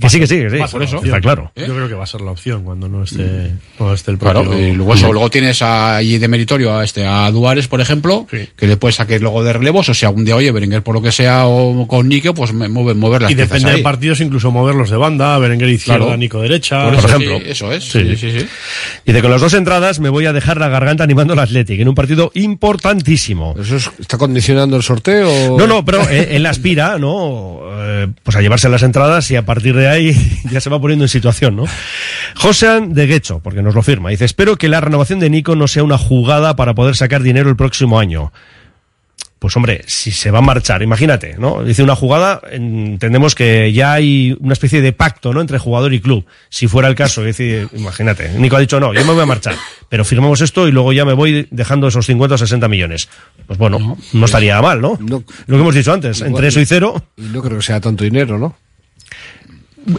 Que 0.00 0.08
sí, 0.08 0.20
que 0.20 0.26
sí, 0.26 0.36
que 0.36 0.50
sí. 0.50 0.56
Va 0.58 0.68
por 0.68 0.82
eso. 0.82 0.96
opción. 0.98 1.14
Está 1.16 1.20
claro. 1.20 1.52
Yo 1.56 1.74
creo 1.74 1.88
que 1.88 1.94
va 1.94 2.04
a 2.04 2.06
ser 2.06 2.20
la 2.20 2.30
opción 2.30 2.62
cuando 2.64 2.88
no 2.88 3.02
esté, 3.02 3.52
cuando 3.76 3.94
esté 3.94 4.10
el 4.12 4.18
propio. 4.18 4.42
Claro, 4.44 4.58
y 4.58 4.72
luego, 4.72 4.94
eso, 4.94 5.12
luego 5.12 5.28
tienes 5.30 5.60
ahí 5.62 6.18
de 6.18 6.28
meritorio 6.28 6.76
a 6.78 6.84
este 6.84 7.04
a 7.06 7.30
Duares, 7.30 7.66
por 7.68 7.80
ejemplo, 7.80 8.26
que 8.28 8.66
le 8.66 8.76
puedes 8.76 8.96
sacar 8.96 9.20
luego 9.20 9.42
de 9.42 9.52
relevos, 9.52 9.88
o 9.88 9.94
si 9.94 10.06
algún 10.06 10.24
día, 10.24 10.36
oye, 10.36 10.52
Berenguer 10.52 10.82
por 10.82 10.94
lo 10.94 11.02
que 11.02 11.10
sea, 11.12 11.46
o 11.46 11.86
con 11.88 12.08
Nico, 12.08 12.32
pues 12.34 12.52
me- 12.52 12.68
mover, 12.68 12.94
mover 12.96 13.22
las 13.22 13.30
y 13.30 13.34
depende 13.34 13.72
de 13.72 13.78
partidos, 13.78 14.20
incluso 14.20 14.50
moverlos 14.52 14.90
de 14.90 14.96
banda, 14.96 15.36
Berenguer 15.38 15.68
izquierda, 15.70 16.04
Claro. 16.04 16.16
Nico 16.16 16.40
derecha. 16.42 16.84
Por, 16.84 16.94
Por 16.94 16.98
eso, 17.04 17.08
ejemplo. 17.08 17.38
sí, 17.38 17.44
eso 17.50 17.72
es. 17.72 17.84
Sí, 17.84 18.16
sí, 18.16 18.30
sí. 18.38 18.46
Dice, 19.04 19.20
con 19.22 19.30
las 19.30 19.40
dos 19.40 19.54
entradas 19.54 19.98
me 20.00 20.08
voy 20.10 20.26
a 20.26 20.32
dejar 20.32 20.58
la 20.58 20.68
garganta 20.68 21.02
animando 21.04 21.32
al 21.32 21.38
Athletic 21.40 21.80
en 21.80 21.88
un 21.88 21.94
partido 21.94 22.30
importantísimo. 22.34 23.54
¿Eso 23.60 23.76
es- 23.76 23.90
está 23.98 24.16
condicionando 24.18 24.76
el 24.76 24.82
sorteo? 24.82 25.56
No, 25.58 25.66
no, 25.66 25.84
pero 25.84 26.08
eh, 26.08 26.28
él 26.32 26.46
aspira, 26.46 26.98
¿no? 26.98 27.58
Eh, 27.80 28.06
pues 28.22 28.36
a 28.36 28.40
llevarse 28.40 28.68
las 28.68 28.82
entradas 28.82 29.30
y 29.30 29.36
a 29.36 29.44
partir 29.44 29.74
de 29.74 29.87
ahí 29.88 30.40
ya 30.50 30.60
se 30.60 30.70
va 30.70 30.80
poniendo 30.80 31.04
en 31.04 31.08
situación, 31.08 31.56
¿no? 31.56 31.64
Josean 32.36 32.94
de 32.94 33.06
Guecho, 33.06 33.40
porque 33.40 33.62
nos 33.62 33.74
lo 33.74 33.82
firma, 33.82 34.10
dice, 34.10 34.24
espero 34.24 34.56
que 34.56 34.68
la 34.68 34.80
renovación 34.80 35.20
de 35.20 35.30
Nico 35.30 35.56
no 35.56 35.68
sea 35.68 35.82
una 35.82 35.98
jugada 35.98 36.56
para 36.56 36.74
poder 36.74 36.96
sacar 36.96 37.22
dinero 37.22 37.50
el 37.50 37.56
próximo 37.56 37.98
año. 37.98 38.32
Pues 39.38 39.56
hombre, 39.56 39.82
si 39.86 40.10
se 40.10 40.32
va 40.32 40.40
a 40.40 40.42
marchar, 40.42 40.82
imagínate, 40.82 41.36
¿no? 41.38 41.62
Dice 41.62 41.84
una 41.84 41.94
jugada, 41.94 42.40
entendemos 42.50 43.36
que 43.36 43.72
ya 43.72 43.92
hay 43.92 44.36
una 44.40 44.52
especie 44.52 44.82
de 44.82 44.92
pacto, 44.92 45.32
¿no? 45.32 45.40
Entre 45.40 45.58
jugador 45.58 45.94
y 45.94 46.00
club. 46.00 46.26
Si 46.48 46.66
fuera 46.66 46.88
el 46.88 46.96
caso, 46.96 47.22
decir, 47.22 47.68
imagínate, 47.72 48.30
Nico 48.36 48.56
ha 48.56 48.60
dicho, 48.60 48.80
no, 48.80 48.92
yo 48.92 49.04
me 49.04 49.12
voy 49.12 49.22
a 49.22 49.26
marchar, 49.26 49.54
pero 49.88 50.04
firmamos 50.04 50.40
esto 50.40 50.66
y 50.66 50.72
luego 50.72 50.92
ya 50.92 51.04
me 51.04 51.12
voy 51.12 51.46
dejando 51.52 51.86
esos 51.86 52.04
50 52.06 52.34
o 52.34 52.38
60 52.38 52.66
millones. 52.66 53.08
Pues 53.46 53.60
bueno, 53.60 53.96
no, 54.12 54.24
estaría 54.24 54.60
mal, 54.60 54.80
¿no? 54.80 54.98
Lo 55.00 55.22
que 55.22 55.54
hemos 55.54 55.74
dicho 55.74 55.92
antes, 55.92 56.20
entre 56.20 56.48
eso 56.48 56.60
y 56.60 56.66
cero. 56.66 57.00
No 57.16 57.40
creo 57.40 57.58
que 57.58 57.62
sea 57.62 57.80
tanto 57.80 58.02
dinero, 58.02 58.38
¿no? 58.38 58.56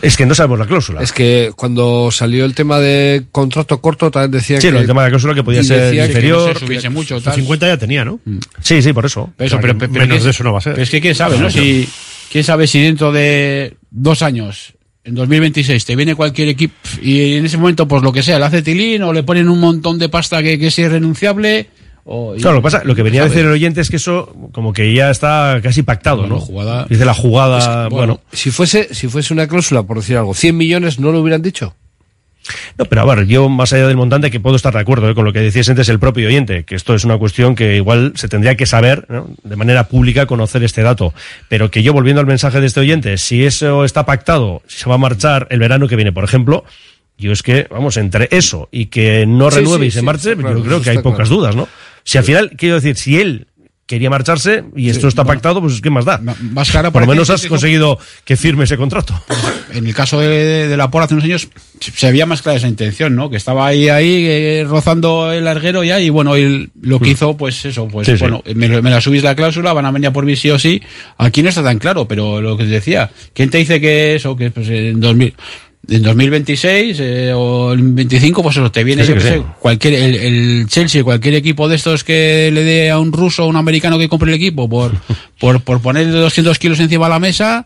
Es 0.01 0.15
que 0.17 0.25
no 0.25 0.35
sabemos 0.35 0.59
la 0.59 0.65
cláusula. 0.67 1.01
Es 1.01 1.11
que 1.11 1.51
cuando 1.55 2.09
salió 2.11 2.45
el 2.45 2.53
tema 2.55 2.79
de 2.79 3.25
contrato 3.31 3.81
corto 3.81 4.11
también 4.11 4.31
decía 4.31 4.59
Sí, 4.61 4.69
que... 4.69 4.77
el 4.77 4.85
tema 4.87 5.01
de 5.01 5.07
la 5.07 5.11
cláusula 5.11 5.33
que 5.33 5.43
podía 5.43 5.63
ser 5.63 5.81
decía 5.85 6.03
que 6.03 6.07
inferior. 6.09 6.47
no 6.47 6.53
se 6.53 6.65
subiese 6.65 6.89
mucho, 6.89 7.21
tal. 7.21 7.33
50 7.35 7.67
ya 7.67 7.77
tenía, 7.77 8.05
¿no? 8.05 8.19
Sí, 8.61 8.81
sí, 8.81 8.93
por 8.93 9.05
eso. 9.05 9.31
Pero 9.37 9.47
eso, 9.47 9.55
O 9.57 9.59
sea, 9.59 9.61
pero, 9.61 9.77
pero- 9.77 9.91
pero 9.91 10.05
menos 10.05 10.19
¿qué- 10.19 10.23
de 10.25 10.29
eso 10.31 10.43
no 10.43 10.51
va 10.53 10.59
a 10.59 10.61
ser. 10.61 10.73
Pero 10.73 10.83
es 10.83 10.89
que 10.89 11.01
quién 11.01 11.15
sabe, 11.15 11.37
¿no? 11.39 11.49
Si, 11.49 11.87
quién 12.31 12.43
sabe 12.43 12.67
si 12.67 12.81
dentro 12.81 13.11
de 13.11 13.75
dos 13.89 14.21
años, 14.21 14.73
en 15.03 15.15
2026, 15.15 15.85
te 15.85 15.95
viene 15.95 16.13
cualquier 16.15 16.49
equipo 16.49 16.73
y 17.01 17.35
en 17.37 17.45
ese 17.45 17.57
momento, 17.57 17.87
pues 17.87 18.03
lo 18.03 18.11
que 18.11 18.21
sea, 18.21 18.37
le 18.37 18.45
hace 18.45 18.61
tilín 18.61 19.01
o 19.03 19.13
le 19.13 19.23
ponen 19.23 19.49
un 19.49 19.59
montón 19.59 19.97
de 19.97 20.09
pasta 20.09 20.43
que, 20.43 20.59
que 20.59 20.67
es 20.67 20.77
irrenunciable. 20.79 21.67
Y- 22.05 22.41
Claro, 22.41 22.55
lo 22.55 22.61
que 22.61 22.63
pasa, 22.63 22.81
lo 22.83 22.95
que 22.95 23.03
venía 23.03 23.21
a 23.21 23.25
decir 23.25 23.45
el 23.45 23.51
oyente 23.51 23.81
es 23.81 23.89
que 23.89 23.97
eso 23.97 24.33
como 24.51 24.73
que 24.73 24.93
ya 24.93 25.09
está 25.11 25.59
casi 25.61 25.83
pactado, 25.83 26.21
Bueno, 26.21 26.35
¿no? 26.35 26.41
jugada- 26.41 26.85
Dice 26.89 27.05
la 27.05 27.13
jugada, 27.13 27.57
Es 27.59 27.89
que, 27.89 27.95
bueno, 27.95 28.19
Si 28.31 28.51
fuese, 28.51 28.93
si 28.93 29.07
fuese 29.07 29.33
una 29.33 29.47
cláusula, 29.47 29.83
por 29.83 29.97
decir 29.97 30.17
algo, 30.17 30.33
100 30.33 30.57
millones 30.57 30.99
no 30.99 31.11
lo 31.11 31.21
hubieran 31.21 31.41
dicho. 31.41 31.75
No, 32.79 32.85
pero 32.85 33.01
a 33.01 33.15
ver, 33.15 33.27
yo 33.27 33.47
más 33.47 33.73
allá 33.73 33.85
del 33.87 33.97
montante 33.97 34.31
que 34.31 34.39
puedo 34.39 34.55
estar 34.55 34.73
de 34.73 34.79
acuerdo 34.79 35.07
¿eh? 35.09 35.13
con 35.13 35.23
lo 35.25 35.33
que 35.33 35.39
decías 35.39 35.69
antes 35.69 35.87
el 35.89 35.99
propio 35.99 36.27
oyente, 36.27 36.63
que 36.63 36.73
esto 36.73 36.95
es 36.95 37.03
una 37.03 37.17
cuestión 37.19 37.53
que 37.53 37.75
igual 37.75 38.13
se 38.15 38.27
tendría 38.27 38.55
que 38.55 38.65
saber 38.65 39.05
¿no? 39.09 39.27
de 39.43 39.55
manera 39.55 39.87
pública 39.87 40.25
conocer 40.25 40.63
este 40.63 40.81
dato, 40.81 41.13
pero 41.47 41.69
que 41.69 41.83
yo 41.83 41.93
volviendo 41.93 42.21
al 42.21 42.25
mensaje 42.27 42.59
de 42.59 42.65
este 42.67 42.79
oyente, 42.79 43.17
si 43.19 43.45
eso 43.45 43.85
está 43.85 44.05
pactado, 44.05 44.63
si 44.67 44.79
se 44.79 44.89
va 44.89 44.95
a 44.95 44.97
marchar 44.97 45.45
el 45.51 45.59
verano 45.59 45.87
que 45.87 45.95
viene, 45.95 46.11
por 46.11 46.23
ejemplo, 46.23 46.63
yo 47.19 47.33
es 47.33 47.43
que, 47.43 47.67
vamos, 47.69 47.97
entre 47.97 48.29
eso 48.31 48.69
y 48.71 48.85
que 48.87 49.25
no 49.27 49.49
renueve 49.51 49.83
sí, 49.85 49.87
y 49.89 49.91
se 49.91 49.99
sí, 49.99 50.05
marche, 50.05 50.35
claro, 50.35 50.57
yo 50.57 50.63
creo 50.63 50.81
que 50.81 50.89
hay 50.91 50.97
pocas 50.99 51.27
claro. 51.27 51.41
dudas, 51.41 51.55
¿no? 51.55 51.67
Si 52.09 52.17
al 52.17 52.23
final, 52.23 52.51
quiero 52.57 52.73
decir, 52.75 52.97
si 52.97 53.19
él 53.19 53.45
quería 53.85 54.09
marcharse 54.09 54.63
y 54.75 54.89
esto 54.89 55.07
está 55.07 55.23
pactado, 55.25 55.61
pues 55.61 55.79
¿qué 55.79 55.89
más 55.91 56.05
da? 56.05 56.19
Más 56.51 56.71
cara 56.71 56.89
Por 56.91 57.01
lo 57.03 57.07
menos 57.07 57.29
has 57.29 57.41
se- 57.41 57.49
conseguido 57.49 57.99
que 58.25 58.35
firme 58.35 58.63
ese 58.63 58.77
contrato. 58.77 59.13
En 59.71 59.85
el 59.85 59.93
caso 59.93 60.19
de, 60.19 60.67
de 60.67 60.77
la 60.77 60.89
Por 60.89 61.03
hace 61.03 61.13
unos 61.13 61.23
años 61.25 61.47
se 61.79 62.11
veía 62.11 62.25
más 62.25 62.41
clara 62.41 62.57
esa 62.57 62.67
intención, 62.67 63.15
¿no? 63.15 63.29
Que 63.29 63.37
estaba 63.37 63.67
ahí, 63.67 63.87
ahí, 63.89 64.25
eh, 64.27 64.65
rozando 64.67 65.31
el 65.31 65.43
larguero 65.45 65.83
ya 65.83 65.99
y 65.99 66.09
bueno, 66.09 66.33
él 66.35 66.71
lo 66.81 66.99
que 66.99 67.09
hizo, 67.11 67.37
pues 67.37 67.63
eso, 67.65 67.87
pues 67.87 68.07
Sí, 68.07 68.13
sí. 68.13 68.19
bueno, 68.19 68.41
Me, 68.55 68.81
me 68.81 68.89
la 68.89 68.99
subís 69.01 69.21
la 69.21 69.35
cláusula, 69.35 69.71
van 69.73 69.85
a 69.85 69.91
venir 69.91 70.07
a 70.07 70.13
por 70.13 70.25
mí 70.25 70.35
sí 70.35 70.49
o 70.49 70.57
sí. 70.57 70.81
Aquí 71.19 71.43
no 71.43 71.49
está 71.49 71.61
tan 71.63 71.77
claro, 71.77 72.07
pero 72.07 72.41
lo 72.41 72.57
que 72.57 72.63
te 72.63 72.71
decía, 72.71 73.11
¿quién 73.35 73.51
te 73.51 73.59
dice 73.59 73.79
que 73.79 74.15
eso, 74.15 74.35
que 74.35 74.49
pues 74.49 74.67
en 74.69 74.99
2000, 74.99 75.35
en 75.89 76.03
2026 76.03 76.97
eh, 76.99 77.33
o 77.33 77.73
el 77.73 77.81
25, 77.81 78.43
pues 78.43 78.57
eso, 78.57 78.71
te 78.71 78.83
viene, 78.83 79.05
yo 79.05 79.15
sí. 79.15 79.21
sé, 79.21 79.43
cualquier, 79.59 79.95
el, 79.95 80.15
el 80.15 80.67
Chelsea, 80.67 81.03
cualquier 81.03 81.35
equipo 81.35 81.67
de 81.67 81.75
estos 81.75 82.03
que 82.03 82.49
le 82.53 82.63
dé 82.63 82.89
a 82.89 82.99
un 82.99 83.11
ruso 83.11 83.45
o 83.45 83.47
un 83.47 83.55
americano 83.55 83.97
que 83.97 84.09
compre 84.09 84.29
el 84.29 84.35
equipo 84.35 84.69
por, 84.69 84.91
por, 85.39 85.61
por 85.61 85.81
poner 85.81 86.11
200 86.11 86.59
kilos 86.59 86.79
encima 86.79 87.05
de 87.05 87.09
la 87.11 87.19
mesa, 87.19 87.65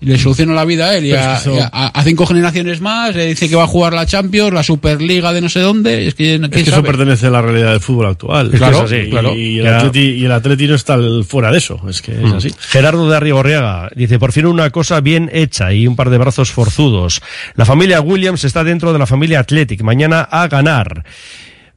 y 0.00 0.06
le 0.06 0.18
soluciona 0.18 0.54
la 0.54 0.64
vida 0.64 0.88
a 0.88 0.96
él 0.96 1.06
y 1.06 1.10
Pero 1.10 1.22
es 1.22 1.26
a, 1.28 1.32
que 1.34 1.38
eso- 1.38 1.56
y 1.56 1.60
a- 1.72 2.02
cinco 2.04 2.26
generaciones 2.26 2.80
más, 2.80 3.14
le 3.14 3.26
dice 3.26 3.48
que 3.48 3.54
va 3.56 3.64
a 3.64 3.66
jugar 3.68 3.92
la 3.92 4.04
Champions, 4.06 4.52
la 4.52 4.62
Superliga 4.62 5.32
de 5.32 5.40
no 5.40 5.48
sé 5.48 5.60
dónde, 5.60 6.08
es 6.08 6.14
que, 6.14 6.24
¿quién 6.24 6.44
Es 6.44 6.50
que 6.50 6.60
eso 6.70 6.82
pertenece 6.82 7.28
a 7.28 7.30
la 7.30 7.40
realidad 7.40 7.70
del 7.70 7.80
fútbol 7.80 8.06
actual. 8.06 8.46
Es 8.46 8.52
que 8.52 8.58
claro, 8.58 8.78
es 8.78 8.82
así, 8.84 8.96
y, 8.96 9.10
claro. 9.10 9.34
y 9.34 9.58
el 9.60 9.66
atleti, 9.68 10.00
y 10.00 10.24
el 10.24 10.32
Atleti 10.32 10.66
no 10.66 10.74
está 10.74 10.98
fuera 11.26 11.50
de 11.52 11.58
eso. 11.58 11.80
Es 11.88 12.02
que 12.02 12.12
es 12.12 12.18
Mm. 12.20 12.34
así. 12.34 12.50
Gerardo 12.58 13.08
de 13.08 13.16
Arrigorriaga 13.16 13.88
dice, 13.94 14.18
por 14.18 14.32
fin 14.32 14.46
una 14.46 14.70
cosa 14.70 15.00
bien 15.00 15.30
hecha 15.32 15.72
y 15.72 15.86
un 15.86 15.94
par 15.96 16.10
de 16.10 16.18
brazos 16.18 16.50
forzudos. 16.50 17.22
La 17.54 17.64
familia 17.64 18.00
Williams 18.00 18.42
está 18.44 18.64
dentro 18.64 18.92
de 18.92 18.98
la 18.98 19.06
familia 19.06 19.40
Athletic. 19.40 19.82
Mañana 19.82 20.22
a 20.22 20.48
ganar. 20.48 21.04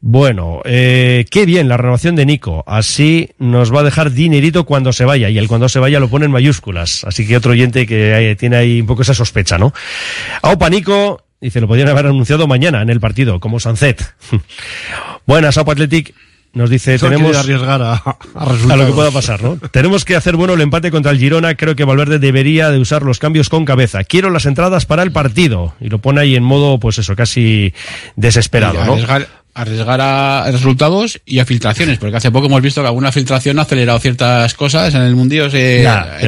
Bueno, 0.01 0.61
eh, 0.65 1.25
qué 1.31 1.45
bien 1.45 1.67
la 1.67 1.77
renovación 1.77 2.15
de 2.15 2.25
Nico. 2.25 2.63
Así 2.67 3.29
nos 3.39 3.73
va 3.73 3.79
a 3.79 3.83
dejar 3.83 4.11
dinerito 4.11 4.65
cuando 4.65 4.93
se 4.93 5.05
vaya. 5.05 5.29
Y 5.29 5.37
el 5.37 5.47
cuando 5.47 5.69
se 5.69 5.79
vaya 5.79 5.99
lo 5.99 6.09
pone 6.09 6.25
en 6.25 6.31
mayúsculas. 6.31 7.03
Así 7.05 7.27
que 7.27 7.37
otro 7.37 7.51
oyente 7.53 7.85
que 7.87 8.35
tiene 8.39 8.57
ahí 8.57 8.81
un 8.81 8.87
poco 8.87 9.01
esa 9.01 9.13
sospecha, 9.13 9.57
¿no? 9.57 9.73
Aupa 10.41 10.69
Nico, 10.69 11.23
dice, 11.41 11.59
lo 11.61 11.67
podrían 11.67 11.89
haber 11.89 12.05
anunciado 12.07 12.47
mañana 12.47 12.81
en 12.81 12.89
el 12.89 12.99
partido, 12.99 13.39
como 13.39 13.59
Sancet. 13.59 14.03
Buenas, 15.25 15.57
Aupa 15.57 15.71
Athletic. 15.71 16.13
Nos 16.55 16.69
dice, 16.69 16.93
No 16.93 17.09
tenemos 17.09 17.35
arriesgar 17.35 17.81
a, 17.81 17.95
a 17.95 18.75
lo 18.77 18.85
que 18.85 18.93
pueda 18.93 19.11
pasar, 19.11 19.43
¿no? 19.43 19.57
Tenemos 19.71 20.05
que 20.05 20.15
hacer 20.15 20.37
bueno 20.37 20.53
el 20.53 20.61
empate 20.61 20.89
contra 20.89 21.11
el 21.11 21.19
Girona. 21.19 21.55
Creo 21.55 21.75
que 21.75 21.83
Valverde 21.83 22.17
debería 22.17 22.69
de 22.69 22.79
usar 22.79 23.03
los 23.03 23.19
cambios 23.19 23.49
con 23.49 23.65
cabeza. 23.65 24.05
Quiero 24.05 24.29
las 24.29 24.45
entradas 24.45 24.85
para 24.85 25.03
el 25.03 25.11
partido. 25.11 25.73
Y 25.81 25.89
lo 25.89 25.99
pone 25.99 26.21
ahí 26.21 26.35
en 26.37 26.43
modo, 26.43 26.79
pues 26.79 26.97
eso, 26.97 27.13
casi 27.13 27.73
desesperado, 28.15 28.85
¿no? 28.85 28.93
arriesgar, 28.93 29.27
arriesgar 29.55 30.01
a 30.01 30.51
resultados 30.51 31.19
y 31.25 31.39
a 31.39 31.45
filtraciones, 31.45 31.97
porque 31.97 32.17
hace 32.17 32.29
poco 32.29 32.47
hemos 32.47 32.61
visto 32.61 32.81
que 32.81 32.87
alguna 32.87 33.11
filtración 33.11 33.57
ha 33.57 33.61
acelerado 33.63 33.97
ciertas 33.99 34.53
cosas 34.53 34.93
en 34.93 35.01
el 35.01 35.15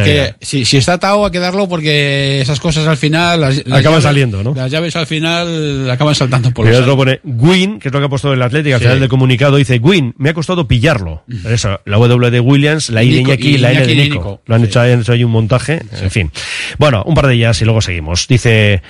que- 0.04 0.16
ya. 0.16 0.36
Si, 0.42 0.64
si 0.66 0.78
está 0.78 0.94
atado, 0.94 1.26
hay 1.26 1.32
que 1.32 1.40
darlo 1.40 1.68
porque 1.68 2.40
esas 2.42 2.60
cosas 2.60 2.88
al 2.88 2.98
final. 2.98 3.42
Las, 3.42 3.58
las 3.68 3.80
Acaban 3.82 4.00
llaves- 4.00 4.04
saliendo, 4.04 4.44
¿no? 4.44 4.54
Las 4.56 4.72
llaves 4.72 4.96
al 4.96 5.08
final 5.08 5.90
acaban 5.92 6.16
saltando 6.16 6.52
por 6.52 6.66
los 6.66 6.80
otro 6.80 6.96
pone 6.96 7.20
Gwyn, 7.24 7.80
que 7.80 7.90
es 7.90 7.94
lo 7.94 8.00
que 8.00 8.06
ha 8.06 8.10
puesto 8.10 8.32
el 8.34 8.42
Atlético, 8.42 8.76
al 8.76 8.80
Sí. 8.82 8.86
final 8.86 9.00
del 9.02 9.10
comunicado 9.10 9.58
dice, 9.58 9.78
Gwyn, 9.80 10.14
me 10.18 10.30
ha 10.30 10.34
costado 10.34 10.68
pillarlo. 10.68 11.24
Pero 11.44 11.54
eso, 11.54 11.80
la 11.86 11.98
W 11.98 12.32
de 12.32 12.40
Williams, 12.40 12.90
la 12.90 13.04
I 13.04 13.12
de 13.12 13.18
Iñaki 13.22 13.50
y 13.50 13.58
la 13.58 13.74
N 13.74 13.86
de. 13.86 13.96
Nico. 13.96 14.42
Lo 14.46 14.56
han 14.56 14.64
hecho, 14.64 14.80
han 14.80 15.02
hecho 15.02 15.12
ahí 15.12 15.24
un 15.26 15.32
montaje, 15.32 15.82
en 16.02 16.12
fin. 16.12 16.32
Bueno, 16.78 17.04
un 17.06 17.14
par 17.14 17.28
de 17.28 17.34
ellas 17.34 17.62
y 17.62 17.66
luego 17.66 17.82
seguimos. 17.82 18.26
Dice, 18.30 18.82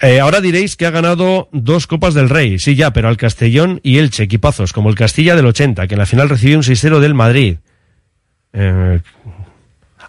eh, 0.00 0.20
ahora 0.20 0.40
diréis 0.40 0.76
que 0.76 0.86
ha 0.86 0.90
ganado 0.90 1.48
dos 1.52 1.86
Copas 1.86 2.14
del 2.14 2.28
Rey. 2.28 2.58
Sí, 2.58 2.74
ya, 2.74 2.92
pero 2.92 3.08
al 3.08 3.16
Castellón 3.16 3.80
y 3.82 3.98
Elche, 3.98 4.22
equipazos, 4.24 4.72
como 4.72 4.88
el 4.90 4.94
Castilla 4.94 5.34
del 5.36 5.46
80, 5.46 5.86
que 5.86 5.94
en 5.94 5.98
la 5.98 6.06
final 6.06 6.28
recibió 6.28 6.56
un 6.58 6.62
6-0 6.64 6.98
del 7.00 7.14
Madrid. 7.14 7.56
Eh, 8.52 9.00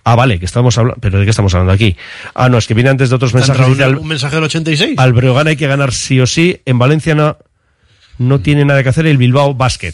ah, 0.03 0.15
vale, 0.15 0.39
que 0.39 0.45
estamos 0.45 0.77
hablando, 0.77 0.99
pero 1.01 1.19
¿de 1.19 1.25
qué 1.25 1.31
estamos 1.31 1.53
hablando 1.53 1.73
aquí? 1.73 1.95
Ah, 2.33 2.49
no, 2.49 2.57
es 2.57 2.67
que 2.67 2.73
viene 2.73 2.89
antes 2.89 3.09
de 3.09 3.15
otros 3.15 3.31
¿Te 3.31 3.37
ha 3.37 3.41
mensajes. 3.41 3.79
al- 3.81 3.97
un 3.97 4.07
mensaje 4.07 4.35
del 4.35 4.43
86? 4.45 4.97
al 4.97 5.13
Breogán 5.13 5.47
hay 5.47 5.55
que 5.55 5.67
ganar 5.67 5.93
sí 5.93 6.19
o 6.19 6.27
sí. 6.27 6.61
En 6.65 6.79
Valencia 6.79 7.15
no, 7.15 7.37
no 8.17 8.39
tiene 8.39 8.65
nada 8.65 8.83
que 8.83 8.89
hacer 8.89 9.05
el 9.07 9.17
Bilbao 9.17 9.53
Basket. 9.53 9.93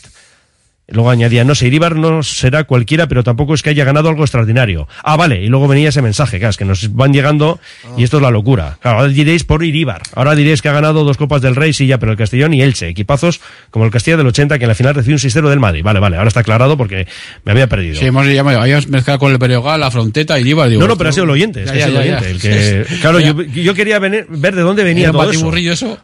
Luego 0.90 1.10
añadía, 1.10 1.46
no 1.46 1.56
sé, 1.56 1.68
Iribar 1.68 1.96
no 1.96 2.24
será 2.24 2.66
cualquiera, 2.66 3.08
pero 3.08 3.24
tampoco 3.24 3.54
es 3.54 3.62
que 3.62 3.70
haya 3.70 3.86
ganado 3.86 4.10
algo 4.10 4.24
extraordinario. 4.24 4.88
Ah, 5.02 5.16
vale, 5.16 5.42
y 5.42 5.48
luego 5.48 5.68
venía 5.70 5.88
ese 5.90 6.02
mensaje, 6.02 6.40
claro, 6.40 6.50
es 6.52 6.58
que 6.58 6.66
nos 6.66 6.94
van 6.94 7.14
llegando 7.14 7.58
y 7.98 8.04
esto 8.04 8.18
es 8.18 8.24
la 8.24 8.30
locura. 8.32 8.78
Claro, 8.82 9.00
ahora 9.00 9.10
diréis 9.12 9.46
por 9.46 9.64
Iribar, 9.64 10.02
ahora 10.14 10.36
diréis 10.36 10.62
que 10.62 10.68
ha 10.68 10.74
ganado 10.74 11.06
dos 11.06 11.16
Copas 11.16 11.42
del 11.42 11.56
Rey, 11.56 11.72
sí, 11.72 11.88
ya, 11.88 12.00
pero 12.00 12.12
el 12.12 12.18
Castellón 12.18 12.54
y 12.54 12.62
Elche, 12.62 12.90
equipazos 12.90 13.40
como 13.72 13.86
el 13.86 13.92
Castilla 13.92 14.18
del 14.18 14.28
80, 14.28 14.58
que 14.60 14.66
en 14.66 14.70
la 14.70 14.76
final 14.76 14.94
recibió 14.94 15.16
un 15.16 15.20
6-0 15.20 15.50
del 15.50 15.60
Madrid. 15.62 15.84
Vale, 15.84 16.02
vale, 16.02 16.18
ahora 16.18 16.28
está 16.28 16.42
aclarado 16.42 16.76
porque 16.76 17.08
me 17.46 17.54
había 17.54 17.68
perdido. 17.68 17.96
Sí, 17.98 18.06
hemos, 18.08 18.28
habíamos 18.28 18.88
mezclado 18.90 19.20
con 19.20 19.32
el 19.32 19.40
Periogal, 19.40 19.80
la 19.80 19.90
fronteta 19.90 20.38
y 20.38 20.50
Ibar. 20.50 20.68
Digo, 20.68 20.82
no, 20.82 20.88
no, 20.90 20.98
pero 20.98 21.10
ha 21.12 21.14
sido 21.14 21.24
el 21.24 21.30
oyente, 21.30 21.62
es 21.64 21.68
Ya, 21.68 21.74
que 21.74 21.80
ya, 21.80 21.86
ha 21.86 21.88
sido 21.88 22.02
el 22.02 22.08
oyente. 22.10 22.26
ya. 22.26 22.30
El 22.30 22.86
que, 22.88 22.96
claro, 23.02 23.20
yo, 23.22 23.42
yo 23.42 23.74
quería 23.74 24.00
venir- 24.00 24.26
ver 24.28 24.54
de 24.54 24.62
dónde 24.62 24.84
venía 24.84 25.12
todo 25.14 25.32
eso. 25.32 25.46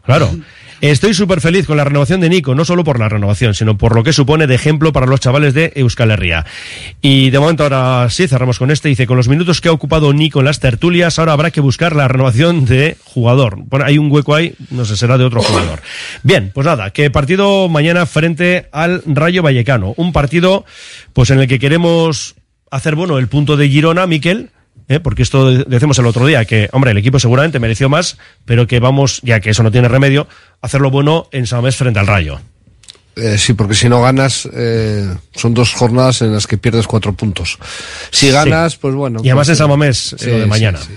Claro. 0.06 0.34
Estoy 0.80 1.12
súper 1.12 1.42
feliz 1.42 1.66
con 1.66 1.76
la 1.76 1.84
renovación 1.84 2.22
de 2.22 2.30
Nico, 2.30 2.54
no 2.54 2.64
solo 2.64 2.84
por 2.84 2.98
la 2.98 3.10
renovación, 3.10 3.52
sino 3.52 3.76
por 3.76 3.94
lo 3.94 4.02
que 4.02 4.14
supone 4.14 4.46
de 4.46 4.54
ejemplo 4.54 4.94
para 4.94 5.04
los 5.04 5.20
chavales 5.20 5.52
de 5.52 5.72
Euskal 5.74 6.10
Herria. 6.10 6.46
Y 7.02 7.28
de 7.28 7.38
momento 7.38 7.64
ahora 7.64 8.08
sí, 8.08 8.26
cerramos 8.26 8.58
con 8.58 8.70
este. 8.70 8.88
Dice, 8.88 9.06
con 9.06 9.18
los 9.18 9.28
minutos 9.28 9.60
que 9.60 9.68
ha 9.68 9.72
ocupado 9.72 10.14
Nico 10.14 10.38
en 10.38 10.46
las 10.46 10.58
tertulias, 10.58 11.18
ahora 11.18 11.34
habrá 11.34 11.50
que 11.50 11.60
buscar 11.60 11.94
la 11.94 12.08
renovación 12.08 12.64
de 12.64 12.96
jugador. 13.04 13.58
Bueno, 13.66 13.84
hay 13.84 13.98
un 13.98 14.10
hueco 14.10 14.34
ahí, 14.34 14.54
no 14.70 14.86
sé, 14.86 14.96
será 14.96 15.18
de 15.18 15.24
otro 15.24 15.42
jugador. 15.42 15.82
Bien, 16.22 16.50
pues 16.54 16.66
nada, 16.66 16.90
que 16.90 17.10
partido 17.10 17.68
mañana 17.68 18.06
frente 18.06 18.68
al 18.72 19.02
Rayo 19.04 19.42
Vallecano. 19.42 19.92
Un 19.98 20.14
partido, 20.14 20.64
pues 21.12 21.28
en 21.28 21.40
el 21.40 21.46
que 21.46 21.58
queremos 21.58 22.36
hacer, 22.70 22.94
bueno, 22.94 23.18
el 23.18 23.28
punto 23.28 23.58
de 23.58 23.68
Girona, 23.68 24.06
Miquel, 24.06 24.48
¿eh? 24.90 25.00
porque 25.00 25.22
esto 25.22 25.50
de- 25.50 25.64
decimos 25.64 25.98
el 25.98 26.04
otro 26.06 26.26
día, 26.26 26.44
que, 26.44 26.68
hombre, 26.72 26.90
el 26.90 26.98
equipo 26.98 27.18
seguramente 27.18 27.58
mereció 27.58 27.88
más, 27.88 28.18
pero 28.44 28.66
que 28.66 28.78
vamos, 28.80 29.20
ya 29.22 29.40
que 29.40 29.50
eso 29.50 29.62
no 29.62 29.70
tiene 29.70 29.88
remedio, 29.88 30.26
hacerlo 30.60 30.90
bueno 30.90 31.28
en 31.32 31.46
Samamés 31.46 31.76
frente 31.76 31.98
al 32.00 32.06
Rayo. 32.06 32.40
Eh, 33.16 33.38
sí, 33.38 33.54
porque 33.54 33.74
si 33.74 33.88
no 33.88 34.00
ganas, 34.02 34.48
eh, 34.52 35.08
son 35.34 35.52
dos 35.54 35.72
jornadas 35.74 36.22
en 36.22 36.32
las 36.32 36.46
que 36.46 36.58
pierdes 36.58 36.86
cuatro 36.86 37.12
puntos. 37.14 37.58
Si 38.10 38.30
ganas, 38.30 38.76
pues 38.76 38.94
bueno. 38.94 39.20
Y 39.22 39.28
además 39.28 39.48
pues, 39.48 39.58
en 39.58 39.64
Samamés, 39.64 40.14
sí, 40.18 40.26
lo 40.30 40.38
de 40.40 40.46
mañana. 40.46 40.78
sí. 40.80 40.92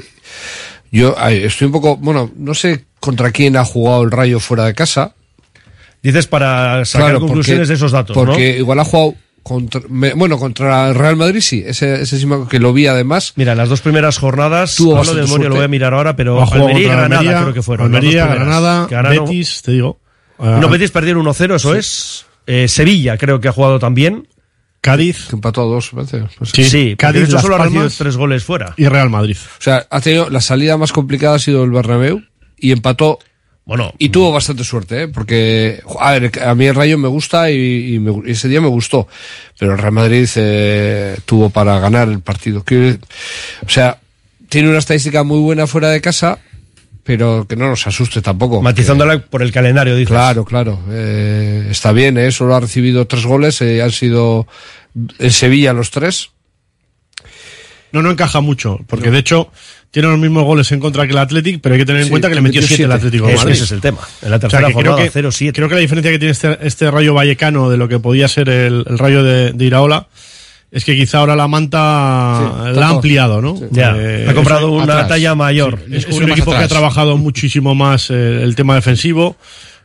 Yo 0.92 1.16
ay, 1.18 1.44
estoy 1.44 1.66
un 1.68 1.72
poco, 1.74 1.98
bueno, 1.98 2.32
no 2.38 2.54
sé 2.54 2.86
contra 3.00 3.32
quién 3.32 3.58
ha 3.58 3.66
jugado 3.66 4.04
el 4.04 4.12
Rayo 4.12 4.40
fuera 4.40 4.66
de 4.66 4.74
casa. 4.76 5.14
Dices 6.04 6.28
para 6.28 6.86
sacar 6.86 7.08
Claro, 7.10 7.20
conclusiones 7.22 7.62
porque- 7.62 7.68
de 7.70 7.74
esos 7.76 7.92
datos, 7.92 8.14
Porque 8.14 8.52
¿no? 8.54 8.58
igual 8.60 8.80
ha 8.80 8.86
jugado 8.86 9.16
contra, 9.44 9.82
me- 9.90 10.14
bueno, 10.14 10.38
contra 10.40 10.88
el 10.90 10.96
Real 10.96 11.16
Madrid 11.18 11.42
sí, 11.42 11.64
ese, 11.66 12.02
ese 12.02 12.18
sí 12.18 12.28
que 12.50 12.60
lo 12.60 12.74
vi 12.74 12.88
además. 12.88 13.34
Mira, 13.36 13.54
las 13.56 13.70
dos 13.70 13.82
primeras 13.82 14.18
jornadas, 14.18 14.76
Tuvo 14.76 14.98
hablo 14.98 15.14
de 15.14 15.22
memoria, 15.24 15.50
lo 15.50 15.56
voy 15.56 15.66
a 15.66 15.68
mirar 15.68 15.94
ahora, 15.94 16.16
pero 16.16 16.42
Almería 16.42 16.80
y 16.80 16.84
Granada 16.84 17.20
Almería, 17.20 17.42
creo 17.42 17.54
que 17.54 17.62
fueron. 17.62 17.86
Almería. 17.94 18.26
Granada, 18.28 18.88
ganaron- 18.90 19.26
Betis, 19.26 19.62
te 19.62 19.72
digo. 19.74 20.00
Ah, 20.40 20.58
No, 20.62 20.70
Betis 20.70 20.92
perdieron 20.92 21.26
1-0, 21.26 21.56
eso 21.56 21.76
es. 21.76 22.26
Eh, 22.48 22.68
Sevilla 22.68 23.18
creo 23.18 23.40
que 23.40 23.48
ha 23.48 23.52
jugado 23.52 23.80
también. 23.80 24.28
Cádiz. 24.82 25.28
Que 25.30 25.36
empató 25.36 25.62
a 25.62 25.66
dos, 25.66 25.92
parece. 25.94 26.26
Pues 26.38 26.50
Sí, 26.50 26.62
porque 26.62 26.98
Cádiz, 26.98 27.24
hecho 27.30 27.40
solo 27.40 27.56
ha 27.56 27.60
recibido 27.64 27.90
tres 27.98 28.18
goles 28.18 28.44
fuera. 28.44 28.74
y 28.76 28.86
Real 28.88 29.10
Madrid. 29.10 29.38
O 29.60 29.62
sea, 29.62 29.88
ha 29.90 30.02
tenido, 30.02 30.30
la 30.30 30.42
salida 30.42 30.78
más 30.78 30.92
complicada 30.92 31.36
ha 31.36 31.40
sido 31.40 31.64
el 31.64 31.72
Bernabéu 31.72 32.22
y 32.58 32.72
empató 32.74 33.20
Bueno, 33.66 33.94
Y 33.98 34.10
tuvo 34.10 34.32
bastante 34.34 34.64
suerte, 34.66 35.04
¿eh? 35.04 35.08
porque, 35.08 35.82
a 36.00 36.12
ver, 36.12 36.32
a 36.44 36.54
mí 36.54 36.66
el 36.66 36.76
Rayo 36.76 36.98
me 36.98 37.08
gusta 37.08 37.50
y, 37.50 37.96
y 37.96 38.00
me- 38.00 38.28
y 38.28 38.32
ese 38.32 38.50
día 38.50 38.60
me 38.60 38.68
gustó, 38.68 39.08
pero 39.58 39.72
el 39.72 39.78
Real 39.78 39.94
Madrid 39.94 40.28
eh, 40.36 41.18
tuvo 41.26 41.50
para 41.50 41.80
ganar 41.80 42.10
el 42.10 42.20
partido. 42.20 42.66
O 43.66 43.70
sea, 43.70 44.00
tiene 44.50 44.68
una 44.70 44.80
estadística 44.80 45.24
muy 45.24 45.40
buena 45.40 45.66
fuera 45.68 45.90
de 45.90 46.02
casa 46.02 46.40
pero 47.06 47.46
que 47.50 47.58
no 47.58 47.68
nos 47.68 47.86
asuste 47.86 48.22
tampoco. 48.22 48.62
Matizándola 48.62 49.20
por 49.20 49.42
el 49.42 49.52
calendario, 49.52 49.94
dices. 49.94 50.08
Claro, 50.08 50.46
claro. 50.46 50.80
Eh, 50.90 51.68
está 51.70 51.92
bien, 51.92 52.18
¿eh? 52.18 52.32
solo 52.32 52.56
ha 52.56 52.62
recibido 52.62 53.06
tres 53.08 53.26
goles, 53.26 53.62
eh, 53.62 53.82
han 53.82 53.92
sido 53.92 54.48
en 55.20 55.32
Sevilla 55.32 55.74
los 55.74 55.92
tres. 55.92 56.30
No, 57.92 58.02
no 58.02 58.10
encaja 58.10 58.40
mucho, 58.40 58.80
porque 58.88 59.12
de 59.12 59.20
hecho 59.20 59.52
tiene 59.94 60.08
los 60.10 60.18
mismos 60.18 60.44
goles 60.44 60.72
en 60.72 60.80
contra 60.80 61.06
que 61.06 61.12
el 61.14 61.20
Athletic, 61.20 61.62
pero 61.62 61.76
hay 61.76 61.80
que 61.80 61.86
tener 61.86 62.02
en 62.02 62.06
Sí, 62.08 62.10
cuenta 62.10 62.28
que 62.28 62.34
le 62.36 62.42
metió 62.42 62.62
metió 62.62 62.76
7 62.76 62.84
el. 62.86 62.92
Atlético 62.92 63.28
de 63.28 63.34
Ese- 63.34 63.40
Madrid. 63.44 63.54
ese 63.54 63.64
es 63.66 63.72
el 63.74 63.80
tema. 63.82 64.00
En 64.24 64.32
la 64.32 64.38
O 64.38 64.40
sea, 64.40 64.50
tercera 64.50 64.68
que 64.70 64.74
creo 64.74 64.92
jornada, 64.94 65.04
que, 65.12 65.20
0-7. 65.20 65.54
creo 65.54 65.70
que 65.70 65.76
la 65.76 65.82
diferencia 65.82 66.12
que 66.12 66.18
tiene 66.20 66.32
este, 66.32 66.58
este 66.64 66.90
Rayo 66.90 67.14
Vallecano 67.14 67.70
de 67.70 67.78
lo 67.78 67.88
que 67.88 68.00
podía 68.00 68.28
ser 68.28 68.50
el, 68.50 68.84
el 68.90 68.98
Rayo 68.98 69.24
de, 69.24 69.54
de 69.54 69.66
Iraola 69.66 70.08
es 70.72 70.84
que 70.84 70.96
quizá 70.96 71.20
ahora 71.20 71.36
la 71.36 71.48
manta 71.48 72.72
Sí, 72.74 72.80
la 72.80 72.88
ha 72.88 72.90
ampliado, 72.90 73.40
¿no? 73.42 73.56
Ya, 73.70 73.96
ha 74.28 74.34
comprado 74.34 74.72
una 74.72 74.84
atrás. 74.94 75.10
talla 75.10 75.36
mayor. 75.36 75.78
Es, 75.92 76.08
Es 76.08 76.16
un 76.18 76.28
equipo 76.32 76.50
que 76.50 76.58
ha 76.58 76.68
trabajado 76.68 77.16
muchísimo 77.18 77.76
más 77.76 78.10
eh, 78.10 78.42
el 78.42 78.56
tema 78.56 78.74
defensivo. 78.74 79.38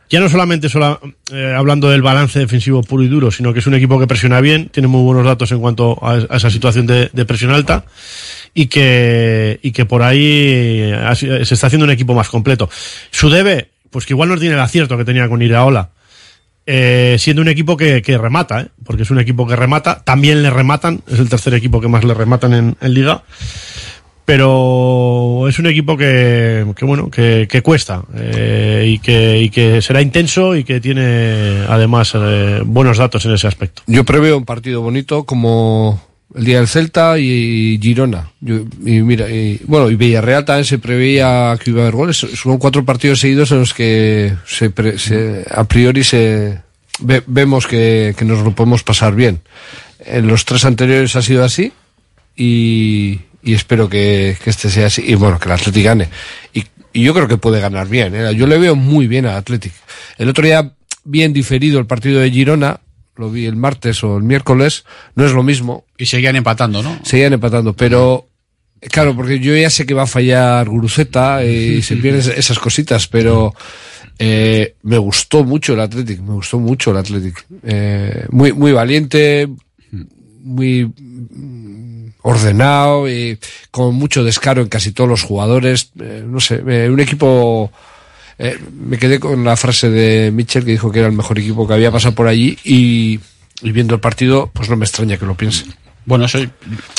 Ya 0.09 0.19
no 0.19 0.27
solamente 0.27 0.69
sola- 0.69 0.99
eh, 1.31 1.53
hablando 1.55 1.87
del 1.91 2.01
balance 2.01 2.39
defensivo 2.39 2.81
puro 2.81 3.03
y 3.03 3.07
duro, 3.07 3.29
sino 3.29 3.53
que 3.53 3.59
es 3.59 3.67
un 3.67 3.75
equipo 3.75 3.99
que 3.99 4.07
presiona 4.07 4.41
bien, 4.41 4.69
tiene 4.69 4.87
muy 4.87 5.03
buenos 5.03 5.23
datos 5.23 5.51
en 5.51 5.59
cuanto 5.59 5.99
a, 6.03 6.13
a 6.27 6.37
esa 6.37 6.49
situación 6.49 6.87
de, 6.87 7.11
de 7.13 7.25
presión 7.25 7.51
alta 7.51 7.85
y 8.53 8.67
que, 8.67 9.59
y 9.61 9.71
que 9.71 9.85
por 9.85 10.01
ahí 10.03 10.91
ha 10.91 11.15
si- 11.15 11.27
se 11.45 11.53
está 11.53 11.67
haciendo 11.67 11.85
un 11.85 11.91
equipo 11.91 12.13
más 12.13 12.29
completo. 12.29 12.69
Su 13.11 13.29
debe, 13.29 13.69
pues 13.89 14.05
que 14.05 14.13
igual 14.13 14.29
no 14.29 14.37
tiene 14.37 14.55
el 14.55 14.61
acierto 14.61 14.97
que 14.97 15.05
tenía 15.05 15.27
con 15.29 15.41
Iraola, 15.41 15.89
eh, 16.65 17.15
siendo 17.17 17.41
un 17.41 17.47
equipo 17.47 17.75
que, 17.77 18.01
que 18.03 18.17
remata, 18.17 18.61
¿eh? 18.61 18.67
porque 18.85 19.03
es 19.03 19.09
un 19.11 19.19
equipo 19.19 19.47
que 19.47 19.55
remata, 19.55 20.03
también 20.03 20.43
le 20.43 20.49
rematan, 20.51 21.01
es 21.07 21.17
el 21.19 21.27
tercer 21.29 21.53
equipo 21.55 21.81
que 21.81 21.87
más 21.87 22.03
le 22.03 22.13
rematan 22.13 22.75
en, 22.79 22.93
liga, 22.93 23.23
pero 24.25 25.47
es 25.47 25.57
un 25.57 25.65
equipo 25.65 25.97
que, 25.97 26.63
que 26.75 26.85
bueno, 26.85 27.09
que, 27.09 27.47
que 27.49 27.61
cuesta 27.63 28.03
eh, 28.15 28.85
y, 28.87 28.99
que, 28.99 29.39
y 29.39 29.49
que 29.49 29.81
será 29.81 30.01
intenso 30.01 30.55
y 30.55 30.63
que 30.63 30.79
tiene 30.79 31.63
además 31.67 32.11
eh, 32.15 32.61
buenos 32.63 32.97
datos 32.99 33.25
en 33.25 33.31
ese 33.33 33.47
aspecto. 33.47 33.81
Yo 33.87 34.03
preveo 34.03 34.37
un 34.37 34.45
partido 34.45 34.81
bonito 34.81 35.23
como 35.23 35.99
el 36.35 36.45
día 36.45 36.57
del 36.57 36.67
Celta 36.67 37.17
y 37.17 37.79
Girona. 37.81 38.29
Y 38.45 39.01
mira, 39.01 39.29
y, 39.29 39.59
bueno, 39.65 39.89
y 39.89 39.95
Villarreal 39.95 40.45
también 40.45 40.65
se 40.65 40.77
preveía 40.79 41.57
que 41.63 41.71
iba 41.71 41.79
a 41.81 41.83
haber 41.83 41.95
goles. 41.95 42.17
Son 42.17 42.57
cuatro 42.57 42.85
partidos 42.85 43.19
seguidos 43.19 43.51
en 43.51 43.59
los 43.59 43.73
que 43.73 44.33
se, 44.45 44.69
pre- 44.69 44.99
se- 44.99 45.45
a 45.49 45.63
priori 45.63 46.03
se 46.03 46.59
ve- 46.99 47.23
vemos 47.25 47.65
que, 47.67 48.13
que 48.17 48.25
nos 48.25 48.43
lo 48.43 48.53
podemos 48.53 48.83
pasar 48.83 49.15
bien. 49.15 49.41
En 50.05 50.27
los 50.27 50.45
tres 50.45 50.65
anteriores 50.65 51.15
ha 51.15 51.21
sido 51.21 51.43
así 51.43 51.73
y, 52.35 53.19
y 53.43 53.53
espero 53.53 53.89
que, 53.89 54.37
que 54.43 54.49
este 54.49 54.69
sea 54.69 54.87
así. 54.87 55.03
Y 55.05 55.15
bueno, 55.15 55.39
que 55.39 55.45
el 55.49 55.53
Athletic 55.53 55.83
gane. 55.83 56.09
Y, 56.53 56.63
y 56.93 57.03
yo 57.03 57.13
creo 57.13 57.27
que 57.27 57.37
puede 57.37 57.59
ganar 57.59 57.87
bien. 57.87 58.13
¿eh? 58.15 58.33
Yo 58.35 58.47
le 58.47 58.57
veo 58.57 58.75
muy 58.75 59.07
bien 59.07 59.25
al 59.25 59.35
Athletic. 59.35 59.73
El 60.17 60.29
otro 60.29 60.45
día, 60.45 60.71
bien 61.03 61.33
diferido 61.33 61.79
el 61.79 61.85
partido 61.85 62.19
de 62.19 62.31
Girona, 62.31 62.79
lo 63.19 63.29
vi 63.29 63.45
el 63.45 63.55
martes 63.57 64.03
o 64.03 64.17
el 64.17 64.23
miércoles, 64.23 64.85
no 65.15 65.25
es 65.25 65.31
lo 65.33 65.43
mismo. 65.43 65.85
Y 65.97 66.05
seguían 66.07 66.35
empatando, 66.35 66.81
¿no? 66.81 66.99
Seguían 67.03 67.33
empatando, 67.33 67.73
pero 67.73 68.25
claro, 68.89 69.15
porque 69.15 69.39
yo 69.39 69.55
ya 69.55 69.69
sé 69.69 69.85
que 69.85 69.93
va 69.93 70.03
a 70.03 70.07
fallar 70.07 70.67
Guruceta 70.69 71.43
y 71.43 71.81
se 71.83 71.97
pierden 71.97 72.21
esas- 72.37 72.59
cositas, 72.59 73.07
pero 73.07 73.53
eh, 74.17 74.75
me 74.83 74.97
gustó 74.97 75.43
mucho 75.43 75.73
el 75.73 75.81
Athletic, 75.81 76.19
me 76.21 76.33
gustó 76.33 76.59
mucho 76.59 76.91
el 76.91 76.97
Athletic. 76.97 77.45
Eh, 77.63 78.25
muy, 78.31 78.53
muy 78.53 78.71
valiente, 78.71 79.47
muy 80.41 80.85
mm, 80.85 82.09
ordenado 82.21 83.09
y 83.09 83.37
con 83.71 83.95
mucho 83.95 84.23
descaro 84.23 84.61
en 84.61 84.69
casi 84.69 84.91
todos 84.91 85.09
los 85.09 85.23
jugadores. 85.23 85.91
Eh, 85.99 86.23
no 86.25 86.39
sé, 86.39 86.61
un 86.89 86.99
equipo. 86.99 87.71
Eh, 88.39 88.57
me 88.81 88.97
quedé 88.97 89.19
con 89.19 89.43
la 89.43 89.55
frase 89.57 89.89
de 89.89 90.31
Mitchell 90.31 90.65
que 90.65 90.71
dijo 90.71 90.91
que 90.91 90.99
era 90.99 91.07
el 91.09 91.13
mejor 91.15 91.37
equipo 91.37 91.67
que 91.67 91.73
había 91.75 91.91
pasado 91.91 92.15
por 92.15 92.27
allí 92.27 92.57
y, 92.63 93.19
y 93.61 93.71
viendo 93.71 93.93
el 93.95 94.01
partido, 94.01 94.49
pues 94.53 94.69
no 94.69 94.75
me 94.77 94.85
extraña 94.85 95.17
que 95.17 95.25
lo 95.25 95.35
piense. 95.35 95.65
Bueno, 96.05 96.27
soy, 96.27 96.49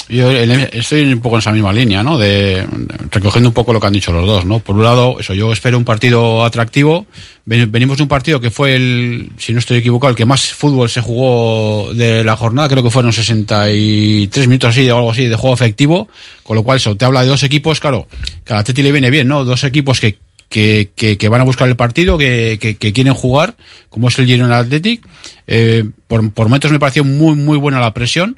yo 0.09 0.31
estoy 0.31 1.13
un 1.13 1.21
poco 1.21 1.35
en 1.37 1.41
esa 1.41 1.51
misma 1.51 1.73
línea, 1.73 2.01
¿no? 2.05 2.17
De, 2.17 2.65
recogiendo 3.11 3.49
un 3.49 3.55
poco 3.55 3.73
lo 3.73 3.81
que 3.81 3.87
han 3.89 3.93
dicho 3.93 4.13
los 4.13 4.25
dos, 4.25 4.45
¿no? 4.45 4.61
Por 4.61 4.77
un 4.77 4.85
lado, 4.85 5.19
eso, 5.19 5.35
yo 5.35 5.53
espero 5.53 5.77
un 5.79 5.85
partido 5.85 6.45
atractivo. 6.45 7.07
Ven- 7.45 7.73
Venimos 7.73 7.97
de 7.97 8.05
un 8.05 8.09
partido 8.09 8.41
que 8.41 8.53
fue 8.53 8.77
el, 8.77 9.31
si 9.37 9.53
no 9.53 9.59
estoy 9.59 9.79
equivocado, 9.79 10.11
el 10.11 10.17
que 10.17 10.27
más 10.27 10.53
fútbol 10.53 10.89
se 10.89 11.01
jugó 11.01 11.93
de 11.93 12.23
la 12.23 12.37
jornada, 12.37 12.69
creo 12.69 12.85
que 12.85 12.91
fueron 12.91 13.13
63 13.13 14.47
minutos 14.47 14.71
así, 14.71 14.89
o 14.91 14.97
algo 14.99 15.11
así, 15.11 15.27
de 15.27 15.35
juego 15.37 15.55
efectivo, 15.55 16.09
con 16.45 16.57
lo 16.57 16.63
cual 16.63 16.77
eso 16.77 16.97
te 16.97 17.05
habla 17.05 17.23
de 17.23 17.29
dos 17.29 17.43
equipos, 17.43 17.81
claro, 17.81 18.07
que 18.45 18.53
al 18.53 18.61
Atleti 18.61 18.83
le 18.83 18.93
viene 18.93 19.11
bien, 19.11 19.27
¿no? 19.27 19.45
Dos 19.45 19.65
equipos 19.65 19.99
que, 20.01 20.19
que, 20.51 20.91
que, 20.95 21.17
que 21.17 21.29
van 21.31 21.41
a 21.41 21.45
buscar 21.45 21.69
el 21.69 21.77
partido, 21.77 22.19
que, 22.19 22.59
que, 22.61 22.77
que 22.77 22.93
quieren 22.93 23.15
jugar, 23.15 23.57
como 23.89 24.09
es 24.09 24.19
el 24.19 24.27
Girona 24.27 24.59
Athletic. 24.59 25.01
Eh, 25.47 25.85
por, 26.07 26.31
por 26.33 26.49
momentos 26.49 26.71
me 26.71 26.79
pareció 26.79 27.05
muy, 27.05 27.35
muy 27.37 27.57
buena 27.57 27.81
la 27.81 27.95
presión. 27.95 28.37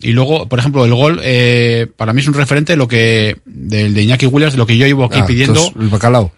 Y 0.00 0.12
luego, 0.12 0.48
por 0.48 0.60
ejemplo, 0.60 0.84
el 0.84 0.94
gol, 0.94 1.20
eh, 1.24 1.88
para 1.96 2.12
mí 2.12 2.20
es 2.20 2.28
un 2.28 2.34
referente 2.34 2.74
de 2.74 2.76
lo 2.76 2.86
que, 2.86 3.38
del 3.44 3.94
de 3.94 4.02
Iñaki 4.04 4.26
Williams, 4.26 4.52
de 4.52 4.58
lo 4.58 4.66
que 4.66 4.76
yo 4.76 4.86
llevo 4.86 5.04
aquí 5.06 5.18
Ah, 5.20 5.26
pidiendo. 5.26 5.72
el 5.80 5.88
bacalao. 5.88 6.30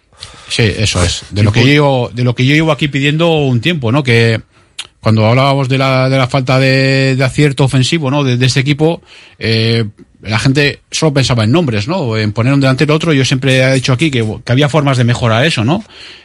Sí, 0.48 0.62
eso 0.62 1.02
es. 1.04 1.24
De 1.30 1.42
lo 1.42 1.52
que 1.52 1.74
yo 1.74 2.10
de 2.14 2.24
lo 2.24 2.34
que 2.34 2.46
yo 2.46 2.54
llevo 2.54 2.72
aquí 2.72 2.88
pidiendo 2.88 3.30
un 3.34 3.60
tiempo, 3.60 3.92
¿no? 3.92 4.02
Que 4.02 4.40
cuando 5.00 5.26
hablábamos 5.26 5.68
de 5.68 5.76
la, 5.78 6.08
de 6.08 6.18
la 6.18 6.26
falta 6.28 6.58
de, 6.58 7.16
de 7.16 7.24
acierto 7.24 7.64
ofensivo, 7.64 8.10
¿no? 8.10 8.22
De, 8.24 8.36
de 8.36 8.46
este 8.46 8.60
equipo, 8.60 9.02
eh, 9.38 9.84
la 10.22 10.38
gente 10.38 10.80
solo 10.90 11.14
pensaba 11.14 11.44
en 11.44 11.52
nombres, 11.52 11.88
¿no? 11.88 12.16
En 12.16 12.32
poner 12.32 12.52
un 12.52 12.60
delantero 12.60 12.94
otro. 12.94 13.12
Yo 13.12 13.24
siempre 13.24 13.58
he 13.62 13.74
dicho 13.74 13.92
aquí 13.92 14.10
que, 14.10 14.24
había 14.46 14.68
formas 14.68 14.98
de 14.98 15.04
mejorar 15.04 15.44
eso, 15.44 15.64
¿no? 15.64 15.84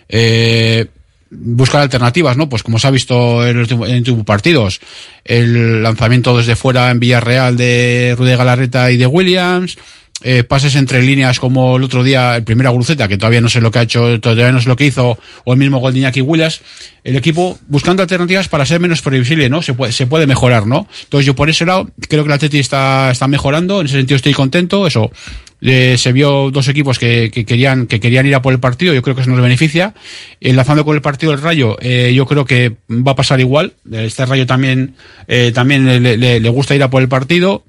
Eh, 0.10 0.88
buscar 1.32 1.82
alternativas, 1.82 2.38
¿no? 2.38 2.50
Pues 2.50 2.64
como 2.64 2.80
se 2.80 2.88
ha 2.88 2.92
visto 2.92 3.46
en 3.46 3.58
los 3.58 3.72
últimos- 3.72 4.26
partidos, 4.26 4.80
el 5.24 5.82
lanzamiento 5.84 6.38
desde 6.38 6.56
fuera 6.56 6.92
en 6.92 7.00
Villarreal 7.00 7.58
de 7.58 8.16
Rude 8.18 8.36
Galarreta 8.36 8.92
y 8.92 8.98
de 8.98 9.08
Williams, 9.08 9.78
eh, 10.24 10.44
pases 10.44 10.76
entre 10.76 11.02
líneas 11.04 11.40
como 11.40 11.78
el 11.78 11.84
otro 11.84 12.04
día, 12.04 12.36
el 12.38 12.44
primer 12.44 12.70
Guruceta, 12.70 13.08
que 13.08 13.18
todavía 13.18 13.42
no 13.42 13.50
sé 13.50 13.62
lo 13.62 13.70
que 13.72 13.80
ha 13.80 13.82
hecho, 13.84 14.20
todavía 14.22 14.52
no 14.52 14.62
sé 14.62 14.70
lo 14.70 14.76
que 14.76 14.86
hizo, 14.86 15.18
o 15.44 15.54
el 15.54 15.60
mismo 15.60 15.80
gol 15.80 15.94
de 15.94 16.00
Iñaki 16.00 16.22
Williams, 16.22 16.62
el 17.04 17.16
equipo 17.16 17.60
buscando 17.68 18.02
alternativas 18.02 18.48
para 18.48 18.66
ser 18.66 18.80
menos 18.80 19.02
previsible, 19.02 19.50
¿no? 19.50 19.62
Se 19.62 19.74
puede, 19.74 19.92
se 19.92 20.08
puede 20.08 20.26
mejorar, 20.26 20.66
¿no? 20.68 20.88
Entonces 21.04 21.26
yo 21.26 21.36
por 21.36 21.50
ese 21.50 21.66
lado 21.66 21.90
creo 22.10 22.24
que 22.24 22.30
el 22.30 22.34
Atleti 22.34 22.60
está, 22.60 23.12
está 23.12 23.28
mejorando, 23.28 23.82
en 23.82 23.88
ese 23.88 23.98
sentido 23.98 24.16
estoy 24.16 24.34
contento, 24.34 24.88
eso, 24.88 25.12
eh, 25.62 25.96
se 25.98 26.12
vio 26.14 26.50
dos 26.52 26.68
equipos 26.70 26.98
que, 26.98 27.30
que 27.32 27.46
querían 27.46 27.88
que 27.88 28.00
querían 28.00 28.26
ir 28.26 28.36
a 28.36 28.42
por 28.42 28.54
el 28.54 28.60
partido, 28.60 28.94
yo 28.94 29.02
creo 29.02 29.16
que 29.16 29.22
eso 29.22 29.32
nos 29.32 29.42
beneficia. 29.42 29.94
Enlazando 30.42 30.86
con 30.86 30.96
el 30.96 31.02
partido 31.02 31.32
del 31.32 31.42
Rayo, 31.42 31.78
eh, 31.82 32.14
yo 32.16 32.26
creo 32.26 32.46
que 32.46 32.74
va 32.90 33.12
a 33.14 33.16
pasar 33.16 33.40
igual. 33.40 33.74
Este 33.92 34.26
Rayo 34.26 34.46
también 34.46 34.96
eh, 35.28 35.52
también 35.54 35.86
le, 35.86 36.18
le- 36.18 36.40
le 36.40 36.50
gusta 36.50 36.76
ir 36.76 36.84
a 36.84 36.90
por 36.90 37.02
el 37.02 37.08
partido, 37.08 37.64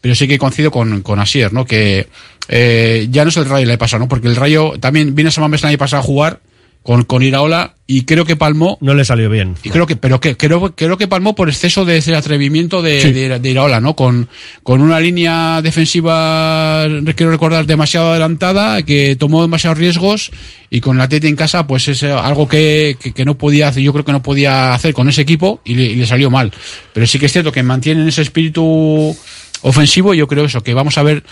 pero 0.00 0.14
sí 0.14 0.26
que 0.28 0.38
coincido 0.38 0.70
con, 0.70 1.02
con 1.02 1.18
Asier, 1.18 1.52
¿no? 1.52 1.64
Que 1.64 2.06
eh, 2.48 3.08
ya 3.10 3.24
no 3.24 3.30
es 3.30 3.36
el 3.36 3.44
Rayo 3.46 3.64
el 3.64 3.70
año 3.70 3.78
pasado, 3.78 4.00
¿no? 4.04 4.08
Porque 4.08 4.28
el 4.28 4.36
Rayo 4.36 4.74
también 4.80 5.14
vino 5.14 5.28
a 5.28 5.32
Samamés 5.32 5.62
el 5.62 5.68
año 5.70 5.78
pasado 5.78 6.00
a 6.00 6.04
jugar 6.04 6.40
con, 6.82 7.02
con 7.04 7.22
Iraola 7.22 7.74
y 7.86 8.02
creo 8.02 8.24
que 8.24 8.36
palmó 8.36 8.78
No 8.80 8.94
le 8.94 9.04
salió 9.04 9.28
bien. 9.28 9.56
y 9.62 9.68
creo 9.70 9.86
que, 9.86 9.96
pero 9.96 10.20
que, 10.20 10.36
creo, 10.36 10.74
creo 10.74 10.96
que 10.96 11.08
palmó 11.08 11.34
por 11.34 11.48
exceso 11.48 11.84
de 11.84 11.98
ese 11.98 12.14
atrevimiento 12.14 12.80
de, 12.80 13.00
Sí. 13.02 13.12
de, 13.12 13.38
de 13.38 13.50
Iraola, 13.50 13.80
¿no? 13.80 13.94
Con, 13.96 14.28
con 14.62 14.80
una 14.80 14.98
línea 15.00 15.60
defensiva, 15.60 16.86
quiero 17.16 17.30
recordar, 17.32 17.66
demasiado 17.66 18.10
adelantada, 18.10 18.82
que 18.82 19.16
tomó 19.16 19.42
demasiados 19.42 19.78
riesgos 19.78 20.30
y 20.70 20.80
con 20.80 20.96
la 20.98 21.08
Tete 21.08 21.28
en 21.28 21.36
casa, 21.36 21.66
pues 21.66 21.88
es 21.88 22.02
eh, 22.02 22.12
algo 22.12 22.48
que, 22.48 22.96
que, 23.00 23.12
que 23.12 23.24
no 23.24 23.36
podía 23.36 23.68
hacer, 23.68 23.82
yo 23.82 23.92
creo 23.92 24.04
que 24.04 24.12
no 24.12 24.22
podía 24.22 24.72
hacer 24.72 24.94
con 24.94 25.08
ese 25.08 25.22
equipo 25.22 25.60
y 25.64 25.74
le, 25.74 25.82
y 25.84 25.96
le 25.96 26.06
salió 26.06 26.30
mal. 26.30 26.52
Pero 26.94 27.06
sí 27.06 27.18
que 27.18 27.26
es 27.26 27.32
cierto 27.32 27.52
que 27.52 27.62
mantienen 27.62 28.06
ese 28.08 28.22
espíritu 28.22 29.16
ofensivo, 29.62 30.14
yo 30.14 30.26
creo 30.26 30.44
eso, 30.44 30.62
que 30.62 30.74
vamos 30.74 30.98
a 30.98 31.02
ver 31.02 31.24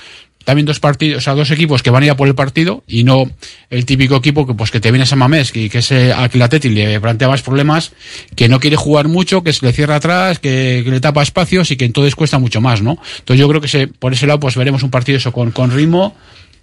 también 0.47 0.65
dos 0.65 0.79
partidos, 0.79 1.19
o 1.19 1.21
sea, 1.21 1.35
dos 1.35 1.51
equipos 1.51 1.83
que 1.83 1.91
van 1.91 2.05
a 2.05 2.07
ir 2.07 2.13
a 2.13 2.17
por 2.17 2.29
el 2.29 2.37
partido 2.37 2.85
y 2.87 3.03
no 3.03 3.29
el 3.69 3.85
típico 3.85 4.15
equipo 4.15 4.47
que 4.47 4.55
pues 4.55 4.71
que 4.71 4.79
te 4.79 4.93
viene 4.93 5.05
a 5.11 5.17
Mamés, 5.17 5.51
que, 5.51 5.69
que 5.69 5.79
es 5.79 5.91
eh, 5.91 6.13
al 6.13 6.31
que 6.31 6.39
la 6.39 6.49
le 6.49 7.01
plantea 7.01 7.29
más 7.29 7.43
problemas, 7.43 7.93
que 8.37 8.49
no 8.49 8.61
quiere 8.61 8.77
jugar 8.77 9.09
mucho, 9.09 9.43
que 9.43 9.53
se 9.53 9.67
le 9.67 9.73
cierra 9.73 9.97
atrás, 9.97 10.39
que, 10.39 10.85
le 10.87 11.01
tapa 11.01 11.25
espacios 11.25 11.73
y 11.73 11.77
que 11.77 11.85
entonces 11.85 12.15
cuesta 12.15 12.39
mucho 12.39 12.61
más, 12.61 12.81
¿no? 12.81 12.97
Entonces 13.19 13.41
yo 13.41 13.49
creo 13.49 13.61
que 13.61 13.67
se, 13.67 13.89
por 13.89 14.13
ese 14.13 14.29
lado 14.29 14.39
pues 14.39 14.57
veremos 14.57 14.85
un 14.85 14.91
partido 14.91 15.19
eso 15.19 15.33
con, 15.33 15.51
con 15.51 15.73
ritmo 15.73 16.15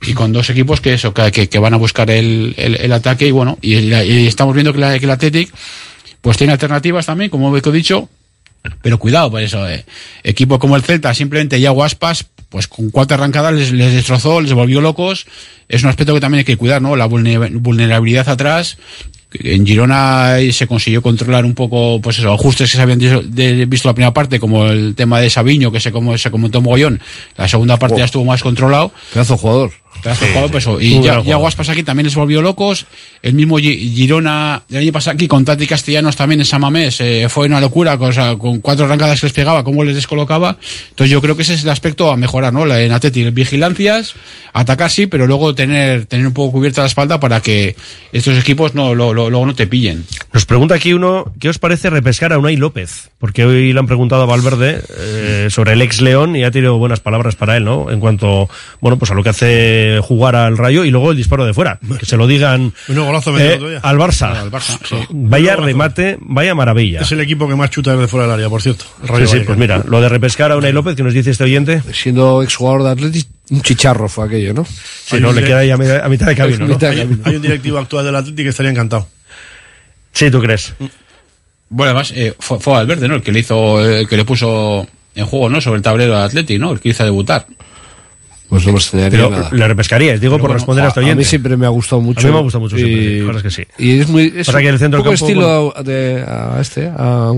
y 0.02 0.14
con 0.14 0.32
dos 0.32 0.50
equipos 0.50 0.80
que 0.80 0.94
eso, 0.94 1.14
que, 1.14 1.30
que, 1.34 1.50
que 1.50 1.60
van 1.60 1.74
a 1.74 1.78
buscar 1.78 2.10
el, 2.10 2.54
el, 2.56 2.76
el 2.76 2.94
ataque 2.94 3.28
y 3.28 3.32
bueno, 3.32 3.58
y, 3.62 3.76
y 3.76 4.28
estamos 4.28 4.54
viendo 4.56 4.72
que 4.72 4.80
la, 4.80 4.98
que 4.98 5.48
pues 6.22 6.38
tiene 6.38 6.54
alternativas 6.54 7.06
también, 7.06 7.30
como 7.30 7.56
he 7.58 7.72
dicho, 7.74 8.08
pero 8.82 8.98
cuidado, 9.00 9.30
por 9.32 9.42
eso, 9.42 9.68
eh, 9.68 9.86
equipo 10.24 10.60
como 10.60 10.76
el 10.76 10.84
Celta, 10.84 11.14
simplemente 11.14 11.60
ya 11.60 11.72
Aspas, 11.72 12.26
pues 12.50 12.68
con 12.68 12.92
cuatro 12.92 13.16
arrancadas 13.16 13.54
les, 13.54 13.72
les 13.72 13.94
destrozó, 13.94 14.40
les 14.42 14.54
volvió 14.54 14.80
locos. 14.80 15.26
Es 15.68 15.84
un 15.84 15.90
aspecto 15.90 16.14
que 16.14 16.20
también 16.22 16.40
hay 16.40 16.46
que 16.46 16.58
cuidar, 16.58 16.82
¿no? 16.82 16.96
La 16.96 17.08
vulne- 17.10 17.50
vulnerabilidad 17.52 18.30
atrás. 18.30 18.78
En 19.34 19.66
Girona 19.66 20.40
eh, 20.40 20.52
se 20.54 20.68
consiguió 20.68 21.02
controlar 21.02 21.46
un 21.46 21.54
poco, 21.54 22.00
pues 22.02 22.20
eso, 22.20 22.32
ajustes 22.34 22.70
que 22.72 22.78
se 22.78 22.82
habían 22.84 23.00
dicho- 23.00 23.22
de- 23.24 23.66
visto 23.66 23.88
la 23.88 23.94
primera 23.96 24.14
parte, 24.14 24.40
como 24.40 24.66
el 24.68 24.94
tema 24.96 25.20
de 25.20 25.30
Sabiño, 25.30 25.72
que 25.72 25.80
se, 25.80 25.92
como, 25.92 26.18
se 26.18 26.30
comentó 26.32 26.62
mogollón. 26.62 27.00
La 27.38 27.48
segunda 27.48 27.78
parte 27.78 27.96
Oh. 27.96 28.00
ya 28.00 28.06
estuvo 28.06 28.26
más 28.26 28.42
controlado. 28.44 28.92
Pedazo 29.14 29.38
jugador. 29.38 29.72
Pedazo 30.02 30.26
jugador, 30.26 30.52
pues, 30.52 30.64
eso. 30.64 30.82
Y 30.82 31.02
ya, 31.02 31.22
ya 31.22 31.36
Guaspas 31.38 31.70
aquí 31.70 31.84
también 31.84 32.06
les 32.08 32.16
volvió 32.16 32.42
locos. 32.42 32.86
El 33.22 33.36
mismo 33.36 33.58
Gi- 33.60 33.94
Girona, 33.96 34.64
el 34.70 34.78
año 34.78 34.92
pasado 34.92 35.14
aquí 35.16 35.28
con 35.28 35.46
Tati 35.46 35.66
Castellanos 35.68 36.16
también 36.16 36.42
en 36.42 36.46
Samamés, 36.46 37.00
eh, 37.00 37.28
fue 37.30 37.46
una 37.46 37.62
locura, 37.62 37.94
o 37.94 38.12
sea, 38.12 38.36
con 38.36 38.60
cuatro 38.60 38.86
arrancadas 38.86 39.22
que 39.22 39.28
les 39.28 39.34
pegaba, 39.34 39.64
cómo 39.64 39.84
les 39.84 39.96
descolocaba. 39.96 40.58
Entonces 40.90 41.12
yo 41.12 41.22
creo 41.22 41.36
que 41.38 41.44
ese 41.44 41.54
es 41.54 41.64
el 41.64 41.70
aspecto 41.70 42.12
a 42.12 42.18
mejorar, 42.18 42.52
¿no? 42.52 42.66
La- 42.66 42.82
En 42.82 42.92
Atleti, 42.92 43.24
vigilancias, 43.30 44.14
atacar 44.52 44.90
sí, 44.92 45.06
pero 45.08 45.26
luego 45.28 45.56
tener, 45.56 46.06
tener 46.08 46.26
un 46.28 46.34
poco 46.34 46.52
cubierta 46.54 46.82
la 46.82 46.88
espalda 46.88 47.20
para 47.20 47.40
que 47.42 47.76
estos 48.12 48.38
equipos 48.38 48.76
no, 48.76 48.94
lo- 48.96 49.14
lo- 49.14 49.23
luego 49.30 49.46
no 49.46 49.56
te 49.56 49.68
pillen. 49.68 50.06
Nos 50.34 50.46
pregunta 50.46 50.76
aquí 50.76 50.94
uno, 50.94 51.32
¿qué 51.40 51.50
os 51.50 51.60
parece 51.60 51.90
repescar 51.90 52.34
a 52.34 52.38
Unai 52.38 52.58
López? 52.58 53.10
Porque 53.20 53.46
hoy 53.46 53.74
le 53.74 53.80
han 53.80 53.88
preguntado 53.88 54.24
a 54.24 54.26
Valverde 54.26 54.82
eh, 54.98 55.48
sobre 55.50 55.74
el 55.74 55.82
ex 55.82 56.02
León 56.02 56.36
y 56.36 56.44
ha 56.44 56.52
tenido 56.52 56.78
buenas 56.78 57.00
palabras 57.00 57.36
para 57.36 57.58
él, 57.58 57.66
¿no? 57.66 57.92
En 57.92 58.00
cuanto, 58.00 58.50
bueno, 58.82 58.98
pues 58.98 59.12
a 59.12 59.14
lo 59.14 59.24
que 59.24 59.30
hace 59.30 60.00
jugar 60.02 60.36
al 60.36 60.58
Rayo 60.58 60.84
y 60.86 60.92
luego 60.92 61.12
el 61.12 61.18
disparo 61.18 61.46
de 61.46 61.54
fuera. 61.54 61.80
Que 62.00 62.06
se 62.06 62.18
lo 62.18 62.28
digan 62.28 62.74
Un 62.88 62.96
golazo 62.96 63.38
eh, 63.38 63.80
al 63.82 63.98
Barça. 63.98 64.36
Al 64.36 64.52
Barça, 64.52 64.80
sí. 64.84 64.96
Vaya 65.10 65.56
remate, 65.56 66.18
vaya 66.20 66.56
maravilla. 66.56 67.02
Es 67.02 67.12
el 67.12 67.22
equipo 67.22 67.48
que 67.48 67.56
más 67.56 67.70
chuta 67.70 67.94
desde 67.94 68.08
fuera 68.08 68.26
del 68.26 68.36
área, 68.36 68.50
por 68.50 68.62
cierto. 68.62 68.86
El 69.02 69.08
Rayo 69.10 69.28
Sí, 69.28 69.40
sí, 69.40 69.44
pues 69.46 69.58
mira, 69.58 69.84
lo 69.88 70.02
de 70.02 70.10
repescar 70.10 70.52
a 70.52 70.58
Unai 70.58 70.74
López, 70.74 70.96
que 70.96 71.04
nos 71.04 71.14
dice 71.14 71.32
este 71.32 71.44
oyente. 71.44 71.82
Siendo 71.92 72.44
exjugador 72.44 72.84
de 72.84 72.90
Atlético, 72.92 73.30
un 73.50 73.62
chicharro 73.62 74.08
fue 74.10 74.26
aquello, 74.26 74.54
¿no? 74.54 74.66
Sí, 74.66 75.20
no, 75.20 75.32
le 75.34 75.44
queda 75.44 75.60
ahí 75.60 75.70
a 75.72 75.78
mitad, 75.78 76.04
a 76.04 76.10
mitad 76.10 76.28
de 76.28 76.36
camino, 76.36 76.60
¿no? 76.68 76.74
Mitad 76.76 76.90
de 76.92 76.96
Hay, 77.02 77.02
camino. 77.08 77.24
hay 77.26 77.36
un 77.36 77.42
directivo 77.42 77.78
actual 77.78 78.06
del 78.06 78.16
Atlético 78.16 78.44
que 78.44 78.50
estaría 78.50 78.72
encantado. 78.72 79.08
Sí, 80.14 80.30
¿tú 80.32 80.40
crees? 80.42 80.74
Bueno, 81.70 81.92
además, 81.92 82.14
eh, 82.16 82.34
fue, 82.40 82.60
fue 82.60 82.74
Valverde, 82.74 83.08
¿no? 83.08 83.16
El 83.16 83.22
que 83.22 83.32
le 83.32 83.40
hizo, 83.40 83.84
el 83.84 84.08
que 84.08 84.16
le 84.18 84.26
puso 84.26 84.88
en 85.16 85.26
juego, 85.26 85.50
¿no? 85.50 85.60
Sobre 85.60 85.78
el 85.78 85.82
tablero 85.84 86.16
al 86.16 86.24
Atleti, 86.26 86.58
¿no? 86.60 86.72
El 86.72 86.80
que 86.80 86.90
hizo 86.90 87.04
debutar. 87.04 87.48
Pues 88.50 88.66
no 88.68 88.74
me 88.74 88.78
extrañaría 88.78 89.18
Pero 89.20 89.30
nada. 89.32 89.50
le 89.52 89.68
repescarías, 89.68 90.22
digo, 90.22 90.34
Pero 90.36 90.42
por 90.42 90.50
bueno, 90.50 90.54
responder 90.60 90.86
a 90.86 90.88
este 90.90 91.00
A 91.00 91.04
oyente. 91.04 91.18
mí 91.20 91.26
siempre 91.26 91.58
me 91.58 91.66
ha 91.66 91.70
gustado 91.70 92.02
mucho. 92.02 92.20
A 92.20 92.30
mí 92.30 92.32
me 92.34 92.38
ha 92.40 92.42
gustado 92.44 92.62
mucho 92.62 92.76
siempre, 92.78 93.02
Y, 93.02 93.20
la 93.22 93.26
verdad 93.26 93.46
es 93.48 93.56
que 93.56 93.64
sí. 93.64 93.68
y 93.80 94.00
es 94.00 94.08
muy. 94.10 94.32
Es 94.36 94.46
Pasa 94.46 94.60
que 94.62 94.70
el 94.70 94.78
centro 94.80 95.00
un 95.00 95.04
poco 95.06 95.10
del 95.12 95.20
campo, 95.20 95.28
estilo 95.28 95.74
de, 95.84 96.24
a 96.28 96.58
este, 96.62 96.92
a, 96.96 97.32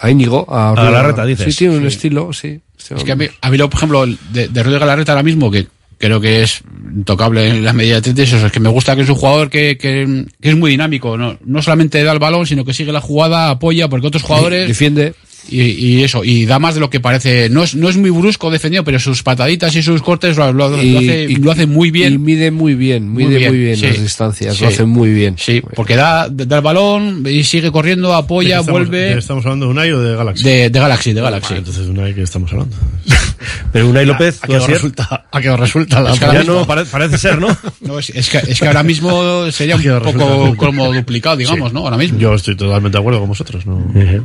a 0.00 0.10
Íñigo. 0.10 0.46
A, 0.52 0.70
A 0.70 0.74
Galarreta, 0.74 1.24
dices. 1.24 1.54
Sí, 1.54 1.58
tiene 1.60 1.76
un 1.76 1.86
estilo, 1.86 2.32
sí. 2.32 2.60
Es 2.96 3.04
que 3.04 3.12
a 3.12 3.16
mí, 3.16 3.26
a 3.40 3.50
mí 3.50 3.58
por 3.58 3.74
ejemplo, 3.74 4.06
de, 4.06 4.48
de 4.48 4.62
Rudy 4.62 4.78
Galarreta 4.78 5.12
ahora 5.12 5.22
mismo, 5.22 5.50
que 5.50 5.66
creo 5.98 6.20
que 6.20 6.42
es 6.42 6.62
intocable 6.94 7.48
en 7.48 7.64
la 7.64 7.72
medida 7.72 7.94
de 7.94 7.98
Atleti, 7.98 8.22
eso 8.22 8.44
es 8.44 8.52
que 8.52 8.58
me 8.58 8.70
gusta 8.70 8.96
que 8.96 9.02
es 9.02 9.08
un 9.08 9.14
jugador 9.14 9.50
que, 9.50 9.76
que, 9.76 10.24
que 10.40 10.48
es 10.48 10.56
muy 10.56 10.70
dinámico, 10.70 11.16
¿no? 11.16 11.38
no 11.44 11.62
solamente 11.62 12.02
da 12.02 12.12
el 12.12 12.18
balón, 12.18 12.46
sino 12.46 12.64
que 12.64 12.72
sigue 12.72 12.90
la 12.90 13.02
jugada, 13.02 13.50
apoya, 13.50 13.88
porque 13.88 14.06
otros 14.06 14.22
jugadores... 14.22 14.66
Defiende. 14.66 15.14
Y, 15.50 15.62
y 15.62 16.02
eso, 16.04 16.22
y 16.24 16.46
da 16.46 16.58
más 16.58 16.74
de 16.74 16.80
lo 16.80 16.90
que 16.90 17.00
parece. 17.00 17.48
No 17.50 17.62
es, 17.64 17.74
no 17.74 17.88
es 17.88 17.96
muy 17.96 18.10
brusco 18.10 18.50
defendido, 18.50 18.84
pero 18.84 18.98
sus 18.98 19.22
pataditas 19.22 19.74
y 19.76 19.82
sus 19.82 20.00
cortes 20.02 20.36
lo, 20.36 20.52
lo- 20.52 20.68
lo 20.70 20.76
hace, 20.76 21.24
y- 21.28 21.36
lo 21.36 21.50
hace 21.52 21.66
muy 21.66 21.90
bien. 21.90 22.14
Y 22.14 22.18
mide 22.18 22.50
muy 22.50 22.74
bien, 22.74 23.12
mide 23.12 23.48
muy 23.48 23.58
bien, 23.58 23.76
sí. 23.76 23.86
las 23.86 24.00
distancias. 24.00 24.56
Sí. 24.56 24.62
Lo 24.62 24.68
hace 24.68 24.84
muy 24.84 25.12
bien. 25.12 25.34
Sí, 25.38 25.62
porque 25.74 25.96
da, 25.96 26.28
da 26.30 26.56
el 26.56 26.62
balón 26.62 27.24
y 27.28 27.44
sigue 27.44 27.70
corriendo, 27.72 28.08
¿De 28.08 28.14
qué 28.14 28.18
apoya, 28.20 28.60
estamos- 28.60 28.80
vuelve. 28.80 28.98
de- 28.98 29.18
¿Estamos 29.18 29.44
hablando 29.44 29.66
de 29.66 29.72
Unai 29.72 29.90
o 29.92 30.00
de 30.00 30.16
Galaxy? 30.16 30.44
De, 30.44 30.70
de 30.70 30.78
Galaxy, 30.80 31.12
de 31.12 31.20
Galaxy. 31.20 31.54
Ah, 31.54 31.58
entonces 31.58 31.84
de 31.86 31.90
Unai 31.90 32.14
que 32.14 32.22
estamos 32.22 32.52
hablando. 32.52 32.76
Pero 33.72 33.88
Unai 33.88 34.04
López, 34.06 34.38
¿A 34.42 34.46
tú 34.46 34.52
qué 34.52 34.58
resulta, 34.66 35.26
a 35.30 35.40
qué 35.40 35.56
resulta 35.56 36.00
la 36.00 36.12
Es 36.12 36.18
que 36.18 36.24
ahora 36.24 36.38
ya 36.38 36.44
mismo- 36.44 36.60
no, 36.60 36.66
pare- 36.66 36.84
parece 36.84 37.18
ser, 37.18 37.38
¿no? 37.40 37.48
No, 37.80 37.98
es, 37.98 38.10
es 38.10 38.28
que, 38.28 38.38
es 38.38 38.58
que 38.60 38.66
ahora 38.66 38.82
mismo 38.82 39.50
sería 39.50 39.76
un 39.76 39.82
poco 40.02 40.46
muy 40.46 40.56
como 40.56 40.92
duplicado, 40.92 41.36
digamos, 41.36 41.70
Sí. 41.70 41.74
¿no? 41.74 41.80
Ahora 41.80 41.96
mismo. 41.96 42.18
Yo 42.18 42.34
estoy 42.34 42.54
totalmente 42.56 42.96
de 42.96 43.00
acuerdo 43.00 43.20
con 43.20 43.28
vosotros. 43.28 43.64
¿no? 43.66 43.84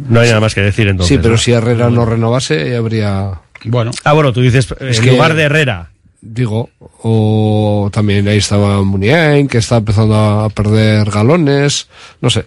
No 0.10 0.20
hay 0.20 0.28
nada 0.28 0.40
más 0.40 0.54
que 0.54 0.62
decir 0.62 0.88
entonces. 0.88 1.15
Sí, 1.16 1.20
pero 1.22 1.38
si 1.38 1.52
Herrera 1.52 1.90
no 1.90 2.06
renovase, 2.06 2.70
ya 2.70 2.78
habría. 2.78 3.32
Bueno, 3.66 3.92
Ah, 4.04 4.14
bueno, 4.14 4.32
tú 4.34 4.42
dices, 4.42 4.68
Es 4.80 4.98
en 5.00 5.04
que- 5.06 5.12
lugar 5.12 5.34
de 5.34 5.44
Herrera. 5.44 5.90
Digo, 6.22 6.70
o 7.04 7.90
también 7.94 8.28
ahí 8.28 8.38
estaba 8.38 8.82
Muniain, 8.82 9.48
que 9.48 9.60
está 9.60 9.78
empezando 9.78 10.16
a 10.16 10.50
perder 10.50 11.10
galones, 11.12 11.88
no 12.22 12.30
sé. 12.32 12.46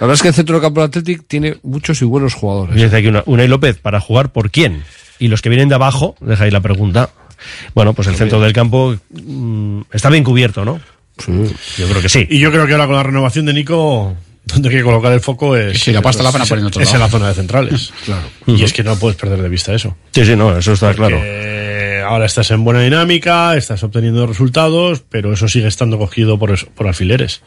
La 0.00 0.06
verdad 0.06 0.14
es 0.14 0.22
que 0.22 0.28
el 0.28 0.34
centro 0.34 0.54
del 0.54 0.62
campo 0.62 0.80
del 0.80 0.88
Athletic 0.90 1.26
tiene 1.26 1.56
muchos 1.64 2.00
y 2.00 2.04
buenos 2.04 2.34
jugadores. 2.34 2.76
Dice 2.76 2.94
aquí 2.96 3.08
una, 3.08 3.24
Unai 3.26 3.48
López, 3.48 3.78
¿para 3.78 4.00
jugar 4.00 4.30
por 4.30 4.52
quién? 4.52 4.84
Y 5.18 5.26
los 5.26 5.42
que 5.42 5.48
vienen 5.48 5.68
de 5.68 5.74
abajo, 5.74 6.14
deja 6.20 6.44
ahí 6.44 6.52
la 6.52 6.60
pregunta. 6.60 7.10
Bueno, 7.74 7.92
pues 7.92 8.06
el 8.06 8.14
centro 8.14 8.40
del 8.40 8.52
campo 8.52 8.94
mm, 9.10 9.80
está 9.92 10.10
bien 10.10 10.22
cubierto, 10.22 10.64
¿no? 10.64 10.80
Yo 11.26 11.88
creo 11.88 12.00
que 12.00 12.08
sí. 12.08 12.24
Y 12.30 12.38
yo 12.38 12.52
creo 12.52 12.66
que 12.68 12.72
ahora 12.74 12.86
con 12.86 12.94
la 12.94 13.02
renovación 13.02 13.46
de 13.46 13.52
Nico, 13.52 14.14
donde 14.52 14.68
hay 14.70 14.76
que 14.76 14.82
colocar 14.82 15.12
el 15.12 15.20
foco 15.20 15.56
es. 15.56 15.78
Sí, 15.80 15.92
la 15.92 16.02
pasta 16.02 16.22
la 16.22 16.30
van 16.30 16.42
a 16.42 16.46
poner 16.46 16.60
en 16.62 16.66
otro 16.66 16.82
es 16.82 16.88
en 16.88 16.94
lado. 16.94 17.04
la 17.06 17.10
zona 17.10 17.28
de 17.28 17.34
centrales. 17.34 17.92
claro. 18.04 18.22
Y 18.46 18.62
es 18.64 18.72
que 18.72 18.82
no 18.82 18.96
puedes 18.98 19.16
perder 19.16 19.40
de 19.42 19.48
vista 19.48 19.72
eso. 19.74 19.96
Sí, 20.12 20.24
sí, 20.24 20.34
no, 20.36 20.56
eso 20.56 20.72
está 20.72 20.92
claro. 20.94 21.20
Eh, 21.22 22.02
ahora 22.06 22.26
estás 22.26 22.50
en 22.50 22.64
buena 22.64 22.80
dinámica, 22.80 23.56
estás 23.56 23.82
obteniendo 23.82 24.26
resultados, 24.26 25.02
pero 25.08 25.32
eso 25.32 25.48
sigue 25.48 25.68
estando 25.68 25.98
cogido 25.98 26.38
por, 26.38 26.50
eso- 26.52 26.66
por 26.74 26.86
alfileres. 26.88 27.42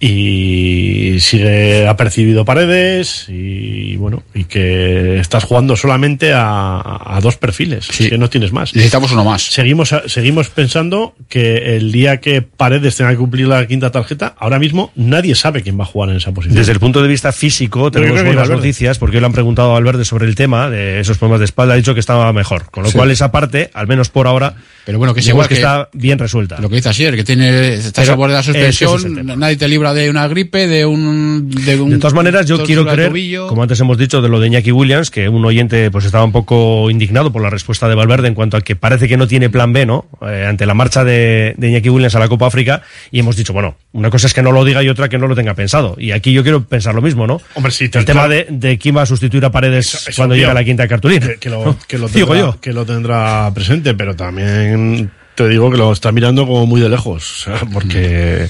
Y 0.00 1.18
sigue 1.20 1.86
apercibido 1.88 2.44
paredes 2.44 3.26
y 3.28 3.96
bueno, 3.96 4.22
y 4.34 4.44
que 4.44 5.18
estás 5.18 5.44
jugando 5.44 5.76
solamente 5.76 6.32
a, 6.34 6.80
a 7.16 7.20
dos 7.22 7.36
perfiles, 7.36 7.86
Sí. 7.90 8.10
que 8.10 8.18
no 8.18 8.28
tienes 8.28 8.52
más. 8.52 8.74
necesitamos 8.74 9.12
uno 9.12 9.24
más. 9.24 9.42
Seguimos, 9.42 9.94
seguimos 10.06 10.50
pensando 10.50 11.14
que 11.28 11.76
el 11.76 11.90
día 11.92 12.18
que 12.18 12.42
Paredes 12.42 12.96
tenga 12.96 13.10
que 13.12 13.16
cumplir 13.16 13.46
la 13.48 13.66
quinta 13.66 13.90
tarjeta, 13.90 14.34
ahora 14.38 14.58
mismo 14.58 14.90
nadie 14.94 15.34
sabe 15.34 15.62
quién 15.62 15.78
va 15.78 15.84
a 15.84 15.86
jugar 15.86 16.10
en 16.10 16.16
esa 16.16 16.32
posición. 16.32 16.56
Desde 16.58 16.72
el 16.72 16.80
punto 16.80 17.00
de 17.02 17.08
vista 17.08 17.32
físico, 17.32 17.90
tenemos 17.90 18.22
buenas 18.24 18.50
noticias, 18.50 18.98
porque 18.98 19.16
hoy 19.16 19.20
le 19.20 19.26
han 19.26 19.32
preguntado 19.32 19.70
a 19.70 19.74
Valverde 19.74 20.04
sobre 20.04 20.26
el 20.26 20.34
tema 20.34 20.68
de 20.70 21.00
esos 21.00 21.18
problemas 21.18 21.40
de 21.40 21.46
espalda, 21.46 21.74
ha 21.74 21.76
dicho 21.76 21.94
que 21.94 22.00
estaba 22.00 22.32
mejor. 22.32 22.70
Con 22.70 22.82
lo 22.82 22.90
Sí. 22.90 22.96
cual, 22.96 23.10
esa 23.10 23.32
parte, 23.32 23.70
al 23.74 23.86
menos 23.86 24.08
por 24.10 24.26
ahora, 24.26 24.54
Pero 24.84 24.98
bueno, 24.98 25.14
que 25.14 25.20
es 25.20 25.28
igual 25.28 25.48
que, 25.48 25.54
que, 25.54 25.60
está 25.60 25.88
bien 25.94 26.18
resuelta. 26.18 26.58
lo 26.60 26.68
que 26.68 26.76
dice 26.76 26.90
Asier, 26.90 27.16
que 27.16 27.24
tiene, 27.24 27.74
está 27.74 28.02
a 28.02 28.14
borde 28.14 28.34
de 28.34 28.38
la 28.38 28.40
es 28.40 28.46
que 28.52 28.68
es 28.68 28.76
suspensión, 28.76 29.14
tema. 29.14 29.36
nadie 29.36 29.56
te 29.56 29.66
libra 29.68 29.83
de 29.92 30.08
una 30.08 30.26
gripe, 30.28 30.66
de 30.66 30.86
un, 30.86 31.50
de 31.50 31.80
un 31.80 31.90
De 31.90 31.98
todas 31.98 32.14
maneras, 32.14 32.46
yo 32.46 32.62
quiero 32.62 32.86
creer, 32.86 33.12
como 33.48 33.62
antes 33.62 33.78
hemos 33.80 33.98
dicho, 33.98 34.22
de 34.22 34.28
lo 34.28 34.40
de 34.40 34.46
Iñaki 34.46 34.72
Williams, 34.72 35.10
que 35.10 35.28
un 35.28 35.44
oyente 35.44 35.90
pues 35.90 36.04
estaba 36.04 36.24
un 36.24 36.32
poco 36.32 36.88
indignado 36.90 37.32
por 37.32 37.42
la 37.42 37.50
respuesta 37.50 37.88
de 37.88 37.94
Valverde 37.94 38.28
en 38.28 38.34
cuanto 38.34 38.56
a 38.56 38.60
que 38.60 38.76
parece 38.76 39.08
que 39.08 39.16
no 39.16 39.26
tiene 39.26 39.50
plan 39.50 39.72
B, 39.72 39.84
¿no? 39.86 40.06
Eh, 40.26 40.46
ante 40.48 40.64
la 40.66 40.74
marcha 40.74 41.04
de, 41.04 41.54
de 41.58 41.68
Iñaki 41.68 41.90
Williams 41.90 42.14
a 42.14 42.20
la 42.20 42.28
Copa 42.28 42.46
África, 42.46 42.82
y 43.10 43.18
hemos 43.20 43.36
dicho, 43.36 43.52
bueno, 43.52 43.76
una 43.92 44.08
cosa 44.10 44.26
es 44.28 44.32
que 44.34 44.42
no 44.42 44.52
lo 44.52 44.64
diga 44.64 44.82
y 44.82 44.88
otra 44.88 45.08
que 45.08 45.18
no 45.18 45.26
lo 45.26 45.34
tenga 45.34 45.54
pensado. 45.54 45.96
Y 45.98 46.12
aquí 46.12 46.32
yo 46.32 46.42
quiero 46.42 46.64
pensar 46.64 46.94
lo 46.94 47.02
mismo, 47.02 47.26
¿no? 47.26 47.40
Hombre, 47.54 47.72
sí, 47.72 47.90
el 47.92 48.04
tema 48.04 48.28
de, 48.28 48.46
de 48.48 48.78
quién 48.78 48.96
va 48.96 49.02
a 49.02 49.06
sustituir 49.06 49.44
a 49.44 49.50
Paredes 49.50 49.86
Eso- 49.94 50.10
eso 50.10 50.16
cuando 50.20 50.36
llegue 50.36 50.54
la 50.54 50.64
quinta 50.64 50.86
cartulina. 50.88 51.26
que, 51.26 51.36
que 51.36 51.50
lo, 51.50 51.76
que, 51.88 51.98
lo 51.98 52.08
Digo 52.14 52.34
yo. 52.36 52.60
que 52.60 52.72
lo 52.72 52.84
tendrá 52.86 53.50
presente, 53.54 53.94
pero 53.94 54.14
también 54.16 55.10
te 55.34 55.48
digo 55.48 55.70
que 55.70 55.76
lo 55.76 55.92
está 55.92 56.12
mirando 56.12 56.46
como 56.46 56.66
muy 56.66 56.80
de 56.80 56.88
lejos, 56.88 57.32
o 57.32 57.44
sea, 57.44 57.60
porque, 57.72 58.48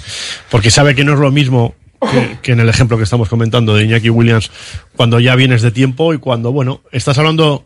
porque 0.51 0.71
sabe 0.71 0.95
que 0.95 1.05
no 1.05 1.15
es 1.15 1.19
lo 1.19 1.31
mismo 1.31 1.75
que, 2.11 2.39
que 2.43 2.53
en 2.53 2.61
el 2.61 2.69
ejemplo 2.69 2.97
que 2.97 3.05
estamos 3.05 3.29
comentando 3.29 3.75
de 3.75 3.85
Iñaki 3.85 4.11
Williams, 4.11 4.51
cuando 4.97 5.21
ya 5.21 5.35
vienes 5.35 5.63
de 5.63 5.71
tiempo 5.71 6.15
y 6.15 6.19
cuando, 6.19 6.53
bueno, 6.53 6.83
estás 6.93 7.17
hablando, 7.19 7.65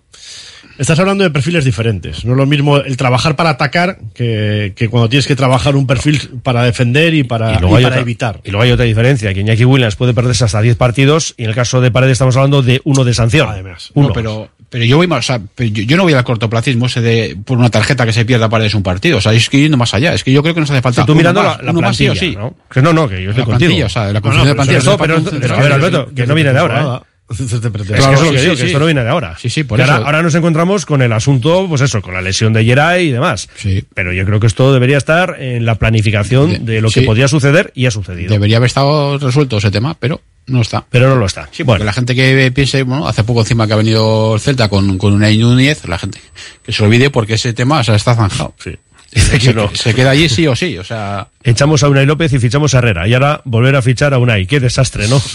estás 0.78 0.98
hablando 1.00 1.24
de 1.24 1.30
perfiles 1.30 1.64
diferentes. 1.64 2.24
No 2.24 2.32
es 2.32 2.38
lo 2.38 2.46
mismo 2.46 2.78
el 2.78 2.96
trabajar 2.96 3.34
para 3.36 3.50
atacar 3.50 3.98
que, 4.14 4.72
que 4.76 4.88
cuando 4.88 5.08
tienes 5.08 5.26
que 5.26 5.36
trabajar 5.36 5.76
un 5.76 5.86
perfil 5.86 6.40
para 6.42 6.62
defender 6.62 7.14
y 7.14 7.24
para, 7.24 7.54
Y 7.54 7.56
para 7.56 7.66
otra, 7.66 8.00
evitar. 8.00 8.40
y 8.44 8.50
luego 8.50 8.62
hay 8.62 8.70
otra 8.70 8.84
diferencia, 8.84 9.34
que 9.34 9.40
Iñaki 9.40 9.64
Williams 9.64 9.96
puede 9.96 10.14
perderse 10.14 10.44
hasta 10.44 10.60
10 10.60 10.76
partidos 10.76 11.34
y 11.36 11.44
en 11.44 11.50
el 11.50 11.54
caso 11.54 11.80
de 11.80 11.90
Paredes 11.90 12.12
estamos 12.12 12.36
hablando 12.36 12.62
de 12.62 12.80
uno 12.84 13.04
de 13.04 13.14
sanción. 13.14 13.48
Además. 13.48 13.90
Uno. 13.94 14.08
No, 14.08 14.14
pero, 14.14 14.50
pero 14.70 14.84
yo 14.84 14.96
voy 14.96 15.06
más, 15.06 15.20
o 15.20 15.22
sea, 15.22 15.40
pero 15.54 15.70
yo, 15.70 15.82
yo 15.84 15.96
no 15.96 16.02
voy 16.02 16.12
al 16.12 16.24
cortoplacismo 16.24 16.86
ese 16.86 17.00
de 17.00 17.36
por 17.44 17.58
una 17.58 17.70
tarjeta 17.70 18.04
que 18.04 18.12
se 18.12 18.24
pierda 18.24 18.48
para 18.48 18.64
un 18.74 18.82
partido. 18.82 19.18
O 19.18 19.20
sea, 19.20 19.32
es 19.32 19.48
que 19.48 19.60
yendo 19.60 19.76
más 19.76 19.94
allá. 19.94 20.12
Es 20.14 20.24
que 20.24 20.32
yo 20.32 20.42
creo 20.42 20.54
que 20.54 20.60
nos 20.60 20.70
hace 20.70 20.82
falta. 20.82 21.02
Sí, 21.02 21.06
tú 21.06 21.14
mirando 21.14 21.42
más, 21.42 21.58
la, 21.62 21.72
la 21.72 21.80
más 21.80 21.96
sí 21.96 22.08
sí. 22.16 22.34
¿no? 22.36 22.54
Que 22.70 22.82
no, 22.82 22.92
no, 22.92 23.08
que 23.08 23.22
yo 23.22 23.30
estoy 23.30 23.42
La 23.42 23.46
contigo. 23.46 23.58
plantilla, 23.68 23.86
o 23.86 23.88
sea, 23.88 24.06
de 24.06 24.12
la 24.12 24.20
No, 24.20 24.28
no, 24.28 24.44
construcción 24.44 24.46
de 24.46 24.54
pero 24.56 24.56
plantilla. 24.56 24.78
eso- 24.78 24.98
pero 24.98 25.30
central. 25.30 25.58
a 25.58 25.62
ver, 25.62 25.72
Alberto, 25.72 26.10
que 26.14 26.26
no 26.26 26.34
viene 26.34 26.52
de 26.52 26.58
ahora, 26.58 26.80
¿eh? 27.02 27.04
Es 27.30 27.36
que 27.36 27.44
eso 27.44 27.56
es 27.56 27.62
lo 27.62 27.70
sí, 27.70 28.30
que 28.32 28.38
sí, 28.38 28.42
digo, 28.44 28.54
que 28.54 28.60
sí. 28.60 28.66
esto 28.68 28.78
no 28.78 28.86
viene 28.86 29.02
de 29.04 29.10
ahora. 29.10 29.36
Sí, 29.38 29.50
sí, 29.50 29.62
por 29.62 29.78
eso. 29.78 29.92
Ahora, 29.92 30.06
ahora 30.06 30.22
nos 30.22 30.34
encontramos 30.34 30.86
con 30.86 31.02
el 31.02 31.12
asunto, 31.12 31.66
pues 31.68 31.82
eso, 31.82 32.00
con 32.00 32.14
la 32.14 32.22
lesión 32.22 32.54
de 32.54 32.64
Geray 32.64 33.08
y 33.08 33.10
demás. 33.12 33.50
Sí. 33.54 33.84
Pero 33.94 34.14
yo 34.14 34.24
creo 34.24 34.40
que 34.40 34.46
esto 34.46 34.72
debería 34.72 34.96
estar 34.96 35.36
en 35.38 35.66
la 35.66 35.74
planificación 35.74 36.64
de, 36.64 36.80
lo 36.80 36.88
que 36.88 37.00
sí. 37.00 37.06
podría 37.06 37.28
suceder 37.28 37.70
y 37.74 37.84
ha 37.84 37.90
sucedido. 37.90 38.30
Debería 38.32 38.56
haber 38.56 38.68
estado 38.68 39.18
resuelto 39.18 39.58
ese 39.58 39.70
tema, 39.70 39.94
pero 40.00 40.22
no 40.48 40.62
está. 40.62 40.84
Pero 40.90 41.08
no 41.08 41.16
lo 41.16 41.26
está. 41.26 41.48
Sí, 41.52 41.64
porque 41.64 41.84
la 41.84 41.92
gente 41.92 42.14
que 42.14 42.50
piense, 42.52 42.82
bueno, 42.82 43.06
hace 43.06 43.24
poco 43.24 43.40
encima 43.40 43.66
que 43.66 43.72
ha 43.74 43.76
venido 43.76 44.34
el 44.34 44.40
Celta 44.40 44.68
con, 44.68 44.98
con 44.98 45.12
una 45.12 45.30
Núñez, 45.30 45.86
la 45.86 45.98
gente 45.98 46.18
que 46.62 46.72
se 46.72 46.82
olvide 46.82 47.10
porque 47.10 47.34
ese 47.34 47.52
tema 47.52 47.80
o 47.80 47.84
sea, 47.84 47.94
está 47.94 48.14
zanjado. 48.14 48.54
Sí. 48.58 48.76
Se, 49.10 49.38
se 49.74 49.94
queda 49.94 50.10
allí 50.10 50.28
sí 50.28 50.46
o 50.46 50.54
sí, 50.54 50.76
o 50.78 50.84
sea. 50.84 51.28
Echamos 51.42 51.82
a 51.82 51.88
Unai 51.88 52.04
López 52.06 52.32
y 52.34 52.38
fichamos 52.38 52.74
a 52.74 52.78
Herrera. 52.78 53.08
Y 53.08 53.14
ahora 53.14 53.40
volver 53.44 53.74
a 53.76 53.82
fichar 53.82 54.12
a 54.12 54.18
Unai. 54.18 54.46
Qué 54.46 54.60
desastre, 54.60 55.08
¿no? 55.08 55.20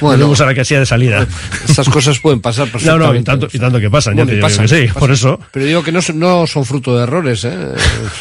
Bueno. 0.00 0.16
Volvemos 0.24 0.40
a 0.40 0.46
la 0.46 0.54
casilla 0.54 0.80
de 0.80 0.86
salida. 0.86 1.24
Estas 1.68 1.88
cosas 1.88 2.18
pueden 2.18 2.40
pasar 2.40 2.66
No, 2.66 2.72
perfectamente. 2.72 3.06
no, 3.06 3.16
y 3.20 3.22
tanto, 3.22 3.48
y 3.52 3.58
tanto 3.60 3.78
que 3.78 3.88
pasan. 3.88 4.14
ya 4.14 4.24
Bueno, 4.24 4.26
te 4.30 4.32
y 4.32 4.36
digo 4.36 4.48
pasan, 4.48 4.66
que 4.66 4.74
sí, 4.74 4.86
pasan. 4.88 5.00
por 5.00 5.10
eso. 5.12 5.40
Pero 5.52 5.66
digo 5.66 5.82
que 5.84 5.92
no, 5.92 6.02
son- 6.02 6.18
no 6.18 6.46
son 6.48 6.64
fruto 6.64 6.96
de 6.96 7.04
errores, 7.04 7.44
¿eh? 7.44 7.56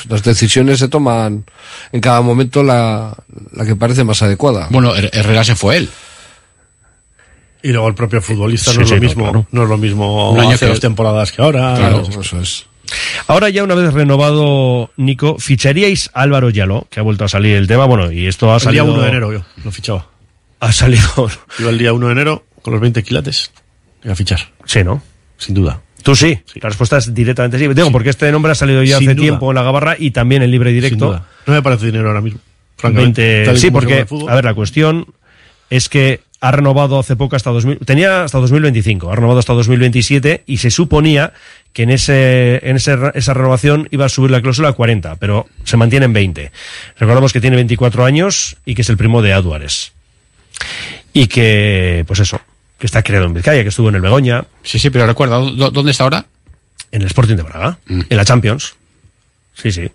Las 0.07 0.21
decisiones 0.21 0.77
se 0.77 0.89
toman 0.89 1.43
en 1.91 2.01
cada 2.01 2.21
momento 2.21 2.61
la, 2.61 3.15
la 3.53 3.65
que 3.65 3.75
parece 3.75 4.03
más 4.03 4.21
adecuada. 4.21 4.67
Bueno, 4.69 4.93
Her- 4.95 5.09
Herrera 5.11 5.43
se 5.43 5.55
fue 5.55 5.77
él. 5.77 5.89
Y 7.63 7.69
luego 7.71 7.87
el 7.87 7.95
propio 7.95 8.21
futbolista 8.21 8.71
Sí, 8.71 8.77
no 8.77 8.83
es 8.83 8.89
sí, 8.89 8.95
lo 8.95 9.01
no, 9.01 9.07
mismo, 9.07 9.23
claro. 9.23 9.47
no 9.51 9.63
es 9.63 9.69
lo 9.69 9.77
mismo 9.77 10.31
Un 10.33 10.39
año 10.39 10.49
hace 10.51 10.65
que- 10.65 10.71
dos 10.71 10.79
temporadas 10.79 11.31
que 11.31 11.41
ahora. 11.41 11.73
Claro. 11.77 12.03
No, 12.13 12.21
Eso 12.21 12.39
es. 12.41 12.65
Ahora 13.27 13.49
ya 13.49 13.63
una 13.63 13.75
vez 13.75 13.93
renovado 13.93 14.91
Nico, 14.97 15.37
¿ficharíais 15.39 16.09
a 16.13 16.21
Álvaro 16.21 16.49
Yalo, 16.49 16.87
que 16.89 16.99
ha 16.99 17.03
vuelto 17.03 17.23
a 17.25 17.29
salir 17.29 17.55
el 17.55 17.67
tema? 17.67 17.85
Bueno, 17.85 18.11
y 18.11 18.27
esto 18.27 18.51
ha 18.51 18.55
El 18.57 18.59
día 18.61 18.65
salido... 18.81 18.85
1 18.93 19.01
de 19.01 19.07
enero 19.09 19.33
yo 19.33 19.45
lo 19.63 19.71
fichaba. 19.71 20.07
Ha 20.59 20.71
salido... 20.71 21.07
Iba 21.59 21.69
el 21.69 21.77
día 21.77 21.93
1 21.93 22.05
de 22.07 22.11
enero 22.11 22.45
con 22.61 22.73
los 22.73 22.81
20 22.81 23.01
quilates. 23.03 23.51
Iba 24.03 24.13
a 24.13 24.15
fichar. 24.15 24.39
Sí, 24.65 24.83
¿no? 24.83 25.01
Sin 25.37 25.55
duda. 25.55 25.81
Tú 26.03 26.15
sí. 26.15 26.39
La 26.55 26.69
respuesta 26.69 26.97
es 26.97 27.13
directamente 27.13 27.59
sí. 27.59 27.67
Digo, 27.67 27.91
porque 27.91 28.09
este 28.09 28.31
nombre 28.31 28.51
ha 28.51 28.55
salido 28.55 28.83
ya 28.83 28.97
Sin 28.97 29.07
hace 29.09 29.15
duda. 29.15 29.23
tiempo 29.23 29.51
en 29.51 29.55
la 29.55 29.63
gabarra 29.63 29.95
y 29.97 30.11
también 30.11 30.41
en 30.41 30.51
libre 30.51 30.71
y 30.71 30.73
Sin 30.73 30.81
directo. 30.83 31.07
duda. 31.07 31.27
No 31.45 31.53
me 31.53 31.61
parece 31.61 31.85
dinero 31.85 32.07
ahora 32.07 32.21
mismo. 32.21 32.39
Francamente. 32.77 33.21
20 33.21 33.45
Tal 33.45 33.55
y 33.57 33.59
sí, 33.59 33.69
porque, 33.71 34.05
a 34.27 34.35
ver, 34.35 34.43
la 34.45 34.53
cuestión 34.55 35.05
es 35.69 35.87
que 35.89 36.21
ha 36.43 36.51
renovado 36.51 36.97
hace 36.97 37.15
poco 37.15 37.35
hasta 37.35 37.51
2000, 37.51 37.77
tenía 37.85 38.23
hasta 38.23 38.39
2025, 38.39 39.11
ha 39.11 39.15
renovado 39.15 39.37
hasta 39.39 39.53
2027 39.53 40.43
y 40.47 40.57
se 40.57 40.71
suponía 40.71 41.33
que 41.73 41.83
en 41.83 41.89
ese, 41.89 42.59
en 42.67 42.75
ese, 42.75 42.97
esa 43.13 43.33
renovación 43.33 43.87
iba 43.91 44.05
a 44.05 44.09
subir 44.09 44.31
la 44.31 44.41
cláusula 44.41 44.69
a 44.69 44.73
40, 44.73 45.15
pero 45.15 45.47
se 45.63 45.77
mantiene 45.77 46.05
en 46.05 46.13
20. 46.13 46.51
Recordamos 46.99 47.31
que 47.33 47.39
tiene 47.41 47.55
24 47.55 48.03
años 48.05 48.57
y 48.65 48.75
que 48.75 48.81
es 48.81 48.89
el 48.89 48.97
primo 48.97 49.21
de 49.21 49.33
Aduares. 49.33 49.93
Y 51.13 51.27
que, 51.27 52.03
pues 52.07 52.19
eso, 52.19 52.41
que 52.77 52.85
está 52.87 53.03
creado 53.03 53.25
en 53.25 53.33
Vizcaya, 53.33 53.63
que 53.63 53.69
estuvo 53.69 53.89
en 53.89 53.95
el 53.95 54.01
Begoña. 54.01 54.45
Sí, 54.63 54.79
sí, 54.79 54.89
pero 54.89 55.05
recuerda, 55.07 55.37
¿dó- 55.39 55.71
¿dónde 55.71 55.91
está 55.91 56.03
ahora? 56.03 56.25
En 56.91 57.01
el 57.01 57.07
Sporting 57.07 57.35
de 57.35 57.43
Braga, 57.43 57.77
Mm. 57.85 58.01
en 58.09 58.17
la 58.17 58.25
Champions. 58.25 58.75
Sí, 59.55 59.71
sí. 59.71 59.89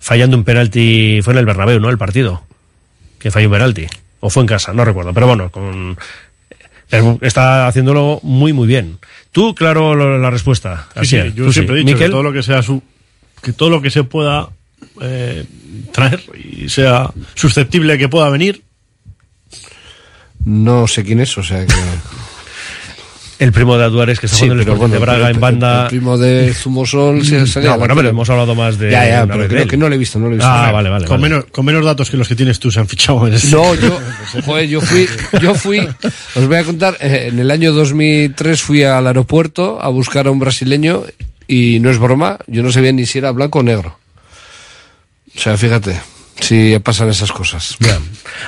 Fallando 0.00 0.36
un 0.36 0.44
penalti, 0.44 1.20
fue 1.22 1.32
en 1.34 1.38
el 1.38 1.46
Bernabéu, 1.46 1.78
¿no? 1.78 1.88
El 1.88 1.98
partido. 1.98 2.42
Que 3.18 3.30
falló 3.30 3.46
un 3.46 3.52
penalti. 3.52 3.86
O 4.20 4.30
fue 4.30 4.42
en 4.42 4.48
casa, 4.48 4.72
no 4.72 4.84
recuerdo. 4.84 5.12
Pero 5.14 5.26
bueno, 5.28 5.50
con... 5.50 5.96
pero 6.90 7.18
está 7.22 7.68
haciéndolo 7.68 8.18
muy, 8.22 8.52
muy 8.52 8.66
bien. 8.66 8.98
Tú, 9.32 9.54
claro, 9.54 9.94
lo- 9.94 10.18
la 10.18 10.30
respuesta. 10.30 10.86
Sí, 10.94 10.98
Así 11.00 11.08
sí, 11.08 11.16
es. 11.16 11.34
yo 11.34 11.46
Tú 11.46 11.52
siempre 11.52 11.76
sí. 11.76 11.82
he 11.82 11.84
dicho 11.84 11.98
que 11.98 12.08
todo 12.10 12.22
lo 12.22 12.32
que 12.32 12.42
sea 12.42 12.62
su, 12.62 12.82
que 13.42 13.52
todo 13.52 13.70
lo 13.70 13.80
que 13.82 13.90
se 13.90 14.04
pueda 14.04 14.48
eh, 15.00 15.44
traer 15.92 16.22
y 16.34 16.68
sea 16.68 17.10
susceptible 17.34 17.96
que 17.98 18.08
pueda 18.08 18.28
venir. 18.28 18.62
No 20.44 20.86
sé 20.86 21.02
quién 21.04 21.20
es, 21.20 21.36
o 21.38 21.42
sea 21.42 21.66
que... 21.66 21.72
el 23.42 23.52
primo 23.52 23.76
de 23.76 23.84
Aduares 23.84 24.20
que 24.20 24.26
está 24.26 24.36
Sí, 24.38 24.44
jugando 24.44 24.62
en 24.62 24.68
el 24.68 24.72
Sporting 24.74 24.92
de 24.92 24.98
bueno, 24.98 25.12
Braga 25.12 25.24
pero- 25.26 25.34
en 25.34 25.40
banda. 25.40 25.82
El 25.82 25.88
primo 25.88 26.18
de 26.18 26.54
Zumosol 26.54 27.24
sí, 27.24 27.46
salía 27.46 27.70
No, 27.70 27.78
bueno, 27.78 27.94
pero 27.96 28.08
hemos 28.10 28.28
hablado 28.30 28.54
más 28.54 28.78
de. 28.78 28.90
Ya, 28.90 29.06
ya, 29.08 29.26
pero 29.26 29.48
vez 29.48 29.66
que 29.66 29.76
no, 29.76 29.88
le 29.88 29.96
he 29.96 29.98
visto, 29.98 30.18
no 30.18 30.26
le 30.28 30.32
he 30.34 30.36
visto. 30.36 30.48
Ah, 30.50 30.70
vale, 30.72 30.88
vale. 30.88 31.06
con, 31.06 31.20
vale. 31.20 31.30
Menos, 31.34 31.50
con 31.50 31.64
menos 31.64 31.84
datos 31.84 32.10
que 32.10 32.16
los 32.16 32.28
que 32.28 32.36
tienes 32.36 32.58
tú 32.60 32.70
se 32.70 32.80
han 32.80 32.88
fichado 32.88 33.26
en 33.26 33.34
ese. 33.34 33.50
No, 33.54 33.74
yo, 33.74 33.98
joder, 34.44 34.68
yo 34.68 34.80
fui, 34.80 35.06
yo 35.40 35.54
fui, 35.54 35.80
os 36.34 36.46
voy 36.46 36.56
a 36.56 36.64
contar, 36.64 36.96
eh, 37.00 37.28
en 37.32 37.38
el 37.38 37.50
año 37.50 37.72
2003 37.72 38.62
fui 38.62 38.82
al 38.84 39.06
aeropuerto 39.06 39.80
a 39.82 39.88
buscar 39.88 40.26
a 40.26 40.30
un 40.30 40.38
brasileño 40.38 41.02
y 41.48 41.78
no 41.80 41.90
es 41.90 41.98
broma, 41.98 42.38
yo 42.46 42.62
no 42.62 42.70
sabía 42.72 42.92
ni 42.92 43.06
si 43.06 43.18
era 43.18 43.30
blanco 43.32 43.58
o 43.58 43.62
negro. 43.62 43.98
O 45.34 45.38
sea, 45.38 45.56
fíjate, 45.56 45.98
si 46.42 46.78
pasan 46.80 47.08
esas 47.08 47.32
cosas. 47.32 47.76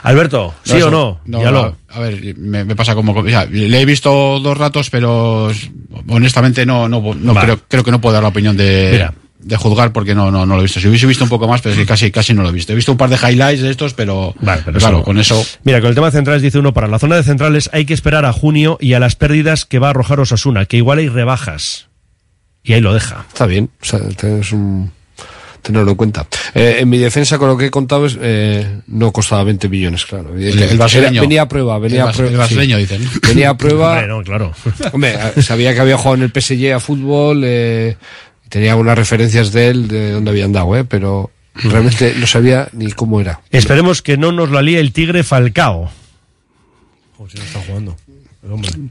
Alberto, 0.02 0.54
¿sí 0.64 0.80
o 0.82 0.90
no? 0.90 1.20
no, 1.26 1.40
Ya 1.42 1.50
no, 1.50 1.62
lo. 1.62 1.76
A 1.90 2.00
ver, 2.00 2.36
me, 2.36 2.64
me 2.64 2.76
pasa 2.76 2.94
como. 2.94 3.12
o 3.12 3.28
sea, 3.28 3.44
le 3.46 3.80
he 3.80 3.84
visto 3.84 4.38
dos 4.40 4.58
ratos, 4.58 4.90
pero 4.90 5.50
honestamente 6.08 6.66
no, 6.66 6.88
no, 6.88 7.00
no 7.14 7.34
Vale. 7.34 7.46
creo, 7.46 7.60
creo 7.68 7.84
que 7.84 7.90
no 7.90 8.00
puedo 8.00 8.14
dar 8.14 8.22
la 8.22 8.28
opinión 8.30 8.56
de, 8.56 8.88
Mira. 8.92 9.14
de 9.38 9.56
juzgar 9.56 9.92
porque 9.92 10.14
no, 10.14 10.30
no, 10.30 10.44
no 10.44 10.54
lo 10.54 10.60
he 10.60 10.64
visto. 10.64 10.80
Si 10.80 10.88
hubiese 10.88 11.06
visto 11.06 11.24
un 11.24 11.30
poco 11.30 11.46
más, 11.48 11.60
pero 11.60 11.72
es 11.74 11.78
que 11.78 11.86
casi, 11.86 12.10
casi 12.10 12.34
no 12.34 12.42
lo 12.42 12.48
he 12.48 12.52
visto. 12.52 12.72
He 12.72 12.76
visto 12.76 12.92
un 12.92 12.98
par 12.98 13.10
de 13.10 13.16
highlights 13.16 13.62
de 13.62 13.70
estos, 13.70 13.94
pero, 13.94 14.34
Vale, 14.40 14.62
pero 14.64 14.78
claro, 14.78 14.96
eso- 14.98 15.04
con 15.04 15.18
eso. 15.18 15.44
Mira, 15.62 15.80
con 15.80 15.88
el 15.88 15.94
tema 15.94 16.08
de 16.08 16.12
centrales 16.12 16.42
dice 16.42 16.58
uno, 16.58 16.72
para 16.74 16.88
la 16.88 16.98
zona 16.98 17.16
de 17.16 17.22
centrales 17.22 17.70
hay 17.72 17.84
que 17.86 17.94
esperar 17.94 18.24
a 18.24 18.32
junio 18.32 18.76
y 18.80 18.94
a 18.94 19.00
las 19.00 19.14
pérdidas 19.16 19.64
que 19.64 19.78
va 19.78 19.88
a 19.88 19.90
arrojar 19.90 20.20
Osasuna, 20.20 20.66
que 20.66 20.76
igual 20.76 20.98
hay 20.98 21.08
rebajas. 21.08 21.88
Y 22.66 22.72
ahí 22.72 22.80
lo 22.80 22.94
deja. 22.94 23.24
Está 23.28 23.46
bien, 23.46 23.70
o 23.80 23.84
sea, 23.84 24.00
es 24.40 24.52
un... 24.52 24.90
Tenerlo 25.64 25.92
en 25.92 25.96
cuenta. 25.96 26.26
Eh, 26.54 26.76
en 26.80 26.88
mi 26.90 26.98
defensa, 26.98 27.38
con 27.38 27.48
lo 27.48 27.56
que 27.56 27.64
he 27.66 27.70
contado, 27.70 28.04
es, 28.04 28.18
eh, 28.20 28.80
no 28.86 29.10
costaba 29.12 29.44
20 29.44 29.68
millones, 29.70 30.04
claro. 30.04 30.36
El- 30.36 30.62
el 30.62 30.76
brasileño. 30.76 31.22
Venía 31.22 31.40
a 31.42 31.48
prueba, 31.48 31.78
venía 31.78 32.02
El 32.02 32.08
a 32.10 32.12
prueba. 32.12 32.30
el 32.32 32.36
brasileño, 32.36 32.76
dicen. 32.76 33.08
Venía 33.26 33.48
a 33.48 33.56
prueba. 33.56 33.92
Hombre, 33.92 34.06
no, 34.08 34.22
claro. 34.22 34.52
Hombre, 34.92 35.14
a- 35.16 35.40
sabía 35.40 35.72
que 35.72 35.80
había 35.80 35.96
jugado 35.96 36.16
en 36.16 36.22
el 36.24 36.30
PSG 36.42 36.74
a 36.74 36.80
fútbol, 36.80 37.42
eh, 37.46 37.96
y 38.44 38.48
tenía 38.50 38.72
algunas 38.72 38.98
referencias 38.98 39.52
de 39.52 39.68
él, 39.68 39.88
de 39.88 40.10
dónde 40.12 40.30
había 40.32 40.44
andado, 40.44 40.76
eh, 40.76 40.84
pero 40.84 41.30
realmente 41.54 42.14
no 42.18 42.26
sabía 42.26 42.68
ni 42.72 42.92
cómo 42.92 43.20
era. 43.22 43.40
Esperemos 43.50 44.02
que 44.02 44.18
no 44.18 44.32
nos 44.32 44.50
la 44.50 44.60
líe 44.60 44.78
el 44.80 44.92
Tigre 44.92 45.22
Falcao. 45.24 45.90
Como 47.16 47.30
si 47.30 47.38
no 47.38 47.44
está 47.44 47.60
jugando. 47.60 47.96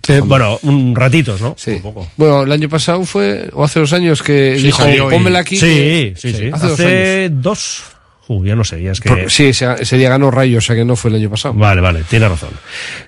Eh, 0.08 0.22
bueno, 0.26 0.60
un 0.64 0.96
ratitos, 0.96 1.40
¿no? 1.42 1.56
Sí. 1.58 1.72
Un 1.72 1.82
poco. 1.82 2.08
Bueno, 2.18 2.44
el 2.44 2.52
año 2.52 2.70
pasado 2.70 3.04
fue, 3.06 3.50
o 3.54 3.64
hace 3.64 3.80
dos 3.80 3.94
años, 3.94 4.24
que 4.24 4.56
Sí, 4.58 4.64
dijo, 4.64 4.84
pónmela 5.10 5.40
aquí. 5.40 5.58
Sí, 5.58 6.14
sí, 6.16 6.34
sí. 6.34 6.50
Hace, 6.52 6.68
dos 6.68 6.72
Hace 6.74 7.26
años. 7.26 7.42
dos. 7.44 7.84
Uh, 8.30 8.46
ya 8.46 8.56
no 8.56 8.64
sé, 8.64 8.82
ya 8.82 8.92
es 8.94 9.00
que. 9.02 9.30
Sí, 9.30 9.48
ese, 9.48 9.68
ese 9.80 9.98
día 9.98 10.10
ganó 10.10 10.32
Rayo, 10.32 10.58
o 10.58 10.62
sea 10.62 10.76
que 10.76 10.86
no 10.86 10.96
fue 10.96 11.10
el 11.12 11.18
año 11.18 11.30
pasado. 11.30 11.54
Vale, 11.56 11.82
vale, 11.82 12.04
tiene 12.10 12.28
razón. 12.30 12.50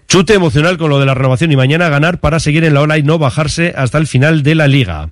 Chute 0.08 0.34
emocional 0.34 0.78
con 0.78 0.90
lo 0.90 1.00
de 1.00 1.06
la 1.06 1.14
renovación 1.14 1.52
y 1.52 1.56
mañana 1.56 1.90
ganar 1.90 2.20
para 2.20 2.40
seguir 2.40 2.64
en 2.66 2.74
la 2.74 2.82
ola 2.82 2.98
y 2.98 3.04
no 3.04 3.18
bajarse 3.18 3.74
hasta 3.76 3.98
el 3.98 4.08
final 4.08 4.44
de 4.44 4.56
la 4.56 4.68
liga. 4.68 5.10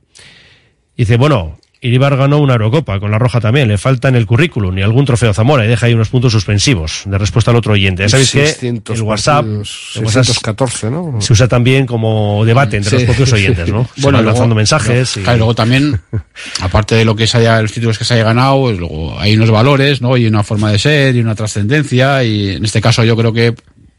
Dice, 0.98 1.18
bueno, 1.18 1.58
Iribar 1.86 2.16
ganó 2.16 2.40
una 2.40 2.54
Eurocopa 2.54 3.00
con 3.00 3.12
la 3.12 3.20
Roja 3.20 3.42
también, 3.42 3.68
le 3.68 3.78
falta 3.78 4.08
en 4.08 4.16
el 4.16 4.26
currículum 4.26 4.78
y 4.78 4.82
algún 4.82 5.04
trofeo 5.06 5.34
Zamora 5.34 5.66
y 5.66 5.68
deja 5.68 5.86
ahí 5.88 5.94
unos 5.94 6.08
puntos 6.10 6.32
suspensivos 6.32 7.04
de 7.06 7.18
respuesta 7.18 7.52
al 7.52 7.58
otro 7.58 7.74
oyente. 7.74 8.04
Ya 8.04 8.10
sabéis 8.10 8.32
que 8.32 8.48
600 8.48 8.96
el 8.98 9.04
WhatsApp, 9.04 9.44
partidos, 9.46 9.92
el 9.96 10.06
WhatsApp 10.06 10.24
614, 10.24 10.90
¿no? 10.92 11.22
se 11.22 11.34
usa 11.34 11.48
también 11.50 11.86
como 11.86 12.44
debate 12.46 12.78
entre 12.78 12.92
Sí. 12.92 12.96
los 12.96 13.06
propios 13.06 13.34
oyentes, 13.34 13.70
¿no? 13.70 13.88
Se 13.96 14.02
van 14.02 14.14
luego- 14.14 14.28
lanzando 14.30 14.56
mensajes. 14.56 15.18
y- 15.18 15.22
Claro, 15.22 15.36
y 15.36 15.40
luego 15.40 15.56
también, 15.56 16.00
aparte 16.62 16.96
de 16.96 17.04
lo 17.06 17.16
que 17.16 17.28
se 17.28 17.38
haya, 17.40 17.62
los 17.62 17.72
títulos 17.74 17.98
que 17.98 18.06
se 18.06 18.14
haya 18.14 18.24
ganado, 18.24 18.62
pues 18.62 18.80
luego 18.80 19.20
hay 19.20 19.36
unos 19.36 19.52
valores, 19.52 20.02
¿no? 20.02 20.16
Y 20.16 20.26
una 20.26 20.44
forma 20.44 20.72
de 20.72 20.80
ser 20.80 21.16
y 21.16 21.20
una 21.20 21.36
trascendencia. 21.36 22.24
Y 22.24 22.52
en 22.52 22.64
este 22.66 22.80
caso 22.82 23.04
yo 23.04 23.18
creo 23.18 23.34
que 23.34 23.54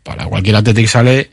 para 0.04 0.26
cualquier 0.26 0.54
Athletic 0.56 0.86
sale, 0.86 1.30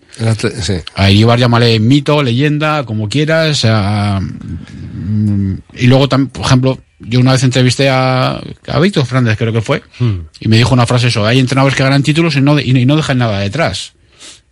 sí. 0.63 0.73
a 0.95 1.11
Ibar 1.11 1.37
llámale 1.37 1.79
mito, 1.79 2.23
leyenda, 2.23 2.83
como 2.85 3.07
quieras. 3.09 3.63
mm, 3.65 5.53
y 5.75 5.87
luego 5.87 6.07
también, 6.09 6.29
por 6.29 6.45
ejemplo, 6.45 6.79
yo 6.99 7.19
una 7.19 7.33
vez 7.33 7.43
entrevisté 7.43 7.89
a, 7.89 8.41
a 8.67 8.79
Víctor 8.79 9.05
Fernández, 9.05 9.37
creo 9.37 9.53
que 9.53 9.61
fue, 9.61 9.81
Hmm. 9.99 10.21
y 10.39 10.47
me 10.47 10.57
dijo 10.57 10.73
una 10.73 10.85
frase 10.87 11.07
eso, 11.07 11.25
hay 11.25 11.39
entrenadores 11.39 11.75
que 11.75 11.83
ganan 11.83 12.03
títulos 12.03 12.35
y 12.35 12.41
no, 12.41 12.59
y 12.59 12.85
no 12.85 12.95
dejan 12.95 13.17
nada 13.17 13.39
detrás. 13.39 13.93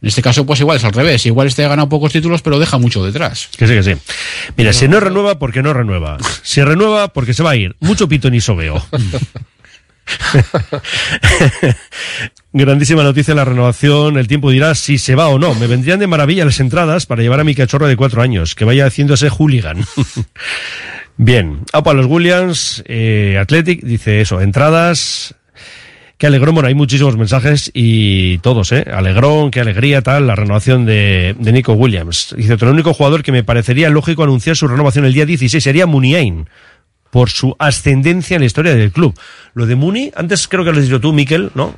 En 0.02 0.08
este 0.08 0.22
caso, 0.22 0.46
pues 0.46 0.62
igual 0.62 0.78
es 0.78 0.86
al 0.86 0.94
revés. 0.94 1.26
Igual 1.26 1.48
este 1.48 1.66
ha 1.66 1.68
ganado 1.68 1.90
pocos 1.90 2.14
títulos, 2.14 2.41
pero 2.41 2.58
deja 2.58 2.78
mucho 2.78 3.04
detrás. 3.06 3.50
Que 3.58 3.68
sí, 3.68 3.74
que 3.74 3.84
sí. 3.84 3.91
Mira, 4.56 4.72
si 4.72 4.88
no 4.88 5.02
renueva, 5.02 5.38
porque 5.40 5.62
no 5.62 5.74
renueva. 5.74 6.18
Si 6.41 6.64
renueva, 6.64 7.10
porque 7.12 7.34
se 7.34 7.44
va 7.44 7.52
a 7.52 7.56
ir. 7.58 7.76
Mucho 7.82 8.08
pito 8.08 8.30
ni 8.30 8.40
sobeo. 8.40 8.82
Grandísima 12.53 13.03
noticia 13.03 13.36
la 13.36 13.45
renovación. 13.45 14.18
El 14.18 14.27
tiempo 14.27 14.49
dirá 14.49 14.76
si 14.76 14.98
se 14.98 15.15
va 15.15 15.27
o 15.27 15.38
no. 15.38 15.53
Me 15.56 15.68
vendrían 15.68 15.99
de 15.99 16.07
maravilla 16.07 16.45
las 16.45 16.60
entradas 16.60 17.06
para 17.06 17.22
llevar 17.22 17.40
a 17.40 17.44
mi 17.44 17.56
cachorro 17.56 17.88
de 17.88 17.95
cuatro 17.95 18.22
años, 18.22 18.56
que 18.56 18.65
vaya 18.65 18.86
haciéndose 18.86 19.30
hooligan. 19.30 19.86
Bien. 21.18 21.60
Apa, 21.73 21.94
los 21.94 22.06
Williams, 22.06 22.84
eh, 22.88 23.38
Athletic, 23.40 23.84
dice 23.84 24.22
eso, 24.22 24.41
entradas. 24.41 25.36
Qué 26.18 26.27
alegrón, 26.27 26.53
bueno, 26.53 26.68
hay 26.68 26.76
muchísimos 26.76 27.15
mensajes 27.15 27.72
y 27.73 28.40
todos, 28.40 28.73
¿eh? 28.73 28.86
Alegrón, 28.91 29.52
qué 29.52 29.61
alegría, 29.61 30.02
tal, 30.02 30.27
la 30.27 30.36
renovación 30.36 30.86
de, 30.86 31.34
de 31.40 31.52
Nico 31.53 31.72
Williams. 31.73 32.36
Dice, 32.36 32.56
otro 32.56 32.68
el 32.68 32.73
único 32.73 32.94
jugador 32.94 33.23
que 33.23 33.31
me 33.31 33.44
parecería 33.44 33.90
lógico 33.90 34.23
anunciar 34.23 34.57
su 34.57 34.68
renovación 34.68 35.06
el 35.06 35.14
día 35.14 35.26
16 35.26 35.64
sería 35.64 35.86
Muniain, 35.86 36.49
por 37.11 37.30
su 37.30 37.56
ascendencia 37.60 38.36
en 38.36 38.41
la 38.41 38.45
historia 38.45 38.76
del 38.76 38.91
club. 38.91 39.18
Lo 39.53 39.65
de 39.65 39.76
Muni, 39.76 40.11
antes 40.15 40.48
creo 40.48 40.64
que 40.64 40.72
lo 40.72 40.77
has 40.77 40.84
dicho 40.84 40.99
tú, 40.99 41.14
Miquel, 41.14 41.52
¿no? 41.56 41.76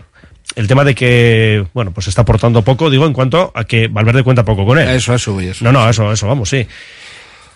El 0.56 0.68
tema 0.68 0.84
de 0.84 0.94
que, 0.94 1.66
bueno, 1.74 1.92
pues 1.92 2.08
está 2.08 2.24
aportando 2.24 2.62
poco, 2.62 2.90
digo, 2.90 3.06
en 3.06 3.14
cuanto 3.14 3.52
a 3.56 3.64
que 3.64 3.88
Valverde 3.88 4.24
cuenta 4.24 4.44
poco 4.44 4.66
con 4.66 4.78
él. 4.78 4.90
Eso, 4.90 5.14
eso 5.14 5.40
eso. 5.40 5.64
No, 5.64 5.72
no, 5.72 5.90
eso, 5.90 6.12
eso, 6.12 6.28
vamos, 6.28 6.50
sí. 6.50 6.68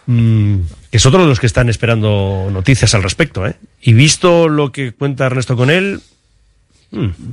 Mm, 0.05 0.59
es 0.91 1.05
otro 1.05 1.23
de 1.23 1.27
los 1.27 1.39
que 1.39 1.47
están 1.47 1.67
esperando 1.67 2.47
noticias 2.51 2.93
al 2.95 3.03
respecto, 3.03 3.45
¿eh? 3.45 3.55
Y 3.81 3.93
visto 3.93 4.47
lo 4.47 4.71
que 4.71 4.93
cuenta 4.93 5.25
Ernesto 5.25 5.57
con 5.57 5.69
él, 5.69 6.01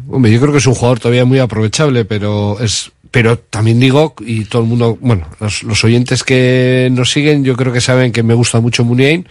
Hombre, 0.09 0.33
yo 0.33 0.41
creo 0.41 0.53
que 0.53 0.59
es 0.59 0.67
un 0.67 0.75
jugador 0.75 0.99
todavía 0.99 1.25
muy 1.25 1.39
aprovechable, 1.39 2.05
pero 2.05 2.59
es, 2.61 2.91
pero 3.11 3.39
también 3.39 3.79
digo, 3.79 4.15
y 4.21 4.45
todo 4.47 4.63
el 4.63 4.69
mundo, 4.69 4.99
bueno, 5.01 5.29
los, 5.41 5.63
los 5.63 5.85
oyentes 5.85 6.25
que 6.25 6.89
nos 6.91 7.11
siguen, 7.13 7.45
yo 7.45 7.57
creo 7.57 7.73
que 7.73 7.81
saben 7.81 8.13
que 8.13 8.23
me 8.23 8.35
gusta 8.35 8.61
mucho 8.61 8.85
Muniain, 8.85 9.29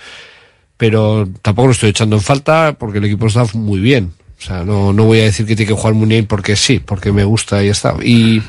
pero 0.82 1.30
tampoco 1.44 1.68
lo 1.68 1.74
estoy 1.74 1.92
echando 1.92 2.16
en 2.16 2.24
falta 2.24 2.74
porque 2.74 2.98
el 2.98 3.06
equipo 3.06 3.28
está 3.28 3.46
muy 3.54 3.80
bien. 3.80 4.14
O 4.40 4.42
sea, 4.42 4.64
no, 4.66 4.92
no 4.94 5.04
voy 5.04 5.20
a 5.20 5.26
decir 5.26 5.46
que 5.46 5.56
tiene 5.56 5.68
que 5.68 5.80
jugar 5.80 5.94
Muniain 5.94 6.26
porque 6.26 6.56
sí, 6.56 6.80
porque 6.80 7.12
me 7.12 7.24
gusta 7.24 7.64
y 7.64 7.68
está. 7.68 7.94
Y, 8.04 8.42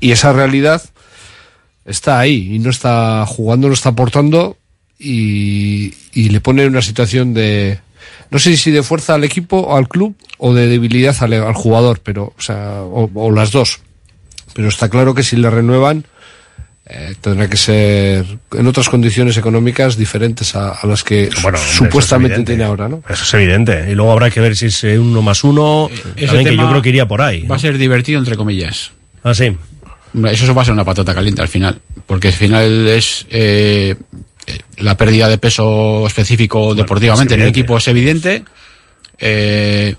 y 0.00 0.10
esa 0.10 0.32
realidad 0.32 0.82
está 1.84 2.18
ahí 2.18 2.56
y 2.56 2.58
no 2.58 2.70
está 2.70 3.24
jugando, 3.24 3.68
no 3.68 3.74
está 3.74 3.90
aportando 3.90 4.56
y, 4.98 5.94
y 6.12 6.30
le 6.30 6.40
pone 6.40 6.64
en 6.64 6.70
una 6.70 6.82
situación 6.82 7.34
de, 7.34 7.78
no 8.32 8.40
sé 8.40 8.56
si 8.56 8.72
de 8.72 8.82
fuerza 8.82 9.14
al 9.14 9.22
equipo 9.22 9.58
o 9.58 9.76
al 9.76 9.86
club 9.86 10.16
o 10.38 10.52
de 10.52 10.66
debilidad 10.66 11.14
al, 11.20 11.34
al 11.34 11.54
jugador, 11.54 12.00
pero, 12.02 12.34
o 12.36 12.42
sea, 12.42 12.82
o, 12.82 13.08
o 13.14 13.30
las 13.30 13.52
dos. 13.52 13.78
Pero 14.54 14.66
está 14.66 14.88
claro 14.88 15.14
que 15.14 15.22
si 15.22 15.36
le 15.36 15.48
renuevan, 15.48 16.04
eh, 16.92 17.14
tendrá 17.20 17.48
que 17.48 17.56
ser 17.56 18.24
en 18.52 18.66
otras 18.66 18.88
condiciones 18.88 19.36
económicas 19.36 19.96
diferentes 19.96 20.54
a, 20.56 20.70
a 20.70 20.86
las 20.86 21.04
que 21.04 21.30
Bueno, 21.42 21.58
supuestamente 21.58 22.42
tiene 22.42 22.64
ahora, 22.64 22.88
¿no? 22.88 23.02
Eso 23.08 23.22
es 23.24 23.34
evidente. 23.34 23.86
Y 23.90 23.94
luego 23.94 24.10
habrá 24.12 24.28
que 24.30 24.40
ver 24.40 24.56
si 24.56 24.66
es 24.66 24.82
uno 24.84 25.22
más 25.22 25.44
uno. 25.44 25.88
También 26.18 26.44
que 26.48 26.56
yo 26.56 26.68
creo 26.68 26.82
que 26.82 26.88
iría 26.88 27.06
por 27.06 27.22
ahí. 27.22 27.46
Va 27.46 27.56
a 27.56 27.58
ser 27.60 27.78
divertido, 27.78 28.18
entre 28.18 28.36
comillas. 28.36 28.90
Ah, 29.22 29.34
sí. 29.34 29.56
Eso 30.24 30.54
va 30.54 30.62
a 30.62 30.64
ser 30.64 30.74
una 30.74 30.84
patata 30.84 31.14
caliente 31.14 31.40
al 31.42 31.48
final. 31.48 31.80
Porque 32.06 32.28
al 32.28 32.34
final 32.34 32.88
es. 32.88 33.26
eh, 33.30 33.94
eh, 34.46 34.58
la 34.78 34.96
pérdida 34.96 35.28
de 35.28 35.38
peso 35.38 36.04
específico 36.06 36.74
deportivamente 36.74 37.34
es 37.34 37.38
en 37.38 37.42
el 37.42 37.48
equipo 37.50 37.76
es 37.76 37.86
evidente. 37.86 38.42
Eh, 39.18 39.94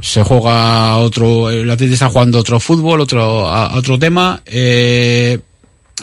se 0.00 0.22
juega 0.24 0.96
otro. 0.96 1.50
El 1.50 1.70
Atleti 1.70 1.92
está 1.92 2.08
jugando 2.08 2.38
otro 2.38 2.58
fútbol, 2.58 3.00
otro, 3.00 3.46
a- 3.48 3.66
a 3.66 3.76
otro 3.76 3.98
tema. 3.98 4.40
eh, 4.46 5.38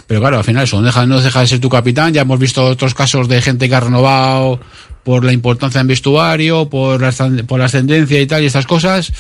pero 0.08 0.20
claro, 0.20 0.38
al 0.38 0.44
final 0.44 0.64
eso 0.64 0.78
no 0.80 0.86
deja, 0.86 1.06
no 1.06 1.22
deja 1.22 1.42
de 1.42 1.48
ser 1.48 1.60
tu 1.60 1.70
capitán. 1.70 2.14
Ya 2.14 2.22
hemos 2.22 2.40
visto 2.40 2.66
otros 2.66 2.94
casos 2.94 3.28
de 3.28 3.42
gente 3.42 3.68
que 3.68 3.76
ha 3.76 3.80
renovado 3.80 4.60
por 5.04 5.24
la 5.24 5.34
importancia 5.34 5.82
en 5.82 5.88
vestuario, 5.88 6.70
por 6.70 7.02
la, 7.02 7.12
por 7.48 7.60
la 7.60 7.66
ascendencia 7.66 8.22
y 8.22 8.28
tal, 8.28 8.44
y 8.44 8.46
estas 8.46 8.68
cosas. 8.68 9.12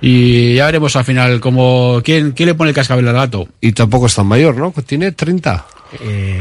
Y 0.00 0.54
ya 0.54 0.66
veremos 0.66 0.96
al 0.96 1.04
final 1.04 1.40
cómo, 1.40 2.00
quién, 2.04 2.32
quién 2.32 2.48
le 2.48 2.54
pone 2.54 2.70
el 2.70 2.74
cascabel 2.74 3.06
al 3.08 3.14
gato. 3.14 3.48
Y 3.60 3.72
tampoco 3.72 4.06
es 4.06 4.14
tan 4.14 4.26
mayor, 4.26 4.56
¿no? 4.56 4.72
Tiene 4.84 5.12
30. 5.12 5.66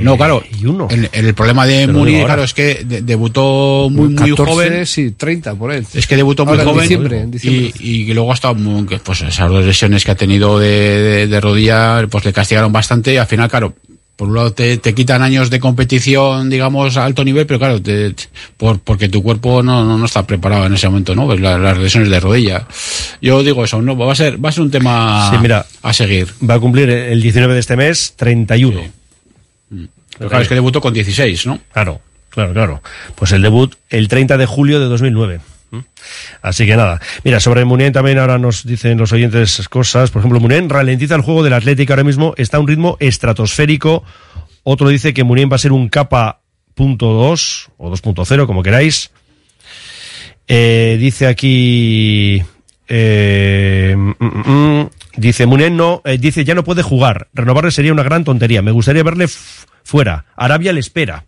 No, 0.01 0.17
claro. 0.17 0.43
Y 0.59 0.65
uno. 0.65 0.87
El, 0.89 1.09
el 1.11 1.33
problema 1.33 1.65
de 1.65 1.85
ahora. 1.85 2.25
claro, 2.25 2.43
es 2.43 2.53
que 2.53 2.83
de- 2.85 3.01
debutó 3.01 3.87
muy, 3.91 4.07
muy 4.09 4.15
14, 4.15 4.43
joven. 4.51 4.85
Sí, 4.85 5.11
30 5.11 5.55
por 5.55 5.71
ahí. 5.71 5.83
Es 5.93 6.07
que 6.07 6.15
debutó 6.15 6.45
muy 6.45 6.57
en 6.59 6.65
joven 6.65 6.81
diciembre, 6.81 7.19
en 7.21 7.31
diciembre. 7.31 7.73
Y, 7.79 8.01
y 8.03 8.05
que 8.07 8.13
luego 8.13 8.31
ha 8.31 8.35
estado 8.35 8.55
muy, 8.55 8.83
pues 9.03 9.21
esas 9.21 9.49
dos 9.49 9.65
lesiones 9.65 10.03
que 10.05 10.11
ha 10.11 10.15
tenido 10.15 10.57
de, 10.59 10.67
de, 10.69 11.27
de 11.27 11.41
rodilla, 11.41 12.05
pues 12.09 12.25
le 12.25 12.33
castigaron 12.33 12.71
bastante 12.71 13.13
y 13.13 13.17
al 13.17 13.27
final, 13.27 13.49
claro, 13.49 13.73
por 14.15 14.27
un 14.29 14.35
lado 14.35 14.53
te, 14.53 14.77
te 14.77 14.93
quitan 14.93 15.23
años 15.23 15.49
de 15.49 15.59
competición, 15.59 16.47
digamos, 16.49 16.95
a 16.95 17.05
alto 17.05 17.23
nivel, 17.23 17.47
pero 17.47 17.57
claro, 17.59 17.81
te- 17.81 18.11
te- 18.11 18.23
por, 18.55 18.79
porque 18.79 19.09
tu 19.09 19.23
cuerpo 19.23 19.63
no, 19.63 19.83
no, 19.83 19.97
no 19.97 20.05
está 20.05 20.27
preparado 20.27 20.67
en 20.67 20.73
ese 20.75 20.87
momento, 20.87 21.15
¿no? 21.15 21.25
Pues 21.25 21.39
la- 21.39 21.57
las 21.57 21.77
lesiones 21.79 22.09
de 22.09 22.19
rodilla. 22.19 22.67
Yo 23.21 23.41
digo 23.43 23.63
eso, 23.65 23.81
no, 23.81 23.97
va 23.97 24.11
a 24.11 24.15
ser, 24.15 24.43
va 24.43 24.49
a 24.49 24.51
ser 24.51 24.61
un 24.63 24.69
tema 24.71 25.29
Sí, 25.31 25.37
mira. 25.41 25.65
a 25.81 25.93
seguir. 25.93 26.27
Va 26.47 26.55
a 26.55 26.59
cumplir 26.59 26.89
el 26.91 27.19
19 27.21 27.53
de 27.55 27.59
este 27.59 27.75
mes 27.75 28.13
31. 28.15 28.81
Pero 30.17 30.29
claro, 30.29 30.43
es 30.43 30.49
que 30.49 30.55
debutó 30.55 30.81
con 30.81 30.93
16, 30.93 31.47
¿no? 31.47 31.59
Claro, 31.71 32.01
claro, 32.29 32.53
claro. 32.53 32.83
Pues 33.15 33.31
el 33.31 33.41
debut 33.41 33.75
el 33.89 34.07
30 34.07 34.37
de 34.37 34.45
julio 34.45 34.79
de 34.79 34.85
2009. 34.87 35.39
¿Mm? 35.71 35.79
Así 36.41 36.65
que 36.65 36.75
nada. 36.75 36.99
Mira, 37.23 37.39
sobre 37.39 37.63
Munien 37.63 37.93
también 37.93 38.19
ahora 38.19 38.37
nos 38.37 38.65
dicen 38.65 38.97
los 38.97 39.13
oyentes 39.13 39.67
cosas. 39.69 40.11
Por 40.11 40.19
ejemplo, 40.19 40.39
Munien 40.39 40.69
ralentiza 40.69 41.15
el 41.15 41.21
juego 41.21 41.43
del 41.43 41.53
Atlético 41.53 41.93
ahora 41.93 42.03
mismo, 42.03 42.33
está 42.37 42.57
a 42.57 42.59
un 42.59 42.67
ritmo 42.67 42.97
estratosférico. 42.99 44.03
Otro 44.63 44.89
dice 44.89 45.13
que 45.13 45.23
Munien 45.23 45.49
va 45.49 45.55
a 45.55 45.59
ser 45.59 45.71
un 45.71 45.87
capa 45.87 46.41
punto 46.75 47.31
.2 47.31 47.69
o 47.77 47.91
2.0, 47.91 48.45
como 48.45 48.63
queráis. 48.63 49.11
Eh, 50.47 50.97
dice 50.99 51.27
aquí... 51.27 52.43
eh, 52.87 53.95
mm, 53.97 54.11
mm, 54.19 54.79
mm, 54.79 54.89
dice 55.15 55.45
Munien 55.45 55.77
no, 55.77 56.01
eh, 56.05 56.17
dice 56.17 56.43
ya 56.45 56.55
no 56.55 56.63
puede 56.63 56.83
jugar. 56.83 57.27
Renovarle 57.33 57.71
sería 57.71 57.91
una 57.93 58.03
gran 58.03 58.23
tontería. 58.23 58.61
Me 58.61 58.71
gustaría 58.71 59.03
verle 59.03 59.27
fuera. 59.83 60.25
Arabia 60.35 60.73
le 60.73 60.79
espera. 60.79 61.25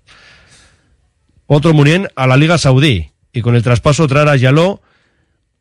Otro 1.47 1.73
Munien 1.73 2.07
a 2.15 2.27
la 2.27 2.37
Liga 2.37 2.57
Saudí. 2.57 3.11
Y 3.31 3.41
con 3.41 3.55
el 3.55 3.63
traspaso 3.63 4.07
traer 4.07 4.29
a 4.29 4.35
Yaló, 4.35 4.81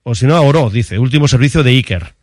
o 0.02 0.14
si 0.14 0.26
no 0.26 0.36
a 0.36 0.40
Oro, 0.42 0.68
dice. 0.70 0.98
Último 0.98 1.26
servicio 1.26 1.62
de 1.62 1.70
Iker. 1.70 2.14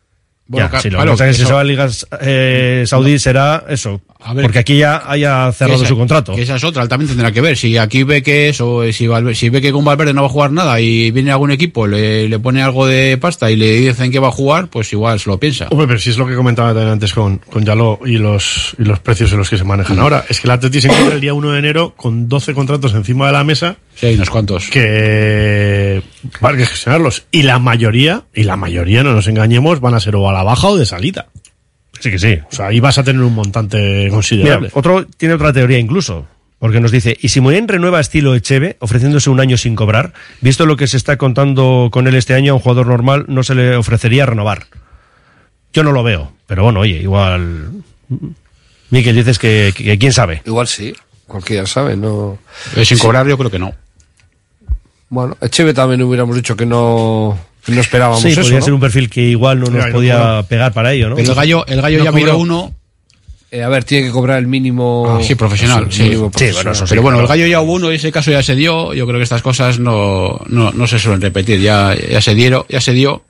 Bueno, 0.46 0.66
ya, 0.66 0.70
ca- 0.70 0.80
si 0.80 0.90
lo 0.90 0.98
claro, 0.98 1.16
que 1.16 1.24
que 1.24 1.30
eso- 1.30 1.46
se 1.46 1.52
va 1.52 1.60
a 1.60 1.64
Liga 1.64 1.88
eh, 2.20 2.84
Saudí 2.86 3.18
será 3.18 3.64
eso. 3.68 4.00
A 4.22 4.34
ver, 4.34 4.42
porque 4.44 4.58
aquí 4.58 4.76
ya 4.78 5.02
haya 5.10 5.50
cerrado 5.52 5.78
esa- 5.80 5.88
su 5.88 5.96
contrato. 5.96 6.34
Que 6.34 6.42
esa 6.42 6.56
es 6.56 6.64
otra, 6.64 6.82
él 6.82 6.88
también 6.88 7.08
tendrá 7.08 7.32
que 7.32 7.40
ver. 7.40 7.56
Si 7.56 7.76
aquí 7.78 8.02
ve 8.02 8.22
que 8.22 8.48
eso, 8.50 8.82
eh, 8.84 8.92
si, 8.92 9.06
Valver- 9.06 9.34
si 9.34 9.48
ve 9.48 9.60
que 9.62 9.72
con 9.72 9.84
Valverde 9.84 10.12
no 10.12 10.20
va 10.22 10.26
a 10.28 10.30
jugar 10.30 10.52
nada 10.52 10.80
y 10.80 11.10
viene 11.10 11.30
algún 11.32 11.50
equipo, 11.50 11.86
le, 11.86 12.28
le 12.28 12.38
pone 12.38 12.62
algo 12.62 12.86
de 12.86 13.16
pasta 13.18 13.50
y 13.50 13.56
le 13.56 13.72
dicen 13.80 14.12
que 14.12 14.18
va 14.18 14.28
a 14.28 14.32
jugar, 14.32 14.68
pues 14.68 14.92
igual 14.92 15.18
se 15.20 15.30
lo 15.30 15.38
piensa. 15.40 15.68
Hombre, 15.70 15.86
pero 15.86 15.98
si 15.98 16.10
es 16.10 16.18
lo 16.18 16.26
que 16.26 16.34
comentaba 16.34 16.68
también 16.70 16.90
antes 16.92 17.12
con, 17.14 17.38
con 17.38 17.64
Yaló 17.64 17.98
y 18.04 18.18
los, 18.18 18.74
y 18.78 18.84
los 18.84 18.98
precios 19.00 19.32
en 19.32 19.38
los 19.38 19.48
que 19.48 19.56
se 19.58 19.64
manejan 19.64 19.98
ahora. 19.98 20.24
Es 20.28 20.40
que 20.40 20.46
el 20.46 20.50
Atleti 20.52 20.80
se 20.80 20.88
encuentra 20.88 21.14
el 21.14 21.20
día 21.20 21.32
1 21.34 21.52
de 21.52 21.58
enero 21.58 21.94
con 21.96 22.28
12 22.28 22.52
contratos 22.54 22.94
encima 22.94 23.26
de 23.26 23.32
la 23.32 23.44
mesa 23.44 23.76
Sí, 23.94 24.06
hay 24.06 24.14
unos 24.14 24.30
cuantos. 24.30 24.68
que 24.70 26.02
hay 26.40 26.56
que 26.56 26.66
gestionarlos. 26.66 27.24
Y 27.30 27.42
la 27.42 27.58
mayoría, 27.58 28.24
y 28.34 28.44
la 28.44 28.56
mayoría, 28.56 29.02
no 29.02 29.12
nos 29.12 29.26
engañemos, 29.28 29.80
van 29.80 29.94
a 29.94 30.00
ser 30.00 30.16
o 30.16 30.28
a 30.28 30.32
la 30.32 30.42
baja 30.42 30.68
o 30.68 30.76
de 30.76 30.86
salida. 30.86 31.26
Sí 32.00 32.10
que 32.10 32.18
sí. 32.18 32.38
O 32.50 32.52
sea, 32.54 32.66
ahí 32.66 32.80
vas 32.80 32.98
a 32.98 33.04
tener 33.04 33.22
un 33.22 33.34
montante 33.34 34.08
considerable. 34.10 34.68
Mira, 34.68 34.72
otro 34.74 35.06
tiene 35.06 35.34
otra 35.34 35.52
teoría 35.52 35.78
incluso. 35.78 36.26
Porque 36.58 36.78
nos 36.80 36.90
dice, 36.92 37.16
¿y 37.18 37.30
si 37.30 37.40
Munien 37.40 37.68
renueva 37.68 38.00
estilo 38.00 38.34
Echeve, 38.34 38.76
ofreciéndose 38.80 39.30
un 39.30 39.40
año 39.40 39.56
sin 39.56 39.74
cobrar? 39.74 40.12
Visto 40.42 40.66
lo 40.66 40.76
que 40.76 40.86
se 40.88 40.98
está 40.98 41.16
contando 41.16 41.88
con 41.90 42.06
él 42.06 42.14
este 42.16 42.34
año, 42.34 42.52
a 42.52 42.56
un 42.56 42.60
jugador 42.60 42.86
normal 42.86 43.24
no 43.28 43.42
se 43.42 43.54
le 43.54 43.76
ofrecería 43.76 44.26
renovar. 44.26 44.66
Yo 45.72 45.82
no 45.84 45.92
lo 45.92 46.02
veo, 46.02 46.32
pero 46.46 46.64
bueno, 46.64 46.80
oye, 46.80 46.96
igual... 47.00 47.70
Miquel, 48.90 49.16
dices 49.16 49.38
que, 49.38 49.72
que- 49.74 49.84
que 49.84 49.98
quién 49.98 50.12
sabe. 50.12 50.42
Igual 50.44 50.66
sí, 50.66 50.92
cualquiera 51.26 51.64
sabe, 51.64 51.96
no. 51.96 52.36
Eh, 52.76 52.84
sin 52.84 52.98
Sí. 52.98 53.02
cobrar 53.04 53.26
yo 53.26 53.38
creo 53.38 53.50
que 53.50 53.58
no. 53.58 53.72
Bueno, 55.08 55.36
Echeve 55.40 55.72
también 55.72 56.02
hubiéramos 56.02 56.36
dicho 56.36 56.56
que 56.56 56.66
no, 56.66 57.38
no 57.70 57.80
esperábamos 57.80 58.20
Sí, 58.22 58.28
eso. 58.28 58.42
podría 58.42 58.58
¿no? 58.58 58.64
ser 58.64 58.74
un 58.74 58.80
perfil 58.80 59.10
que 59.10 59.22
igual 59.22 59.60
no 59.60 59.66
nos 59.66 59.86
podía 59.90 60.42
pegar 60.48 60.72
para 60.72 60.92
ello, 60.92 61.08
¿no? 61.10 61.16
Pero 61.16 61.30
el 61.30 61.34
gallo, 61.34 61.66
el 61.66 61.80
gallo 61.80 62.04
No 62.04 62.18
ya 62.18 62.34
uno. 62.34 62.74
Eh, 63.52 63.64
a 63.64 63.68
ver, 63.68 63.82
tiene 63.82 64.06
que 64.06 64.12
cobrar 64.12 64.38
el 64.38 64.46
mínimo. 64.46 65.18
Ah, 65.18 65.22
sí, 65.24 65.34
profesional. 65.34 65.88
Sí, 65.90 66.04
mínimo 66.04 66.30
Sí, 66.36 66.50
bueno, 66.52 66.70
eso 66.70 66.86
sí, 66.86 66.90
Pero 66.90 67.02
bueno, 67.02 67.20
el 67.20 67.26
gallo 67.26 67.46
ya 67.46 67.60
hubo 67.60 67.72
uno 67.72 67.90
y 67.90 67.96
ese 67.96 68.12
caso 68.12 68.30
ya 68.30 68.42
se 68.44 68.54
dio. 68.54 68.94
Yo 68.94 69.06
creo 69.06 69.18
que 69.18 69.24
estas 69.24 69.42
cosas 69.42 69.80
no, 69.80 70.40
no, 70.46 70.70
no 70.70 70.86
se 70.86 71.00
suelen 71.00 71.20
repetir. 71.20 71.60
Ya, 71.60 71.94
ya 71.96 72.20
se 72.20 72.34
dieron, 72.36 72.64
ya 72.68 72.80
se 72.80 72.92
dio. 72.92 73.24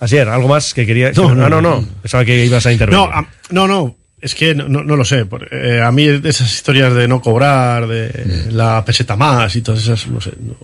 Así 0.00 0.16
era, 0.16 0.34
algo 0.34 0.48
más 0.48 0.72
que 0.72 0.86
quería... 0.86 1.12
No, 1.12 1.34
no, 1.34 1.44
ah, 1.44 1.50
no, 1.50 1.60
no. 1.60 1.80
no, 1.80 1.84
pensaba 2.00 2.24
que 2.24 2.46
ibas 2.46 2.64
a 2.64 2.72
intervenir. 2.72 3.06
No, 3.06 3.12
a- 3.14 3.28
no, 3.50 3.68
no. 3.68 3.94
Es 4.22 4.34
que 4.34 4.54
no, 4.54 4.68
no, 4.68 4.84
no 4.84 4.96
lo 4.96 5.04
sé. 5.04 5.24
por- 5.24 5.48
eh, 5.52 5.80
a 5.82 5.90
mí 5.90 6.04
esas 6.04 6.52
historias 6.52 6.94
de 6.94 7.08
no 7.08 7.22
cobrar, 7.22 7.86
de 7.86 8.48
la 8.50 8.84
peseta 8.84 9.16
más 9.16 9.56
y 9.56 9.62
todas 9.62 9.82
esas, 9.82 10.06
no 10.08 10.20
sé. 10.20 10.32
no. 10.40 10.54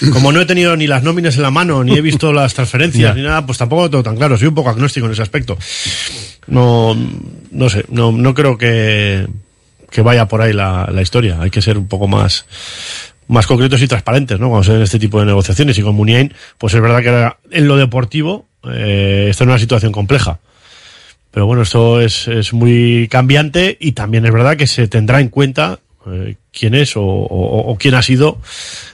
Como, 0.00 0.12
como 0.14 0.32
no 0.32 0.40
he 0.40 0.46
tenido 0.46 0.74
ni 0.76 0.86
las 0.86 1.02
nóminas 1.02 1.36
en 1.36 1.42
la 1.42 1.50
mano, 1.50 1.84
ni 1.84 1.96
he 1.96 2.00
visto 2.00 2.32
las 2.32 2.54
transferencias, 2.54 3.14
ni 3.14 3.22
nada, 3.22 3.44
pues 3.44 3.58
tampoco 3.58 3.82
lo 3.82 3.90
tengo 3.90 4.02
tan 4.04 4.16
claro. 4.16 4.38
Soy 4.38 4.48
un 4.48 4.54
poco 4.54 4.70
agnóstico 4.70 5.06
en 5.06 5.12
ese 5.12 5.22
aspecto. 5.22 5.58
No, 6.46 6.96
no 7.50 7.68
sé. 7.70 7.84
No, 7.88 8.10
no 8.12 8.34
creo 8.34 8.56
que, 8.58 9.26
que 9.90 10.02
vaya 10.02 10.26
por 10.26 10.40
ahí 10.42 10.52
la, 10.52 10.88
la 10.92 11.02
historia. 11.02 11.38
Hay 11.40 11.50
que 11.50 11.62
ser 11.62 11.76
un 11.78 11.88
poco 11.88 12.08
más 12.08 12.46
más 13.28 13.46
concretos 13.46 13.80
y 13.80 13.86
transparentes, 13.88 14.38
¿no? 14.38 14.48
Cuando 14.48 14.64
se 14.64 14.72
den 14.72 14.82
este 14.82 14.98
tipo 14.98 15.18
de 15.20 15.26
negociaciones. 15.26 15.78
Y 15.78 15.82
con 15.82 15.94
Muniain, 15.94 16.34
pues 16.58 16.74
es 16.74 16.80
verdad 16.82 17.00
que 17.02 17.56
en 17.56 17.68
lo 17.68 17.76
deportivo, 17.76 18.46
eh, 18.70 19.28
esto 19.30 19.44
es 19.44 19.48
una 19.48 19.58
situación 19.58 19.92
compleja. 19.92 20.38
Pero 21.32 21.46
bueno, 21.46 21.62
esto 21.62 22.00
es, 22.00 22.28
es 22.28 22.52
muy 22.52 23.08
cambiante 23.10 23.76
y 23.80 23.92
también 23.92 24.24
es 24.26 24.32
verdad 24.32 24.56
que 24.56 24.66
se 24.66 24.86
tendrá 24.86 25.20
en 25.20 25.28
cuenta 25.28 25.80
eh, 26.06 26.36
quién 26.52 26.74
es 26.74 26.96
o, 26.96 27.02
o- 27.02 27.70
o 27.72 27.76
quién 27.78 27.94
ha 27.94 28.02
sido 28.02 28.38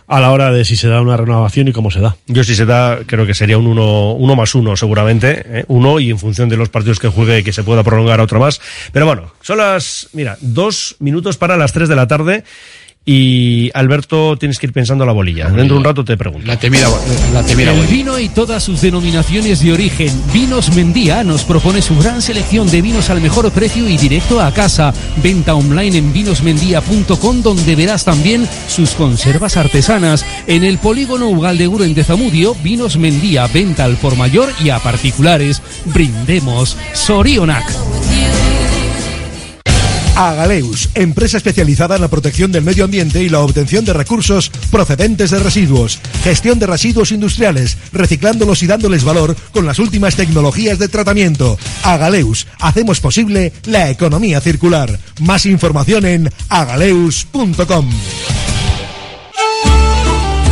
a 0.07 0.21
la 0.21 0.31
hora 0.31 0.51
de 0.53 0.65
si 0.65 0.77
se 0.77 0.89
da 0.89 1.01
una 1.01 1.17
renovación 1.17 1.67
y 1.69 1.73
cómo 1.73 1.91
se 1.91 2.01
da. 2.01 2.17
Yo 2.27 2.45
si 2.45 2.55
se 2.55 2.65
da, 2.67 3.01
creo 3.07 3.27
que 3.27 3.35
sería 3.35 3.59
un 3.59 3.67
uno, 3.67 4.13
uno 4.13 4.37
más 4.37 4.55
uno 4.55 4.77
seguramente, 4.77 5.43
¿eh? 5.47 5.65
uno 5.69 6.01
y 6.01 6.11
en 6.11 6.19
función 6.19 6.49
de 6.49 6.57
los 6.57 6.69
partidos 6.69 6.99
que 7.01 7.09
juegue 7.09 7.43
que 7.43 7.53
se 7.53 7.65
pueda 7.65 7.83
prolongar 7.83 8.21
otro 8.21 8.39
más. 8.41 8.61
Pero 8.93 9.07
bueno, 9.07 9.33
son 9.41 9.59
las, 9.59 10.09
mira, 10.13 10.37
dos 10.41 10.97
minutos 11.01 11.37
para 11.39 11.57
las 11.57 11.73
tres 11.73 11.89
de 11.89 11.97
la 11.97 12.07
tarde 12.07 12.45
y 13.11 13.71
Alberto 13.73 14.37
tienes 14.37 14.59
que 14.59 14.67
ir 14.67 14.75
pensando 14.75 15.07
la 15.07 15.13
bolilla. 15.13 15.47
Dentro 15.47 15.77
de 15.77 15.79
un 15.79 15.85
rato 15.85 16.05
te 16.05 16.19
pregunto. 16.19 16.47
La 16.47 16.59
temida, 16.59 16.91
la 17.33 17.43
temida 17.43 17.73
El 17.73 17.87
vino 17.87 18.19
y 18.19 18.29
todas 18.29 18.63
sus 18.63 18.83
denominaciones 18.83 19.63
de 19.65 19.73
origen. 19.73 20.13
Vinos 20.31 20.77
Mendía 20.77 21.25
nos 21.25 21.43
propone 21.45 21.81
su 21.81 21.97
gran 21.97 22.21
selección 22.21 22.71
de 22.71 22.83
vinos 22.83 23.09
al 23.09 23.23
mejor 23.23 23.51
precio 23.51 23.89
y 23.89 23.97
directo 23.97 24.43
a 24.43 24.53
casa. 24.53 24.93
Venta 25.23 25.55
online 25.55 25.97
en 25.97 26.13
vinosmendía.com 26.13 27.41
donde 27.41 27.77
verás 27.77 28.05
también 28.05 28.47
sus 28.69 28.91
conservas 28.91 29.57
artesanas. 29.57 30.27
En 30.47 30.63
el 30.63 30.77
polígono 30.77 31.31
Ugaldeguro 31.31 31.85
en 31.85 31.95
Tezamudio, 31.95 32.55
Vinos 32.63 32.99
Mendía, 32.99 33.47
venta 33.47 33.85
al 33.85 33.97
por 33.97 34.17
mayor 34.17 34.51
y 34.63 34.69
a 34.69 34.81
particulares. 34.81 35.63
Brindemos 35.87 36.77
Sorionac. 36.93 37.65
Agaleus, 40.19 40.91
empresa 40.97 41.37
especializada 41.37 41.95
en 41.95 42.01
la 42.01 42.09
protección 42.09 42.51
del 42.51 42.65
medio 42.65 42.85
ambiente 42.85 43.23
y 43.23 43.29
la 43.29 43.39
obtención 43.39 43.85
de 43.85 43.93
recursos 43.93 44.51
procedentes 44.69 45.31
de 45.31 45.39
residuos, 45.39 46.01
gestión 46.25 46.59
de 46.59 46.67
residuos 46.67 47.13
industriales, 47.13 47.79
reciclándolos 47.93 48.65
y 48.65 48.67
dándoles 48.67 49.05
valor 49.05 49.37
con 49.53 49.65
las 49.65 49.79
últimas 49.79 50.17
tecnologías 50.17 50.81
de 50.81 50.89
tratamiento. 50.89 51.57
Agaleus, 51.85 52.49
hacemos 52.59 52.99
posible 52.99 53.53
la 53.67 53.91
economía 53.91 54.41
circular. 54.41 54.99
Más 55.21 55.47
información 55.47 56.05
en 56.05 56.29
agaleus.com. 56.49 57.89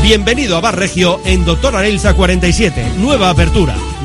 Bienvenido 0.00 0.58
a 0.58 0.60
Bar 0.60 0.78
Regio 0.78 1.18
en 1.24 1.44
Doctor 1.44 1.74
Arelza 1.74 2.14
47, 2.14 2.92
nueva 3.00 3.30
apertura. 3.30 3.74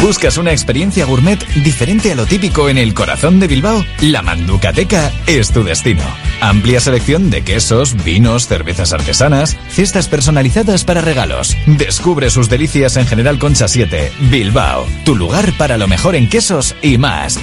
¿Buscas 0.00 0.38
una 0.38 0.52
experiencia 0.52 1.04
gourmet 1.04 1.38
diferente 1.62 2.12
a 2.12 2.14
lo 2.14 2.26
típico 2.26 2.68
en 2.68 2.78
el 2.78 2.94
corazón 2.94 3.40
de 3.40 3.46
Bilbao? 3.46 3.84
La 4.00 4.22
Manducateca 4.22 5.12
es 5.26 5.52
tu 5.52 5.64
destino. 5.64 6.02
Amplia 6.40 6.80
selección 6.80 7.30
de 7.30 7.42
quesos, 7.42 7.94
vinos, 8.04 8.46
cervezas 8.46 8.92
artesanas, 8.92 9.56
cestas 9.68 10.08
personalizadas 10.08 10.84
para 10.84 11.00
regalos. 11.00 11.56
Descubre 11.66 12.30
sus 12.30 12.48
delicias 12.48 12.96
en 12.96 13.06
General 13.06 13.38
Concha 13.38 13.68
7, 13.68 14.12
Bilbao. 14.30 14.86
Tu 15.04 15.16
lugar 15.16 15.52
para 15.56 15.78
lo 15.78 15.88
mejor 15.88 16.14
en 16.16 16.28
quesos 16.28 16.74
y 16.82 16.98
más. 16.98 17.38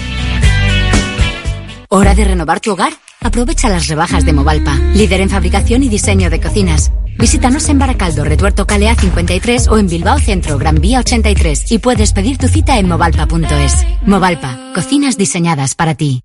¿Hora 1.90 2.15
de 2.15 2.26
renovar 2.26 2.60
tu 2.60 2.72
hogar? 2.72 2.94
Aprovecha 3.22 3.69
las 3.69 3.88
rebajas 3.88 4.26
de 4.26 4.34
Movalpa, 4.34 4.76
líder 4.94 5.22
en 5.22 5.30
fabricación 5.30 5.84
y 5.84 5.90
diseño 5.90 6.30
de 6.30 6.40
cocinas. 6.40 6.91
Visítanos 7.22 7.69
en 7.69 7.77
Baracaldo, 7.77 8.23
Retuerto 8.23 8.65
Calea 8.65 8.95
53 8.95 9.68
o 9.68 9.77
en 9.77 9.88
Bilbao 9.88 10.18
Centro, 10.18 10.57
Gran 10.57 10.81
Vía 10.81 10.99
83 10.99 11.72
y 11.72 11.77
puedes 11.77 12.14
pedir 12.14 12.39
tu 12.39 12.48
cita 12.48 12.80
en 12.80 12.88
movalpa.es. 12.88 13.85
Movalpa, 14.07 14.57
cocinas 14.73 15.18
diseñadas 15.18 15.76
para 15.76 15.93
ti. 15.93 16.23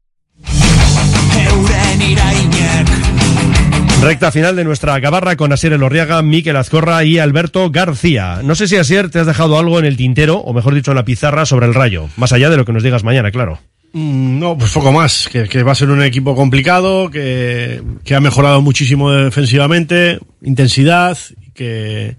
Recta 4.00 4.32
final 4.32 4.56
de 4.56 4.64
nuestra 4.64 4.98
gabarra 4.98 5.36
con 5.36 5.52
Asier 5.52 5.74
Elorriaga, 5.74 6.22
Miquel 6.22 6.56
Azcorra 6.56 7.04
y 7.04 7.18
Alberto 7.18 7.70
García. 7.70 8.40
No 8.42 8.54
sé 8.54 8.66
si 8.66 8.76
Asier 8.76 9.10
te 9.10 9.18
has 9.18 9.26
dejado 9.26 9.58
algo 9.58 9.78
en 9.78 9.84
el 9.84 9.98
tintero, 9.98 10.38
o 10.38 10.54
mejor 10.54 10.74
dicho 10.74 10.92
en 10.92 10.96
la 10.96 11.04
pizarra, 11.04 11.44
sobre 11.44 11.66
el 11.66 11.74
rayo. 11.74 12.08
Más 12.16 12.32
allá 12.32 12.48
de 12.48 12.56
lo 12.56 12.64
que 12.64 12.72
nos 12.72 12.82
digas 12.82 13.04
mañana, 13.04 13.30
claro. 13.30 13.58
Mm, 13.96 14.38
No, 14.38 14.58
pues 14.58 14.72
poco 14.72 14.92
más, 14.92 15.26
que, 15.32 15.48
que 15.48 15.62
va 15.62 15.72
a 15.72 15.74
ser 15.74 15.88
un 15.88 16.02
equipo 16.02 16.36
complicado, 16.36 17.08
que, 17.10 17.80
que 18.04 18.14
ha 18.14 18.20
mejorado 18.20 18.60
muchísimo 18.60 19.10
defensivamente, 19.10 20.18
intensidad, 20.42 21.16
y 21.40 21.50
que, 21.52 22.16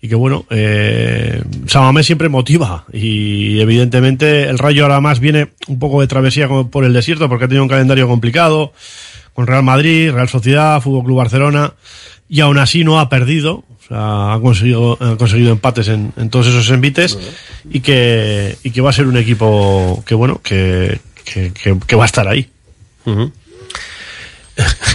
y 0.00 0.08
que 0.08 0.16
bueno, 0.16 0.44
eh, 0.50 1.40
Samamé 1.68 2.02
siempre 2.02 2.28
motiva, 2.28 2.86
y 2.92 3.60
evidentemente 3.60 4.48
el 4.48 4.58
Rayo 4.58 4.82
ahora 4.82 5.00
más 5.00 5.20
viene 5.20 5.50
un 5.68 5.78
poco 5.78 6.00
de 6.00 6.08
travesía 6.08 6.48
por 6.48 6.84
el 6.84 6.92
desierto, 6.92 7.28
porque 7.28 7.44
ha 7.44 7.48
tenido 7.48 7.62
un 7.62 7.68
calendario 7.68 8.08
complicado, 8.08 8.72
con 9.32 9.46
Real 9.46 9.62
Madrid, 9.62 10.10
Real 10.10 10.28
Sociedad, 10.28 10.80
Fútbol 10.80 11.04
Club 11.04 11.18
Barcelona, 11.18 11.74
y 12.28 12.40
aún 12.40 12.58
así 12.58 12.82
no 12.82 12.98
ha 12.98 13.08
perdido, 13.08 13.62
o 13.78 13.86
sea, 13.86 14.32
ha 14.34 14.40
conseguido, 14.40 14.98
ha 15.00 15.16
conseguido 15.16 15.52
empates 15.52 15.86
en, 15.86 16.12
en 16.16 16.30
todos 16.30 16.48
esos 16.48 16.68
envites, 16.70 17.16
y 17.70 17.78
que, 17.78 18.56
y 18.64 18.72
que 18.72 18.80
va 18.80 18.90
a 18.90 18.92
ser 18.92 19.06
un 19.06 19.16
equipo 19.16 20.02
que 20.04 20.16
bueno, 20.16 20.40
que, 20.42 20.98
que, 21.24 21.52
que- 21.52 21.78
que 21.86 21.96
va 21.96 22.04
a 22.04 22.06
estar 22.06 22.26
ahí. 22.28 22.48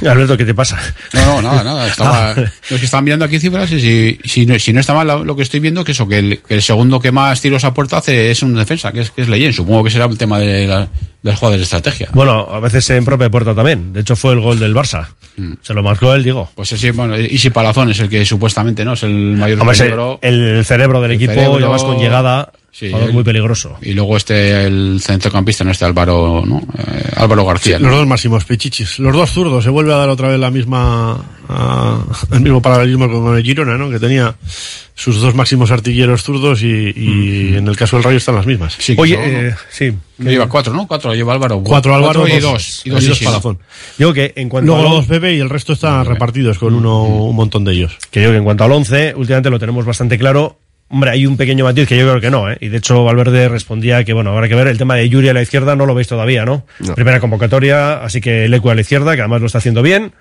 Alberto, 0.08 0.38
¿qué 0.38 0.45
te 0.45 0.54
pasa? 0.54 0.78
No, 1.14 1.41
no, 1.41 1.49
nada, 1.52 1.64
nada. 1.64 1.88
Estaba, 1.90 2.30
Ah. 2.32 2.36
los 2.70 2.80
que 2.80 2.86
están 2.86 3.04
mirando 3.04 3.26
aquí 3.26 3.40
cifras 3.40 3.72
y 3.72 3.80
si, 3.82 4.20
si, 4.24 4.45
no, 4.45 4.58
si 4.60 4.72
no 4.72 4.80
está 4.80 4.94
mal 4.94 5.08
lo, 5.26 5.36
que 5.36 5.41
estoy 5.41 5.60
viendo, 5.60 5.84
que 5.84 5.94
eso, 5.94 6.08
que 6.08 6.20
el, 6.20 6.40
que 6.48 6.54
el 6.54 6.62
segundo 6.62 6.99
que 6.99 7.12
más 7.12 7.41
tiros 7.41 7.64
a 7.64 7.74
puerta 7.74 7.98
hace 7.98 8.30
es 8.30 8.44
un 8.44 8.54
defensa, 8.54 8.91
que 8.91 9.02
es, 9.02 9.10
que 9.12 9.24
es 9.24 9.28
Leyen. 9.30 9.54
Supongo 9.54 9.84
que 9.84 9.90
será 9.90 10.06
el 10.06 10.18
tema 10.18 10.38
de, 10.38 10.68
la, 10.68 10.82
de 10.82 10.88
las 11.24 11.40
jugadas 11.40 11.58
de 11.58 11.64
estrategia. 11.64 12.10
Bueno, 12.14 12.48
a 12.52 12.60
veces 12.60 12.88
en 12.91 13.04
propia 13.04 13.30
puerta 13.32 13.56
también. 13.56 13.91
De 13.94 14.02
hecho, 14.02 14.16
fue 14.16 14.34
el 14.34 14.40
gol 14.41 14.60
del 14.60 14.76
Barça. 14.76 15.08
Se 15.64 15.74
lo 15.74 15.82
marcó 15.82 16.14
él, 16.14 16.24
digo. 16.24 16.49
Pues 16.54 16.70
sí, 16.70 16.91
bueno, 16.91 17.18
y 17.20 17.38
si 17.40 17.49
Palazón 17.49 17.90
es 17.90 17.99
el 17.99 18.10
que 18.10 18.24
supuestamente 18.26 18.86
no 18.86 18.94
es 18.94 19.04
el 19.04 19.12
mayor 19.38 19.60
Hombre, 19.62 19.76
peligro. 19.78 20.20
el 20.22 20.64
cerebro 20.66 21.02
del 21.02 21.12
El 21.12 21.18
equipo, 21.18 21.34
cerebro- 21.34 21.78
con 21.80 21.98
llegada, 21.98 22.52
Sí, 22.78 22.88
jugador 22.90 23.08
él- 23.10 23.14
muy 23.16 23.24
peligroso. 23.24 23.76
Y 23.82 23.94
luego 23.94 24.18
este, 24.18 24.66
el 24.66 24.99
centrocampista, 25.02 25.64
no 25.64 25.72
este 25.72 25.86
Álvaro, 25.86 26.44
¿no? 26.45 26.60
Eh, 26.78 27.04
Álvaro 27.16 27.44
García. 27.45 27.80
Los 27.80 27.91
dos 27.91 28.06
máximos 28.06 28.45
pichichis. 28.45 28.99
Los 28.99 29.14
dos 29.16 29.32
zurdos. 29.32 29.64
Se 29.64 29.72
vuelve 29.72 29.94
a 29.94 29.98
dar 29.98 30.10
otra 30.10 30.28
vez 30.28 30.40
la 30.40 30.52
misma, 30.52 31.18
el 32.32 32.41
mismo 32.41 32.62
paralelismo 32.62 33.10
con 33.10 33.36
el 33.36 33.44
Girona, 33.44 33.78
¿no? 33.80 33.90
Que 33.90 33.99
tenía 33.99 34.36
sus 34.94 35.20
dos 35.22 35.34
máximos 35.34 35.72
artilleros 35.72 36.22
zurdos 36.24 36.62
y, 36.62 36.94
y 36.95 37.56
en 37.56 37.68
el 37.68 37.76
caso 37.76 37.95
del 37.95 38.04
Rayo 38.04 38.18
están 38.18 38.36
las 38.36 38.45
mismas. 38.45 38.76
Sí, 38.78 38.94
Oye, 38.98 39.18
eh, 39.49 39.56
sí. 39.72 39.94
Que 40.22 40.30
lleva 40.30 40.48
cuatro, 40.48 40.74
¿no? 40.74 40.86
Cuatro 40.88 41.14
lleva 41.16 41.34
Álvaro. 41.34 41.62
Cuatro 41.64 41.95
Álvaro, 41.95 42.28
y 42.28 42.34
dos- 42.40 42.41
dos. 42.41 42.82
Y 42.86 42.90
dos, 42.91 43.04
y 43.04 43.08
dos 43.08 43.18
sí, 43.18 43.26
Palazón. 43.26 43.58
Digo 43.98 44.14
que 44.14 44.34
en 44.36 44.49
cuanto 44.49 44.68
Luego 44.68 44.82
a 44.82 44.84
los 44.84 44.94
dos 44.99 45.06
Pepe 45.08 45.36
y 45.36 45.40
el 45.40 45.49
resto 45.49 45.74
están 45.74 46.06
repartidos 46.06 46.60
con 46.60 46.76
uno, 46.76 47.04
un 47.06 47.36
montón 47.36 47.64
de 47.64 47.74
ellos. 47.74 47.98
que 48.12 48.20
digo 48.20 48.32
que 48.34 48.38
en 48.38 48.44
cuanto 48.44 48.64
al 48.64 48.72
11, 48.72 49.14
últimamente 49.16 49.49
lo 49.49 49.58
tenemos 49.60 49.84
bastante 49.86 50.18
claro. 50.20 50.60
Hombre, 50.89 51.09
hay 51.11 51.26
un 51.26 51.35
pequeño 51.35 51.65
matiz 51.65 51.88
que 51.88 51.97
yo 51.97 52.07
creo 52.07 52.22
que 52.22 52.31
no, 52.31 52.49
¿eh? 52.49 52.57
Y 52.61 52.69
de 52.69 52.77
hecho 52.77 53.03
Valverde 53.03 53.49
respondía 53.49 54.03
que, 54.05 54.14
bueno, 54.14 54.31
habrá 54.31 54.47
que 54.47 54.55
ver 54.55 54.68
el 54.68 54.77
tema 54.77 54.95
de 54.95 55.09
Yuri 55.09 55.27
a 55.30 55.34
la 55.34 55.41
izquierda, 55.41 55.76
no 55.76 55.85
lo 55.85 55.93
veis 55.93 56.07
todavía, 56.07 56.45
¿no? 56.45 56.65
Primera 56.95 57.19
convocatoria, 57.19 57.95
así 58.03 58.22
que 58.22 58.47
Lecu 58.47 58.69
a 58.69 58.76
la 58.76 58.81
izquierda, 58.81 59.15
que 59.15 59.22
además 59.22 59.41
lo 59.41 59.47
está 59.47 59.57
haciendo 59.57 59.81
bien. 59.81 60.14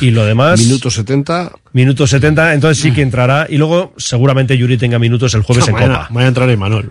Y 0.00 0.10
lo 0.10 0.24
demás... 0.24 0.58
Minuto 0.60 0.90
70. 0.90 1.52
Minuto 1.72 2.06
70, 2.08 2.54
entonces 2.54 2.82
sí 2.82 2.90
que 2.92 3.02
entrará. 3.02 3.46
Y 3.48 3.56
luego 3.56 3.92
seguramente 3.98 4.56
Yuri 4.58 4.78
tenga 4.78 4.98
minutos 4.98 5.32
el 5.34 5.42
jueves 5.42 5.68
en 5.68 5.74
mañana, 5.74 5.94
Copa. 5.98 6.08
mañana 6.10 6.28
entrará 6.28 6.52
Imanol. 6.52 6.90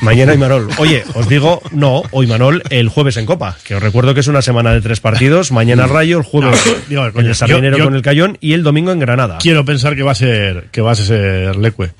Mañana 0.00 0.34
Imanol. 0.34 0.68
Oye, 0.78 1.02
os 1.14 1.28
digo, 1.28 1.60
no, 1.72 2.02
hoy 2.12 2.28
Manol 2.28 2.62
el 2.70 2.88
jueves 2.88 3.16
en 3.16 3.26
Copa. 3.26 3.56
Que 3.64 3.74
os 3.74 3.82
recuerdo 3.82 4.14
que 4.14 4.20
es 4.20 4.28
una 4.28 4.42
semana 4.42 4.72
de 4.72 4.80
tres 4.80 5.00
partidos. 5.00 5.50
Mañana 5.50 5.88
Rayo, 5.88 6.18
el 6.18 6.24
jueves 6.24 6.62
No, 6.66 6.72
digo, 6.88 7.06
en 7.06 7.12
coño, 7.12 7.28
el 7.30 7.34
Sardinero 7.34 7.72
yo- 7.72 7.78
yo- 7.78 7.84
con 7.84 7.94
el 7.96 8.02
Cayón 8.02 8.38
y 8.40 8.52
el 8.52 8.62
domingo 8.62 8.92
en 8.92 9.00
Granada. 9.00 9.38
Quiero 9.40 9.64
pensar 9.64 9.96
que 9.96 10.02
va 10.04 10.12
a 10.12 10.14
ser, 10.14 10.66
que 10.70 10.82
va 10.82 10.92
a 10.92 10.94
ser 10.94 11.56
Leque. 11.56 11.90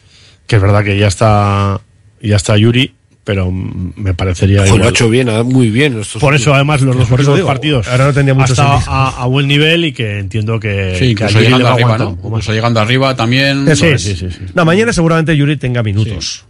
Que 0.47 0.57
es 0.57 0.63
verdad 0.63 0.85
que 0.85 0.99
ya 0.99 1.09
está, 1.09 1.81
ya 2.23 2.37
está 2.37 2.57
Yuri, 2.57 2.95
pero 3.25 3.51
mm, 3.51 3.95
me 3.97 4.15
parecería 4.15 4.61
Ojo, 4.63 4.67
lo 4.69 4.73
ha 4.73 4.77
igual. 4.77 4.91
hecho 4.91 5.11
bien, 5.11 5.29
muy 5.45 5.71
bien. 5.71 5.99
estos 6.01 6.21
Por 6.21 6.35
eso, 6.35 6.55
además, 6.55 6.83
los 6.83 6.97
dos 7.09 7.35
digo, 7.37 7.47
partidos 7.47 7.89
ahora 7.89 8.07
no 8.07 8.13
tendría 8.13 8.35
mucho 8.35 8.51
ha 8.51 8.53
estado 8.53 8.73
sentido. 8.75 8.93
a, 8.95 9.23
a 9.23 9.27
buen 9.27 9.49
nivel 9.49 9.85
y 9.87 9.93
que 9.93 10.19
entiendo 10.21 10.61
que, 10.61 10.95
Sí, 10.99 11.15
que 11.15 11.25
a 11.25 11.29
le 11.31 11.41
llegando 11.41 11.65
va 11.65 11.73
arriba, 11.73 11.95
aguantar 11.95 12.23
¿no? 12.23 12.29
Incluso 12.29 12.53
llegando 12.53 12.81
arriba 12.81 13.17
también. 13.17 13.67
Eso 13.69 13.85
Sí, 13.87 13.91
es. 13.93 14.03
sí, 14.03 14.17
sí, 14.17 14.29
sí. 14.31 14.41
No, 14.55 14.65
mañana 14.65 14.93
seguramente 14.93 15.37
Yuri 15.37 15.57
tenga 15.57 15.83
minutos. 15.83 16.45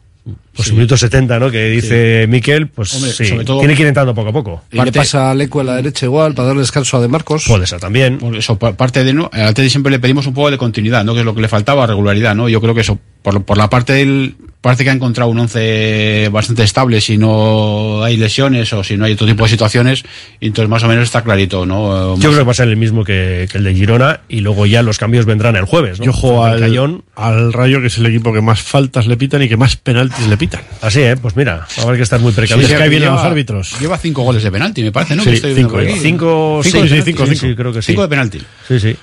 Pues 0.56 0.72
minuto 0.72 0.96
70, 0.96 1.38
¿no? 1.38 1.50
Que 1.50 1.68
dice 1.68 2.26
Miquel, 2.28 2.66
pues 2.68 2.94
Hombre, 2.94 3.12
sí, 3.12 3.26
sobre 3.26 3.44
todo- 3.44 3.58
tiene 3.60 3.74
que 3.76 3.82
ir 3.82 3.88
entrando 3.88 4.14
poco 4.14 4.30
a 4.30 4.32
poco. 4.32 4.62
Y 4.72 4.80
le 4.80 4.90
pasa 4.90 5.30
a 5.30 5.34
Leco 5.34 5.60
a 5.60 5.64
la 5.64 5.76
derecha 5.76 6.06
igual 6.06 6.34
para 6.34 6.48
darle 6.48 6.62
descanso 6.62 6.96
a 6.96 7.00
De 7.00 7.08
Marcos. 7.08 7.44
Puede 7.46 7.66
ser 7.66 7.78
también. 7.78 8.18
Por 8.18 8.34
eso, 8.36 8.58
pa- 8.58 8.72
parte 8.72 9.04
de 9.04 9.12
no, 9.12 9.30
Atleti 9.32 9.70
siempre 9.70 9.92
le 9.92 9.98
pedimos 10.00 10.26
un 10.26 10.34
poco 10.34 10.50
de 10.50 10.58
continuidad, 10.58 11.04
¿no? 11.04 11.12
Que 11.14 11.20
es 11.20 11.24
lo 11.26 11.34
que 11.34 11.42
le 11.42 11.48
faltaba, 11.48 11.86
regularidad, 11.86 12.34
¿no? 12.34 12.48
Yo 12.48 12.60
creo 12.60 12.74
que 12.74 12.80
eso, 12.80 12.98
por, 13.22 13.44
por 13.44 13.56
la 13.58 13.70
parte 13.70 13.92
del, 13.92 14.34
parece 14.66 14.82
que 14.82 14.90
ha 14.90 14.92
encontrado 14.94 15.30
un 15.30 15.38
once 15.38 16.28
bastante 16.32 16.64
estable 16.64 17.00
si 17.00 17.16
no 17.18 18.02
hay 18.02 18.16
lesiones 18.16 18.72
o 18.72 18.82
si 18.82 18.96
no 18.96 19.04
hay 19.04 19.12
otro 19.12 19.24
tipo 19.24 19.44
de 19.44 19.50
situaciones, 19.50 20.02
entonces 20.40 20.68
más 20.68 20.82
o 20.82 20.88
menos 20.88 21.04
está 21.04 21.22
clarito, 21.22 21.64
¿no? 21.66 22.16
Yo 22.16 22.30
creo 22.30 22.40
que 22.40 22.44
va 22.44 22.50
a 22.50 22.54
ser 22.54 22.68
el 22.68 22.76
mismo 22.76 23.04
que, 23.04 23.48
que 23.50 23.58
el 23.58 23.64
de 23.64 23.74
Girona 23.74 24.22
y 24.28 24.40
luego 24.40 24.66
ya 24.66 24.82
los 24.82 24.98
cambios 24.98 25.24
vendrán 25.24 25.54
el 25.54 25.66
jueves, 25.66 26.00
¿no? 26.00 26.06
Yo 26.06 26.12
juego 26.12 26.44
al, 26.44 26.58
Cayón. 26.58 27.04
al 27.14 27.52
Rayo, 27.52 27.80
que 27.80 27.86
es 27.86 27.98
el 27.98 28.06
equipo 28.06 28.32
que 28.32 28.40
más 28.40 28.60
faltas 28.60 29.06
le 29.06 29.16
pitan 29.16 29.40
y 29.42 29.48
que 29.48 29.56
más 29.56 29.76
penaltis 29.76 30.26
le 30.26 30.36
pitan. 30.36 30.62
Así, 30.82 31.00
¿eh? 31.00 31.16
Pues 31.16 31.36
mira, 31.36 31.66
va 31.78 31.82
a 31.82 31.82
haber 31.84 31.96
que 31.98 32.02
estar 32.02 32.18
muy 32.18 32.32
Sí, 32.32 32.36
precavidos. 32.36 32.70
es 32.72 32.76
que 32.76 32.82
ahí 32.82 32.90
vienen 32.90 33.10
los 33.12 33.22
árbitros. 33.22 33.78
Lleva 33.80 33.96
cinco 33.98 34.22
goles 34.22 34.42
de 34.42 34.50
penalti, 34.50 34.82
me 34.82 34.90
parece, 34.90 35.14
¿no? 35.14 35.22
Sí, 35.22 35.30
estoy 35.30 35.54
cinco. 35.54 35.78
Cinco, 35.80 36.60
Cinco 36.64 36.82
sí, 36.82 36.88
sí, 36.88 37.02
cinco, 37.02 37.26
Sí, 37.26 37.36
sí, 37.36 37.54
creo 37.54 37.72
que 37.72 37.82
sí. 37.82 37.92
Cinco 37.92 38.02
de 38.02 38.08
penalti. 38.08 38.40
Sí, 38.66 38.80
sí. 38.80 38.96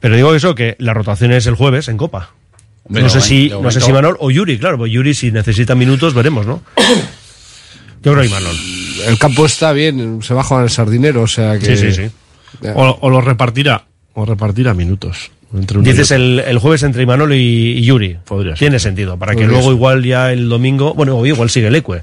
Pero 0.00 0.14
digo 0.14 0.32
eso, 0.32 0.54
que 0.54 0.76
la 0.78 0.94
rotación 0.94 1.32
es 1.32 1.46
el 1.48 1.56
jueves 1.56 1.88
en 1.88 1.96
Copa. 1.96 2.30
No 2.88 3.08
sé 3.08 3.20
si, 3.20 3.48
no 3.50 3.70
sé 3.70 3.80
si 3.80 3.92
Manol 3.92 4.16
o 4.20 4.30
Yuri, 4.30 4.58
claro, 4.58 4.78
pues 4.78 4.90
Yuri 4.92 5.14
si 5.14 5.30
necesita 5.30 5.74
minutos 5.74 6.14
veremos, 6.14 6.46
¿no? 6.46 6.62
Yo 8.02 8.12
creo 8.12 8.22
que 8.22 8.28
Manol. 8.28 8.56
El 9.06 9.18
campo 9.18 9.46
está 9.46 9.72
bien, 9.72 10.22
se 10.22 10.34
baja 10.34 10.60
al 10.60 10.70
sardinero, 10.70 11.22
o 11.22 11.26
sea 11.26 11.58
que. 11.58 11.76
Sí, 11.76 11.92
sí, 11.92 11.92
sí. 11.92 12.68
O, 12.74 12.98
o 13.00 13.10
los 13.10 13.24
repartirá, 13.24 13.84
o 14.14 14.24
repartirá 14.24 14.74
minutos. 14.74 15.30
Entre 15.54 15.80
Dices 15.80 16.10
el, 16.10 16.40
el 16.40 16.58
jueves 16.58 16.82
entre 16.82 17.02
Imanol 17.02 17.32
y, 17.34 17.78
y 17.78 17.82
Yuri. 17.82 18.18
Podría 18.24 18.52
ser. 18.52 18.58
Tiene 18.58 18.78
sentido, 18.78 19.16
para 19.16 19.34
que 19.34 19.46
luego 19.46 19.64
ser. 19.64 19.72
igual 19.72 20.04
ya 20.04 20.32
el 20.32 20.48
domingo, 20.48 20.92
bueno, 20.94 21.24
igual 21.24 21.48
sigue 21.48 21.68
el 21.68 21.74
Ecue, 21.74 22.02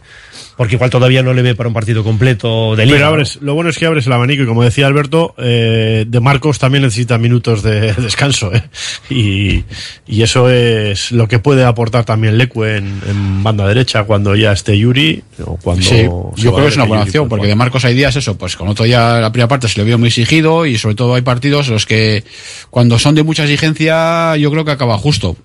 porque 0.57 0.75
igual 0.75 0.89
todavía 0.89 1.21
no 1.21 1.33
le 1.33 1.41
ve 1.41 1.55
para 1.55 1.67
un 1.67 1.73
partido 1.73 2.03
completo 2.03 2.75
de 2.75 2.85
liga. 2.85 2.97
Pero 2.97 3.07
¿no? 3.07 3.13
abres, 3.13 3.39
lo 3.41 3.53
bueno 3.53 3.69
es 3.69 3.77
que 3.77 3.85
abres 3.85 4.07
el 4.07 4.13
abanico 4.13 4.43
y 4.43 4.45
como 4.45 4.63
decía 4.63 4.87
Alberto, 4.87 5.35
eh, 5.37 6.05
de 6.07 6.19
Marcos 6.19 6.59
también 6.59 6.83
necesita 6.83 7.17
minutos 7.17 7.61
de 7.63 7.93
descanso. 7.97 8.53
¿eh? 8.53 8.63
Y, 9.09 9.63
y 10.07 10.21
eso 10.21 10.49
es 10.49 11.11
lo 11.11 11.27
que 11.27 11.39
puede 11.39 11.63
aportar 11.63 12.05
también 12.05 12.37
Leque 12.37 12.77
en, 12.77 13.01
en 13.07 13.43
banda 13.43 13.67
derecha 13.67 14.03
cuando 14.03 14.35
ya 14.35 14.51
esté 14.51 14.77
Yuri 14.77 15.23
o 15.45 15.57
cuando 15.57 15.83
Sí, 15.83 16.03
yo 16.03 16.53
creo 16.53 16.65
que 16.65 16.67
es 16.67 16.75
una 16.75 16.85
buena 16.85 17.03
Yuri 17.03 17.09
opción, 17.09 17.29
puede 17.29 17.39
porque 17.39 17.47
de 17.47 17.55
Marcos 17.55 17.83
hay 17.85 17.93
días 17.93 18.15
eso, 18.15 18.37
pues 18.37 18.55
con 18.55 18.67
otro 18.67 18.85
día 18.85 19.19
la 19.19 19.31
primera 19.31 19.47
parte 19.47 19.67
se 19.67 19.79
le 19.79 19.85
vio 19.85 19.97
muy 19.97 20.07
exigido 20.07 20.65
y 20.65 20.77
sobre 20.77 20.95
todo 20.95 21.15
hay 21.15 21.21
partidos 21.21 21.67
en 21.67 21.73
los 21.73 21.85
que 21.85 22.23
cuando 22.69 22.97
son 22.99 23.15
de 23.15 23.23
mucha 23.23 23.43
exigencia 23.43 24.35
yo 24.37 24.51
creo 24.51 24.65
que 24.65 24.71
acaba 24.71 24.97
justo. 24.97 25.35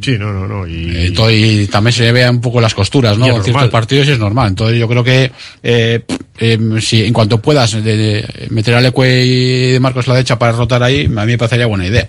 Sí, 0.00 0.16
no, 0.18 0.32
no, 0.32 0.46
no. 0.46 0.66
Y, 0.66 1.06
Entonces, 1.08 1.36
y 1.38 1.66
también 1.66 1.92
se 1.92 2.12
vean 2.12 2.36
un 2.36 2.40
poco 2.40 2.60
las 2.60 2.72
costuras, 2.74 3.18
¿no? 3.18 3.26
En 3.36 3.42
ciertos 3.42 3.62
partidos 3.72 4.06
y 4.08 4.12
es 4.12 4.18
normal. 4.18 4.48
Entonces 4.48 4.78
yo 4.78 4.86
creo 4.88 5.02
que 5.02 5.32
eh, 5.62 6.02
eh, 6.38 6.58
si 6.80 7.04
en 7.04 7.12
cuanto 7.12 7.42
puedas 7.42 7.72
de- 7.72 7.82
de 7.82 8.46
meter 8.50 8.74
al 8.74 8.86
Ecue 8.86 9.24
y 9.24 9.72
de 9.72 9.80
Marcos 9.80 10.06
la 10.06 10.14
derecha 10.14 10.38
para 10.38 10.52
rotar 10.52 10.82
ahí, 10.84 11.06
a 11.06 11.08
mí 11.08 11.14
me 11.32 11.38
parecería 11.38 11.66
buena 11.66 11.86
idea. 11.86 12.08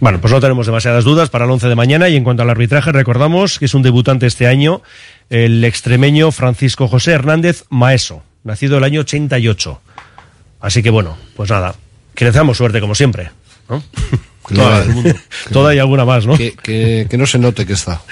Bueno, 0.00 0.20
pues 0.20 0.32
no 0.32 0.40
tenemos 0.40 0.66
demasiadas 0.66 1.04
dudas 1.04 1.30
para 1.30 1.44
el 1.46 1.50
11 1.52 1.68
de 1.68 1.74
mañana 1.74 2.08
y 2.08 2.16
en 2.16 2.24
cuanto 2.24 2.42
al 2.42 2.50
arbitraje 2.50 2.92
recordamos 2.92 3.58
que 3.58 3.64
es 3.64 3.74
un 3.74 3.82
debutante 3.82 4.26
este 4.26 4.46
año, 4.46 4.82
el 5.30 5.64
extremeño 5.64 6.32
Francisco 6.32 6.88
José 6.88 7.12
Hernández 7.12 7.64
Maeso, 7.70 8.22
nacido 8.44 8.76
el 8.78 8.84
año 8.84 9.00
88. 9.00 9.80
Así 10.60 10.82
que 10.82 10.90
bueno, 10.90 11.16
pues 11.36 11.48
nada, 11.50 11.74
que 12.14 12.24
le 12.24 12.30
deseamos 12.30 12.56
suerte 12.58 12.80
como 12.80 12.94
siempre. 12.94 13.30
¿no? 13.70 13.82
Toda, 15.52 15.74
y 15.74 15.78
alguna 15.78 16.04
más, 16.04 16.26
¿no? 16.26 16.36
Que, 16.36 16.54
que, 16.54 17.06
que 17.08 17.18
no 17.18 17.26
se 17.26 17.38
note 17.38 17.66
que 17.66 17.74
está. 17.74 18.02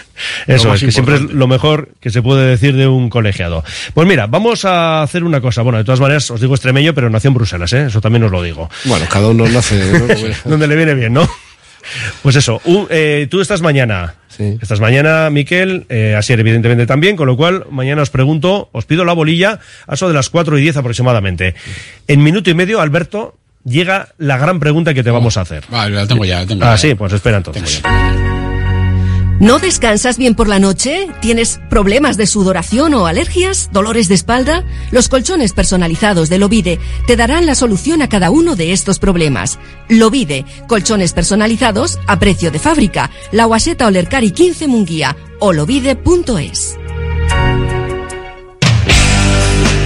Eso 0.46 0.72
es, 0.74 0.80
que 0.80 0.92
siempre 0.92 1.16
es 1.16 1.22
lo 1.22 1.46
mejor 1.46 1.90
que 2.00 2.10
se 2.10 2.22
puede 2.22 2.46
decir 2.46 2.76
de 2.76 2.86
un 2.86 3.10
colegiado. 3.10 3.64
Pues 3.94 4.06
mira, 4.06 4.26
vamos 4.26 4.64
a 4.64 5.02
hacer 5.02 5.24
una 5.24 5.40
cosa. 5.40 5.62
Bueno, 5.62 5.78
de 5.78 5.84
todas 5.84 6.00
maneras, 6.00 6.30
os 6.30 6.40
digo 6.40 6.54
extremeño, 6.54 6.94
pero 6.94 7.10
nació 7.10 7.28
en 7.28 7.34
Bruselas, 7.34 7.72
¿eh? 7.72 7.86
Eso 7.86 8.00
también 8.00 8.24
os 8.24 8.30
lo 8.30 8.42
digo. 8.42 8.70
Bueno, 8.84 9.06
cada 9.10 9.28
uno 9.28 9.48
nace. 9.48 9.76
¿no? 9.92 10.06
Donde 10.44 10.66
le 10.66 10.76
viene 10.76 10.94
bien, 10.94 11.12
¿no? 11.12 11.28
Pues 12.22 12.36
eso, 12.36 12.60
eh, 12.90 13.26
tú 13.30 13.40
estás 13.40 13.62
mañana. 13.62 14.14
Estás 14.38 14.80
mañana, 14.80 15.28
Miquel, 15.28 15.84
eh, 15.90 16.14
Asier 16.16 16.40
evidentemente 16.40 16.86
también, 16.86 17.14
con 17.14 17.26
lo 17.26 17.36
cual 17.36 17.66
mañana 17.70 18.00
os 18.00 18.08
pregunto, 18.08 18.70
os 18.72 18.86
pido 18.86 19.04
la 19.04 19.12
bolilla, 19.12 19.60
a 19.86 19.94
eso 19.94 20.08
de 20.08 20.14
las 20.14 20.30
4 20.30 20.56
y 20.58 20.62
10 20.62 20.78
aproximadamente. 20.78 21.54
En 22.08 22.22
minuto 22.22 22.48
y 22.48 22.54
medio, 22.54 22.80
Alberto, 22.80 23.36
llega 23.70 24.08
la 24.18 24.36
gran 24.36 24.60
pregunta 24.60 24.92
que 24.92 25.02
te 25.02 25.10
vamos 25.10 25.36
a 25.36 25.42
hacer. 25.42 25.64
Vale, 25.70 25.94
la 25.96 26.06
tengo 26.06 26.24
ya, 26.24 26.40
la 26.40 26.46
tengo 26.46 26.64
Ah, 26.64 26.72
ya. 26.72 26.78
sí, 26.78 26.94
pues 26.94 27.12
espera 27.12 27.38
entonces. 27.38 27.80
¿No 29.40 29.58
descansas 29.58 30.18
bien 30.18 30.34
por 30.34 30.48
la 30.48 30.58
noche? 30.58 31.06
¿Tienes 31.22 31.60
problemas 31.70 32.18
de 32.18 32.26
sudoración 32.26 32.92
o 32.92 33.06
alergias? 33.06 33.70
¿Dolores 33.72 34.06
de 34.08 34.14
espalda? 34.14 34.64
Los 34.90 35.08
colchones 35.08 35.54
personalizados 35.54 36.28
de 36.28 36.36
Lovide 36.38 36.78
te 37.06 37.16
darán 37.16 37.46
la 37.46 37.54
solución 37.54 38.02
a 38.02 38.08
cada 38.10 38.30
uno 38.30 38.54
de 38.54 38.74
estos 38.74 38.98
problemas. 38.98 39.58
Lovide, 39.88 40.44
colchones 40.68 41.14
personalizados 41.14 41.98
a 42.06 42.18
precio 42.18 42.50
de 42.50 42.58
fábrica. 42.58 43.10
La 43.32 43.46
Guaseta 43.46 43.86
Olercari 43.86 44.32
15 44.32 44.68
Munguía 44.68 45.16
o 45.38 45.54
lovide.es. 45.54 46.76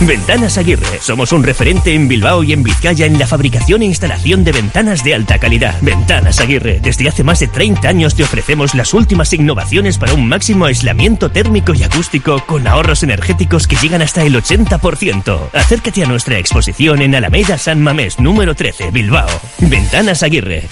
Ventanas 0.00 0.58
Aguirre. 0.58 1.00
Somos 1.00 1.32
un 1.32 1.42
referente 1.42 1.94
en 1.94 2.08
Bilbao 2.08 2.42
y 2.42 2.52
en 2.52 2.62
Vizcaya 2.62 3.06
en 3.06 3.18
la 3.18 3.26
fabricación 3.26 3.82
e 3.82 3.86
instalación 3.86 4.42
de 4.44 4.52
ventanas 4.52 5.04
de 5.04 5.14
alta 5.14 5.38
calidad. 5.38 5.76
Ventanas 5.80 6.40
Aguirre. 6.40 6.80
Desde 6.82 7.08
hace 7.08 7.22
más 7.22 7.40
de 7.40 7.48
30 7.48 7.88
años 7.88 8.14
te 8.14 8.24
ofrecemos 8.24 8.74
las 8.74 8.94
últimas 8.94 9.32
innovaciones 9.32 9.98
para 9.98 10.14
un 10.14 10.28
máximo 10.28 10.64
aislamiento 10.64 11.30
térmico 11.30 11.74
y 11.74 11.82
acústico 11.82 12.42
con 12.46 12.66
ahorros 12.66 13.02
energéticos 13.02 13.66
que 13.66 13.76
llegan 13.76 14.02
hasta 14.02 14.22
el 14.22 14.34
80%. 14.34 15.50
Acércate 15.52 16.02
a 16.02 16.08
nuestra 16.08 16.38
exposición 16.38 17.02
en 17.02 17.14
Alameda 17.14 17.58
San 17.58 17.82
Mamés, 17.82 18.18
número 18.18 18.54
13, 18.54 18.90
Bilbao. 18.90 19.28
Ventanas 19.58 20.22
Aguirre. 20.22 20.64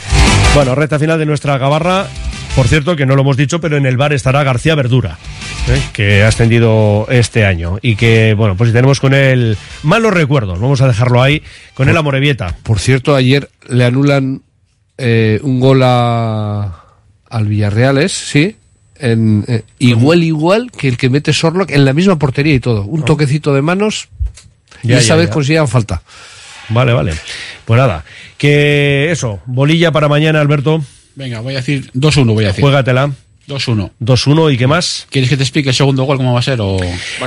Bueno, 0.54 0.74
recta 0.74 0.98
final 0.98 1.18
de 1.18 1.26
nuestra 1.26 1.58
gabarra. 1.58 2.08
Por 2.56 2.66
cierto, 2.66 2.96
que 2.96 3.06
no 3.06 3.14
lo 3.14 3.22
hemos 3.22 3.36
dicho, 3.36 3.60
pero 3.60 3.76
en 3.76 3.86
el 3.86 3.96
bar 3.96 4.12
estará 4.12 4.42
García 4.42 4.74
Verdura, 4.74 5.18
¿eh? 5.68 5.80
que 5.92 6.22
ha 6.22 6.28
ascendido 6.28 7.06
este 7.10 7.44
año. 7.44 7.78
Y 7.82 7.96
que, 7.96 8.34
bueno, 8.34 8.56
pues 8.56 8.70
si 8.70 8.74
tenemos 8.74 9.00
con 9.00 9.14
él 9.14 9.56
malos 9.82 10.12
recuerdos, 10.12 10.60
vamos 10.60 10.80
a 10.80 10.86
dejarlo 10.88 11.22
ahí, 11.22 11.42
con 11.74 11.88
él 11.88 11.96
a 11.96 12.02
Morevieta. 12.02 12.56
Por 12.62 12.78
cierto, 12.78 13.14
ayer 13.14 13.48
le 13.68 13.84
anulan 13.84 14.42
eh, 14.98 15.40
un 15.42 15.60
gol 15.60 15.82
a, 15.82 16.84
al 17.28 17.46
Villarreal, 17.46 17.98
¿es? 17.98 18.12
Sí. 18.12 18.56
En, 18.98 19.44
eh, 19.48 19.62
igual, 19.78 20.22
igual 20.22 20.70
que 20.70 20.88
el 20.88 20.96
que 20.98 21.08
mete 21.08 21.32
Sorlock 21.32 21.70
en 21.70 21.84
la 21.86 21.92
misma 21.94 22.18
portería 22.18 22.54
y 22.54 22.60
todo. 22.60 22.84
Un 22.84 23.04
toquecito 23.04 23.54
de 23.54 23.62
manos 23.62 24.08
Ya, 24.82 24.96
y 24.96 24.98
esta 24.98 25.14
ya, 25.14 25.16
vez 25.16 25.28
ya. 25.28 25.32
consigan 25.32 25.68
falta. 25.68 26.02
Vale, 26.68 26.92
vale. 26.92 27.14
Pues 27.64 27.78
nada, 27.78 28.04
que 28.36 29.10
eso, 29.10 29.40
bolilla 29.46 29.90
para 29.90 30.08
mañana, 30.08 30.40
Alberto. 30.40 30.84
Venga, 31.14 31.40
voy 31.40 31.54
a 31.54 31.58
decir 31.58 31.90
2-1, 31.94 32.34
voy 32.34 32.44
a 32.44 32.48
decir. 32.48 32.62
Juégatela. 32.62 33.10
2-1. 33.50 33.90
2-1 34.00 34.54
y 34.54 34.56
qué 34.56 34.66
más. 34.66 35.06
¿Quieres 35.10 35.28
que 35.28 35.36
te 35.36 35.42
explique 35.42 35.70
el 35.70 35.74
segundo 35.74 36.04
gol 36.04 36.16
cómo 36.16 36.32
va 36.32 36.38
a 36.38 36.42
ser 36.42 36.60
o 36.60 36.78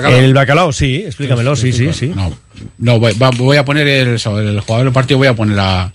El 0.09 0.33
bacalao, 0.33 0.71
sí, 0.71 1.03
explícamelo, 1.05 1.55
sí, 1.55 1.71
sí, 1.73 1.91
sí. 1.93 2.11
No, 2.15 2.33
no 2.77 2.99
voy, 2.99 3.13
voy 3.37 3.57
a 3.57 3.65
poner 3.65 3.87
el, 3.87 4.07
el 4.09 4.59
jugador 4.61 4.83
del 4.85 4.93
partido, 4.93 5.17
voy 5.17 5.27
a 5.27 5.35
poner 5.35 5.59
a 5.59 5.91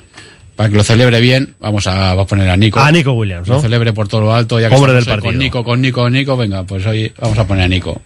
para 0.58 0.70
que 0.70 0.74
lo 0.76 0.82
celebre 0.82 1.20
bien, 1.20 1.54
vamos 1.60 1.86
a, 1.86 2.16
va 2.16 2.22
a 2.22 2.26
poner 2.26 2.50
a 2.50 2.56
Nico. 2.56 2.80
A 2.80 2.90
Nico 2.90 3.12
Williams, 3.12 3.46
Lo 3.46 3.54
¿no? 3.54 3.60
celebre 3.60 3.92
por 3.92 4.08
todo 4.08 4.22
lo 4.22 4.34
alto, 4.34 4.58
ya 4.58 4.68
que 4.68 4.74
Hombre 4.74 4.92
del 4.92 5.04
partido. 5.04 5.30
Con 5.30 5.38
Nico, 5.38 5.62
con 5.62 5.80
Nico, 5.80 6.00
con 6.02 6.12
Nico, 6.12 6.36
venga, 6.36 6.64
pues 6.64 6.84
hoy 6.84 7.12
vamos 7.20 7.38
a 7.38 7.46
poner 7.46 7.62
a 7.62 7.68
Nico. 7.68 8.02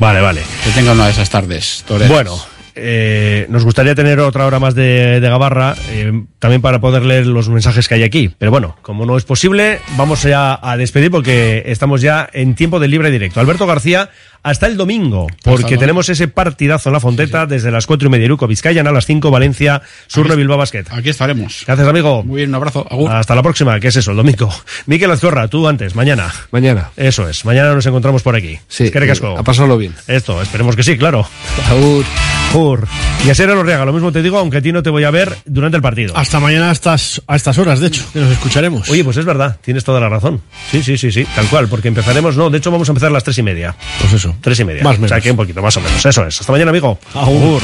Vale, 0.00 0.20
vale. 0.20 0.42
Que 0.64 0.70
tenga 0.70 0.90
una 0.90 1.04
de 1.04 1.12
esas 1.12 1.30
tardes. 1.30 1.84
toreras. 1.86 2.10
Bueno, 2.10 2.36
eh, 2.74 3.46
nos 3.48 3.64
gustaría 3.64 3.94
tener 3.94 4.20
otra 4.20 4.46
hora 4.46 4.58
más 4.58 4.74
de, 4.74 5.20
de 5.20 5.28
Gabarra, 5.28 5.74
eh, 5.90 6.24
también 6.38 6.62
para 6.62 6.80
poder 6.80 7.04
leer 7.04 7.26
los 7.26 7.48
mensajes 7.48 7.88
que 7.88 7.94
hay 7.94 8.02
aquí. 8.02 8.30
Pero 8.38 8.50
bueno, 8.50 8.76
como 8.82 9.06
no 9.06 9.16
es 9.16 9.24
posible, 9.24 9.78
vamos 9.96 10.22
ya 10.22 10.58
a 10.62 10.76
despedir 10.76 11.10
porque 11.10 11.62
estamos 11.66 12.00
ya 12.00 12.28
en 12.32 12.54
tiempo 12.54 12.80
de 12.80 12.88
libre 12.88 13.10
directo. 13.10 13.40
Alberto 13.40 13.66
García, 13.66 14.10
hasta 14.44 14.66
el 14.66 14.76
domingo, 14.76 15.26
porque 15.42 15.76
tenemos 15.78 16.08
ese 16.10 16.28
partidazo 16.28 16.90
en 16.90 16.92
la 16.92 17.00
Fonteta 17.00 17.46
desde 17.46 17.70
las 17.70 17.86
cuatro 17.86 18.08
y 18.08 18.10
media 18.10 18.26
Iruco, 18.26 18.46
Vizcaya, 18.46 18.82
a 18.82 18.92
las 18.92 19.06
5, 19.06 19.30
Valencia, 19.30 19.80
Surre, 20.06 20.36
Bilbao 20.36 20.58
Basket. 20.58 20.84
Aquí 20.90 21.08
estaremos. 21.08 21.64
Gracias, 21.66 21.88
amigo. 21.88 22.22
Muy 22.22 22.36
bien, 22.36 22.50
un 22.50 22.56
abrazo. 22.56 22.86
Agur. 22.90 23.10
Hasta 23.10 23.34
la 23.34 23.42
próxima, 23.42 23.80
que 23.80 23.88
es 23.88 23.96
eso, 23.96 24.10
el 24.10 24.18
domingo. 24.18 24.52
Miquel 24.86 25.10
Azcorra, 25.10 25.48
tú 25.48 25.66
antes, 25.66 25.94
mañana. 25.94 26.30
Mañana. 26.50 26.90
Eso 26.96 27.26
es, 27.28 27.44
mañana 27.46 27.74
nos 27.74 27.86
encontramos 27.86 28.22
por 28.22 28.36
aquí. 28.36 28.58
Sí, 28.68 28.90
Que 28.90 29.00
recasco. 29.00 29.38
a 29.38 29.42
pasarlo 29.42 29.78
bien. 29.78 29.94
Esto, 30.06 30.40
esperemos 30.42 30.76
que 30.76 30.82
sí, 30.82 30.98
claro. 30.98 31.26
Agur. 31.70 32.04
Agur. 32.50 32.86
Y 33.26 33.30
a 33.30 33.34
Sera 33.34 33.54
Lorriaga, 33.54 33.86
lo 33.86 33.94
mismo 33.94 34.12
te 34.12 34.22
digo, 34.22 34.38
aunque 34.38 34.58
a 34.58 34.62
ti 34.62 34.70
no 34.70 34.82
te 34.82 34.90
voy 34.90 35.04
a 35.04 35.10
ver 35.10 35.34
durante 35.46 35.76
el 35.78 35.82
partido. 35.82 36.14
Hasta 36.16 36.38
mañana 36.38 36.68
a 36.68 36.72
estas, 36.72 37.22
a 37.26 37.36
estas 37.36 37.56
horas, 37.56 37.80
de 37.80 37.86
hecho, 37.86 38.04
que 38.12 38.20
nos 38.20 38.30
escucharemos. 38.30 38.88
Oye, 38.90 39.02
pues 39.02 39.16
es 39.16 39.24
verdad, 39.24 39.56
tienes 39.64 39.82
toda 39.84 39.98
la 40.00 40.10
razón. 40.10 40.42
Sí, 40.70 40.82
sí, 40.82 40.98
sí, 40.98 41.10
sí, 41.10 41.24
tal 41.34 41.46
cual, 41.46 41.68
porque 41.68 41.88
empezaremos, 41.88 42.36
no, 42.36 42.50
de 42.50 42.58
hecho 42.58 42.70
vamos 42.70 42.88
a 42.88 42.92
empezar 42.92 43.08
a 43.08 43.12
las 43.12 43.24
tres 43.24 43.38
y 43.38 43.42
media. 43.42 43.74
Pues 44.00 44.12
eso. 44.12 44.33
Tres 44.40 44.60
y 44.60 44.64
media. 44.64 44.82
Más 44.82 44.98
o 44.98 45.02
O 45.04 45.08
sea 45.08 45.16
menos. 45.16 45.22
que 45.24 45.30
un 45.30 45.36
poquito, 45.36 45.62
más 45.62 45.76
o 45.76 45.80
menos. 45.80 46.04
Eso 46.04 46.26
es. 46.26 46.40
Hasta 46.40 46.52
mañana, 46.52 46.70
amigo. 46.70 46.98
Agur. 47.14 47.62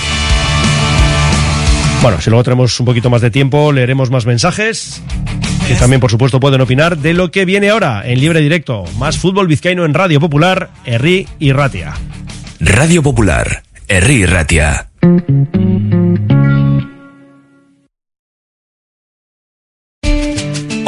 Bueno, 2.03 2.21
si 2.21 2.31
luego 2.31 2.43
tenemos 2.45 2.79
un 2.81 2.87
poquito 2.87 3.11
más 3.11 3.21
de 3.21 3.31
tiempo, 3.31 3.73
leeremos 3.73 4.11
más 4.11 4.25
mensajes. 4.27 5.03
Que 5.69 5.75
también, 5.75 6.01
por 6.01 6.11
supuesto, 6.11 6.41
pueden 6.41 6.61
opinar 6.61 6.97
de 6.97 7.13
lo 7.15 7.31
que 7.31 7.45
viene 7.45 7.71
ahora 7.71 8.03
en 8.05 8.19
libre 8.21 8.41
directo. 8.41 8.85
Más 8.99 9.19
fútbol 9.19 9.47
vizcaíno 9.47 9.85
en 9.85 9.95
Radio 9.95 10.19
Popular, 10.19 10.71
Herri 10.85 11.29
y 11.39 11.53
Ratia. 11.53 11.93
Radio 12.59 13.03
Popular, 13.03 13.63
Herri 13.87 14.25
Ratia. 14.27 14.89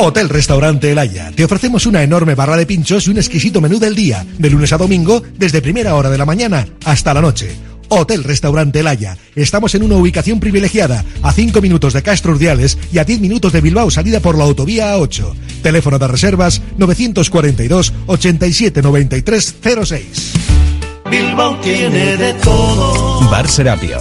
Hotel 0.04 0.28
Restaurante 0.28 0.90
El 0.90 0.98
Haya. 0.98 1.30
Te 1.30 1.44
ofrecemos 1.44 1.86
una 1.86 2.02
enorme 2.02 2.34
barra 2.34 2.56
de 2.56 2.66
pinchos 2.66 3.06
y 3.06 3.10
un 3.10 3.18
exquisito 3.18 3.60
menú 3.60 3.78
del 3.78 3.94
día, 3.94 4.26
de 4.36 4.50
lunes 4.50 4.72
a 4.72 4.76
domingo, 4.76 5.22
desde 5.38 5.62
primera 5.62 5.94
hora 5.94 6.10
de 6.10 6.18
la 6.18 6.26
mañana 6.26 6.66
hasta 6.84 7.14
la 7.14 7.20
noche. 7.20 7.54
Hotel 7.88 8.24
Restaurante 8.24 8.80
El 8.80 8.88
Haya. 8.88 9.16
Estamos 9.36 9.76
en 9.76 9.84
una 9.84 9.94
ubicación 9.94 10.40
privilegiada, 10.40 11.04
a 11.22 11.32
5 11.32 11.60
minutos 11.60 11.92
de 11.92 12.02
Castro 12.02 12.32
Urdiales 12.32 12.78
y 12.92 12.98
a 12.98 13.04
10 13.04 13.20
minutos 13.20 13.52
de 13.52 13.60
Bilbao, 13.60 13.92
salida 13.92 14.18
por 14.18 14.36
la 14.36 14.42
autovía 14.42 14.96
A8. 14.96 15.34
Teléfono 15.62 16.00
de 16.00 16.08
reservas 16.08 16.60
942 16.78 17.92
87 18.06 18.82
93 18.82 19.54
06. 19.84 20.32
Bilbao 21.08 21.60
tiene 21.60 22.16
de 22.16 22.34
todo. 22.34 23.20
Bar 23.30 23.48
Serapio. 23.48 24.00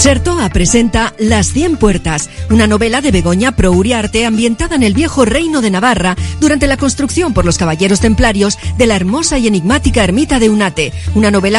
Chertoa 0.00 0.48
presenta 0.48 1.12
Las 1.18 1.52
Cien 1.52 1.76
Puertas, 1.76 2.30
una 2.48 2.66
novela 2.66 3.02
de 3.02 3.10
Begoña 3.10 3.52
Pro 3.52 3.70
Uriarte 3.72 4.24
ambientada 4.24 4.74
en 4.74 4.82
el 4.82 4.94
viejo 4.94 5.26
reino 5.26 5.60
de 5.60 5.70
Navarra 5.70 6.16
durante 6.40 6.66
la 6.66 6.78
construcción 6.78 7.34
por 7.34 7.44
los 7.44 7.58
caballeros 7.58 8.00
templarios 8.00 8.58
de 8.78 8.86
la 8.86 8.96
hermosa 8.96 9.36
y 9.36 9.46
enigmática 9.46 10.02
ermita 10.02 10.38
de 10.38 10.48
Unate, 10.48 10.94
una 11.14 11.30
novela 11.30 11.50
que 11.50 11.58